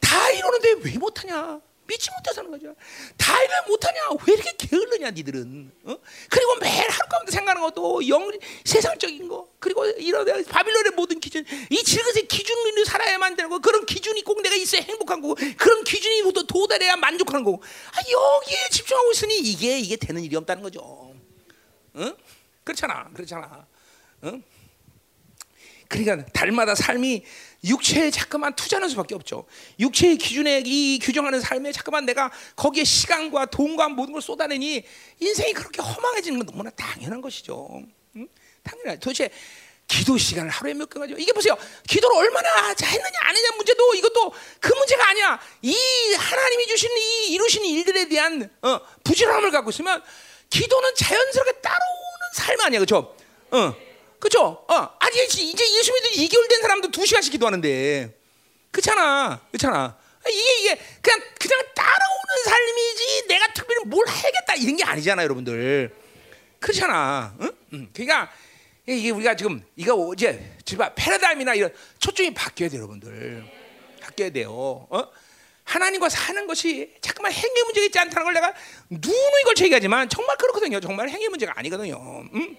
다 0.00 0.30
이러는데 0.30 0.74
왜 0.84 0.98
못하냐? 0.98 1.60
믿지 1.88 2.10
못해서 2.10 2.42
하는 2.42 2.50
거죠. 2.50 2.74
다 3.16 3.42
이래 3.42 3.52
못하냐? 3.66 3.98
왜 4.26 4.34
이렇게 4.34 4.52
게을르냐, 4.58 5.10
니들은? 5.10 5.72
어? 5.84 5.96
그리고 6.28 6.56
매일 6.56 6.86
하루 6.88 7.08
가운데 7.08 7.32
생각하는 7.32 7.62
것도 7.62 8.06
영 8.08 8.30
세상적인 8.64 9.26
거, 9.26 9.48
그리고 9.58 9.86
이런 9.86 10.26
바빌론의 10.44 10.92
모든 10.92 11.18
기준, 11.18 11.46
이 11.70 11.82
질그의 11.82 12.28
기준으로 12.28 12.84
살아야만 12.84 13.36
되는 13.36 13.48
거, 13.48 13.58
그런 13.58 13.86
기준이 13.86 14.22
꼭 14.22 14.42
내가 14.42 14.54
있어야 14.54 14.82
행복한 14.82 15.22
거고, 15.22 15.34
그런 15.56 15.82
기준이 15.82 16.30
도 16.30 16.46
도달해야 16.46 16.96
만족하는 16.96 17.42
거고, 17.42 17.62
아, 17.62 17.98
여기에 17.98 18.68
집중하고 18.70 19.10
있으니 19.12 19.38
이게 19.38 19.78
이게 19.78 19.96
되는 19.96 20.22
일이 20.22 20.36
없다는 20.36 20.62
거죠. 20.62 21.14
응? 21.96 22.14
그렇잖아, 22.64 23.08
그렇잖아. 23.14 23.66
응? 24.24 24.42
그러니까 25.88 26.24
달마다 26.32 26.74
삶이 26.74 27.24
육체에 27.64 28.10
자꾸만 28.10 28.54
투자하는 28.54 28.88
수밖에 28.90 29.14
없죠. 29.14 29.46
육체의 29.80 30.16
기준에 30.18 30.62
이 30.64 30.98
규정하는 31.02 31.40
삶에 31.40 31.72
자꾸만 31.72 32.04
내가 32.06 32.30
거기에 32.54 32.84
시간과 32.84 33.46
돈과 33.46 33.88
모든 33.88 34.12
걸 34.12 34.22
쏟아내니 34.22 34.84
인생이 35.18 35.54
그렇게 35.54 35.82
허망해지는 35.82 36.38
건 36.38 36.46
너무나 36.46 36.70
당연한 36.70 37.20
것이죠. 37.20 37.82
응? 38.16 38.28
당연하. 38.62 38.96
도대체 38.96 39.30
기도 39.88 40.18
시간을 40.18 40.50
하루에 40.50 40.74
몇 40.74 40.90
개 40.90 41.00
가지고 41.00 41.18
이게 41.18 41.32
보세요. 41.32 41.56
기도를 41.88 42.16
얼마나 42.18 42.68
했느냐 42.68 43.18
안 43.22 43.34
했냐 43.34 43.56
문제도 43.56 43.94
이것도 43.94 44.32
그 44.60 44.72
문제가 44.74 45.08
아니야. 45.08 45.40
이 45.62 45.74
하나님이 46.18 46.66
주신 46.66 46.90
이 46.96 47.32
이루신 47.32 47.64
일들에 47.64 48.06
대한 48.08 48.50
어, 48.60 48.80
부지런함을 49.02 49.50
갖고 49.50 49.70
있으면 49.70 50.02
기도는 50.50 50.94
자연스럽게 50.94 51.52
따라오는 51.60 52.18
삶 52.34 52.60
아니야, 52.60 52.78
그렇죠? 52.80 53.16
어. 53.50 53.87
그죠? 54.20 54.64
어, 54.68 54.74
아니 54.98 55.24
이제 55.24 55.78
예수 55.78 55.92
믿은 55.92 56.10
2개월 56.10 56.48
된 56.48 56.60
사람도 56.62 56.88
2시간씩 56.88 57.32
기도하는데. 57.32 58.14
그렇잖아. 58.70 59.40
그렇잖아. 59.50 59.96
이게 60.28 60.58
이게 60.60 60.80
그냥 61.00 61.20
그냥 61.38 61.62
따라오는 61.74 62.44
삶이지 62.44 63.26
내가 63.28 63.52
특별히 63.54 63.84
뭘 63.86 64.06
해야겠다 64.08 64.54
이런 64.56 64.76
게 64.76 64.84
아니잖아, 64.84 65.22
여러분들. 65.22 65.94
그렇잖아. 66.58 67.34
응? 67.40 67.50
응. 67.72 67.88
그러니까 67.92 68.30
이게 68.86 69.10
우리가 69.10 69.36
지금 69.36 69.64
이거 69.76 70.12
이제 70.14 70.56
지금 70.64 70.86
패러다임이나 70.94 71.54
이런 71.54 71.72
초점이 71.98 72.34
바뀌어야 72.34 72.68
돼요, 72.70 72.80
여러분들. 72.80 73.44
바뀌어야 74.02 74.30
돼요. 74.30 74.50
어? 74.90 75.08
하나님과 75.64 76.08
사는 76.08 76.46
것이 76.46 76.94
잠깐만 77.02 77.30
행위 77.32 77.62
문제가 77.62 77.84
있지 77.86 77.98
않다는 77.98 78.24
걸 78.24 78.34
내가 78.34 78.54
누누이 78.88 79.42
걸 79.44 79.54
얘기하지만 79.60 80.08
정말 80.08 80.36
그렇거든요. 80.38 80.80
정말 80.80 81.10
행위 81.10 81.28
문제가 81.28 81.52
아니거든요. 81.56 82.24
응? 82.34 82.56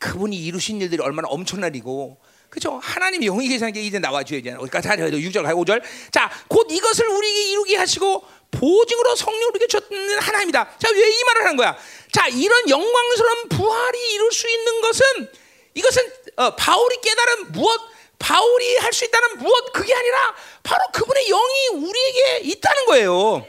그분이 0.00 0.36
이루신 0.36 0.80
일들이 0.80 1.00
얼마나 1.02 1.28
엄청난 1.28 1.72
일이고 1.72 2.18
그죠? 2.48 2.80
하나님 2.82 3.20
영이 3.22 3.46
계시는 3.46 3.72
게 3.72 3.80
이제 3.80 4.00
나와줘야지. 4.00 4.50
어디까지 4.58 4.88
하죠? 4.88 5.04
6절 5.04 5.44
가고 5.44 5.64
5절. 5.64 5.80
자, 6.10 6.28
곧 6.48 6.66
이것을 6.68 7.06
우리에게 7.06 7.50
이루게 7.52 7.76
하시고 7.76 8.24
보증으로 8.50 9.14
성령을 9.14 9.50
우리에게 9.54 9.66
줬는 9.68 10.18
하나님이다. 10.18 10.78
자, 10.78 10.88
왜 10.90 10.98
이 11.08 11.24
말을 11.24 11.42
하는 11.44 11.56
거야? 11.56 11.76
자, 12.10 12.26
이런 12.26 12.68
영광스러운 12.68 13.48
부활이 13.50 14.14
이룰 14.14 14.32
수 14.32 14.48
있는 14.50 14.80
것은 14.80 15.04
이것은 15.74 16.02
어, 16.36 16.56
바울이 16.56 16.96
깨달은 17.00 17.52
무엇, 17.52 17.80
바울이 18.18 18.76
할 18.78 18.92
수 18.92 19.04
있다는 19.04 19.38
무엇 19.38 19.72
그게 19.72 19.94
아니라 19.94 20.34
바로 20.64 20.82
그분의 20.92 21.26
영이 21.28 21.68
우리에게 21.86 22.38
있다는 22.50 22.86
거예요. 22.86 23.46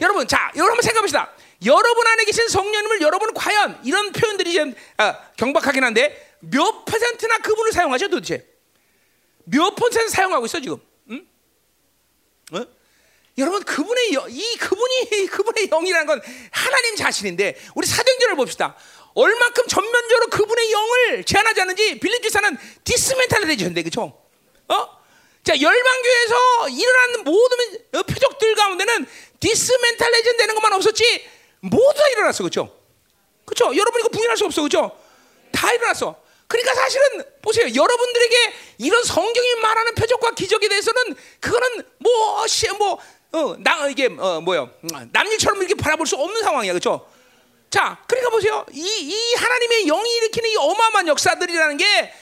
여러분, 0.00 0.28
자, 0.28 0.52
여러분 0.54 0.70
한번 0.70 0.82
생각해 0.82 1.00
봅시다. 1.00 1.32
여러분 1.66 2.06
안에 2.06 2.24
계신 2.24 2.48
성령님을 2.48 3.00
여러분 3.02 3.34
과연 3.34 3.80
이런 3.84 4.12
표현들이 4.12 4.54
좀 4.54 4.74
아, 4.96 5.18
경박하긴 5.36 5.84
한데 5.84 6.36
몇 6.40 6.84
퍼센트나 6.84 7.38
그분을 7.38 7.72
사용하죠 7.72 8.08
도대체? 8.08 8.46
몇 9.44 9.74
퍼센트 9.74 10.08
사용하고 10.08 10.46
있어 10.46 10.60
지금? 10.60 10.78
응? 11.10 11.26
어? 12.52 12.66
여러분 13.38 13.62
그분의 13.62 14.14
여, 14.14 14.26
이 14.28 14.56
그분이 14.56 15.26
그분의 15.28 15.68
영이라는 15.68 16.06
건 16.06 16.22
하나님 16.50 16.96
자신인데 16.96 17.60
우리 17.74 17.86
사도행전을 17.86 18.36
봅시다. 18.36 18.76
얼마큼 19.14 19.66
전면적으로 19.66 20.28
그분의 20.28 20.72
영을 20.72 21.24
제한하지 21.24 21.60
않는지 21.62 21.98
빌립지사는 21.98 22.56
디스멘탈레이션인데 22.84 23.82
그렇죠? 23.82 24.18
어? 24.68 25.00
자 25.42 25.60
열방교에서 25.60 26.68
일어나는 26.68 27.24
모든 27.24 27.58
표적들 28.06 28.54
가운데는 28.54 29.06
디스멘탈레이션 29.40 30.36
되는 30.36 30.54
것만 30.54 30.72
없었지 30.74 31.28
모두 31.60 31.92
다 31.98 32.08
일어났어, 32.08 32.42
그렇죠? 32.42 32.74
그렇죠? 33.44 33.76
여러분 33.76 34.00
이거 34.00 34.08
부인할 34.08 34.36
수 34.36 34.44
없어, 34.44 34.62
그렇죠? 34.62 34.96
다 35.52 35.72
일어났어. 35.72 36.16
그러니까 36.46 36.74
사실은 36.74 37.24
보세요. 37.42 37.66
여러분들에게 37.74 38.36
이런 38.78 39.04
성경이 39.04 39.54
말하는 39.62 39.94
표적과 39.94 40.32
기적에 40.32 40.68
대해서는 40.68 41.14
그거는 41.40 41.82
뭐뭐어나 43.32 43.88
이게 43.88 44.06
어 44.18 44.40
뭐요 44.40 44.70
남일처럼 45.12 45.60
이렇게 45.60 45.74
바라볼 45.76 46.06
수 46.06 46.16
없는 46.16 46.42
상황이야, 46.42 46.72
그렇죠? 46.72 47.08
자, 47.70 48.02
그러니까 48.08 48.30
보세요. 48.30 48.66
이, 48.72 48.80
이 48.82 49.34
하나님의 49.34 49.86
영이 49.86 50.16
일으키는 50.16 50.50
이 50.50 50.56
어마어마한 50.56 51.06
역사들이라는 51.06 51.76
게 51.76 52.12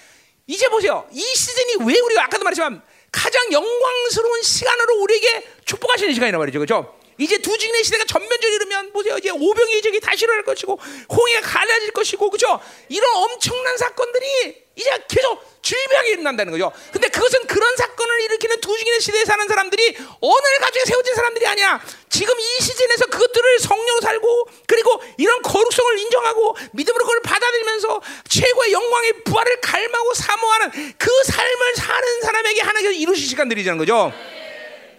이제 0.46 0.68
보세요. 0.68 1.08
이 1.10 1.20
시즌이 1.22 1.86
왜 1.86 1.98
우리가 1.98 2.24
아까도 2.24 2.44
말했지만 2.44 2.82
가장 3.10 3.50
영광스러운 3.50 4.42
시간으로 4.42 5.00
우리에게 5.00 5.48
축복하시는 5.64 6.12
시간이란 6.12 6.38
말이죠, 6.38 6.58
그렇죠? 6.58 6.97
이제 7.18 7.36
두 7.38 7.56
증인의 7.58 7.84
시대가 7.84 8.04
전면적으로 8.04 8.54
이르면 8.54 8.92
보세요. 8.92 9.18
이제 9.18 9.30
오병이 9.30 9.82
적이 9.82 10.00
다시 10.00 10.24
일어날 10.24 10.44
것이고 10.44 10.78
홍해가 11.10 11.40
갈라질 11.40 11.90
것이고 11.90 12.30
그죠? 12.30 12.60
이런 12.88 13.14
엄청난 13.14 13.76
사건들이 13.76 14.68
이제 14.76 14.90
계속 15.08 15.42
질비하게 15.60 16.10
일어난다는 16.10 16.52
거죠. 16.52 16.70
근데 16.92 17.08
그것은 17.08 17.46
그런 17.48 17.76
사건을 17.76 18.20
일으키는 18.22 18.60
두 18.60 18.78
증인의 18.78 19.00
시대에 19.00 19.24
사는 19.24 19.46
사람들이 19.48 19.96
오늘 20.20 20.58
가지고 20.60 20.86
세워진 20.86 21.14
사람들이 21.16 21.46
아니야. 21.48 21.84
지금 22.08 22.38
이 22.38 22.62
시즌에서 22.62 23.06
그것들을 23.06 23.58
성령으로 23.58 24.00
살고 24.00 24.48
그리고 24.68 25.02
이런 25.18 25.42
거룩성을 25.42 25.98
인정하고 25.98 26.56
믿음으로 26.72 27.04
그걸 27.04 27.20
받아들이면서 27.22 28.00
최고의 28.28 28.72
영광의 28.72 29.24
부활을 29.24 29.60
갈망하고 29.60 30.14
사모하는 30.14 30.70
그 30.96 31.10
삶을 31.24 31.74
사는 31.74 32.20
사람에게 32.22 32.60
하나님께서 32.60 33.00
이루실 33.00 33.28
시간들이라는 33.28 33.78
거죠. 33.78 34.12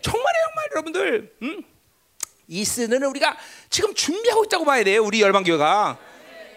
정말이에요, 0.02 0.46
정말 0.50 0.66
여러분들. 0.72 1.36
음? 1.44 1.64
이 2.50 2.66
시즌을 2.66 3.06
우리가 3.06 3.38
지금 3.70 3.94
준비하고 3.94 4.46
있다고 4.46 4.66
봐야 4.66 4.84
돼요. 4.84 5.04
우리 5.04 5.22
열방 5.22 5.44
교회가. 5.44 5.98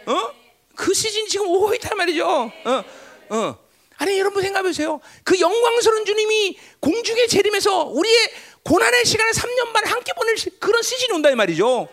어? 0.06 0.30
그 0.74 0.94
시즌 0.94 1.28
지금 1.28 1.46
오고 1.48 1.74
있단 1.74 1.98
말이죠. 1.98 2.26
어? 2.26 2.84
어. 3.28 3.58
아니 3.98 4.18
여러분 4.18 4.42
생각해 4.42 4.66
보세요. 4.66 5.00
그 5.22 5.38
영광스러운 5.38 6.06
주님이 6.06 6.58
공중에 6.80 7.26
재림해서 7.26 7.84
우리의 7.84 8.16
고난의 8.64 9.04
시간을 9.04 9.32
3년 9.32 9.72
반 9.74 9.86
함께 9.86 10.12
보낼 10.14 10.34
그런 10.58 10.82
시즌이 10.82 11.14
온다 11.14 11.30
이 11.30 11.34
말이죠. 11.34 11.88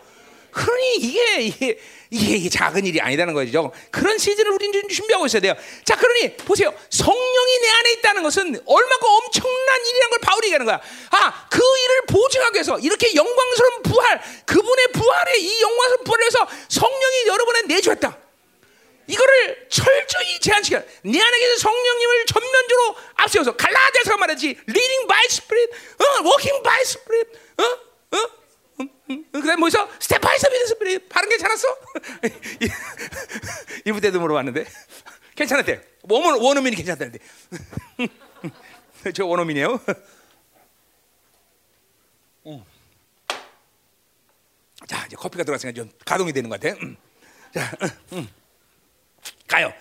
그러니 0.50 0.96
이게 0.96 1.40
이게 1.42 1.78
이게, 2.10 2.36
이게 2.36 2.48
작은 2.48 2.84
일이 2.84 3.00
아니라는 3.00 3.34
거죠. 3.34 3.72
그런 3.90 4.18
시즌을 4.18 4.50
우리는 4.50 4.88
준비하고 4.88 5.26
있어야 5.26 5.40
돼요. 5.40 5.54
자, 5.84 5.96
그러니 5.96 6.36
보세요. 6.38 6.74
성령이 6.90 7.58
내 7.62 7.68
안에 7.68 7.92
있다는 7.92 8.22
것은 8.24 8.60
얼마큼 8.66 9.08
엄청난 9.08 9.86
일이라는 9.86 10.10
걸 10.10 10.18
바울이 10.20 10.46
얘기하는 10.48 10.66
거야. 10.66 10.80
아, 11.10 11.48
그 11.48 11.58
일을 11.58 12.06
보증하기 12.08 12.54
위해서 12.56 12.78
이렇게 12.80 13.14
영광스러운 13.14 13.82
부활, 13.84 14.20
그분의 14.44 14.88
부활에 14.92 15.38
이 15.38 15.62
영광스러운 15.62 16.04
부활을 16.04 16.22
위해서 16.24 16.48
성령이 16.68 17.26
여러분에 17.28 17.62
내주었다. 17.62 18.18
이거를 19.06 19.66
철저히 19.68 20.40
제한시켜. 20.40 20.82
내 21.02 21.20
안에 21.20 21.38
계신 21.38 21.58
성령님을 21.58 22.26
전면적으로 22.26 22.96
앞세워서 23.14 23.56
갈라디아서 23.56 24.16
말하지. 24.16 24.46
Leading 24.68 25.06
by 25.06 25.24
Spirit, 25.26 25.72
어, 25.98 26.22
walking 26.24 26.62
by 26.62 26.80
Spirit, 26.82 27.30
어, 27.58 28.16
어, 28.16 28.39
음, 29.10 29.24
음, 29.34 29.40
그다음 29.40 29.60
뭐서 29.60 29.88
step 29.98 30.20
by 30.20 30.38
step 30.38 30.66
Spirit 30.68 31.08
발음 31.08 31.28
괜찮았어? 31.28 31.68
이부 33.84 34.00
때도 34.00 34.20
물어봤는데 34.20 34.64
괜찮았대. 35.34 35.80
원어 36.02 36.38
원어민이 36.38 36.76
괜찮다는데. 36.76 37.18
저 39.14 39.26
원어민이에요. 39.26 39.80
음. 42.46 42.64
자 44.86 45.06
이제 45.06 45.16
커피가 45.16 45.44
들어갔으니까 45.44 45.74
좀 45.74 45.90
가동이 46.04 46.32
되는 46.32 46.48
것 46.48 46.60
같아. 46.60 46.76
음. 46.82 46.96
자, 47.52 47.70
음. 48.12 48.28
가요. 49.46 49.72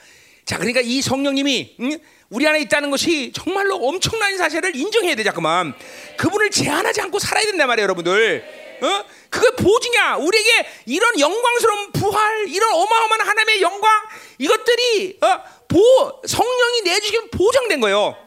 자, 0.49 0.57
그러니까 0.57 0.81
이 0.84 0.99
성령님이 0.99 1.76
음, 1.80 1.99
우리 2.31 2.47
안에 2.47 2.59
있다는 2.61 2.89
것이 2.89 3.31
정말로 3.35 3.76
엄청난 3.76 4.35
사실을 4.35 4.76
인정해야 4.76 5.13
돼, 5.13 5.23
자꾸만. 5.23 5.76
그분을 6.17 6.49
제한하지 6.49 7.01
않고 7.01 7.19
살아야 7.19 7.45
된단 7.45 7.67
말이에요, 7.67 7.84
여러분들. 7.84 8.80
어? 8.81 9.05
그게 9.30 9.51
보증이야. 9.51 10.15
우리에게 10.15 10.67
이런 10.88 11.19
영광스러운 11.19 11.91
부활, 11.91 12.47
이런 12.47 12.73
어마어마한 12.73 13.27
하나님의 13.27 13.61
영광, 13.61 13.91
이것들이 14.39 15.19
어? 15.21 15.39
보 15.67 16.19
성령이 16.26 16.81
내주시면 16.81 17.30
보장된 17.30 17.80
거예요. 17.81 18.17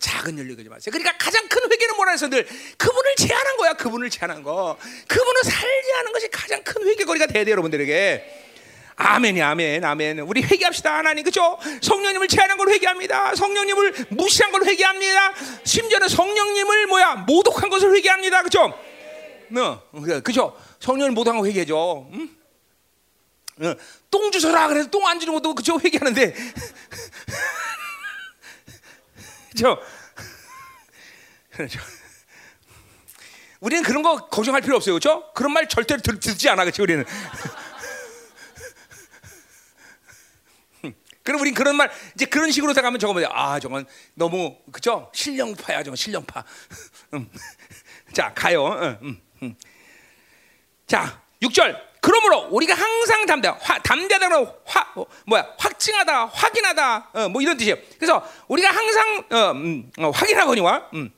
작은 0.00 0.38
열려 0.38 0.56
그지 0.56 0.68
마세요. 0.68 0.92
그러니까 0.92 1.16
가장 1.16 1.48
큰 1.48 1.72
회개는 1.72 1.96
뭐라 1.96 2.12
해서 2.12 2.28
늘 2.28 2.46
그분을 2.76 3.14
제한한 3.16 3.56
거야. 3.56 3.72
그분을 3.72 4.10
제한한 4.10 4.42
거. 4.42 4.76
그분을 5.08 5.42
살지 5.42 5.92
않은 6.00 6.12
것이 6.12 6.28
가장 6.28 6.62
큰 6.62 6.86
회개거리가 6.86 7.28
돼야 7.28 7.44
돼 7.46 7.52
여러분들에게. 7.52 8.47
아멘이 9.00 9.40
아멘 9.40 9.84
아멘. 9.84 10.18
우리 10.20 10.42
회개합시다 10.42 10.98
하나님 10.98 11.22
그죠? 11.22 11.56
성령님을 11.80 12.26
제한한 12.26 12.58
걸 12.58 12.68
회개합니다. 12.70 13.36
성령님을 13.36 14.06
무시한 14.10 14.50
걸 14.50 14.64
회개합니다. 14.64 15.34
심지어는 15.62 16.08
성령님을 16.08 16.88
뭐야 16.88 17.14
모독한 17.26 17.70
것을 17.70 17.94
회개합니다. 17.94 18.42
그죠? 18.42 18.74
어, 19.56 19.82
그죠? 20.24 20.60
성령을 20.80 21.12
모독한 21.12 21.40
거 21.40 21.46
회개죠. 21.46 22.10
응? 22.12 22.28
어, 23.60 23.74
똥 24.10 24.32
주서라 24.32 24.66
그래서 24.66 24.90
똥 24.90 25.06
안 25.06 25.20
주는 25.20 25.32
것도 25.32 25.54
그죠 25.54 25.78
회개하는데 25.80 26.34
그죠? 29.50 29.80
그렇죠. 31.52 31.80
우리는 33.60 33.82
그런 33.84 34.02
거 34.02 34.28
걱정할 34.28 34.60
필요 34.60 34.76
없어요, 34.76 34.94
그렇죠? 34.94 35.32
그런 35.34 35.52
말 35.52 35.68
절대로 35.68 36.00
듣, 36.00 36.20
듣지 36.20 36.48
않아, 36.48 36.64
그렇죠? 36.64 36.82
우리는. 36.84 37.04
그럼 41.28 41.42
우린 41.42 41.52
그런 41.52 41.76
말 41.76 41.90
이제 42.14 42.24
그런 42.24 42.50
식으로 42.50 42.72
생각하면 42.72 42.98
저거 42.98 43.12
뭐야? 43.12 43.28
아, 43.30 43.60
저건 43.60 43.84
너무 44.14 44.56
그죠? 44.72 45.10
신령파야, 45.14 45.82
저건 45.82 45.94
신령파. 45.94 46.42
음. 47.12 47.28
자, 48.14 48.32
가요. 48.32 48.64
음, 49.02 49.20
음. 49.42 49.54
자, 50.86 51.22
6절. 51.42 51.78
그러므로 52.00 52.48
우리가 52.50 52.72
항상 52.72 53.26
담대, 53.26 53.48
화, 53.48 53.78
담대하다는 53.82 54.46
화, 54.64 54.92
어, 54.96 55.04
뭐야, 55.26 55.54
확증하다, 55.58 56.26
확인하다, 56.26 57.10
어, 57.12 57.28
뭐 57.28 57.42
이런 57.42 57.58
뜻이에요. 57.58 57.76
그래서 57.98 58.26
우리가 58.48 58.70
항상 58.70 59.24
어, 59.30 59.50
음, 59.50 59.90
어, 59.98 60.08
확인하거니와, 60.08 60.88
음, 60.94 61.12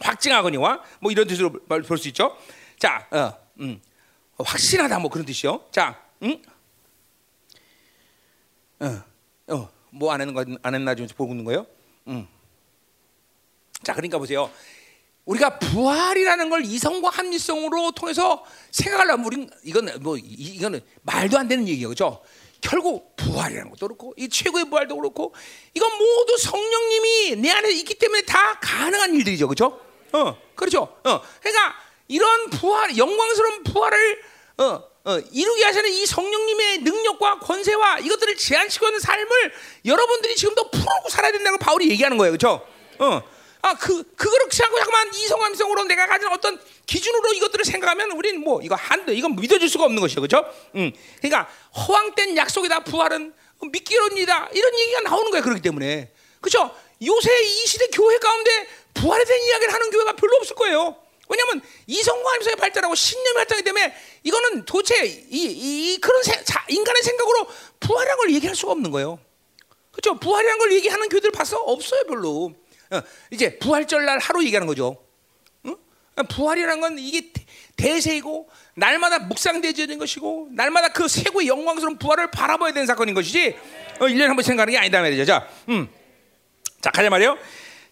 확증하거니와, 0.00 0.82
뭐 0.98 1.12
이런 1.12 1.28
뜻으로 1.28 1.52
볼 1.52 1.98
수 1.98 2.08
있죠. 2.08 2.36
자, 2.80 3.06
어, 3.12 3.32
음, 3.60 3.80
확신하다, 4.38 4.98
뭐 4.98 5.08
그런 5.08 5.24
뜻이요. 5.24 5.66
자, 5.70 6.02
음, 6.22 6.42
어, 8.80 9.09
어, 9.50 9.68
뭐 9.90 10.12
안 10.12 10.20
했는 10.20 10.34
거, 10.34 10.44
안 10.62 10.74
했나 10.74 10.94
좀 10.94 11.06
보고 11.16 11.32
있는 11.32 11.44
거예요. 11.44 11.66
음. 12.08 12.26
자, 13.82 13.94
그러니까 13.94 14.18
보세요. 14.18 14.50
우리가 15.24 15.58
부활이라는 15.58 16.50
걸 16.50 16.64
이성과 16.64 17.10
합리성으로 17.10 17.92
통해서 17.92 18.44
생각하려면 18.70 19.26
우린 19.26 19.50
이건 19.64 19.90
뭐 20.00 20.16
이거는 20.18 20.80
말도 21.02 21.38
안 21.38 21.48
되는 21.48 21.66
얘기예요, 21.68 21.88
그렇죠? 21.88 22.22
결국 22.60 23.16
부활이라는 23.16 23.70
것도 23.70 23.86
그렇고 23.86 24.14
이 24.16 24.28
최고의 24.28 24.66
부활도 24.66 24.96
그렇고 24.96 25.34
이건 25.74 25.90
모두 25.92 26.36
성령님이 26.38 27.36
내 27.36 27.50
안에 27.50 27.70
있기 27.72 27.94
때문에 27.94 28.22
다 28.22 28.58
가능한 28.60 29.14
일들이죠, 29.14 29.48
그렇죠? 29.48 29.80
어, 30.12 30.36
그렇죠. 30.54 30.82
어, 30.82 31.20
그러니까 31.40 31.74
이런 32.08 32.50
부활, 32.50 32.96
영광스러운 32.96 33.62
부활을 33.64 34.22
어, 34.58 34.89
어, 35.04 35.18
이루게 35.32 35.64
하시는 35.64 35.88
이 35.90 36.04
성령님의 36.04 36.78
능력과 36.78 37.38
권세와 37.38 38.00
이것들을 38.00 38.36
제한시키고 38.36 38.86
있는 38.86 39.00
삶을 39.00 39.52
여러분들이 39.86 40.36
지금도 40.36 40.70
풀고 40.70 41.08
살아야 41.08 41.32
된다고 41.32 41.56
바울이 41.58 41.90
얘기하는 41.90 42.18
거예요, 42.18 42.32
그렇죠? 42.32 42.66
어. 42.98 43.22
아, 43.62 43.74
그, 43.74 44.02
그거를 44.14 44.46
생각하고 44.50 44.78
잠깐만 44.78 45.14
이 45.14 45.26
성함성으로 45.26 45.84
내가 45.84 46.06
가진 46.06 46.28
어떤 46.28 46.58
기준으로 46.86 47.32
이것들을 47.34 47.64
생각하면 47.64 48.12
우리는 48.12 48.40
뭐 48.40 48.60
이거 48.62 48.74
한데 48.74 49.14
이건 49.14 49.36
믿어줄 49.36 49.68
수가 49.68 49.84
없는 49.84 50.00
것이죠. 50.00 50.20
그죠? 50.20 50.44
음. 50.76 50.92
그러니까 51.20 51.50
허황된 51.76 52.36
약속이다 52.36 52.84
부활은 52.84 53.34
믿기로니다 53.62 54.48
이런 54.52 54.78
얘기가 54.78 55.00
나오는 55.00 55.30
거야. 55.30 55.42
그렇기 55.42 55.60
때문에. 55.60 56.10
그죠? 56.40 56.74
요새 57.04 57.42
이 57.42 57.66
시대 57.66 57.86
교회 57.88 58.18
가운데 58.18 58.66
부활에 58.94 59.24
대한 59.24 59.42
이야기를 59.42 59.74
하는 59.74 59.90
교회가 59.90 60.12
별로 60.14 60.36
없을 60.36 60.56
거예요. 60.56 60.96
왜냐하면 61.30 61.62
이성과 61.86 62.32
함성이 62.32 62.56
발달하고 62.56 62.94
신념이 62.94 63.34
발달하기 63.36 63.64
때문에 63.64 63.94
이거는 64.24 64.64
도대체 64.64 65.06
이, 65.06 65.22
이, 65.30 65.94
이 65.94 65.98
그런 66.00 66.22
세, 66.24 66.32
자, 66.44 66.64
인간의 66.68 67.02
생각으로 67.02 67.46
부활이라는 67.78 68.16
걸 68.18 68.34
얘기할 68.34 68.56
수가 68.56 68.72
없는 68.72 68.90
거예요. 68.90 69.18
그렇죠? 69.92 70.18
부활이라는 70.18 70.58
걸 70.58 70.72
얘기하는 70.72 71.08
교회들 71.08 71.30
봤어? 71.30 71.56
없어요, 71.58 72.02
별로. 72.08 72.52
어, 72.90 73.02
이제 73.30 73.58
부활절 73.58 74.04
날 74.04 74.18
하루 74.18 74.44
얘기하는 74.44 74.66
거죠. 74.66 74.96
어? 75.64 75.74
부활이라는 76.28 76.80
건 76.80 76.98
이게 76.98 77.32
대세이고 77.76 78.48
날마다 78.74 79.20
묵상되어지는 79.20 79.98
것이고 79.98 80.48
날마다 80.52 80.88
그 80.88 81.06
세고의 81.08 81.46
영광스러운 81.48 81.98
부활을 81.98 82.30
바라봐야 82.30 82.72
되는 82.72 82.86
사건인 82.86 83.14
것이지 83.14 83.56
어, 84.00 84.06
1년에 84.06 84.26
한 84.26 84.36
번 84.36 84.42
생각하는 84.42 84.72
게 84.72 84.78
아니다 84.78 85.00
말이죠. 85.00 85.24
자, 85.24 85.48
음. 85.68 85.88
자, 86.80 86.90
가자 86.90 87.08
말이요. 87.08 87.38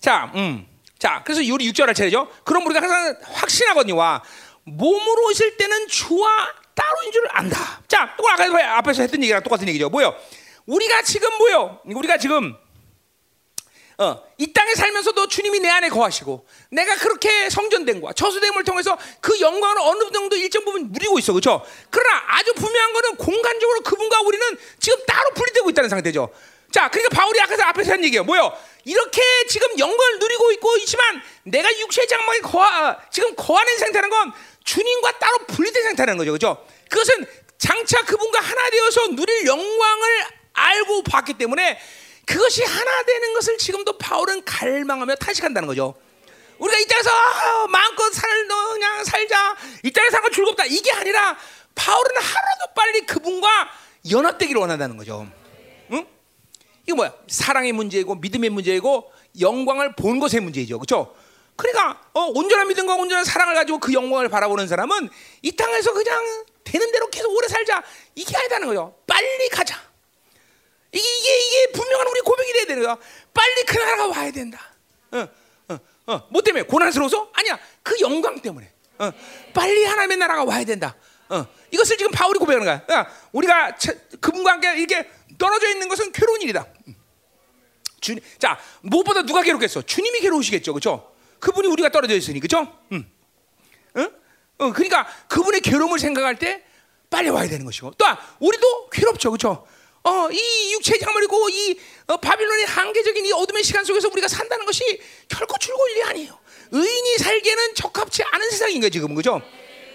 자, 0.00 0.32
음. 0.34 0.66
자, 0.98 1.22
그래서 1.24 1.40
우리 1.52 1.70
6절 1.70 1.86
할 1.86 1.94
차례죠. 1.94 2.28
그럼 2.44 2.66
우리가 2.66 2.82
항상 2.82 3.16
확신하거니와 3.22 4.22
몸으로 4.64 5.30
있을 5.30 5.56
때는 5.56 5.86
주와 5.88 6.48
따로인 6.74 7.12
줄을 7.12 7.28
안다. 7.32 7.82
자, 7.88 8.14
또 8.16 8.28
아까 8.28 8.44
앞에서 8.78 9.02
했던 9.02 9.22
얘기랑 9.22 9.42
똑같은 9.42 9.68
얘기죠. 9.68 9.88
뭐요? 9.88 10.14
우리가 10.66 11.02
지금 11.02 11.28
뭐요? 11.38 11.80
우리가 11.84 12.18
지금 12.18 12.54
어, 14.00 14.22
이 14.38 14.52
땅에 14.52 14.76
살면서도 14.76 15.26
주님이 15.26 15.58
내 15.58 15.68
안에 15.68 15.88
거하시고 15.88 16.46
내가 16.70 16.94
그렇게 16.96 17.50
성전된 17.50 18.00
거야. 18.00 18.12
저수됨을 18.12 18.62
통해서 18.62 18.96
그 19.20 19.40
영광을 19.40 19.76
어느 19.80 20.12
정도 20.12 20.36
일정 20.36 20.64
부분 20.64 20.92
누리고 20.92 21.18
있어. 21.18 21.32
그렇죠? 21.32 21.64
그러나 21.90 22.22
아주 22.28 22.54
분명한 22.54 22.92
거는 22.92 23.16
공간적으로 23.16 23.80
그분과 23.80 24.20
우리는 24.20 24.46
지금 24.78 25.04
따로 25.04 25.30
분리되고 25.34 25.70
있다는 25.70 25.90
상태죠. 25.90 26.28
자, 26.70 26.88
그러니까 26.88 27.16
바울이 27.16 27.40
아까 27.40 27.68
앞에서 27.68 27.92
한 27.92 28.04
얘기예요. 28.04 28.24
뭐요? 28.24 28.52
이렇게 28.84 29.22
지금 29.48 29.78
영광을 29.78 30.18
누리고 30.18 30.52
있고 30.52 30.76
있지만 30.78 31.22
내가 31.44 31.68
육체의 31.78 32.08
장막에 32.08 32.40
거하, 32.40 32.98
지금 33.10 33.34
거하는 33.34 33.78
상태는 33.78 34.10
건 34.10 34.32
주님과 34.64 35.18
따로 35.18 35.38
분리된 35.46 35.82
상태라는 35.82 36.18
거죠. 36.18 36.32
그렇죠? 36.32 36.66
그것은 36.90 37.26
장차 37.58 38.02
그분과 38.04 38.40
하나 38.40 38.70
되어서 38.70 39.08
누릴 39.08 39.46
영광을 39.46 40.26
알고 40.52 41.02
봤기 41.04 41.34
때문에 41.34 41.78
그것이 42.26 42.62
하나 42.62 43.02
되는 43.04 43.32
것을 43.34 43.56
지금도 43.58 43.96
바울은 43.98 44.44
갈망하며 44.44 45.16
탄식한다는 45.16 45.66
거죠. 45.66 45.94
우리가 46.58 46.78
이 46.78 46.86
땅에서 46.86 47.10
아, 47.10 47.66
마음껏 47.68 48.10
살너 48.12 48.72
그냥 48.72 49.04
살자. 49.04 49.56
이 49.82 49.90
땅에 49.90 50.10
사는 50.10 50.22
건 50.22 50.32
즐겁다. 50.32 50.64
이게 50.66 50.92
아니라 50.92 51.36
바울은 51.74 52.16
하루도 52.16 52.74
빨리 52.74 53.06
그분과 53.06 53.70
연합되기를 54.10 54.60
원한다는 54.60 54.96
거죠. 54.96 55.26
응? 56.88 56.94
이거 56.94 56.96
뭐야? 56.96 57.12
사랑의 57.28 57.72
문제이고 57.72 58.14
믿음의 58.16 58.50
문제이고 58.50 59.12
영광을 59.40 59.94
본 59.94 60.18
것의 60.18 60.40
문제이죠. 60.40 60.78
그렇죠? 60.78 61.14
그러니까 61.56 62.00
어, 62.14 62.20
온전한 62.34 62.68
믿음과 62.68 62.94
온전한 62.94 63.24
사랑을 63.24 63.54
가지고 63.54 63.78
그 63.78 63.92
영광을 63.92 64.28
바라보는 64.28 64.68
사람은 64.68 65.10
이 65.42 65.52
땅에서 65.52 65.92
그냥 65.92 66.44
되는 66.64 66.92
대로 66.92 67.08
계속 67.10 67.34
오래 67.34 67.48
살자. 67.48 67.82
이게 68.14 68.36
아니다는 68.36 68.68
거죠. 68.68 68.94
빨리 69.06 69.48
가자. 69.48 69.76
이게, 70.92 71.02
이게, 71.02 71.38
이게 71.38 71.72
분명한 71.72 72.06
우리 72.06 72.20
고백이 72.20 72.52
돼야 72.52 72.64
되는 72.64 72.82
거야. 72.82 72.96
빨리 73.34 73.64
그 73.64 73.76
나라가 73.76 74.06
와야 74.06 74.30
된다. 74.30 74.60
어, 75.10 75.28
어, 75.68 75.78
어. 76.06 76.28
뭐 76.30 76.40
때문에? 76.40 76.64
고난스러워서? 76.64 77.30
아니야. 77.34 77.58
그 77.82 77.98
영광 78.00 78.40
때문에. 78.40 78.70
어. 78.98 79.12
빨리 79.52 79.84
하나님의 79.84 80.16
나라가 80.16 80.44
와야 80.44 80.64
된다. 80.64 80.96
어. 81.28 81.44
이것을 81.70 81.96
지금 81.98 82.10
바울이 82.12 82.38
고백하는 82.38 82.64
거야. 82.64 82.84
그러니까 82.86 83.14
우리가 83.32 83.76
그분과 84.20 84.52
함께 84.52 84.76
이렇게 84.76 85.10
떨어져 85.38 85.68
있는 85.70 85.88
것은 85.88 86.12
괴로운 86.12 86.42
일이다. 86.42 86.66
주님, 88.00 88.22
자 88.38 88.58
무엇보다 88.82 89.22
누가 89.22 89.42
괴롭겠어? 89.42 89.82
주님이 89.82 90.20
괴로우시겠죠, 90.20 90.72
그렇죠? 90.72 91.12
그분이 91.40 91.68
우리가 91.68 91.90
떨어져 91.90 92.14
있으니, 92.14 92.40
그렇죠? 92.40 92.72
음. 92.92 93.10
응? 93.96 94.10
어, 94.58 94.72
그러니까 94.72 95.06
그분의 95.28 95.60
괴로움을 95.60 95.98
생각할 95.98 96.38
때 96.38 96.64
빨리 97.10 97.28
와야 97.28 97.48
되는 97.48 97.64
것이고 97.64 97.92
또 97.92 98.04
우리도 98.40 98.90
괴롭죠, 98.90 99.30
그렇죠? 99.30 99.66
어, 100.04 100.30
이 100.30 100.72
육체의 100.74 101.00
장물이고 101.00 101.48
이 101.50 101.78
어, 102.06 102.16
바빌론의 102.16 102.66
한계적인 102.66 103.26
이 103.26 103.32
어둠의 103.32 103.62
시간 103.62 103.84
속에서 103.84 104.08
우리가 104.08 104.28
산다는 104.28 104.64
것이 104.64 105.00
결코 105.28 105.58
즐거울 105.58 105.90
일이 105.90 106.02
아니에요. 106.04 106.38
의인이 106.70 107.18
살기에는 107.18 107.74
적합치 107.74 108.22
않은 108.22 108.50
세상인 108.50 108.80
거예요, 108.80 108.90
지금 108.90 109.14
그죠? 109.14 109.40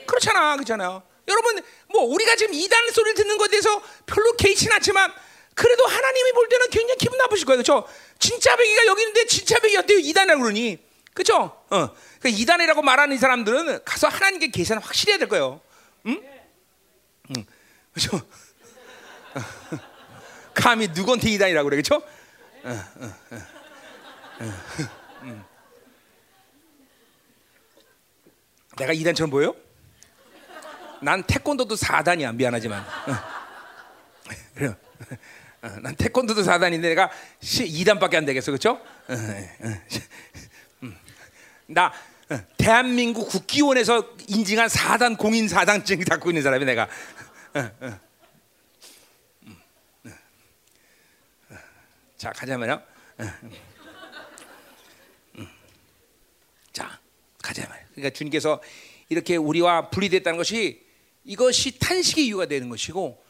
그렇잖아, 0.07 0.55
그렇잖아요. 0.55 1.03
여러분, 1.27 1.61
뭐 1.89 2.03
우리가 2.03 2.35
지금 2.35 2.53
이단 2.53 2.91
소리를 2.91 3.15
듣는 3.15 3.37
것에 3.37 3.51
대해서 3.51 3.81
별로 4.05 4.33
개의치 4.33 4.69
않지만 4.71 5.11
그래도 5.55 5.85
하나님이 5.85 6.31
볼 6.33 6.49
때는 6.49 6.69
굉장히 6.69 6.97
기분 6.97 7.17
나쁘실 7.17 7.45
거예요, 7.45 7.57
그렇죠? 7.57 7.87
진짜 8.19 8.55
배기가 8.55 8.85
여기 8.87 9.01
있는데 9.03 9.25
진짜 9.25 9.59
배기 9.59 9.77
어때요? 9.77 9.99
이단이라고 9.99 10.41
그러니, 10.41 10.79
그렇죠? 11.13 11.63
어, 11.69 11.95
그 12.19 12.29
이단이라고 12.29 12.81
말하는 12.81 13.15
이 13.15 13.19
사람들은 13.19 13.83
가서 13.83 14.07
하나님께 14.07 14.49
계산 14.49 14.79
확실히 14.79 15.11
해야 15.11 15.19
될 15.19 15.27
거예요. 15.27 15.61
응? 16.07 16.21
응, 17.35 17.45
그렇죠? 17.93 18.21
감히 20.53 20.87
누구한테 20.87 21.29
이단이라고 21.29 21.69
그래, 21.69 21.81
그렇죠? 21.81 22.01
내가 28.77 28.93
이단처럼 28.93 29.29
보여? 29.29 29.55
난 31.01 31.21
태권도도 31.23 31.75
4단이야 31.75 32.33
미안하지만 32.33 32.85
그래 34.55 34.73
난 35.81 35.95
태권도도 35.95 36.41
4단인데 36.41 36.81
내가 36.81 37.09
2단밖에 37.41 38.15
안 38.15 38.25
되겠어. 38.25 38.51
그렇죠? 38.51 38.81
나 41.67 41.93
대한민국 42.57 43.29
국기원에서 43.29 44.09
인증한 44.27 44.67
4단 44.67 45.17
공인 45.17 45.47
4단증 45.47 46.07
갖고 46.09 46.29
있는 46.31 46.43
사람이 46.43 46.65
내가. 46.65 46.89
자 52.17 52.31
가자면요. 52.31 52.81
자 56.73 56.99
가자 57.41 57.65
말. 57.69 57.87
그러니까 57.93 58.09
주님께서 58.13 58.61
이렇게 59.07 59.37
우리와 59.37 59.89
분리됐다는 59.89 60.35
것이 60.37 60.85
이것이 61.23 61.79
탄식의 61.79 62.25
이유가 62.25 62.47
되는 62.47 62.67
것이고 62.67 63.22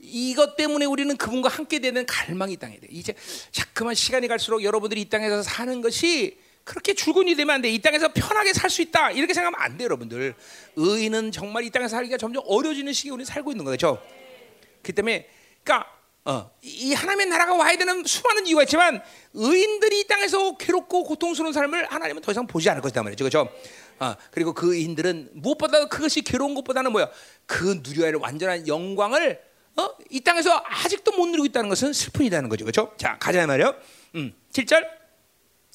이것 0.00 0.56
때문에 0.56 0.86
우리는 0.86 1.16
그분과 1.16 1.48
함께 1.48 1.80
되는 1.80 2.06
갈망이 2.06 2.56
땅에 2.56 2.78
돼. 2.78 2.86
이제 2.90 3.14
자꾸만 3.50 3.94
시간이 3.94 4.28
갈수록 4.28 4.62
여러분들이 4.62 5.00
이 5.00 5.08
땅에서 5.08 5.42
사는 5.42 5.80
것이 5.80 6.38
그렇게 6.64 6.94
줄근이 6.94 7.34
되면 7.34 7.54
안 7.54 7.62
돼. 7.62 7.70
이 7.70 7.80
땅에서 7.80 8.12
편하게 8.12 8.52
살 8.52 8.70
수 8.70 8.82
있다. 8.82 9.10
이렇게 9.10 9.32
생각하면 9.34 9.58
안 9.60 9.76
돼, 9.78 9.84
여러분들. 9.84 10.34
의인은 10.76 11.32
정말 11.32 11.64
이 11.64 11.70
땅에서 11.70 11.96
살기가 11.96 12.18
점점 12.18 12.42
어려워지는 12.46 12.92
시기에 12.92 13.10
우리 13.10 13.24
살고 13.24 13.52
있는 13.52 13.64
거죠. 13.64 14.00
그 14.82 14.92
때문에, 14.92 15.26
그러니까 15.64 15.90
어, 16.24 16.50
이 16.60 16.92
하나님의 16.92 17.26
나라가 17.26 17.54
와야 17.54 17.74
되는 17.76 18.04
수많은 18.04 18.46
이유가 18.46 18.62
있지만 18.64 19.02
의인들이 19.32 20.00
이 20.00 20.06
땅에서 20.06 20.58
괴롭고 20.58 21.04
고통스러운 21.04 21.54
삶을 21.54 21.90
하나님은 21.90 22.20
더 22.20 22.32
이상 22.32 22.46
보지 22.46 22.68
않을 22.68 22.82
것이다 22.82 23.02
말이죠, 23.02 23.24
그렇죠? 23.24 23.50
어, 23.98 24.14
그리고 24.30 24.52
그 24.52 24.74
의인들은 24.74 25.30
무엇보다 25.32 25.86
그것이 25.88 26.20
괴로운 26.20 26.54
것보다는 26.54 26.92
뭐야? 26.92 27.08
그 27.46 27.80
누려야 27.82 28.08
할 28.08 28.16
완전한 28.16 28.68
영광을 28.68 29.40
어? 29.78 29.94
이 30.10 30.20
땅에서 30.20 30.62
아직도 30.66 31.12
못 31.12 31.26
누리고 31.26 31.46
있다는 31.46 31.68
것은 31.68 31.92
슬픈 31.92 32.26
일이라는 32.26 32.48
거죠, 32.48 32.64
그렇죠? 32.64 32.92
자, 32.96 33.16
가자 33.18 33.46
말이요. 33.46 33.74
음, 34.16 34.34
7절. 34.52 34.84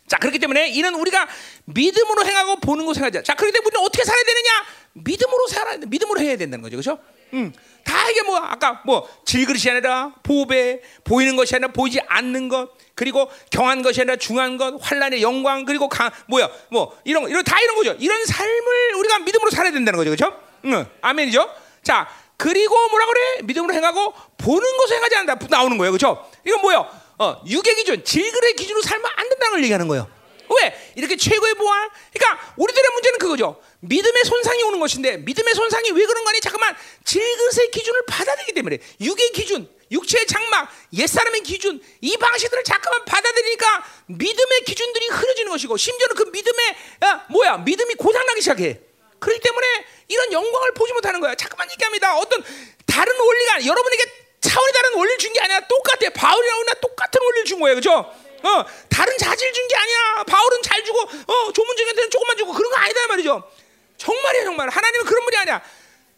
자, 0.07 0.17
그렇기 0.17 0.39
때문에 0.39 0.67
이는 0.67 0.93
우리가 0.95 1.27
믿음으로 1.65 2.25
행하고 2.25 2.59
보는 2.59 2.85
것을 2.85 3.01
하자. 3.01 3.23
자, 3.23 3.33
그렇기 3.35 3.53
때문에 3.53 3.67
우리는 3.67 3.85
어떻게 3.85 4.03
살아야 4.03 4.23
되느냐? 4.25 4.49
믿음으로 4.93 5.47
살아, 5.47 5.77
믿음으로 5.77 6.19
해야 6.19 6.35
된다는 6.35 6.61
거죠, 6.61 6.75
그렇죠? 6.75 6.99
음, 7.33 7.53
다 7.85 8.09
이게 8.11 8.21
뭐 8.23 8.37
아까 8.37 8.81
뭐 8.85 9.09
질그릇이 9.25 9.71
아니라 9.71 10.13
보배, 10.21 10.81
보이는 11.05 11.35
것이 11.37 11.55
아니라 11.55 11.71
보이지 11.71 12.01
않는 12.05 12.49
것, 12.49 12.71
그리고 12.95 13.31
경한 13.49 13.81
것이 13.81 14.01
아니라 14.01 14.17
중한 14.17 14.57
것, 14.57 14.77
환란의 14.81 15.21
영광, 15.23 15.63
그리고 15.63 15.87
강 15.87 16.11
뭐야 16.27 16.49
뭐 16.69 16.95
이런 17.05 17.27
이런 17.29 17.43
다 17.43 17.59
이런 17.61 17.75
거죠. 17.77 17.93
이런 17.99 18.23
삶을 18.25 18.95
우리가 18.97 19.19
믿음으로 19.19 19.49
살아야 19.49 19.71
된다는 19.71 19.97
거죠, 19.97 20.11
그렇죠? 20.11 20.37
응, 20.65 20.85
아멘이죠. 21.01 21.49
자, 21.81 22.07
그리고 22.43 22.75
뭐라 22.89 23.05
그래? 23.05 23.21
믿음으로 23.43 23.73
행하고 23.73 24.13
보는 24.37 24.77
것을 24.77 24.97
행하지 24.97 25.15
않는다. 25.15 25.47
나오는 25.49 25.77
거예요, 25.77 25.93
그렇죠? 25.93 26.29
이건 26.45 26.59
뭐요? 26.59 26.89
어, 27.17 27.41
육의 27.47 27.75
기준, 27.75 28.03
질그릇의 28.03 28.55
기준으로 28.55 28.81
살면 28.81 29.09
안 29.15 29.29
된다는 29.29 29.51
걸 29.53 29.63
얘기하는 29.63 29.87
거예요. 29.87 30.09
왜? 30.49 30.93
이렇게 30.97 31.15
최고의 31.15 31.53
보안? 31.53 31.89
그러니까 32.13 32.53
우리들의 32.57 32.91
문제는 32.91 33.19
그거죠. 33.19 33.61
믿음의 33.79 34.25
손상이 34.25 34.61
오는 34.63 34.77
것인데 34.81 35.17
믿음의 35.19 35.53
손상이 35.55 35.91
왜 35.91 36.05
그런 36.05 36.25
거니? 36.25 36.41
잠깐만 36.41 36.75
질그릇의 37.05 37.71
기준을 37.71 38.05
받아들이기 38.07 38.51
때문에 38.51 38.79
육의 38.99 39.31
기준, 39.31 39.69
육체의 39.89 40.27
장막, 40.27 40.69
옛사람의 40.91 41.43
기준 41.43 41.81
이 42.01 42.17
방식들을 42.17 42.65
잠깐만 42.65 43.05
받아들이니까 43.05 43.85
믿음의 44.07 44.63
기준들이 44.65 45.07
흐려지는 45.07 45.49
것이고 45.49 45.77
심지어는 45.77 46.15
그 46.17 46.23
믿음의 46.23 46.75
야, 47.05 47.25
뭐야 47.29 47.59
믿음이 47.59 47.93
고장나기 47.95 48.41
시작해. 48.41 48.81
그렇기 49.23 49.39
때문에 49.41 49.67
이런 50.09 50.31
영광을 50.31 50.73
보지 50.73 50.93
못하는 50.93 51.19
거야. 51.19 51.35
잠깐만 51.35 51.69
얘기합니다. 51.71 52.15
어떤 52.17 52.43
다른 52.85 53.19
원리가 53.19 53.65
여러분에게 53.65 54.03
차원이 54.41 54.73
다른 54.73 54.93
원리를 54.95 55.17
준 55.19 55.33
게 55.33 55.39
아니라 55.39 55.61
똑같아. 55.67 56.09
바울이랑 56.13 56.65
나 56.65 56.73
똑같은 56.75 57.21
원리를 57.21 57.45
준 57.45 57.59
거예요. 57.59 57.75
그죠? 57.75 57.91
어, 57.93 58.65
다른 58.89 59.17
자질 59.17 59.53
준 59.53 59.67
게 59.67 59.75
아니야. 59.75 60.23
바울은 60.27 60.61
잘 60.61 60.83
주고, 60.83 60.99
어, 60.99 61.53
조문중한테는 61.53 62.09
조금만 62.11 62.37
주고 62.37 62.51
그런 62.53 62.69
거 62.71 62.77
아니다 62.77 63.07
말이죠. 63.07 63.49
정말이야, 63.97 64.43
정말. 64.43 64.69
하나님은 64.69 65.05
그런 65.05 65.23
분이 65.23 65.37
아니야. 65.37 65.61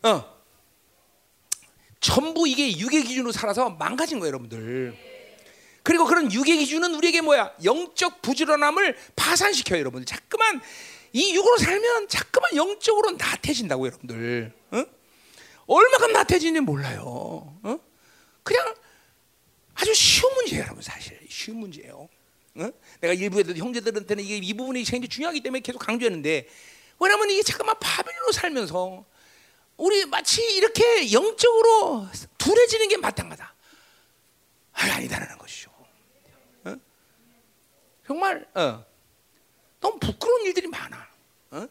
어. 0.03 0.35
전부 2.01 2.47
이게 2.47 2.77
육의 2.77 3.03
기준으로 3.03 3.31
살아서 3.31 3.69
망가진 3.69 4.19
거예요, 4.19 4.29
여러분들. 4.29 4.95
그리고 5.83 6.05
그런 6.05 6.31
육의 6.31 6.57
기준은 6.57 6.95
우리에게 6.95 7.21
뭐야? 7.21 7.53
영적 7.63 8.21
부지런함을 8.23 8.97
파산시켜요, 9.15 9.79
여러분들. 9.79 10.05
자꾸만 10.05 10.61
이 11.15 11.33
육으로 11.33 11.57
살면 11.57 12.09
자꾸만 12.09 12.53
영적으로 12.57 13.11
나태해진다고, 13.11 13.87
여러분들. 13.87 14.51
어? 14.71 14.85
얼마큼 15.65 16.11
나태해지는지 16.11 16.59
몰라요. 16.59 17.57
어? 17.63 17.79
그냥 18.43 18.75
아주 19.75 19.93
쉬운 19.93 20.33
문제예요, 20.33 20.63
여러분 20.63 20.83
사실 20.83 21.17
쉬운 21.29 21.59
문제예요. 21.59 22.09
어? 22.55 22.71
내가 22.99 23.13
일부에도 23.13 23.55
형제들한테는 23.55 24.25
이게 24.25 24.35
이 24.35 24.53
부분이 24.53 24.83
굉장히 24.83 25.07
중요하기 25.07 25.39
때문에 25.39 25.61
계속 25.61 25.79
강조했는데 25.79 26.49
왜냐하면 26.99 27.29
이게 27.29 27.43
잠깐만 27.43 27.79
바빌로 27.79 28.33
살면서 28.33 29.05
우리 29.77 30.05
마치 30.07 30.41
이렇게 30.57 31.13
영적으로 31.13 32.07
둔해지는 32.37 32.89
게 32.89 32.97
마땅하다. 32.97 33.55
아, 34.73 34.81
아니다라는 34.81 35.37
것이죠. 35.37 35.71
어? 36.65 36.75
정말 38.05 38.45
어. 38.53 38.94
너무 39.85 39.99
부끄러운 39.99 40.45
일들이 40.45 40.67
많아. 40.67 41.07
어? 41.51 41.67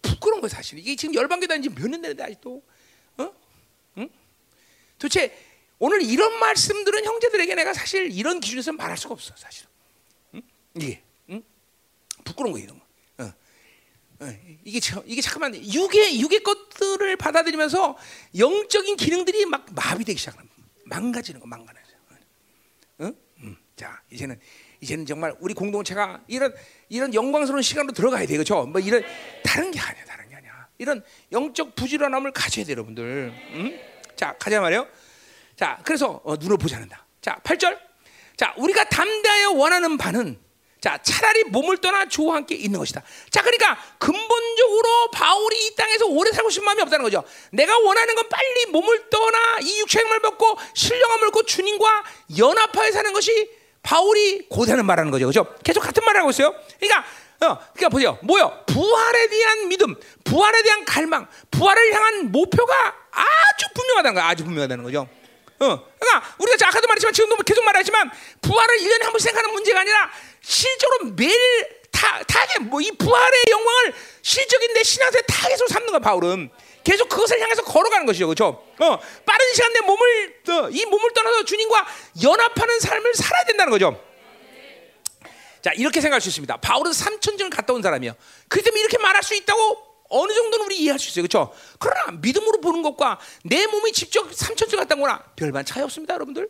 부끄러운 0.00 0.40
거 0.40 0.48
사실. 0.48 0.78
이게 0.78 0.96
지금 0.96 1.14
열방교 1.14 1.46
다닌 1.46 1.62
지몇년 1.62 2.00
되는데 2.00 2.22
아직도. 2.22 2.62
어? 3.18 3.32
응? 3.98 4.08
도대체 4.98 5.36
오늘 5.78 6.00
이런 6.00 6.38
말씀들은 6.38 7.04
형제들에게 7.04 7.54
내가 7.54 7.74
사실 7.74 8.10
이런 8.10 8.40
기준에서 8.40 8.72
말할 8.72 8.96
수가 8.96 9.12
없어 9.14 9.34
사실. 9.36 9.66
응? 10.34 10.42
이게 10.74 11.02
응? 11.28 11.42
부끄러운 12.24 12.52
거 12.54 12.58
이런 12.58 12.78
거. 12.78 12.86
어. 13.24 13.34
어. 14.20 14.38
이게 14.64 14.80
이게 15.04 15.20
잠깐만 15.20 15.54
육의 15.54 16.20
육의 16.20 16.42
것들을 16.42 17.16
받아들이면서 17.16 17.98
영적인 18.38 18.96
기능들이 18.96 19.44
막 19.44 19.66
마비되기 19.74 20.18
시작하는 20.18 20.48
망가지는 20.86 21.40
거 21.40 21.46
망가져. 21.46 21.80
응? 23.02 23.14
응. 23.42 23.56
자 23.76 24.02
이제는 24.10 24.40
이제는 24.86 25.04
정말 25.04 25.34
우리 25.40 25.52
공동체가 25.52 26.20
이런 26.28 26.54
이런 26.88 27.12
영광스러운 27.12 27.62
시간으로 27.62 27.92
들어가야 27.92 28.26
돼 28.26 28.34
그렇죠? 28.34 28.64
뭐 28.66 28.80
이런 28.80 29.02
다른 29.44 29.70
게 29.72 29.80
아니야 29.80 30.04
다른 30.04 30.28
게 30.28 30.36
아니야. 30.36 30.68
이런 30.78 31.02
영적 31.32 31.74
부지런함을 31.74 32.30
가져야 32.30 32.64
돼 32.64 32.72
여러분들. 32.72 33.32
응? 33.54 33.80
자 34.14 34.36
가자 34.38 34.60
말이요. 34.60 34.86
자, 35.56 35.80
그래서 35.84 36.20
어, 36.24 36.36
눈을 36.36 36.58
보지 36.58 36.74
않는다. 36.74 37.04
자, 37.20 37.40
8절. 37.42 37.78
자, 38.36 38.54
우리가 38.58 38.84
담대하여 38.84 39.52
원하는 39.52 39.96
바는 39.96 40.38
자, 40.80 40.98
차라리 41.02 41.44
몸을 41.44 41.78
떠나 41.78 42.06
주와 42.06 42.36
함께 42.36 42.54
있는 42.54 42.78
것이다. 42.78 43.02
자, 43.30 43.42
그러니까 43.42 43.76
근본적으로 43.98 45.10
바울이 45.10 45.66
이 45.66 45.74
땅에서 45.74 46.06
오래 46.06 46.30
살고 46.30 46.50
싶은 46.50 46.64
마음이 46.66 46.82
없다는 46.82 47.02
거죠. 47.02 47.24
내가 47.50 47.76
원하는 47.78 48.14
건 48.14 48.28
빨리 48.28 48.66
몸을 48.66 49.08
떠나 49.08 49.58
이 49.62 49.80
육체를 49.80 50.20
벗고 50.20 50.56
신령함을 50.74 51.26
벗고 51.28 51.42
주님과 51.44 52.04
연합하여 52.38 52.92
사는 52.92 53.12
것이 53.14 53.50
바울이 53.86 54.48
고대하는 54.48 54.84
말하는 54.84 55.12
거죠. 55.12 55.26
그죠? 55.26 55.46
계속 55.62 55.80
같은 55.80 56.04
말을 56.04 56.20
하고 56.20 56.30
있어요. 56.30 56.52
그러니까 56.80 57.06
어, 57.38 57.58
그러니까 57.72 57.88
보세요. 57.88 58.18
뭐요? 58.22 58.64
부활에 58.66 59.28
대한 59.28 59.68
믿음, 59.68 59.94
부활에 60.24 60.62
대한 60.64 60.84
갈망, 60.84 61.28
부활을 61.52 61.94
향한 61.94 62.32
목표가 62.32 62.74
아주 63.12 63.66
분명하다는 63.74 64.14
거야. 64.14 64.26
아주 64.28 64.44
분명하다는 64.44 64.82
거죠. 64.82 65.08
어, 65.60 65.66
그러니까 65.98 66.34
우리가 66.38 66.68
아까도 66.68 66.88
말했지만 66.88 67.14
지금도 67.14 67.36
지금 67.44 67.64
말하지만 67.64 68.10
부활을 68.42 68.76
1년에 68.76 69.02
한 69.04 69.12
번씩 69.12 69.30
생각하는 69.30 69.54
문제가 69.54 69.80
아니라 69.80 70.10
실제로 70.42 70.98
매일 71.14 71.32
타, 71.92 72.20
타겟 72.24 72.58
뭐이 72.62 72.90
부활의 72.98 73.42
영광을 73.50 73.94
실제적인 74.22 74.74
내 74.74 74.82
신앙생활 74.82 75.22
타겟으로 75.26 75.68
삼는 75.68 75.92
거야 75.92 75.98
바울은 76.00 76.50
계속 76.86 77.08
그것을 77.08 77.40
향해서 77.40 77.64
걸어가는 77.64 78.06
것이죠, 78.06 78.28
그렇죠? 78.28 78.64
어, 78.78 78.98
빠른 79.24 79.52
시간 79.54 79.72
내 79.72 79.80
몸을 79.80 80.42
어, 80.50 80.70
이 80.70 80.84
몸을 80.84 81.12
떠나서 81.14 81.44
주님과 81.44 81.84
연합하는 82.22 82.78
삶을 82.78 83.12
살아야 83.12 83.44
된다는 83.44 83.72
거죠. 83.72 84.00
자 85.62 85.72
이렇게 85.72 86.00
생각할 86.00 86.20
수 86.20 86.28
있습니다. 86.28 86.58
바울은 86.58 86.92
3천 86.92 87.38
전 87.38 87.50
갔다 87.50 87.72
온 87.72 87.82
사람이요. 87.82 88.14
그렇기 88.46 88.64
때문에 88.64 88.80
이렇게 88.82 88.98
말할 88.98 89.24
수 89.24 89.34
있다고 89.34 89.84
어느 90.10 90.32
정도는 90.32 90.66
우리 90.66 90.78
이해할 90.78 91.00
수 91.00 91.08
있어요, 91.08 91.22
그렇죠? 91.26 91.52
그러나 91.80 92.12
믿음으로 92.20 92.60
보는 92.60 92.82
것과 92.82 93.18
내 93.42 93.66
몸이 93.66 93.92
직접 93.92 94.30
3천 94.30 94.70
전 94.70 94.78
갔다 94.78 94.94
온 94.94 95.00
거나 95.00 95.24
별반 95.34 95.64
차이 95.64 95.82
없습니다, 95.82 96.14
여러분들. 96.14 96.48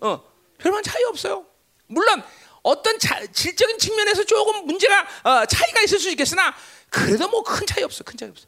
어, 0.00 0.22
별반 0.58 0.84
차이 0.84 1.02
없어요. 1.02 1.44
물론 1.88 2.22
어떤 2.62 3.00
자, 3.00 3.20
질적인 3.32 3.80
측면에서 3.80 4.22
조금 4.22 4.64
문제가 4.64 5.08
어, 5.24 5.44
차이가 5.46 5.80
있을 5.82 5.98
수 5.98 6.08
있겠으나 6.10 6.54
그래도 6.88 7.28
뭐 7.28 7.42
큰 7.42 7.66
차이 7.66 7.82
없어, 7.82 8.04
큰 8.04 8.16
차이 8.16 8.28
없어. 8.28 8.46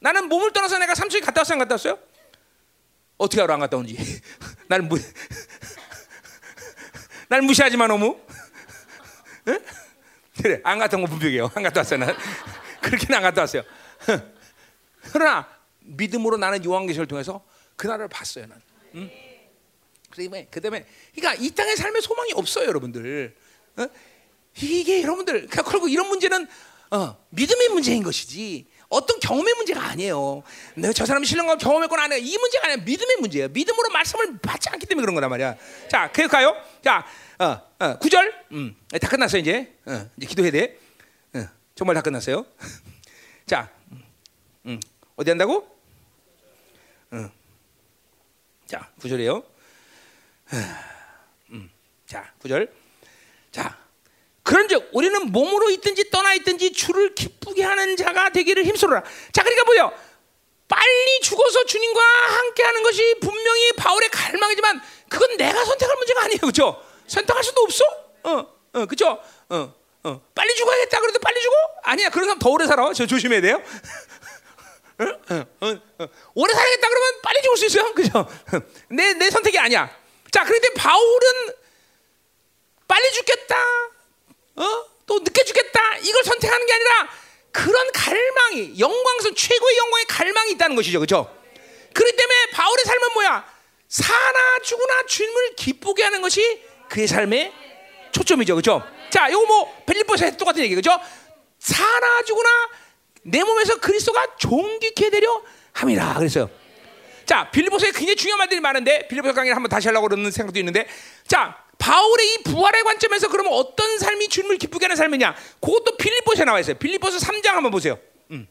나는 0.00 0.28
몸을 0.28 0.52
떠나서 0.52 0.78
내가 0.78 0.94
삼촌이 0.94 1.22
갔다 1.22 1.40
왔어요, 1.40 1.54
안 1.54 1.58
갔다 1.60 1.74
왔어요? 1.74 1.98
어떻게 3.16 3.42
알아 3.42 3.54
안 3.54 3.60
갔다 3.60 3.76
온지? 3.76 3.96
나는 4.68 4.88
무, 4.88 4.96
날 7.28 7.42
무시하지만 7.42 7.88
너무. 7.88 8.20
응? 9.48 9.58
그래 10.40 10.60
안온거 10.62 11.06
분명해요. 11.06 11.50
안 11.54 11.62
갔다 11.62 11.80
왔어요. 11.80 11.98
난 11.98 12.16
그렇게는 12.80 13.16
안 13.16 13.22
갔다 13.22 13.40
왔어요. 13.40 13.64
그러나 15.12 15.48
믿음으로 15.80 16.36
나는 16.36 16.64
요한계시를 16.64 17.08
통해서 17.08 17.44
그날을 17.76 18.08
봤어요. 18.08 18.46
난. 18.46 18.62
응? 18.94 19.10
그다음에 20.10 20.46
그다음에 20.46 20.86
그러니까 21.14 21.42
이 21.42 21.50
땅의 21.50 21.76
삶에 21.76 22.00
소망이 22.00 22.32
없어요, 22.34 22.66
여러분들. 22.66 23.36
어? 23.78 23.88
이게 24.60 25.02
여러분들 25.02 25.48
그러니까 25.48 25.62
그리고 25.64 25.88
이런 25.88 26.08
문제는 26.08 26.46
어, 26.90 27.26
믿음의 27.30 27.68
문제인 27.70 28.02
것이지 28.02 28.66
어떤 28.88 29.20
경험의 29.20 29.54
문제가 29.54 29.84
아니에요. 29.84 30.42
저 30.94 31.04
사람이 31.04 31.26
신령감 31.26 31.58
경험했거나 31.58 32.04
안 32.04 32.12
해. 32.12 32.18
이 32.18 32.38
문제가 32.38 32.66
아니라 32.68 32.82
믿음의 32.84 33.16
문제예요. 33.20 33.48
믿음으로 33.48 33.90
말씀을 33.90 34.38
받지 34.38 34.70
않기 34.70 34.86
때문에 34.86 35.02
그런 35.02 35.14
거란 35.14 35.28
말이야. 35.30 35.56
자, 35.90 36.10
계속가요. 36.10 36.56
자, 36.82 37.06
어, 37.38 37.44
어, 37.78 37.98
9절. 37.98 38.32
음, 38.52 38.76
다 39.00 39.08
끝났어요, 39.08 39.40
이제. 39.40 39.74
어, 39.84 40.08
이제 40.16 40.26
기도해야 40.26 40.50
돼. 40.52 40.78
어, 41.34 41.46
정말 41.74 41.94
다 41.94 42.00
끝났어요. 42.00 42.46
자, 43.46 43.70
음, 44.64 44.80
어디 45.16 45.30
한다고? 45.30 45.68
어. 47.10 47.30
자, 48.66 48.90
9절이에요. 49.00 49.44
음, 51.50 51.70
자, 52.06 52.32
9절. 52.42 52.70
자, 53.50 53.78
그런즉 54.48 54.88
우리는 54.92 55.30
몸으로 55.30 55.68
있든지 55.68 56.08
떠나 56.08 56.32
있든지 56.32 56.72
주를 56.72 57.14
기쁘게 57.14 57.62
하는 57.62 57.98
자가 57.98 58.30
되기를 58.30 58.64
힘쓰라. 58.64 59.02
자, 59.30 59.42
그러니까 59.42 59.64
뭐요? 59.64 59.92
빨리 60.66 61.20
죽어서 61.20 61.66
주님과 61.66 62.00
함께하는 62.00 62.82
것이 62.82 63.16
분명히 63.20 63.72
바울의 63.72 64.08
갈망이지만 64.08 64.80
그건 65.10 65.36
내가 65.36 65.62
선택할 65.66 65.96
문제가 65.96 66.22
아니에요, 66.24 66.40
그렇죠? 66.40 66.82
선택할 67.06 67.44
수도 67.44 67.60
없어. 67.60 67.84
어, 68.22 68.30
어, 68.72 68.86
그렇죠? 68.86 69.22
어, 69.50 69.74
어, 70.04 70.20
빨리 70.34 70.54
죽어야겠다. 70.54 70.98
그래도 70.98 71.18
빨리 71.18 71.42
죽어? 71.42 71.54
아니야, 71.82 72.08
그런 72.08 72.24
사람 72.24 72.38
더 72.38 72.48
오래 72.48 72.66
살아. 72.66 72.90
저 72.94 73.06
조심해야 73.06 73.42
돼요. 73.42 73.60
어, 74.98 75.04
어, 75.04 75.46
어, 75.60 75.80
어. 75.98 76.08
오래 76.34 76.54
살겠다 76.54 76.88
그러면 76.88 77.20
빨리 77.22 77.42
죽을 77.42 77.56
수 77.58 77.66
있어요, 77.66 77.92
그렇죠? 77.92 78.26
내 78.88 79.12
내 79.12 79.28
선택이 79.28 79.58
아니야. 79.58 79.94
자, 80.32 80.44
그런데 80.44 80.72
바울은 80.72 81.52
빨리 82.86 83.12
죽겠다. 83.12 83.56
어? 84.58 84.84
또 85.06 85.18
늦게 85.20 85.44
죽겠다. 85.44 85.98
이걸 85.98 86.24
선택하는 86.24 86.66
게 86.66 86.72
아니라 86.72 87.08
그런 87.52 87.92
갈망이 87.92 88.78
영광선 88.78 89.34
최고의 89.34 89.76
영광의 89.78 90.04
갈망이 90.06 90.50
있다는 90.52 90.76
것이죠. 90.76 90.98
그렇죠? 91.00 91.34
그렇기 91.94 92.16
때문에 92.16 92.46
바울의 92.52 92.84
삶은 92.84 93.12
뭐야? 93.14 93.58
사나 93.88 94.58
죽으나 94.62 95.06
주님을 95.06 95.54
기쁘게 95.56 96.02
하는 96.02 96.20
것이 96.20 96.62
그의 96.88 97.06
삶의 97.06 97.52
초점이죠. 98.12 98.54
그렇죠? 98.54 98.82
자, 99.10 99.30
요거 99.32 99.46
뭐 99.46 99.82
빌립보서 99.86 100.30
똑같은 100.36 100.62
얘기 100.62 100.74
그죠? 100.74 100.98
사나 101.58 102.22
죽으나 102.22 102.48
내 103.22 103.42
몸에서 103.42 103.78
그리스도가 103.80 104.36
존귀케 104.36 105.10
되려 105.10 105.42
함이라 105.72 106.14
그랬어요. 106.14 106.50
자, 107.24 107.50
빌립보서에 107.50 107.92
굉장히 107.92 108.16
중요한 108.16 108.38
말들이 108.38 108.60
많은데 108.60 109.08
빌립보서 109.08 109.34
강의를 109.34 109.56
한번 109.56 109.68
다시 109.70 109.88
하려고 109.88 110.08
그러는 110.08 110.30
생각도 110.30 110.58
있는데 110.58 110.86
자, 111.26 111.56
바울의 111.78 112.34
이 112.34 112.42
부활의 112.42 112.82
관점에서 112.82 113.28
그러면 113.28 113.52
어떤 113.52 113.98
삶이 113.98 114.28
주님을 114.28 114.58
기쁘게 114.58 114.86
하는 114.86 114.96
삶이냐? 114.96 115.34
그것도 115.60 115.96
빌립보서에 115.96 116.44
나와 116.44 116.60
있어요. 116.60 116.76
빌립보서 116.76 117.18
3장 117.18 117.48
한번 117.48 117.70
보세요. 117.70 117.98
음. 118.30 118.46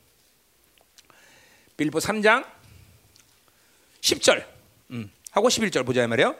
빌립보 1.75 1.99
3장 1.99 2.45
10절 4.01 4.45
음. 4.91 5.11
하고 5.31 5.49
11절 5.49 5.85
보자 5.85 6.07
말이에요. 6.07 6.35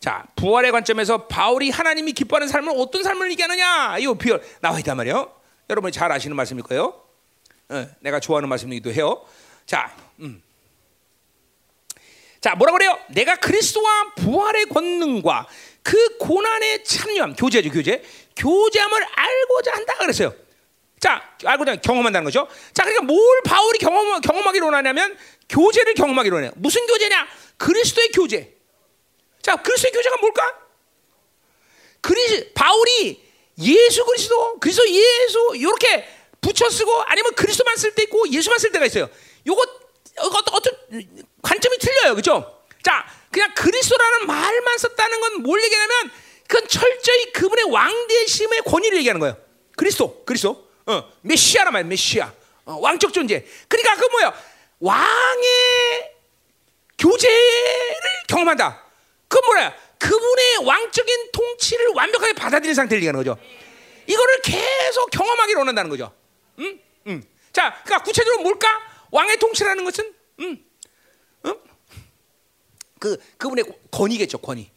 자, 0.00 0.26
부활의 0.36 0.72
관점에서 0.72 1.28
바울이 1.28 1.70
하나님이 1.70 2.12
기뻐하는 2.12 2.48
삶을 2.48 2.74
어떤 2.76 3.02
삶을 3.02 3.30
얘기하느냐? 3.30 3.96
이거 3.98 4.14
비열 4.14 4.42
나와 4.60 4.78
있단 4.78 4.96
말이에요. 4.96 5.32
여러분이 5.70 5.92
잘 5.92 6.12
아시는 6.12 6.36
말씀일 6.36 6.62
거예요. 6.64 7.00
어, 7.70 7.88
내가 8.00 8.20
좋아하는 8.20 8.48
말씀이기도 8.50 8.92
해요. 8.92 9.24
자, 9.64 9.96
음. 10.20 10.42
자, 12.44 12.54
뭐라 12.56 12.74
그래요? 12.74 12.98
내가 13.08 13.36
그리스도와 13.36 14.12
부활의 14.16 14.66
권능과 14.66 15.46
그 15.82 16.18
고난의 16.18 16.84
참여함, 16.84 17.36
교제죠, 17.36 17.70
교제. 17.70 18.04
교제함을 18.36 19.02
알고자 19.02 19.72
한다 19.72 19.94
그랬어요. 19.94 20.34
자, 21.00 21.22
알고자 21.42 21.76
경험한다는 21.76 22.22
거죠. 22.26 22.46
자, 22.74 22.82
그러니까 22.82 23.04
뭘 23.06 23.40
바울이 23.46 23.78
경험 23.78 24.20
경험하기로 24.20 24.66
원하냐면 24.66 25.16
교제를 25.48 25.94
경험하기로 25.94 26.34
원해요. 26.34 26.52
무슨 26.56 26.86
교제냐? 26.86 27.26
그리스도의 27.56 28.08
교제. 28.10 28.54
자, 29.40 29.56
그리스도의 29.56 29.92
교제가 29.92 30.18
뭘까? 30.18 30.42
그리 32.02 32.52
바울이 32.52 33.24
예수 33.60 34.04
그리스도, 34.04 34.58
그리스도 34.58 34.86
예수 34.86 35.52
이렇게 35.54 36.06
붙여 36.42 36.68
쓰고 36.68 37.04
아니면 37.06 37.32
그리스도만 37.36 37.78
쓸 37.78 37.94
때 37.94 38.02
있고 38.02 38.28
예수만 38.28 38.58
쓸 38.58 38.70
때가 38.70 38.84
있어요. 38.84 39.08
요거 39.46 39.83
어떤 40.18 40.54
어떤 40.54 40.72
관점이 41.42 41.78
틀려요, 41.78 42.14
그렇죠? 42.14 42.62
자, 42.82 43.06
그냥 43.30 43.52
그리스도라는 43.54 44.26
말만 44.26 44.78
썼다는 44.78 45.20
건 45.20 45.34
뭘 45.42 45.62
얘기하냐면 45.64 46.12
그건 46.46 46.68
철저히 46.68 47.32
그분의 47.32 47.64
왕대심의 47.70 48.62
권위를 48.62 48.98
얘기하는 48.98 49.18
거예요. 49.20 49.36
그리스도, 49.76 50.24
그리스도, 50.24 50.68
어, 50.86 51.10
메시아란 51.22 51.72
말이야, 51.72 51.88
메시아, 51.88 52.32
어, 52.66 52.78
왕적 52.80 53.12
존재. 53.12 53.44
그러니까 53.68 53.96
그 53.96 54.06
뭐야? 54.12 54.34
왕의 54.80 56.10
교제를 56.98 57.96
경험한다. 58.28 58.84
그 59.28 59.38
뭐야? 59.46 59.74
그분의 59.98 60.58
왕적인 60.64 61.30
통치를 61.32 61.88
완벽하게 61.94 62.34
받아들인 62.34 62.74
상태를 62.74 62.98
얘기하는 63.02 63.18
거죠. 63.18 63.36
이거를 64.06 64.42
계속 64.42 65.10
경험하기를 65.10 65.58
원한다는 65.58 65.90
거죠. 65.90 66.12
음, 66.58 66.80
음. 67.06 67.22
자, 67.52 67.80
그러니까 67.84 68.04
구체적으로 68.04 68.42
뭘까? 68.42 68.68
왕의 69.14 69.38
통치라는 69.38 69.84
것은, 69.84 70.12
음, 70.40 70.64
음? 71.46 71.54
그 72.98 73.16
그분의 73.36 73.64
권위겠죠, 73.92 74.38
권위. 74.38 74.70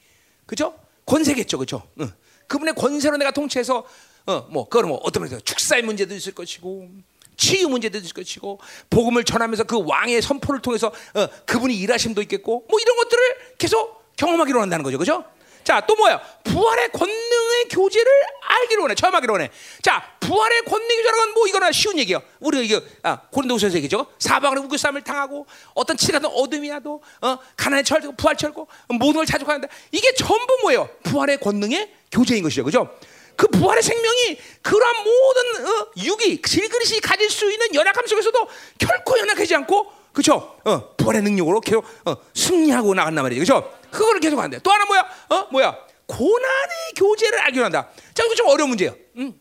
그죠? 0.45 0.79
권세겠죠, 1.07 1.57
그죠? 1.57 1.89
응. 1.99 2.13
그분의 2.45 2.75
권세로 2.75 3.17
내가 3.17 3.31
통치해서, 3.31 3.83
어, 4.27 4.41
뭐, 4.51 4.69
그거는 4.69 4.89
뭐 4.89 4.99
어떤 5.01 5.23
문제, 5.23 5.39
축사의 5.39 5.81
문제도 5.81 6.13
있을 6.13 6.35
것이고, 6.35 6.87
치유 7.35 7.67
문제도 7.67 7.97
있을 7.97 8.13
것이고, 8.13 8.59
복음을 8.91 9.23
전하면서 9.23 9.63
그 9.63 9.83
왕의 9.83 10.21
선포를 10.21 10.61
통해서 10.61 10.87
어, 10.87 11.27
그분이 11.47 11.75
일하심도 11.75 12.21
있겠고, 12.21 12.67
뭐 12.69 12.79
이런 12.79 12.95
것들을 12.95 13.55
계속 13.57 14.15
경험하기로 14.17 14.61
한다는 14.61 14.83
거죠, 14.83 14.99
그죠? 14.99 15.25
자, 15.67 15.81
또 15.85 15.97
뭐야? 15.97 16.21
부활의 16.45 16.93
권능의 16.93 17.65
교제를 17.69 18.09
알기로 18.39 18.83
원해, 18.83 18.95
체험하기로 18.95 19.33
원해. 19.33 19.49
자, 19.81 20.01
부활의 20.21 20.61
교제라는 20.61 21.33
건뭐 21.33 21.47
이거나 21.49 21.73
쉬운 21.73 21.99
얘기야. 21.99 22.21
우리가 22.39 22.63
이거 22.63 22.81
아, 23.03 23.19
고린도후서에서 23.29 23.75
얘기죠. 23.75 24.07
사방으로 24.17 24.61
우겨 24.61 24.77
싸움을 24.77 25.01
당하고 25.01 25.45
어떤 25.73 25.97
치 25.97 26.13
같은 26.13 26.29
어둠이라도 26.29 27.03
어, 27.19 27.37
가난에 27.57 27.83
처하고 27.83 28.13
부활 28.15 28.37
처하고 28.37 28.65
모든 28.87 29.15
걸 29.15 29.25
자족하는데 29.25 29.67
이게 29.91 30.13
전부 30.13 30.57
뭐예요? 30.61 30.89
부활의 31.03 31.41
권능의 31.41 31.91
교제인 32.13 32.43
것이죠, 32.43 32.63
그죠? 32.63 32.89
그 33.35 33.47
부활의 33.47 33.83
생명이 33.83 34.39
그러한 34.61 34.95
모든 35.03 35.67
어, 35.67 35.87
육이 35.97 36.43
질그릇이 36.43 37.01
가질 37.01 37.29
수 37.29 37.51
있는 37.51 37.75
연약함 37.75 38.07
속에서도 38.07 38.47
결코 38.79 39.19
연약하지 39.19 39.53
않고 39.55 39.96
그죠? 40.17 40.57
어, 40.65 40.95
부활의 40.97 41.21
능력으로 41.21 41.61
계속 41.61 41.85
어, 42.05 42.15
승리하고 42.33 42.95
나간단 42.95 43.23
말이죠, 43.23 43.39
그죠? 43.39 43.79
그거를 43.91 44.19
계속 44.19 44.39
한대. 44.39 44.57
또 44.63 44.71
하나 44.71 44.83
뭐야? 44.85 45.07
어, 45.29 45.47
뭐야? 45.51 45.77
고난의 46.07 46.93
교제를 46.95 47.39
알기로 47.41 47.65
한다. 47.65 47.87
자, 48.15 48.23
이거 48.23 48.33
좀 48.33 48.47
어려운 48.47 48.69
문제예요. 48.69 48.95
음. 49.17 49.39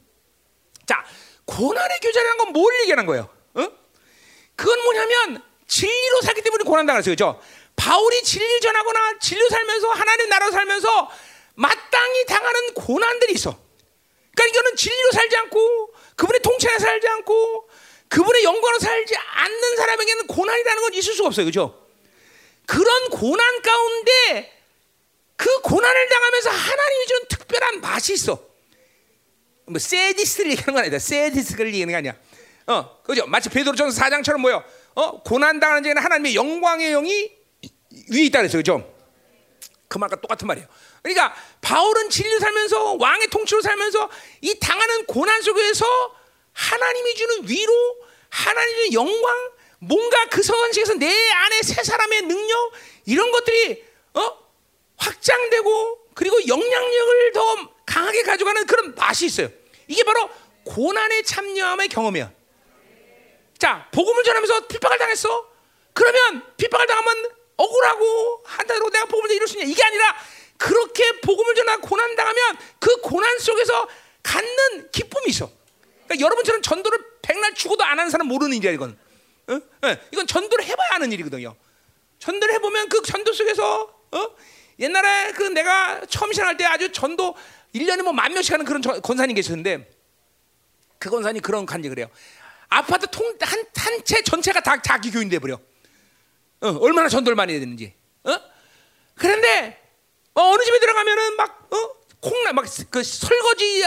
자, 0.84 1.02
고난의 1.46 2.00
교제라는 2.00 2.36
건 2.36 2.52
뭘 2.52 2.74
얘기하는 2.82 3.06
거예요? 3.06 3.26
어? 3.54 3.68
그건 4.54 4.82
뭐냐면 4.84 5.42
진리로 5.66 6.20
살기 6.20 6.42
때문에 6.42 6.64
고난 6.64 6.84
당했어요, 6.84 7.12
그죠? 7.12 7.40
바울이 7.74 8.22
진리 8.22 8.60
전하거나 8.60 9.18
진리로 9.18 9.48
살면서 9.48 9.88
하나님 9.88 10.28
나라 10.28 10.50
살면서 10.50 11.10
마땅히 11.54 12.26
당하는 12.26 12.74
고난들이 12.74 13.32
있어. 13.32 13.58
그러니까 14.34 14.46
이거는 14.58 14.76
진리로 14.76 15.10
살지 15.12 15.36
않고 15.38 15.94
그분의 16.16 16.40
통치에 16.42 16.78
살지 16.78 17.08
않고 17.08 17.68
그분의 18.08 18.44
영광으로 18.44 18.78
살지 18.78 19.14
않는 19.16 19.76
사람에게는 19.76 20.26
고난이라는 20.26 20.82
건 20.82 20.94
있을 20.94 21.14
수가 21.14 21.28
없어요. 21.28 21.46
그죠? 21.46 21.86
그런 22.66 23.10
고난 23.10 23.62
가운데 23.62 24.52
그 25.36 25.60
고난을 25.60 26.08
당하면서 26.08 26.50
하나님이 26.50 27.06
주는 27.06 27.22
특별한 27.28 27.80
맛이 27.80 28.14
있어. 28.14 28.42
뭐 29.66 29.78
세디스를 29.78 30.50
얘기하는 30.52 30.74
건 30.74 30.82
아니다. 30.82 30.98
세디스를 30.98 31.66
얘기하는 31.68 31.92
게 31.92 31.96
아니야. 31.96 32.16
어, 32.66 33.02
그죠? 33.02 33.26
마치 33.26 33.48
베드로전서 33.48 34.00
4장처럼 34.02 34.38
뭐요? 34.38 34.64
어, 34.94 35.22
고난 35.22 35.60
당하는 35.60 35.82
자에는 35.82 36.02
하나님의 36.02 36.34
영광의 36.34 36.90
영이 36.92 37.36
위에 38.12 38.22
있다 38.24 38.40
그랬어. 38.40 38.58
그죠? 38.58 38.92
그 39.88 39.98
말과 39.98 40.16
똑같은 40.20 40.46
말이에요. 40.46 40.66
그러니까 41.02 41.34
바울은 41.60 42.10
진리 42.10 42.38
살면서 42.38 42.94
왕의 42.94 43.28
통치로 43.28 43.60
살면서 43.62 44.10
이 44.40 44.58
당하는 44.58 45.06
고난 45.06 45.40
속에서 45.42 45.86
하나님이 46.56 47.14
주는 47.14 47.48
위로, 47.48 47.96
하나님의 48.30 48.92
영광, 48.94 49.50
뭔가 49.78 50.26
그 50.30 50.42
성안식에서 50.42 50.94
내 50.94 51.30
안에 51.30 51.62
새 51.62 51.82
사람의 51.82 52.22
능력 52.22 52.72
이런 53.04 53.30
것들이 53.30 53.84
어? 54.14 54.38
확장되고 54.96 56.06
그리고 56.14 56.48
영향력을 56.48 57.32
더 57.32 57.74
강하게 57.84 58.22
가져가는 58.22 58.66
그런 58.66 58.94
맛이 58.94 59.26
있어요. 59.26 59.50
이게 59.86 60.02
바로 60.02 60.30
고난에 60.64 61.22
참여함의 61.22 61.88
경험이야. 61.88 62.32
자, 63.58 63.88
복음을 63.92 64.24
전하면서 64.24 64.66
핍박을 64.66 64.98
당했어. 64.98 65.50
그러면 65.92 66.42
핍박을 66.56 66.86
당하면 66.86 67.30
억울하고 67.56 68.42
한다고 68.46 68.90
내가 68.90 69.04
복음을 69.04 69.30
이룰 69.30 69.46
수 69.46 69.58
있냐? 69.58 69.70
이게 69.70 69.82
아니라 69.82 70.16
그렇게 70.56 71.20
복음을 71.20 71.54
전하고 71.54 71.86
고난 71.86 72.16
당하면 72.16 72.58
그 72.78 72.96
고난 73.02 73.38
속에서 73.38 73.88
갖는 74.22 74.90
기쁨이 74.90 75.26
있어. 75.28 75.50
그러니까 76.06 76.20
여러분처럼 76.24 76.62
전도를 76.62 76.98
백날 77.22 77.54
죽어도 77.54 77.84
안 77.84 77.98
하는 77.98 78.10
사람 78.10 78.26
모르는 78.28 78.56
일이야 78.56 78.72
이건. 78.72 78.98
어? 79.48 79.60
네. 79.82 80.00
이건 80.12 80.26
전도를 80.26 80.64
해봐야 80.64 80.88
하는 80.92 81.12
일이거든요. 81.12 81.54
전도를 82.18 82.54
해보면 82.54 82.88
그 82.88 83.02
전도 83.02 83.32
속에서 83.32 83.82
어? 84.12 84.28
옛날에 84.78 85.32
그 85.32 85.42
내가 85.44 86.04
처음 86.08 86.32
시작할 86.32 86.56
때 86.56 86.64
아주 86.64 86.92
전도 86.92 87.34
1년에 87.74 88.02
뭐 88.02 88.12
만 88.12 88.32
명씩 88.32 88.52
하는 88.52 88.64
그런 88.64 88.80
권사님 89.02 89.34
계셨는데 89.34 89.90
그 90.98 91.10
권사님 91.10 91.42
그런 91.42 91.66
간증을 91.66 91.98
해요. 91.98 92.08
아파트 92.68 93.06
통 93.10 93.24
한 93.40 93.64
한 93.76 94.04
채 94.04 94.22
전체가 94.22 94.60
다 94.60 94.80
자기 94.82 95.10
교인 95.10 95.28
돼 95.28 95.38
버려. 95.38 95.58
어, 96.60 96.68
얼마나 96.80 97.08
전도를 97.08 97.36
많이 97.36 97.52
해야 97.52 97.60
되는지. 97.60 97.94
어? 98.24 98.34
그런데 99.14 99.80
어, 100.34 100.56
느 100.56 100.64
집에 100.64 100.80
들어가면은 100.80 101.36
막 101.36 101.68
어? 101.72 101.96
콩나 102.20 102.52
막 102.52 102.64
그 102.90 103.02
설거지 103.02 103.84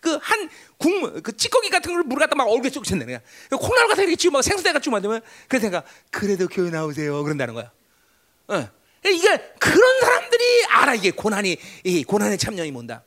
그한 0.00 0.48
국물 0.78 1.22
그 1.22 1.36
찌꺼기 1.36 1.70
같은 1.70 1.92
걸 1.92 2.02
물 2.04 2.18
갖다 2.18 2.34
막 2.34 2.44
얼굴에 2.48 2.70
쭉 2.70 2.84
쳤네 2.84 3.04
그냥 3.04 3.20
콩나물 3.50 3.88
같은 3.88 4.06
게 4.06 4.16
지금 4.16 4.34
막 4.34 4.42
생수대 4.42 4.72
같이 4.72 4.90
만들면 4.90 5.20
그래서 5.48 5.82
그래도 6.10 6.46
교회 6.48 6.70
나오세요 6.70 7.22
그런다는 7.22 7.54
거야. 7.54 7.70
어. 8.48 8.68
이게 9.04 9.38
그런 9.60 10.00
사람들이 10.00 10.64
알아 10.66 10.94
이게 10.94 11.10
고난이 11.12 11.56
이 11.84 12.04
고난의 12.04 12.38
참여이 12.38 12.70
뭔다. 12.72 13.02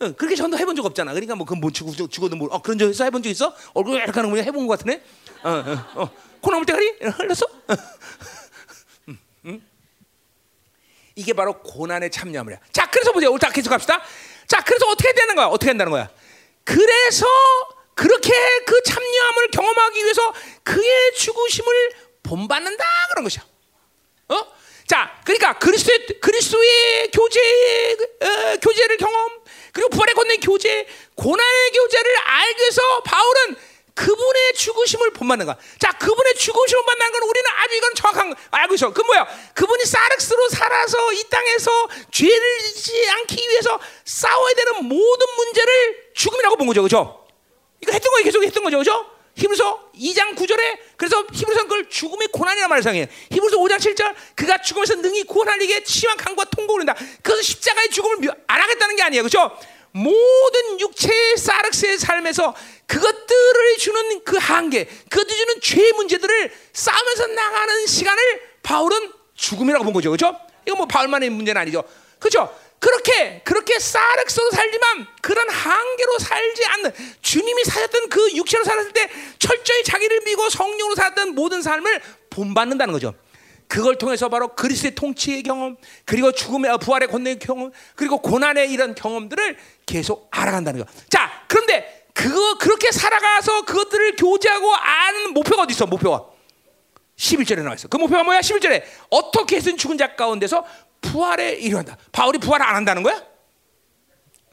어, 0.00 0.12
그렇게 0.12 0.34
전도 0.36 0.56
해본 0.58 0.76
적 0.76 0.84
없잖아. 0.86 1.12
그러니까 1.12 1.34
뭐 1.34 1.44
그건 1.44 1.60
뭐 1.60 1.70
죽, 1.70 1.92
죽어도 2.10 2.36
뭐 2.36 2.48
어, 2.50 2.62
그런 2.62 2.78
적 2.78 2.88
있어 2.88 3.04
해본 3.04 3.22
적 3.22 3.28
있어? 3.30 3.54
얼굴 3.74 3.96
이렇게 3.96 4.12
하는 4.12 4.30
거 4.30 4.36
해본 4.36 4.66
것 4.66 4.78
같으네. 4.78 5.02
어, 5.42 5.50
어, 5.50 6.02
어. 6.02 6.10
흘렀어? 6.40 7.46
음, 9.08 9.18
음. 9.46 9.62
이게 11.16 11.32
바로 11.32 11.60
고난의 11.62 12.10
참여함이야. 12.12 12.58
자, 12.72 12.88
그래서 12.90 13.12
보세요. 13.12 13.30
오늘 13.30 13.40
계속 13.52 13.70
갑시다. 13.70 14.00
자, 14.48 14.62
그래서 14.64 14.86
어떻게 14.86 15.12
되는 15.12 15.34
거야? 15.36 15.46
어떻게 15.46 15.70
한다는 15.70 15.92
거야? 15.92 16.08
그래서 16.64 17.26
그렇게 17.94 18.32
그 18.64 18.82
참여함을 18.82 19.50
경험하기 19.52 20.04
위해서 20.04 20.32
그의 20.64 21.14
죽으심을 21.14 21.90
본받는다 22.22 22.84
그런 23.10 23.24
것이야. 23.24 23.44
어? 24.28 24.46
자, 24.86 25.20
그러니까 25.24 25.58
그리스도의 25.58 26.20
그리스도의 26.20 27.10
교제 27.12 27.96
어, 28.22 28.56
교제를 28.62 28.96
경험 28.96 29.38
그리고 29.72 29.90
부활의 29.90 30.14
권능 30.14 30.40
교제, 30.40 30.86
고난의 31.14 31.70
교제를 31.72 32.16
알기 32.16 32.60
위해서 32.60 33.02
바울은 33.04 33.56
그분의 33.98 34.54
죽으심을 34.54 35.10
본받는 35.10 35.46
거. 35.46 35.56
자, 35.80 35.90
그분의 35.98 36.34
죽으심을 36.36 36.84
본받는 36.84 37.12
건 37.12 37.28
우리는 37.28 37.50
아주 37.56 37.74
이건 37.74 37.94
정확한 37.96 38.34
알고 38.52 38.74
있어. 38.74 38.92
그 38.92 39.02
뭐야? 39.02 39.26
그분이 39.54 39.84
사르스로 39.84 40.48
살아서 40.50 41.12
이 41.14 41.24
땅에서 41.28 41.88
죄를 42.12 42.58
짓지 42.60 43.10
않기 43.10 43.48
위해서 43.48 43.80
싸워야 44.04 44.54
되는 44.54 44.84
모든 44.84 45.26
문제를 45.36 46.12
죽음이라고 46.14 46.56
본 46.56 46.68
거죠, 46.68 46.82
그죠? 46.82 47.26
이거 47.82 47.92
했던 47.92 48.12
거 48.12 48.22
계속 48.22 48.44
했던 48.44 48.62
거죠, 48.62 48.78
그죠? 48.78 49.10
히브리서 49.34 49.90
2장 49.96 50.36
9절에 50.36 50.78
그래서 50.96 51.24
히브리서 51.32 51.62
그걸 51.64 51.88
죽음의 51.88 52.28
고난이라는 52.28 52.68
말을 52.68 52.82
사용해요. 52.82 53.06
히브리서 53.32 53.56
5장 53.56 53.78
7절 53.78 54.14
그가 54.36 54.58
죽음에서 54.62 54.94
능히 54.96 55.24
구원하리게 55.24 55.82
심한 55.86 56.16
강과 56.16 56.44
통곡을 56.44 56.82
한다. 56.82 56.94
그래서 57.22 57.42
십자가의 57.42 57.90
죽음을 57.90 58.30
안 58.46 58.60
하겠다는 58.60 58.96
게 58.96 59.02
아니에요. 59.02 59.22
그렇죠? 59.24 59.58
모든 59.92 60.80
육체의 60.80 61.36
사르스의 61.36 61.98
삶에서 61.98 62.54
그것들을 62.86 63.76
주는 63.78 64.24
그 64.24 64.36
한계, 64.36 64.84
그것들이 64.84 65.36
주는 65.36 65.60
죄의 65.60 65.92
문제들을 65.92 66.52
싸우면서 66.72 67.26
나가는 67.28 67.86
시간을 67.86 68.42
바울은 68.62 69.12
죽음이라고 69.34 69.84
본 69.84 69.92
거죠. 69.92 70.10
그렇죠? 70.10 70.38
이거 70.66 70.76
뭐 70.76 70.86
바울만의 70.86 71.30
문제는 71.30 71.60
아니죠. 71.60 71.84
그렇죠? 72.18 72.54
그렇게 72.78 73.42
그렇게 73.44 73.78
싸륵서로 73.78 74.50
살지만 74.50 75.06
그런 75.20 75.48
한계로 75.48 76.18
살지 76.18 76.64
않는 76.64 76.92
주님이 77.22 77.64
사셨던 77.64 78.08
그 78.08 78.32
육체로 78.34 78.64
살았을 78.64 78.92
때 78.92 79.08
철저히 79.38 79.82
자기를 79.82 80.20
믿고 80.24 80.48
성령으로 80.48 80.94
살았던 80.94 81.34
모든 81.34 81.60
삶을 81.62 82.00
본받는다는 82.30 82.92
거죠. 82.92 83.14
그걸 83.68 83.96
통해서 83.96 84.28
바로 84.28 84.54
그리스도의 84.54 84.94
통치의 84.94 85.42
경험, 85.42 85.76
그리고 86.04 86.32
죽음의 86.32 86.70
어, 86.72 86.78
부활의 86.78 87.08
권능의 87.08 87.38
경험, 87.38 87.70
그리고 87.94 88.18
고난의 88.18 88.72
이런 88.72 88.94
경험들을 88.94 89.58
계속 89.86 90.28
알아간다는 90.30 90.84
거. 90.84 90.90
자, 91.10 91.44
그런데 91.46 92.06
그거 92.14 92.58
그렇게 92.58 92.90
살아가서 92.90 93.64
그것들을 93.66 94.16
교제하고 94.16 94.74
아는 94.74 95.34
목표가 95.34 95.62
어디 95.62 95.72
있어? 95.72 95.86
목표가 95.86 96.24
11절에 97.16 97.62
나와 97.62 97.74
있어. 97.74 97.88
그 97.88 97.96
목표가 97.96 98.24
뭐야? 98.24 98.40
11절에 98.40 98.82
어떻게 99.10 99.56
해서 99.56 99.74
죽은 99.76 99.98
자 99.98 100.16
가운데서 100.16 100.64
부활에 101.00 101.52
이루한다. 101.52 101.96
바울이 102.10 102.38
부활을 102.38 102.64
안 102.66 102.74
한다는 102.74 103.02
거야? 103.02 103.22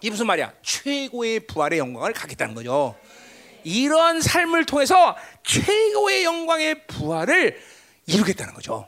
이 0.02 0.10
무슨 0.10 0.28
말이야? 0.28 0.54
최고의 0.62 1.48
부활의 1.48 1.80
영광을 1.80 2.14
갖겠다는 2.14 2.54
거죠. 2.54 2.96
이런 3.64 4.22
삶을 4.22 4.66
통해서 4.66 5.16
최고의 5.44 6.24
영광의 6.24 6.86
부활을 6.88 7.60
이루겠다는 8.06 8.54
거죠. 8.54 8.88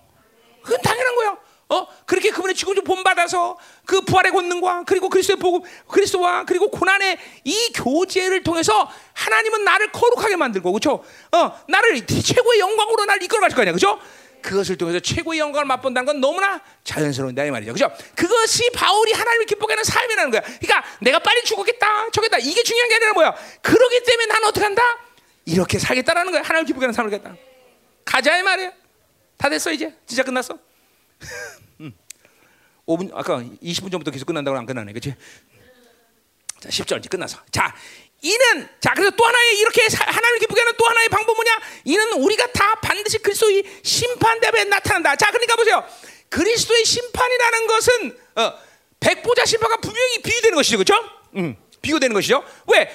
그건 0.67 0.81
당연한 0.81 1.15
거야. 1.15 1.37
어 1.69 1.87
그렇게 2.05 2.29
그분의 2.29 2.55
죽음을 2.55 2.81
본받아서 2.83 3.57
그 3.85 4.01
부활의 4.01 4.31
권능과 4.31 4.83
그리고 4.85 5.09
그리스도의 5.09 5.37
복음, 5.37 5.61
그리스도와 5.87 6.45
그리고 6.45 6.69
고난의 6.69 7.17
이 7.43 7.73
교제를 7.73 8.43
통해서 8.43 8.89
하나님은 9.13 9.63
나를 9.63 9.91
거룩하게 9.91 10.35
만들고 10.37 10.71
그렇죠? 10.71 11.03
어 11.31 11.59
나를 11.67 12.05
최고의 12.05 12.59
영광으로 12.59 13.05
나를 13.05 13.23
이끌어갈 13.23 13.49
거 13.51 13.61
아니야, 13.61 13.73
그렇죠? 13.73 13.99
그것을 14.41 14.77
통해서 14.77 14.99
최고의 14.99 15.39
영광을 15.39 15.65
맛본다는 15.65 16.05
건 16.05 16.21
너무나 16.21 16.61
자연스러운다 16.85 17.43
이 17.43 17.51
말이죠. 17.51 17.73
그죠? 17.73 17.91
그것이 18.15 18.69
바울이 18.71 19.11
하나님을 19.11 19.45
기쁘게 19.45 19.73
하는 19.73 19.83
삶이라는 19.83 20.31
거야. 20.31 20.41
그러니까 20.41 20.83
내가 21.01 21.19
빨리 21.19 21.43
죽었겠다, 21.43 22.09
저겠다. 22.11 22.37
이게 22.39 22.63
중요한 22.63 22.87
게 22.87 22.95
아니라 22.95 23.13
뭐야? 23.13 23.35
그러기 23.61 24.03
때문에 24.03 24.25
나는 24.27 24.47
어떻게 24.47 24.63
한다? 24.65 24.81
이렇게 25.45 25.79
살겠다라는 25.79 26.31
거야. 26.31 26.41
하나님을 26.43 26.65
기쁘게 26.65 26.85
하는 26.85 26.93
삶을 26.93 27.11
겠다. 27.11 27.35
가자 28.05 28.37
이 28.37 28.43
말이야. 28.43 28.71
다 29.37 29.49
됐어 29.49 29.71
이제. 29.71 29.95
진짜 30.05 30.23
끝났어. 30.23 30.57
음. 31.81 31.93
5분 32.87 33.11
아까 33.13 33.39
20분 33.39 33.91
전부터 33.91 34.11
계속 34.11 34.25
끝난다고 34.25 34.57
안 34.57 34.65
끝나네. 34.65 34.91
그렇지? 34.91 35.15
자, 36.59 36.69
10절 36.69 36.99
이제 36.99 37.09
끝나서. 37.09 37.39
자, 37.51 37.75
이는 38.21 38.67
자 38.79 38.93
그래서 38.95 39.11
또 39.11 39.25
하나의 39.25 39.59
이렇게 39.59 39.87
하나님을 39.91 40.39
기쁘게 40.39 40.59
하는 40.59 40.73
또 40.77 40.85
하나의 40.87 41.09
방법 41.09 41.35
뭐냐? 41.35 41.59
이는 41.85 42.13
우리가 42.13 42.47
다 42.47 42.75
반드시 42.75 43.19
그리스도의 43.19 43.63
심판 43.83 44.39
대에 44.39 44.63
나타난다. 44.63 45.15
자 45.15 45.29
그러니까 45.29 45.55
보세요. 45.55 45.83
그리스도의 46.29 46.83
심판이라는 46.83 47.67
것은 47.67 48.19
어, 48.35 48.53
백보자 48.99 49.45
심판과 49.45 49.77
분명히 49.77 50.21
비교되는 50.23 50.55
것이죠, 50.55 50.77
그렇죠? 50.77 50.95
음, 51.35 51.55
비교되는 51.81 52.13
것이죠. 52.13 52.43
왜 52.73 52.89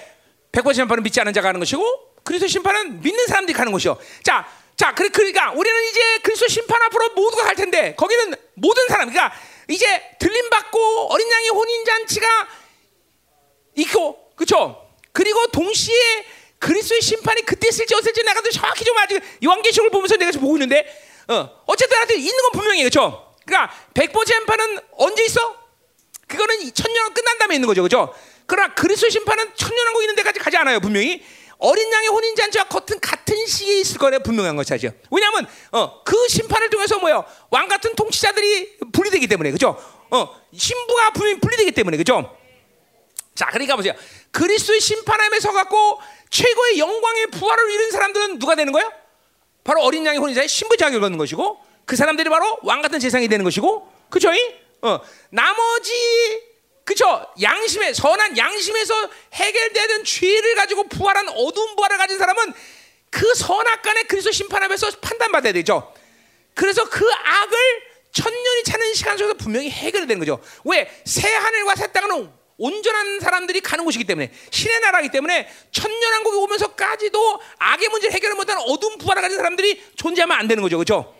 백보자 0.50 0.74
심판은 0.74 1.02
믿지 1.04 1.20
않은 1.20 1.32
자가 1.32 1.48
하는 1.48 1.60
것이고 1.60 2.16
그리스도 2.24 2.48
심판은 2.48 3.00
믿는 3.00 3.26
사람들이 3.26 3.56
가는 3.56 3.70
것이요. 3.70 3.98
자, 4.24 4.48
자 4.76 4.94
그러니까 4.94 5.52
우리는 5.52 5.84
이제 5.90 6.18
그리스도 6.22 6.48
심판 6.48 6.80
앞으로 6.82 7.10
모두가 7.10 7.44
갈 7.44 7.54
텐데 7.54 7.94
거기는 7.96 8.34
모든 8.54 8.86
사람, 8.88 9.10
그러니까 9.10 9.36
이제 9.68 9.86
들림 10.18 10.50
받고 10.50 11.08
어린 11.12 11.30
양의 11.30 11.50
혼인 11.50 11.84
잔치가 11.84 12.26
있고, 13.76 14.30
그렇죠? 14.36 14.88
그리고 15.12 15.46
동시에 15.48 16.26
그리스도의 16.58 17.00
심판이 17.00 17.42
그때 17.42 17.68
있을지 17.68 17.94
없을지 17.94 18.22
내가 18.22 18.40
정확히 18.52 18.84
좀 18.84 18.96
아직 18.98 19.20
요한계시록을 19.44 19.90
보면서 19.90 20.16
내가 20.16 20.30
지금 20.30 20.44
보고 20.44 20.56
있는데 20.56 20.86
어, 21.28 21.62
어쨌든 21.66 21.94
나한테 21.96 22.16
있는 22.16 22.36
건 22.42 22.52
분명해요. 22.52 22.88
그렇죠? 22.88 23.34
그러니까 23.44 23.74
백보 23.94 24.24
심판은 24.24 24.78
언제 24.92 25.24
있어? 25.24 25.56
그거는 26.28 26.72
천년 26.72 27.12
끝난 27.14 27.38
다음에 27.38 27.56
있는 27.56 27.66
거죠. 27.66 27.82
그렇죠? 27.82 28.14
그러나 28.46 28.74
그리스도 28.74 29.10
심판은 29.10 29.52
천년왕국 29.56 30.02
있는 30.02 30.14
데까지 30.16 30.38
가지 30.38 30.56
않아요. 30.56 30.80
분명히 30.80 31.24
어린 31.62 31.92
양의 31.92 32.08
혼인 32.08 32.34
잔치와 32.34 32.64
같은 32.64 32.98
같은 32.98 33.46
시기에 33.46 33.80
있을 33.80 33.96
거래 33.98 34.18
분명한 34.18 34.56
것이죠. 34.56 34.90
왜냐하면 35.12 35.46
어, 35.70 36.02
그 36.02 36.16
심판을 36.28 36.68
통해서 36.70 36.98
뭐요 36.98 37.24
왕 37.50 37.68
같은 37.68 37.94
통치자들이 37.94 38.78
분리되기 38.92 39.28
때문에 39.28 39.52
그죠? 39.52 39.80
어, 40.10 40.40
신부가 40.52 41.10
분리, 41.10 41.38
분리되기 41.38 41.70
때문에 41.70 41.96
그죠? 41.96 42.36
자, 43.36 43.46
그러니까 43.46 43.76
보세요. 43.76 43.94
그리스도의 44.32 44.80
심판함에 44.80 45.38
서갖고 45.38 46.00
최고의 46.30 46.78
영광의 46.80 47.28
부활을 47.28 47.70
이룬 47.70 47.90
사람들은 47.92 48.38
누가 48.40 48.56
되는 48.56 48.72
거예요? 48.72 48.92
바로 49.62 49.82
어린 49.82 50.04
양의 50.04 50.18
혼인자의 50.18 50.48
신부 50.48 50.76
자격을 50.76 51.00
갖는 51.00 51.16
것이고 51.16 51.60
그 51.86 51.94
사람들이 51.94 52.28
바로 52.28 52.58
왕 52.62 52.82
같은 52.82 52.98
세상이 52.98 53.28
되는 53.28 53.44
것이고 53.44 53.88
그죠? 54.10 54.30
어, 54.82 54.98
나머지 55.30 56.51
그죠? 56.84 57.26
양심에 57.40 57.92
선한 57.92 58.36
양심에서 58.36 59.10
해결되는 59.34 60.04
죄를 60.04 60.54
가지고 60.56 60.88
부활한 60.88 61.28
어두운 61.28 61.76
부활을 61.76 61.96
가진 61.96 62.18
사람은 62.18 62.52
그 63.10 63.34
선악간의 63.34 64.04
그리스도 64.04 64.32
심판함에서 64.32 64.90
판단받아야 65.00 65.52
되죠. 65.52 65.92
그래서 66.54 66.84
그 66.88 67.08
악을 67.12 67.58
천년이 68.12 68.64
차는 68.64 68.94
시간 68.94 69.16
속에서 69.16 69.34
분명히 69.34 69.70
해결되는 69.70 70.18
거죠. 70.18 70.42
왜? 70.64 70.90
새 71.04 71.32
하늘과 71.32 71.76
새 71.76 71.92
땅은 71.92 72.30
온전한 72.58 73.20
사람들이 73.20 73.60
가는 73.60 73.84
곳이기 73.84 74.04
때문에 74.04 74.30
신의 74.50 74.80
나라이기 74.80 75.10
때문에 75.10 75.48
천년왕국이 75.72 76.36
오면서까지도 76.36 77.40
악의 77.58 77.88
문제를 77.88 78.14
해결을 78.14 78.36
못하는 78.36 78.62
어두운 78.66 78.98
부활을 78.98 79.22
가진 79.22 79.36
사람들이 79.36 79.82
존재하면 79.96 80.38
안 80.38 80.48
되는 80.48 80.62
거죠. 80.62 80.76
그렇죠? 80.76 81.14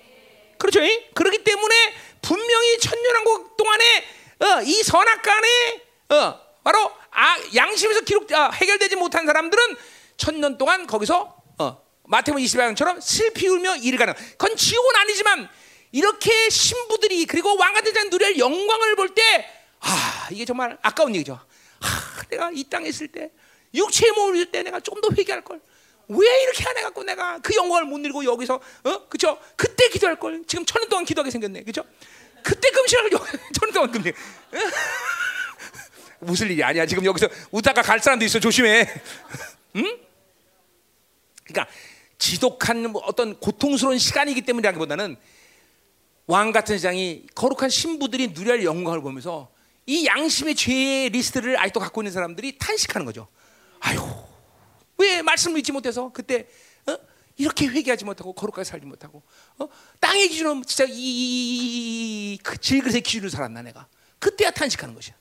그렇죠? 0.59 0.81
그렇기 1.15 1.43
때문에 1.43 1.75
분명히 2.21 2.79
천년왕국 2.79 3.57
동안에 3.57 4.05
어, 4.43 4.63
이 4.63 4.83
선악간에 4.83 5.83
어, 6.11 6.41
바로 6.65 6.91
아, 7.11 7.37
양심에서 7.55 8.01
기록 8.03 8.31
아, 8.33 8.51
해결되지 8.51 8.97
못한 8.97 9.27
사람들은 9.27 9.77
천년 10.17 10.59
동안 10.59 10.87
거기서 10.87 11.37
어, 11.59 11.83
마태복음 12.05 12.45
28장처럼 12.45 13.01
슬피 13.01 13.49
울며 13.49 13.77
일을 13.77 13.99
가는. 13.99 14.15
그건 14.15 14.57
지옥은 14.57 14.97
아니지만 14.97 15.49
이렇게 15.93 16.49
신부들이 16.51 17.27
그리고 17.27 17.57
왕같은 17.57 17.93
자는 17.95 18.11
누릴 18.11 18.39
영광을 18.39 18.97
볼 18.97 19.15
때 19.15 19.23
아, 19.81 20.29
이게 20.31 20.45
정말 20.45 20.79
아까운 20.83 21.15
얘기죠. 21.15 21.39
아, 21.81 22.23
내가 22.31 22.51
이 22.53 22.65
땅에 22.65 22.89
있을 22.89 23.09
때 23.09 23.31
육체의 23.75 24.13
몸을 24.13 24.37
입을 24.37 24.53
때 24.53 24.63
내가 24.63 24.81
좀 24.81 25.01
더 25.01 25.09
회개할 25.17 25.43
걸. 25.43 25.61
왜 26.09 26.43
이렇게 26.43 26.65
안 26.69 26.77
해갖고 26.77 27.05
내가 27.05 27.39
그 27.39 27.55
영광을 27.55 27.85
못 27.85 27.99
누리고 27.99 28.25
여기서 28.25 28.61
어 28.85 29.09
그죠? 29.09 29.39
그때 29.57 29.89
기도할 29.89 30.19
걸. 30.19 30.43
지금 30.47 30.65
천년 30.65 30.89
동안 30.89 31.05
기도하게 31.05 31.31
생겼네, 31.31 31.63
그죠? 31.65 31.85
그때 32.43 32.71
금식을 32.71 33.11
천년 33.11 33.73
동안 33.75 33.91
금식. 33.93 34.15
무슨 36.21 36.47
일이 36.51 36.63
아니야. 36.63 36.87
지금 36.87 37.05
여기서 37.05 37.29
웃다가 37.51 37.83
갈 37.83 38.01
사람도 38.01 38.25
있어. 38.25 38.41
조심해. 38.41 38.89
응? 39.77 39.99
그러니까 41.45 41.73
지독한 42.19 42.91
뭐 42.91 43.03
어떤 43.05 43.39
고통스러운 43.39 43.99
시간이기 43.99 44.43
때문이라기보다는 44.43 45.17
왕 46.27 46.53
같은 46.53 46.77
세상이 46.77 47.27
거룩한 47.35 47.69
신부들이 47.69 48.33
누릴 48.33 48.65
영광을 48.65 49.01
보면서 49.01 49.51
이 49.87 50.07
양심의 50.07 50.55
죄의 50.55 51.11
리스트를 51.11 51.59
아직도 51.59 51.81
갖고 51.81 52.01
있는 52.03 52.13
사람들이 52.13 52.59
탄식하는 52.59 53.05
거죠. 53.05 53.27
아유, 53.81 54.01
왜 54.99 55.23
말씀을 55.23 55.59
잊지 55.59 55.73
못해서 55.73 56.11
그때 56.13 56.41
어? 56.41 56.47
이렇게 57.37 57.67
회개하지 57.67 58.05
못하고 58.05 58.33
거룩하게 58.33 58.65
살지 58.65 58.87
못하고 58.87 59.23
어? 59.59 59.69
땅의 60.01 60.29
기준은 60.29 60.63
진짜 60.65 60.85
이그 60.89 62.59
질그릇의 62.59 63.01
기준으로 63.03 63.31
살았나 63.31 63.63
내가 63.63 63.87
그때야 64.19 64.51
탄식하는 64.51 64.95
것이야. 64.95 65.15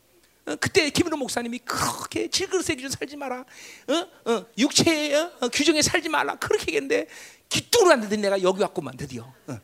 어? 0.47 0.55
그때 0.55 0.89
김은호 0.89 1.17
목사님이 1.17 1.59
그렇게 1.59 2.27
질그릇의 2.27 2.75
기준 2.75 2.89
살지 2.89 3.15
마라. 3.15 3.45
어? 3.87 4.31
어? 4.31 4.45
육체의 4.57 5.15
어? 5.15 5.31
어, 5.41 5.49
규정에 5.49 5.81
살지 5.81 6.09
말라. 6.09 6.35
그렇게 6.35 6.63
얘기했는데 6.63 7.07
기뚱으로 7.49 7.93
안 7.93 8.01
듣더니 8.01 8.21
내가 8.21 8.41
여기 8.41 8.61
왔구만 8.61 8.97
드디어. 8.97 9.33
어. 9.47 9.59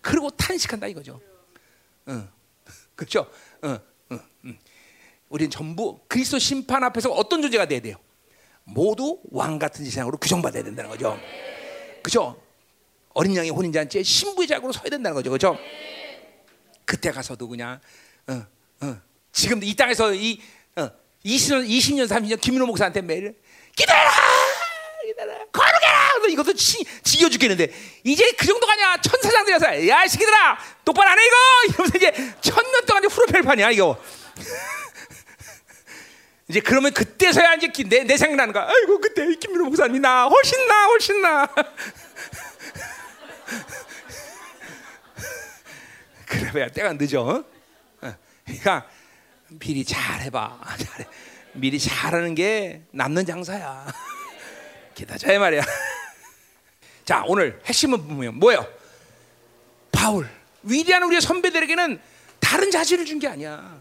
그리고 0.00 0.30
탄식한다 0.30 0.86
이거죠. 0.88 1.20
어. 2.06 2.28
그렇죠? 2.94 3.30
어. 3.62 3.78
어. 4.10 4.18
음. 4.44 4.58
우리는 5.28 5.50
전부 5.50 6.00
그리스도 6.08 6.38
심판 6.38 6.82
앞에서 6.84 7.10
어떤 7.10 7.42
존재가 7.42 7.66
돼야 7.66 7.80
돼요? 7.80 7.96
모두 8.64 9.20
왕 9.30 9.58
같은 9.58 9.84
세상으로 9.84 10.18
규정받아야 10.18 10.62
된다는 10.62 10.90
거죠. 10.90 11.18
그죠? 12.02 12.40
어린 13.12 13.36
양의 13.36 13.50
혼인잔치에 13.50 14.02
신부의 14.02 14.48
자격으로 14.48 14.72
서야 14.72 14.84
된다는 14.90 15.14
거죠. 15.14 15.30
그죠? 15.30 15.56
그때 16.84 17.10
가서도 17.10 17.48
그냥 17.48 17.80
어, 18.26 18.46
어. 18.82 18.96
지금 19.32 19.62
이 19.62 19.74
땅에서 19.74 20.12
이 20.14 20.40
어, 20.76 20.90
20년, 21.24 21.68
20년, 21.68 22.08
30년 22.08 22.40
김민호 22.40 22.66
목사한테 22.66 23.02
매일 23.02 23.34
기다려라, 23.76 24.10
기다려, 25.06 25.32
거룩해라. 25.50 26.18
너 26.22 26.26
이것도 26.28 26.54
지, 26.54 26.84
지겨 27.02 27.28
죽겠는데 27.28 27.72
이제 28.04 28.30
그 28.32 28.46
정도가 28.46 28.72
아니야. 28.72 28.96
천사장들이서 29.00 29.88
야, 29.88 30.04
이 30.04 30.08
새끼들아, 30.08 30.58
똑바로 30.84 31.10
안 31.10 31.18
해 31.18 31.22
이거. 31.26 31.36
이러면서 31.68 31.96
이제 31.96 32.34
천년 32.40 32.84
동안 32.86 33.04
후루펠판이야 33.04 33.70
이거. 33.70 34.00
이제 36.50 36.58
그러면 36.60 36.92
그때서야 36.92 37.54
이제 37.54 37.70
내, 37.84 38.02
내 38.02 38.16
생각나는 38.16 38.52
거야. 38.52 38.66
아이고 38.68 39.00
그때 39.00 39.24
김민호 39.36 39.66
목사님 39.66 40.02
나 40.02 40.24
훨씬 40.24 40.66
나 40.66 40.86
훨씬 40.86 41.22
나. 41.22 41.46
그래야 46.26 46.68
때가 46.68 46.94
늦어. 46.94 47.20
어? 47.22 47.44
그러니까 48.44 48.88
미리 49.48 49.84
잘 49.84 50.20
해봐. 50.22 50.58
잘해. 50.76 51.06
미리 51.52 51.78
잘하는 51.78 52.34
게 52.34 52.82
남는 52.90 53.26
장사야. 53.26 53.86
기다자 54.94 55.32
이 55.32 55.38
말이야. 55.38 55.62
자 57.06 57.22
오늘 57.26 57.60
핵심은 57.64 58.08
보면 58.08 58.34
뭐예요? 58.40 58.66
바울 59.92 60.28
위대한 60.64 61.02
우리의 61.04 61.20
선배들에게는 61.20 62.00
다른 62.40 62.70
자질을 62.72 63.04
준 63.06 63.20
게 63.20 63.28
아니야. 63.28 63.80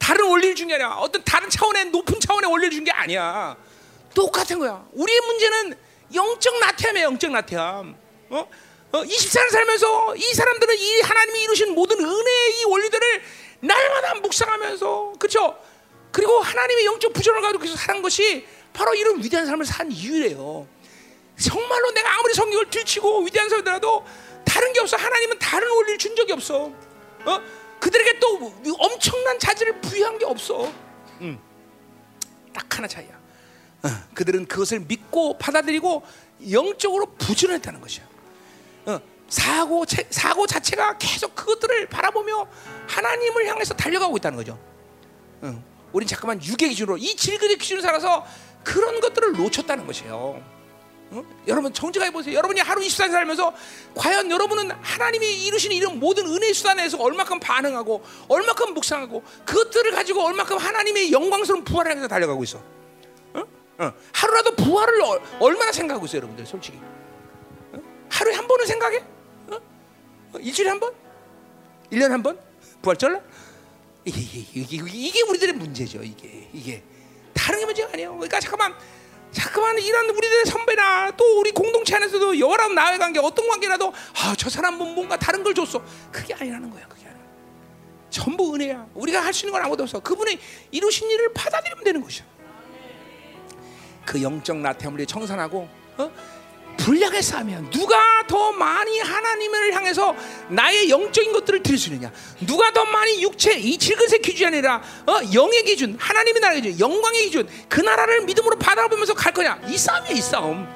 응? 0.00 0.06
다른 0.06 0.26
원리를 0.28 0.54
준 0.54 0.68
게 0.68 0.74
아니야. 0.74 0.88
어떤 0.98 1.22
다른 1.24 1.48
차원의 1.50 1.86
높은 1.90 2.18
차원의 2.20 2.50
원리를 2.50 2.70
준 2.72 2.84
게 2.84 2.90
아니야. 2.90 3.56
똑같은 4.14 4.58
거야. 4.58 4.84
우리의 4.92 5.20
문제는 5.20 5.78
영적 6.14 6.58
나태함이야. 6.60 7.04
영적 7.04 7.30
나태함. 7.30 7.96
어? 8.30 8.48
어, 8.92 9.02
24년 9.04 9.50
살면서 9.50 10.16
이 10.16 10.34
사람들은 10.34 10.76
이 10.76 11.00
하나님이 11.02 11.42
이루신 11.44 11.74
모든 11.74 11.98
은혜의 12.00 12.60
이 12.60 12.64
원리들을 12.64 13.22
날마다 13.60 14.14
묵상하면서 14.16 15.12
그렇죠? 15.18 15.56
그리고 16.10 16.40
하나님의 16.40 16.86
영적 16.86 17.12
부전을 17.12 17.40
가지고 17.40 17.62
계속 17.62 17.76
사는 17.76 18.02
것이 18.02 18.44
바로 18.72 18.94
이런 18.94 19.22
위대한 19.22 19.46
삶을 19.46 19.64
산 19.64 19.92
이유래요. 19.92 20.66
정말로 21.40 21.90
내가 21.92 22.18
아무리 22.18 22.34
성경을 22.34 22.68
들치고 22.70 23.20
위대한 23.24 23.48
사람들라도 23.48 24.04
다른 24.44 24.72
게 24.72 24.80
없어. 24.80 24.96
하나님은 24.96 25.38
다른 25.38 25.70
원리를 25.70 25.98
준 25.98 26.16
적이 26.16 26.32
없어. 26.32 26.72
어? 27.26 27.40
그들에게 27.80 28.18
또 28.18 28.52
엄청난 28.78 29.38
자질을 29.38 29.80
부여한 29.80 30.18
게 30.18 30.24
없어. 30.24 30.72
음. 31.20 31.38
딱 32.52 32.76
하나 32.76 32.86
차이야. 32.86 33.10
어, 33.82 33.88
그들은 34.14 34.46
그것을 34.46 34.80
믿고 34.80 35.38
받아들이고 35.38 36.02
영적으로 36.50 37.06
부지런했다는 37.18 37.80
것이야. 37.80 38.04
어, 38.86 39.00
사고 39.28 39.84
사고 40.10 40.46
자체가 40.46 40.98
계속 40.98 41.34
그것들을 41.34 41.86
바라보며 41.86 42.46
하나님을 42.88 43.46
향해서 43.46 43.74
달려가고 43.74 44.16
있다는 44.18 44.36
거죠. 44.36 44.58
어, 45.42 45.64
우린 45.92 46.06
잠깐만 46.06 46.42
육의 46.42 46.68
기준으로 46.70 46.98
이 46.98 47.16
질그의 47.16 47.56
기준으로 47.56 47.82
살아서 47.82 48.26
그런 48.62 49.00
것들을 49.00 49.32
놓쳤다는 49.32 49.86
것이에요. 49.86 50.59
어? 51.12 51.24
여러분 51.48 51.72
정직하게 51.72 52.12
보세요. 52.12 52.36
여러분이 52.36 52.60
하루 52.60 52.80
24시간 52.80 53.10
살면서 53.10 53.52
과연 53.94 54.30
여러분은 54.30 54.70
하나님이 54.70 55.46
이루신 55.46 55.72
이런 55.72 55.98
모든 55.98 56.26
은혜 56.26 56.52
수단에서 56.52 56.98
얼마큼 56.98 57.40
반응하고 57.40 58.02
얼마큼 58.28 58.74
묵상하고 58.74 59.22
그것들을 59.44 59.90
가지고 59.90 60.22
얼마큼 60.24 60.56
하나님의 60.56 61.12
영광스러운 61.12 61.64
부활을 61.64 61.90
향해서 61.92 62.06
달려가고 62.06 62.44
있어. 62.44 62.62
어? 63.34 63.44
어. 63.78 63.92
하루라도 64.12 64.54
부활을 64.54 65.02
어, 65.02 65.20
얼마나 65.40 65.72
생각하고 65.72 66.06
있어요, 66.06 66.18
여러분들 66.18 66.46
솔직히. 66.46 66.78
어? 67.72 67.82
하루에 68.08 68.34
한 68.34 68.46
번은 68.46 68.66
생각해? 68.66 68.98
어? 69.48 69.56
어? 70.34 70.38
일주일에 70.38 70.70
한 70.70 70.78
번? 70.78 70.92
1년에 71.90 72.10
한 72.10 72.22
번? 72.22 72.38
부활절? 72.82 73.20
이게, 74.04 74.46
이게, 74.54 74.82
이게 74.92 75.22
우리들의 75.22 75.54
문제죠. 75.54 76.02
이게 76.02 76.48
이게 76.52 76.82
다른 77.34 77.58
게 77.58 77.66
문제가 77.66 77.92
아니에요. 77.92 78.12
그러니까 78.14 78.38
잠깐만 78.40 78.74
자꾸만 79.32 79.78
이런 79.78 80.08
우리들의 80.10 80.46
선배나 80.46 81.12
또 81.16 81.38
우리 81.40 81.52
공동체 81.52 81.94
안에서도 81.96 82.38
여러분 82.38 82.74
나의 82.74 82.98
관계 82.98 83.20
어떤 83.20 83.46
관계라도 83.48 83.92
아, 84.16 84.34
저 84.36 84.50
사람은 84.50 84.94
뭔가 84.94 85.16
다른 85.16 85.42
걸 85.44 85.54
줬어. 85.54 85.82
그게 86.10 86.34
아니라는 86.34 86.68
거야. 86.70 86.86
그게 86.88 87.06
아니라. 87.06 87.20
전부 88.10 88.54
은혜야. 88.54 88.88
우리가 88.94 89.20
할 89.24 89.32
수 89.32 89.46
있는 89.46 89.52
건 89.52 89.62
아무것도 89.62 89.84
없어. 89.84 90.00
그분이 90.00 90.38
이루신 90.72 91.10
일을 91.10 91.32
받아들이면 91.32 91.84
되는 91.84 92.02
것이야. 92.02 92.24
그 94.04 94.20
영적 94.20 94.56
나태함을 94.56 95.06
청산하고 95.06 95.68
어? 95.98 96.10
불량의 96.80 97.22
싸움이야. 97.22 97.70
누가 97.70 97.96
더 98.26 98.52
많이 98.52 98.98
하나님을 99.00 99.74
향해서 99.74 100.16
나의 100.48 100.88
영적인 100.88 101.32
것들을 101.32 101.62
드릴 101.62 101.78
수 101.78 101.90
있느냐? 101.90 102.10
누가 102.46 102.72
더 102.72 102.84
많이 102.86 103.22
육체 103.22 103.52
이 103.58 103.76
질그릇의 103.76 104.22
기준이 104.22 104.46
아니라 104.46 104.82
어, 105.06 105.20
영의 105.32 105.62
기준, 105.64 105.96
하나님의 105.98 106.40
나라의 106.40 106.62
기준, 106.62 106.80
영광의 106.80 107.24
기준, 107.24 107.48
그 107.68 107.80
나라를 107.80 108.22
믿음으로 108.22 108.58
바라보면서 108.58 109.14
갈 109.14 109.32
거냐? 109.32 109.60
이 109.68 109.76
싸움이야, 109.76 110.12
이 110.12 110.20
싸움. 110.20 110.66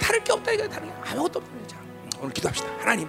다를 0.00 0.22
게 0.22 0.32
없다 0.32 0.52
이거 0.52 0.68
다른 0.68 0.88
게 0.88 0.94
아무것도 1.10 1.38
없다. 1.38 1.55
자, 2.16 2.22
오늘 2.22 2.32
기도합시다. 2.32 2.68
하나님. 2.78 3.08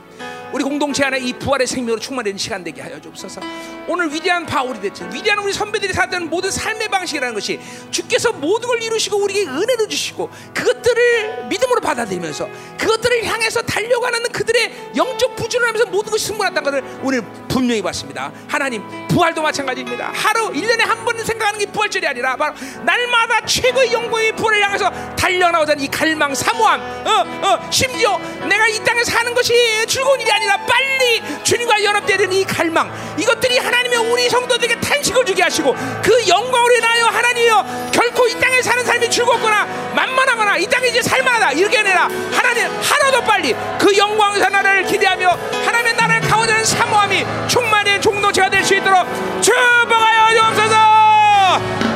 우리 0.53 0.63
공동체 0.63 1.03
안에 1.03 1.19
이 1.19 1.34
부활의 1.34 1.67
생명으로 1.67 1.99
충만되는 1.99 2.38
시간 2.38 2.63
되게 2.63 2.81
하여 2.81 2.99
주옵소서. 3.01 3.41
오늘 3.88 4.13
위대한 4.13 4.45
바울이 4.45 4.79
됐죠. 4.81 5.05
위대한 5.13 5.39
우리 5.39 5.51
선배들이 5.51 5.93
살았던 5.93 6.29
모든 6.29 6.51
삶의 6.51 6.88
방식이라는 6.89 7.34
것이 7.34 7.59
주께서 7.91 8.31
모든 8.31 8.67
걸 8.67 8.81
이루시고 8.81 9.17
우리에게 9.23 9.49
은혜를 9.49 9.89
주시고 9.89 10.29
그것들을 10.53 11.47
믿음으로 11.47 11.81
받아들이면서 11.81 12.49
그것들을 12.77 13.25
향해서 13.25 13.61
달려가는 13.61 14.23
그들의 14.23 14.91
영적 14.95 15.35
부지런을 15.35 15.69
하면서 15.69 15.89
모든 15.89 16.11
것이 16.11 16.25
승부났다는 16.27 16.63
것을 16.63 16.99
오늘 17.03 17.21
분명히 17.57 17.81
봤습니다. 17.81 18.31
하나님 18.47 18.84
부활도 19.07 19.41
마찬가지입니다. 19.41 20.11
하루 20.13 20.51
1년에 20.51 20.85
한 20.85 21.03
번은 21.03 21.25
생각하는 21.25 21.59
게 21.59 21.65
부활절이 21.65 22.05
아니라 22.05 22.35
바로 22.35 22.53
날마다 22.85 23.43
최고의 23.47 23.91
영광의 23.91 24.34
부활을 24.34 24.63
향해서 24.63 24.91
달려나오자는 25.15 25.84
이 25.84 25.88
갈망 25.88 26.35
사모함 26.35 26.79
어, 26.79 27.47
어, 27.47 27.67
심지어 27.71 28.19
내가 28.47 28.67
이 28.67 28.77
땅에 28.84 29.03
사는 29.03 29.34
것이 29.34 29.55
즐거운 29.88 30.21
일이 30.21 30.31
아니라 30.31 30.57
빨리 30.67 31.23
주님과 31.43 31.84
연합되는 31.84 32.31
이 32.31 32.45
갈망 32.45 32.91
이것들이 33.17 33.57
하나님의 33.57 33.97
우리 34.11 34.29
성도들에게 34.29 34.79
탄식을 34.79 35.25
주게 35.25 35.41
하시고 35.41 35.75
그 36.03 36.27
영광으로 36.27 36.75
인하여 36.75 37.05
하나님이여 37.05 37.91
결코 37.91 38.27
이 38.27 38.39
땅에 38.39 38.61
사는 38.61 38.85
삶이 38.85 39.09
즐겁거나 39.09 39.65
만만하거나 39.95 40.57
이 40.57 40.67
땅이 40.67 40.89
이제 40.89 41.01
살만하다 41.01 41.53
이렇게 41.53 41.79
아니라 41.79 42.03
하나님 42.31 42.67
하나도 42.67 43.23
빨리 43.23 43.55
그 43.79 43.97
영광 43.97 44.38
나라를 44.39 44.85
기대하며 44.85 45.29
하나님의 45.65 45.95
나라를 45.95 46.29
가오자는 46.29 46.63
사모함이 46.63 47.25
충만한 47.47 48.01
종도체가 48.01 48.49
될 48.49 48.63
수 48.63 48.75
있도록 48.75 49.05
축복하여 49.41 50.35
주옵소서 50.35 51.86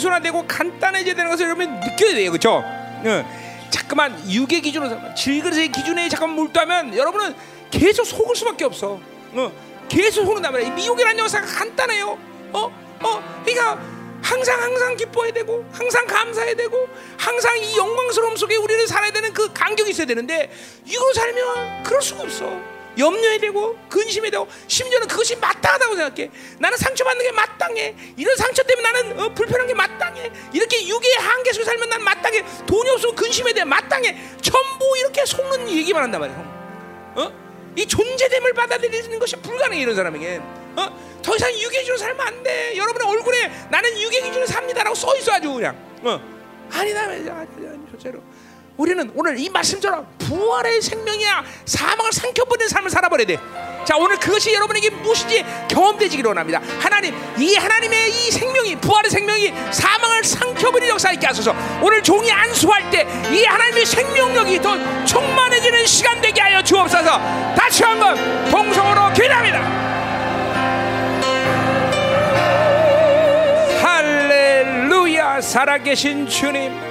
단순화되고 0.00 0.46
간단해져야 0.46 1.14
되는 1.14 1.30
것을 1.30 1.46
여러분 1.46 1.68
느껴야 1.80 2.14
돼요, 2.14 2.30
그렇죠? 2.30 2.64
자꾸만 3.70 4.18
육의 4.28 4.62
기준으로 4.62 5.14
질그릇의 5.14 5.70
기준에 5.70 6.08
잠깐 6.08 6.30
몰두하면 6.30 6.96
여러분은 6.96 7.34
계속 7.70 8.04
속을 8.04 8.34
수밖에 8.34 8.64
없어. 8.64 8.98
어, 9.32 9.52
계속 9.88 10.24
속는단 10.24 10.52
말이야. 10.52 10.68
이 10.68 10.70
미혹이라는 10.72 11.18
영사가 11.18 11.46
간단해요. 11.46 12.18
어, 12.52 12.58
어, 13.00 13.42
그러니까 13.44 13.78
항상 14.22 14.60
항상 14.60 14.96
기뻐해야 14.96 15.32
되고, 15.32 15.64
항상 15.72 16.06
감사해야 16.06 16.54
되고, 16.54 16.88
항상 17.16 17.58
이 17.58 17.76
영광스러움 17.76 18.36
속에 18.36 18.56
우리는 18.56 18.86
살아야 18.86 19.12
되는 19.12 19.32
그 19.32 19.52
간격이 19.52 19.90
있어야 19.90 20.06
되는데 20.06 20.50
이걸로 20.84 21.12
살면 21.12 21.82
그럴 21.84 22.02
수가 22.02 22.22
없어. 22.22 22.60
염려해야 23.00 23.38
되고 23.38 23.76
근심해야 23.88 24.30
되고 24.30 24.46
심지어는 24.68 25.08
그것이 25.08 25.36
마땅하다고 25.36 25.96
생각해. 25.96 26.30
나는 26.58 26.76
상처받는 26.78 27.24
게 27.24 27.32
마땅해. 27.32 27.96
이런 28.16 28.36
상처 28.36 28.62
때문에 28.62 28.92
나는 28.92 29.20
어, 29.20 29.28
불편한 29.34 29.66
게 29.66 29.74
마땅해. 29.74 30.30
이렇게 30.52 30.86
육의 30.86 31.12
한계 31.18 31.52
속에 31.52 31.64
살면 31.64 31.88
난 31.88 32.04
마땅해. 32.04 32.44
돈이 32.66 32.90
없으면 32.90 33.14
근심해야 33.16 33.54
돼. 33.54 33.64
마땅해. 33.64 34.16
전부 34.42 34.96
이렇게 34.98 35.24
속는 35.24 35.68
얘기만 35.68 36.02
한단 36.04 36.20
말이야 36.20 36.36
어? 37.16 37.32
이 37.76 37.86
존재됨을 37.86 38.52
받아들이는 38.52 39.18
것이 39.18 39.36
불가능해 39.36 39.80
이런 39.80 39.94
사람에게. 39.96 40.40
어? 40.76 41.20
더 41.22 41.36
이상 41.36 41.50
육의 41.52 41.80
기준으로 41.80 41.96
살면 41.98 42.26
안 42.26 42.42
돼. 42.42 42.76
여러분의 42.76 43.08
얼굴에 43.08 43.50
나는 43.70 43.90
육의 44.00 44.20
기준으로 44.22 44.46
삽니다라고 44.46 44.94
써 44.94 45.16
있어 45.16 45.32
아주 45.32 45.52
그냥. 45.52 45.76
어? 46.02 46.20
아니다 46.72 47.02
아니다 47.02 47.34
아니다 47.34 47.72
실제로 47.90 48.22
우리는 48.80 49.10
오늘 49.14 49.38
이 49.38 49.50
말씀처럼 49.50 50.06
부활의 50.20 50.80
생명이야 50.80 51.44
사망을 51.66 52.12
삼켜버리는 52.12 52.66
삶을 52.66 52.88
살아버려야 52.88 53.26
돼. 53.26 53.38
자 53.84 53.94
오늘 53.98 54.16
그것이 54.16 54.54
여러분에게 54.54 54.88
무엇인지 54.88 55.44
경험되지기를 55.68 56.28
원합니다. 56.28 56.62
하나님 56.80 57.14
이 57.36 57.54
하나님의 57.56 58.10
이 58.10 58.30
생명이 58.30 58.76
부활의 58.76 59.10
생명이 59.10 59.52
사망을 59.70 60.24
삼켜버리는 60.24 60.88
역사 60.94 61.12
있게 61.12 61.26
하소서. 61.26 61.54
오늘 61.82 62.02
종이 62.02 62.32
안수할 62.32 62.90
때 62.90 63.06
이 63.30 63.44
하나님의 63.44 63.84
생명력이 63.84 64.62
더 64.62 64.76
충만해지는 65.04 65.84
시간 65.86 66.18
되게 66.22 66.40
하여 66.40 66.62
주옵소서. 66.62 67.18
다시 67.54 67.84
한번 67.84 68.16
동성으로 68.50 69.12
기도합니다. 69.12 69.60
할렐루야 73.82 75.42
살아계신 75.42 76.26
주님 76.26 76.89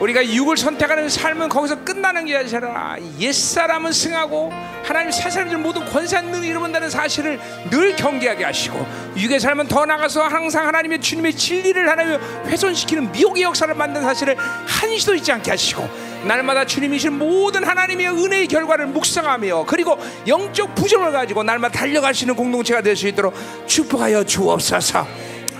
우리가 0.00 0.26
육을 0.26 0.56
선택하는 0.56 1.08
삶은 1.08 1.48
거기서 1.48 1.82
끝나는 1.82 2.26
게 2.26 2.36
아니라 2.36 2.96
옛사람은 3.18 3.92
승하고 3.92 4.52
하나님 4.84 5.10
새 5.10 5.30
사람들 5.30 5.58
모두 5.58 5.80
능을 5.80 6.44
이루는다는 6.44 6.90
사실을 6.90 7.40
늘 7.70 7.96
경계하게 7.96 8.44
하시고 8.44 8.86
육의 9.16 9.40
삶은 9.40 9.68
더 9.68 9.86
나가서 9.86 10.22
항상 10.22 10.66
하나님의 10.66 11.00
주님의 11.00 11.34
진리를 11.34 11.88
하나님 11.88 12.20
훼손시키는 12.46 13.10
미혹의 13.12 13.42
역사를 13.44 13.72
만든 13.74 14.02
사실을 14.02 14.36
한시도 14.66 15.14
잊지 15.14 15.32
않게 15.32 15.50
하시고 15.50 15.88
날마다 16.24 16.64
주님이신 16.64 17.18
모든 17.18 17.64
하나님의 17.64 18.08
은혜의 18.08 18.48
결과를 18.48 18.86
묵상하며 18.86 19.64
그리고 19.66 19.98
영적 20.26 20.74
부정을 20.74 21.12
가지고 21.12 21.42
날마다 21.42 21.78
달려갈 21.78 22.14
수 22.14 22.24
있는 22.24 22.36
공동체가 22.36 22.82
될 22.82 22.96
수 22.96 23.06
있도록 23.08 23.34
축복하여 23.66 24.24
주옵소서 24.24 25.06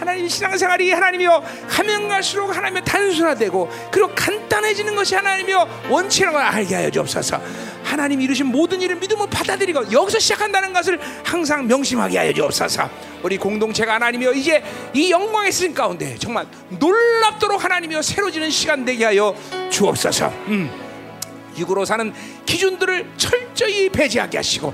하나님 0.06 0.26
하나님 0.26 0.28
신앙생활이 0.28 0.90
하나님이여 0.92 1.42
가면 1.68 2.08
갈수록 2.08 2.56
하나님의 2.56 2.84
단순화되고 2.84 3.70
그리고 3.90 4.10
간단해지는 4.14 4.94
것이 4.94 5.16
하나님이여 5.16 5.68
원칙이라는 5.90 6.38
걸 6.38 6.46
알게 6.46 6.74
하여 6.74 6.90
주옵소서. 6.90 7.40
하나님 7.82 8.20
이루신 8.20 8.46
모든 8.46 8.80
일을 8.80 8.96
믿음으로 8.96 9.28
받아들이고 9.28 9.92
여기서 9.92 10.18
시작한다는 10.18 10.72
것을 10.72 11.00
항상 11.24 11.66
명심하게 11.66 12.18
하여 12.18 12.32
주옵소서. 12.32 12.88
우리 13.22 13.36
공동체가 13.36 13.94
하나님이여 13.94 14.32
이제 14.34 14.62
이 14.94 15.10
영광의 15.10 15.50
쓰임 15.52 15.74
가운데 15.74 16.16
정말 16.18 16.46
놀랍도록 16.70 17.62
하나님이여 17.62 18.02
새로지는 18.02 18.50
시간 18.50 18.84
되게 18.84 19.04
하여 19.04 19.34
주옵소서. 19.70 20.28
음. 20.48 20.70
육으로 21.58 21.84
사는 21.84 22.12
기준들을 22.44 23.12
철저히 23.16 23.88
배제하게 23.88 24.38
하시고 24.38 24.72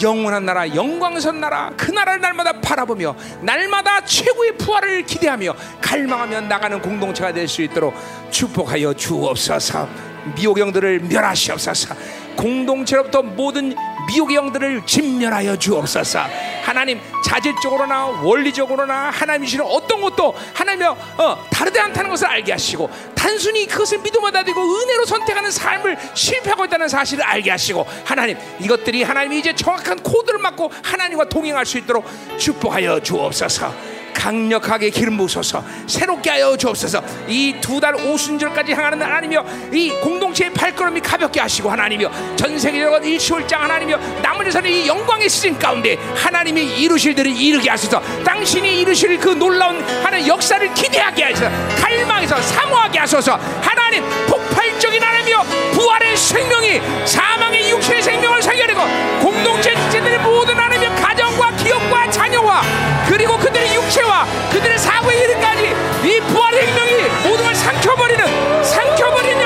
영원한 0.00 0.46
나라, 0.46 0.68
영광선 0.74 1.40
나라, 1.40 1.70
그 1.76 1.90
나라를 1.90 2.20
날마다 2.20 2.52
바라보며 2.60 3.14
날마다 3.40 4.04
최고의 4.04 4.56
부활을 4.56 5.04
기대하며 5.04 5.54
갈망하며 5.80 6.42
나가는 6.42 6.80
공동체가 6.80 7.32
될 7.32 7.48
수 7.48 7.60
있도록 7.62 7.94
축복하여 8.30 8.94
주옵소서. 8.94 9.88
미혹의 10.36 10.62
영들을 10.62 11.00
멸하시옵소서. 11.00 11.94
공동체로부터 12.36 13.22
모든 13.22 13.74
미혹의 14.06 14.36
영들을 14.36 14.86
진멸하여 14.86 15.56
주옵소서. 15.56 16.20
하나님 16.62 17.00
자질적으로나 17.24 18.06
원리적으로나 18.22 19.10
하나님 19.10 19.44
주시는 19.44 19.64
어떤 19.64 20.00
것도 20.00 20.34
하나님의 20.54 20.88
어, 20.88 21.46
다르지 21.50 21.78
않다는 21.80 22.10
것을 22.10 22.26
알게 22.26 22.52
하시고 22.52 22.90
단순히 23.14 23.66
그것을 23.66 23.98
믿음으로 23.98 24.32
받아들이고 24.32 24.60
은혜로 24.60 25.04
선택하는 25.06 25.50
삶을 25.50 25.96
실패하고 26.14 26.64
있다는 26.66 26.88
사실을 26.88 27.24
알게 27.24 27.50
하시고 27.50 27.86
하나님 28.04 28.36
이것들이 28.60 29.02
하나님이 29.02 29.38
이제 29.38 29.54
정확한 29.54 30.02
코드를 30.02 30.38
맞고 30.40 30.70
하나님과 30.82 31.28
동행할 31.28 31.64
수 31.64 31.78
있도록 31.78 32.04
축복하여 32.38 33.00
주옵소서. 33.00 34.01
강력하게 34.22 34.90
기름 34.90 35.16
부으소서 35.16 35.64
새롭게 35.88 36.30
하여 36.30 36.56
주옵소서. 36.56 37.02
이 37.26 37.54
두 37.60 37.80
달 37.80 37.96
오순절까지 37.96 38.72
향하는 38.72 39.02
하나님이여 39.02 39.44
이 39.72 39.90
공동체의 40.00 40.52
발걸음이 40.52 41.00
가볍게 41.00 41.40
하시고 41.40 41.68
하나님이여 41.68 42.36
전 42.36 42.56
세계적으로 42.56 43.02
일시월장 43.04 43.60
하나님이여 43.64 43.96
남은 44.22 44.44
세상의 44.44 44.84
이 44.84 44.86
영광의 44.86 45.28
시즌 45.28 45.58
가운데 45.58 45.96
하나님이 46.14 46.80
이루실 46.80 47.16
들을 47.16 47.32
이루게 47.32 47.68
하소서. 47.70 48.00
당신이 48.22 48.80
이루실 48.82 49.18
그 49.18 49.30
놀라운 49.30 49.82
하나님 50.04 50.28
역사를 50.28 50.72
기대하게 50.74 51.24
하소서. 51.24 51.50
갈망해서 51.80 52.40
사모하게 52.40 52.98
하소서. 53.00 53.32
하나님 53.60 54.04
폭발적인 54.28 55.02
하나님이여 55.02 55.42
부활의 55.72 56.16
생명이 56.16 56.80
사망의 57.06 57.70
육체의 57.70 58.00
생명을 58.02 58.40
살려내고 58.40 58.80
공동체 59.20 59.74
지체들의 59.74 60.20
모든 60.20 60.54
하나님의 60.54 60.94
가정과 61.02 61.56
기업과 61.56 62.10
자녀와 62.10 62.62
그리고 63.08 63.36
그들의 63.36 63.74
육체와 63.74 64.26
그들의 64.50 64.78
사고에 64.78 65.16
이르까지 65.24 65.74
이 66.04 66.20
부활의 66.20 66.66
생명이 66.66 67.08
모든 67.24 67.44
걸 67.44 67.54
삼켜버리는 67.54 68.64
삼켜버리는 68.64 69.41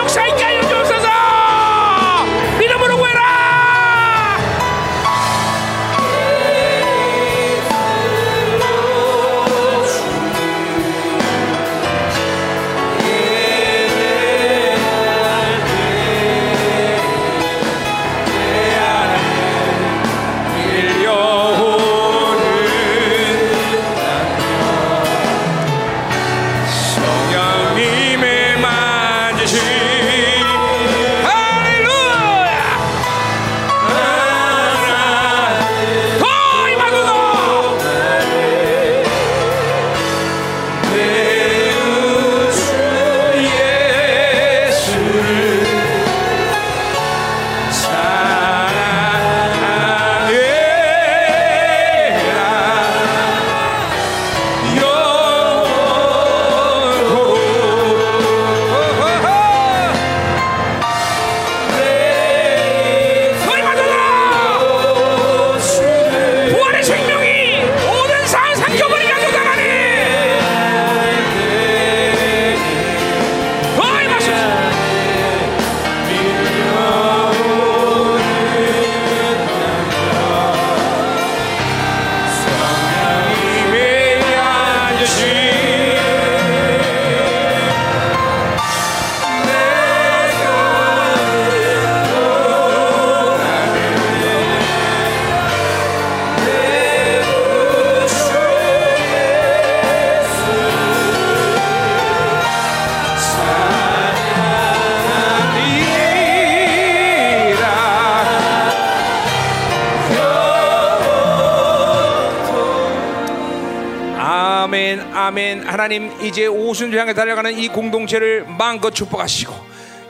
하나님 115.77 116.11
이제 116.23 116.47
오순절 116.47 116.99
향해 116.99 117.13
달려가는 117.13 117.59
이 117.59 117.69
공동체를 117.69 118.47
마음껏 118.47 118.91
축복하시고 118.91 119.53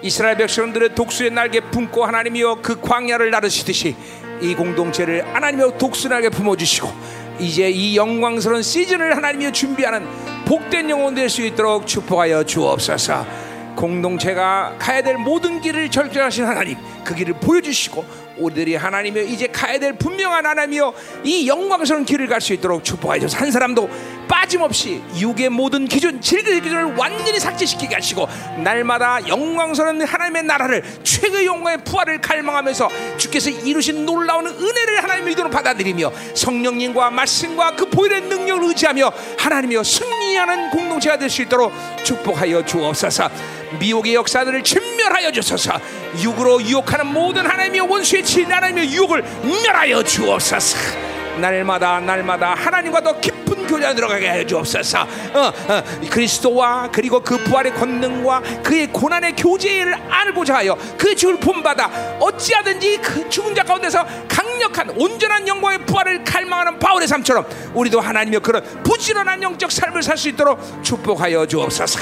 이스라엘 0.01 0.37
백성들의 0.37 0.95
독수의 0.95 1.33
날개 1.33 1.59
품고 1.59 2.05
하나님이여 2.05 2.59
그 2.63 2.81
광야를 2.81 3.33
나르시듯이 3.33 3.97
이 4.41 4.55
공동체를 4.55 5.27
하나님이여 5.35 5.77
독수 5.77 6.09
날개 6.09 6.29
품어주시고 6.29 6.89
이제 7.41 7.69
이 7.69 7.97
영광스러운 7.97 8.63
시즌을 8.63 9.17
하나님이여 9.17 9.51
준비하는 9.51 10.07
복된 10.45 10.89
영혼 10.89 11.17
될 11.17 11.29
수 11.29 11.43
있도록 11.43 11.85
축복하여 11.89 12.45
주옵소서. 12.45 13.27
공동체가 13.75 14.77
가야 14.79 15.03
될 15.03 15.17
모든 15.19 15.61
길을 15.61 15.91
결정하신 15.91 16.45
하나님 16.47 16.79
그 17.05 17.15
길을 17.15 17.35
보여주시고 17.35 18.27
우리들이 18.39 18.75
하나님이여 18.75 19.25
이제 19.25 19.47
가야 19.49 19.79
될 19.79 19.93
분명한 19.95 20.47
하나님이여 20.47 20.95
이 21.25 21.47
영광스러운 21.49 22.05
길을 22.05 22.27
갈 22.29 22.41
수 22.41 22.53
있도록 22.55 22.85
축복하여 22.85 23.21
주소서. 23.21 23.39
한 23.39 23.51
사람도 23.51 23.91
빠짐없이 24.57 25.03
육의 25.19 25.51
모든 25.51 25.87
기준 25.87 26.21
질의 26.21 26.61
기준을 26.61 26.97
완전히 26.97 27.39
삭제시키게 27.39 27.95
하시고 27.95 28.27
날마다 28.63 29.27
영광스러운 29.29 30.03
하나님의 30.03 30.43
나라를 30.45 30.83
최고의 31.03 31.47
영광의 31.47 31.85
부활을 31.85 32.21
갈망하면서 32.21 32.89
주께서 33.19 33.51
이루신 33.51 34.05
놀라운 34.05 34.47
은혜를 34.47 35.03
하나님의 35.03 35.33
이도로 35.35 35.51
받아들이며 35.51 36.11
성령님과 36.35 37.11
말씀과 37.11 37.77
그 37.77 37.89
보혈의 37.89 38.23
능력을 38.23 38.69
의지하며 38.69 39.13
하나님이여 39.39 39.83
승리하는 39.83 40.71
공동체가 40.71 41.19
될 41.19 41.27
수 41.27 41.43
있도록 41.43 41.73
축복하여 42.05 42.65
주옵소서. 42.65 43.29
미혹의 43.81 44.15
역사들을 44.15 44.63
진멸하여 44.63 45.33
주소서. 45.33 45.73
육으로 46.23 46.63
유혹하는 46.63 47.07
모든 47.09 47.45
하나님의 47.45 47.81
원수의 47.81 48.25
진 48.25 48.51
하나님의 48.51 48.93
유혹을 48.93 49.23
멸하여 49.43 50.03
주옵소서. 50.05 50.79
날마다 51.41 52.01
날마다 52.01 52.55
하나님과 52.55 53.03
더 53.03 53.21
깊 53.21 53.36
은 53.53 53.67
교제 53.67 53.95
들어가게 53.95 54.29
하여 54.29 54.45
주옵소서 54.45 55.01
어, 55.01 55.39
어, 55.39 55.83
그리스도와 56.11 56.89
그리고 56.91 57.21
그 57.21 57.39
부활의 57.39 57.75
권능과 57.75 58.43
그의 58.63 58.89
고난의 58.89 59.37
교제를 59.37 59.95
알고자 60.11 60.57
하여 60.57 60.77
그 60.99 61.15
주를 61.15 61.39
본받아 61.39 62.19
어찌하든지 62.19 62.99
그 62.99 63.29
죽은 63.29 63.55
자 63.55 63.63
가운데서 63.63 64.05
강력한 64.29 64.91
온전한 64.91 65.47
영광의 65.47 65.79
부활을 65.87 66.25
갈망하는 66.25 66.79
바울의 66.79 67.07
삶처럼 67.07 67.47
우리도 67.75 68.01
하나님의 68.01 68.41
그런 68.41 68.63
부지런한 68.83 69.43
영적 69.43 69.71
삶을 69.71 70.03
살 70.03 70.17
수 70.17 70.31
있도록 70.31 70.59
축복하여 70.83 71.45
주옵소서 71.47 72.01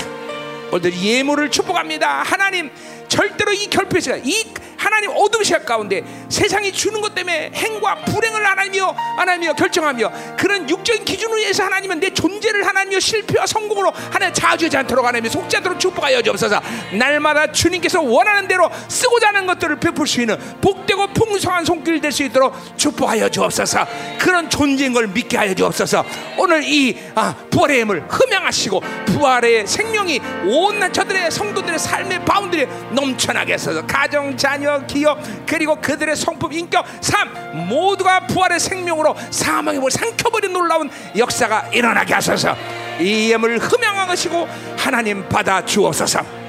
오늘 0.70 0.96
예물을 0.96 1.50
축복합니다. 1.50 2.22
하나님 2.22 2.70
절대로 3.08 3.52
이 3.52 3.66
결핍에서 3.68 4.18
이 4.18 4.44
하나님 4.84 5.10
어둠 5.14 5.42
시각 5.42 5.64
가운데 5.66 6.02
세상이 6.28 6.72
주는 6.72 7.00
것 7.00 7.14
때문에 7.14 7.50
행과 7.54 7.96
불행을 8.06 8.46
하나님이여 8.46 8.94
하나님이여 9.18 9.52
결정하며 9.54 10.12
그런 10.36 10.68
육적인 10.68 11.04
기준으로 11.04 11.40
해서 11.40 11.64
하나님은 11.64 12.00
내 12.00 12.10
존재를 12.10 12.66
하나님이여 12.66 13.00
실패와 13.00 13.46
성공으로 13.46 13.92
하나님 14.10 14.34
자주하지 14.34 14.76
않도록 14.78 15.04
하나님이 15.04 15.28
속지 15.30 15.56
않도록 15.58 15.78
축복하여 15.78 16.22
주옵소서. 16.22 16.60
날마다 16.98 17.50
주님께서 17.52 18.00
원하는 18.00 18.48
대로 18.48 18.70
쓰고자 18.88 19.28
하는 19.28 19.46
것들을 19.46 19.76
베풀 19.80 20.06
수 20.06 20.20
있는 20.20 20.36
복되고 20.60 21.08
풍성한 21.08 21.64
손길 21.64 22.00
될 22.00 22.14
수 22.14 22.22
있도록 22.22 22.54
축복하여 22.76 23.28
주옵소서. 23.28 23.86
그런 24.20 24.48
존재인 24.48 24.92
걸 24.92 25.08
믿게 25.08 25.36
하여 25.36 25.52
주옵소서. 25.52 26.04
오늘 26.38 26.62
이 26.62 26.96
아, 27.16 27.34
부활의 27.50 27.80
힘을 27.80 28.04
흠양하시고 28.08 28.80
부활의 29.06 29.66
생명이 29.66 30.20
온난 30.46 30.92
저들의 30.92 31.30
성도들의 31.30 31.78
삶의 31.78 32.24
바운드에 32.24 32.66
넘쳐나게 32.92 33.54
해서. 33.54 33.84
가정 33.86 34.36
자녀 34.36 34.73
기업 34.86 35.18
그리고 35.46 35.76
그들의 35.80 36.16
성품 36.16 36.52
인격 36.52 36.84
삶 37.00 37.68
모두가 37.68 38.26
부활의 38.26 38.60
생명으로 38.60 39.14
사망의 39.30 39.78
몸을 39.80 39.90
삼켜버린 39.90 40.52
놀라운 40.52 40.90
역사가 41.16 41.68
일어나게 41.72 42.14
하소서. 42.14 42.56
이 43.00 43.32
힘을 43.32 43.58
흠양하시고 43.58 44.48
하나님 44.76 45.28
받아 45.28 45.64
주옵소서. 45.64 46.44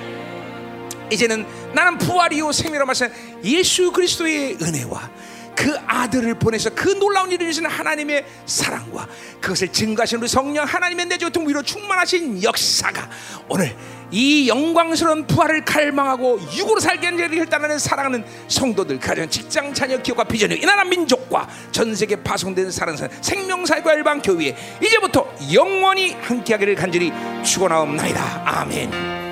이제는 1.11 1.45
나는 1.73 1.97
부활이요 1.97 2.51
생명이라 2.51 2.85
말씀 2.85 3.09
예수 3.43 3.91
그리스도의 3.91 4.57
은혜와 4.61 5.09
그 5.55 5.77
아들을 5.87 6.33
보내서 6.35 6.69
그 6.75 6.89
놀라운 6.89 7.31
일을 7.31 7.43
이루시는 7.45 7.69
하나님의 7.69 8.25
사랑과 8.45 9.07
그것을 9.39 9.69
증거하시는 9.69 10.21
우리 10.21 10.27
성령 10.27 10.65
하나님의 10.65 11.09
같은 11.09 11.47
위로 11.47 11.61
충만하신 11.61 12.43
역사가 12.43 13.09
오늘 13.47 13.75
이 14.11 14.47
영광스러운 14.47 15.25
부활을 15.27 15.65
갈망하고 15.65 16.39
육으로 16.55 16.79
살게 16.79 17.07
하는 17.07 17.19
일을 17.19 17.39
혈단하는 17.39 17.79
사랑하는 17.79 18.23
성도들 18.47 18.99
가정 18.99 19.29
직장 19.29 19.73
자녀 19.73 19.97
기업과 19.97 20.23
비전이 20.25 20.55
이 20.55 20.65
나라 20.65 20.83
민족과 20.83 21.47
전 21.71 21.95
세계 21.95 22.15
파송된 22.15 22.71
사랑사 22.71 23.07
생명사과 23.21 23.93
일반 23.93 24.21
교회에 24.21 24.55
이제부터 24.81 25.33
영원히 25.53 26.11
함께하기를 26.13 26.75
간절히 26.75 27.11
축원하옵나이다 27.43 28.43
아멘. 28.45 29.24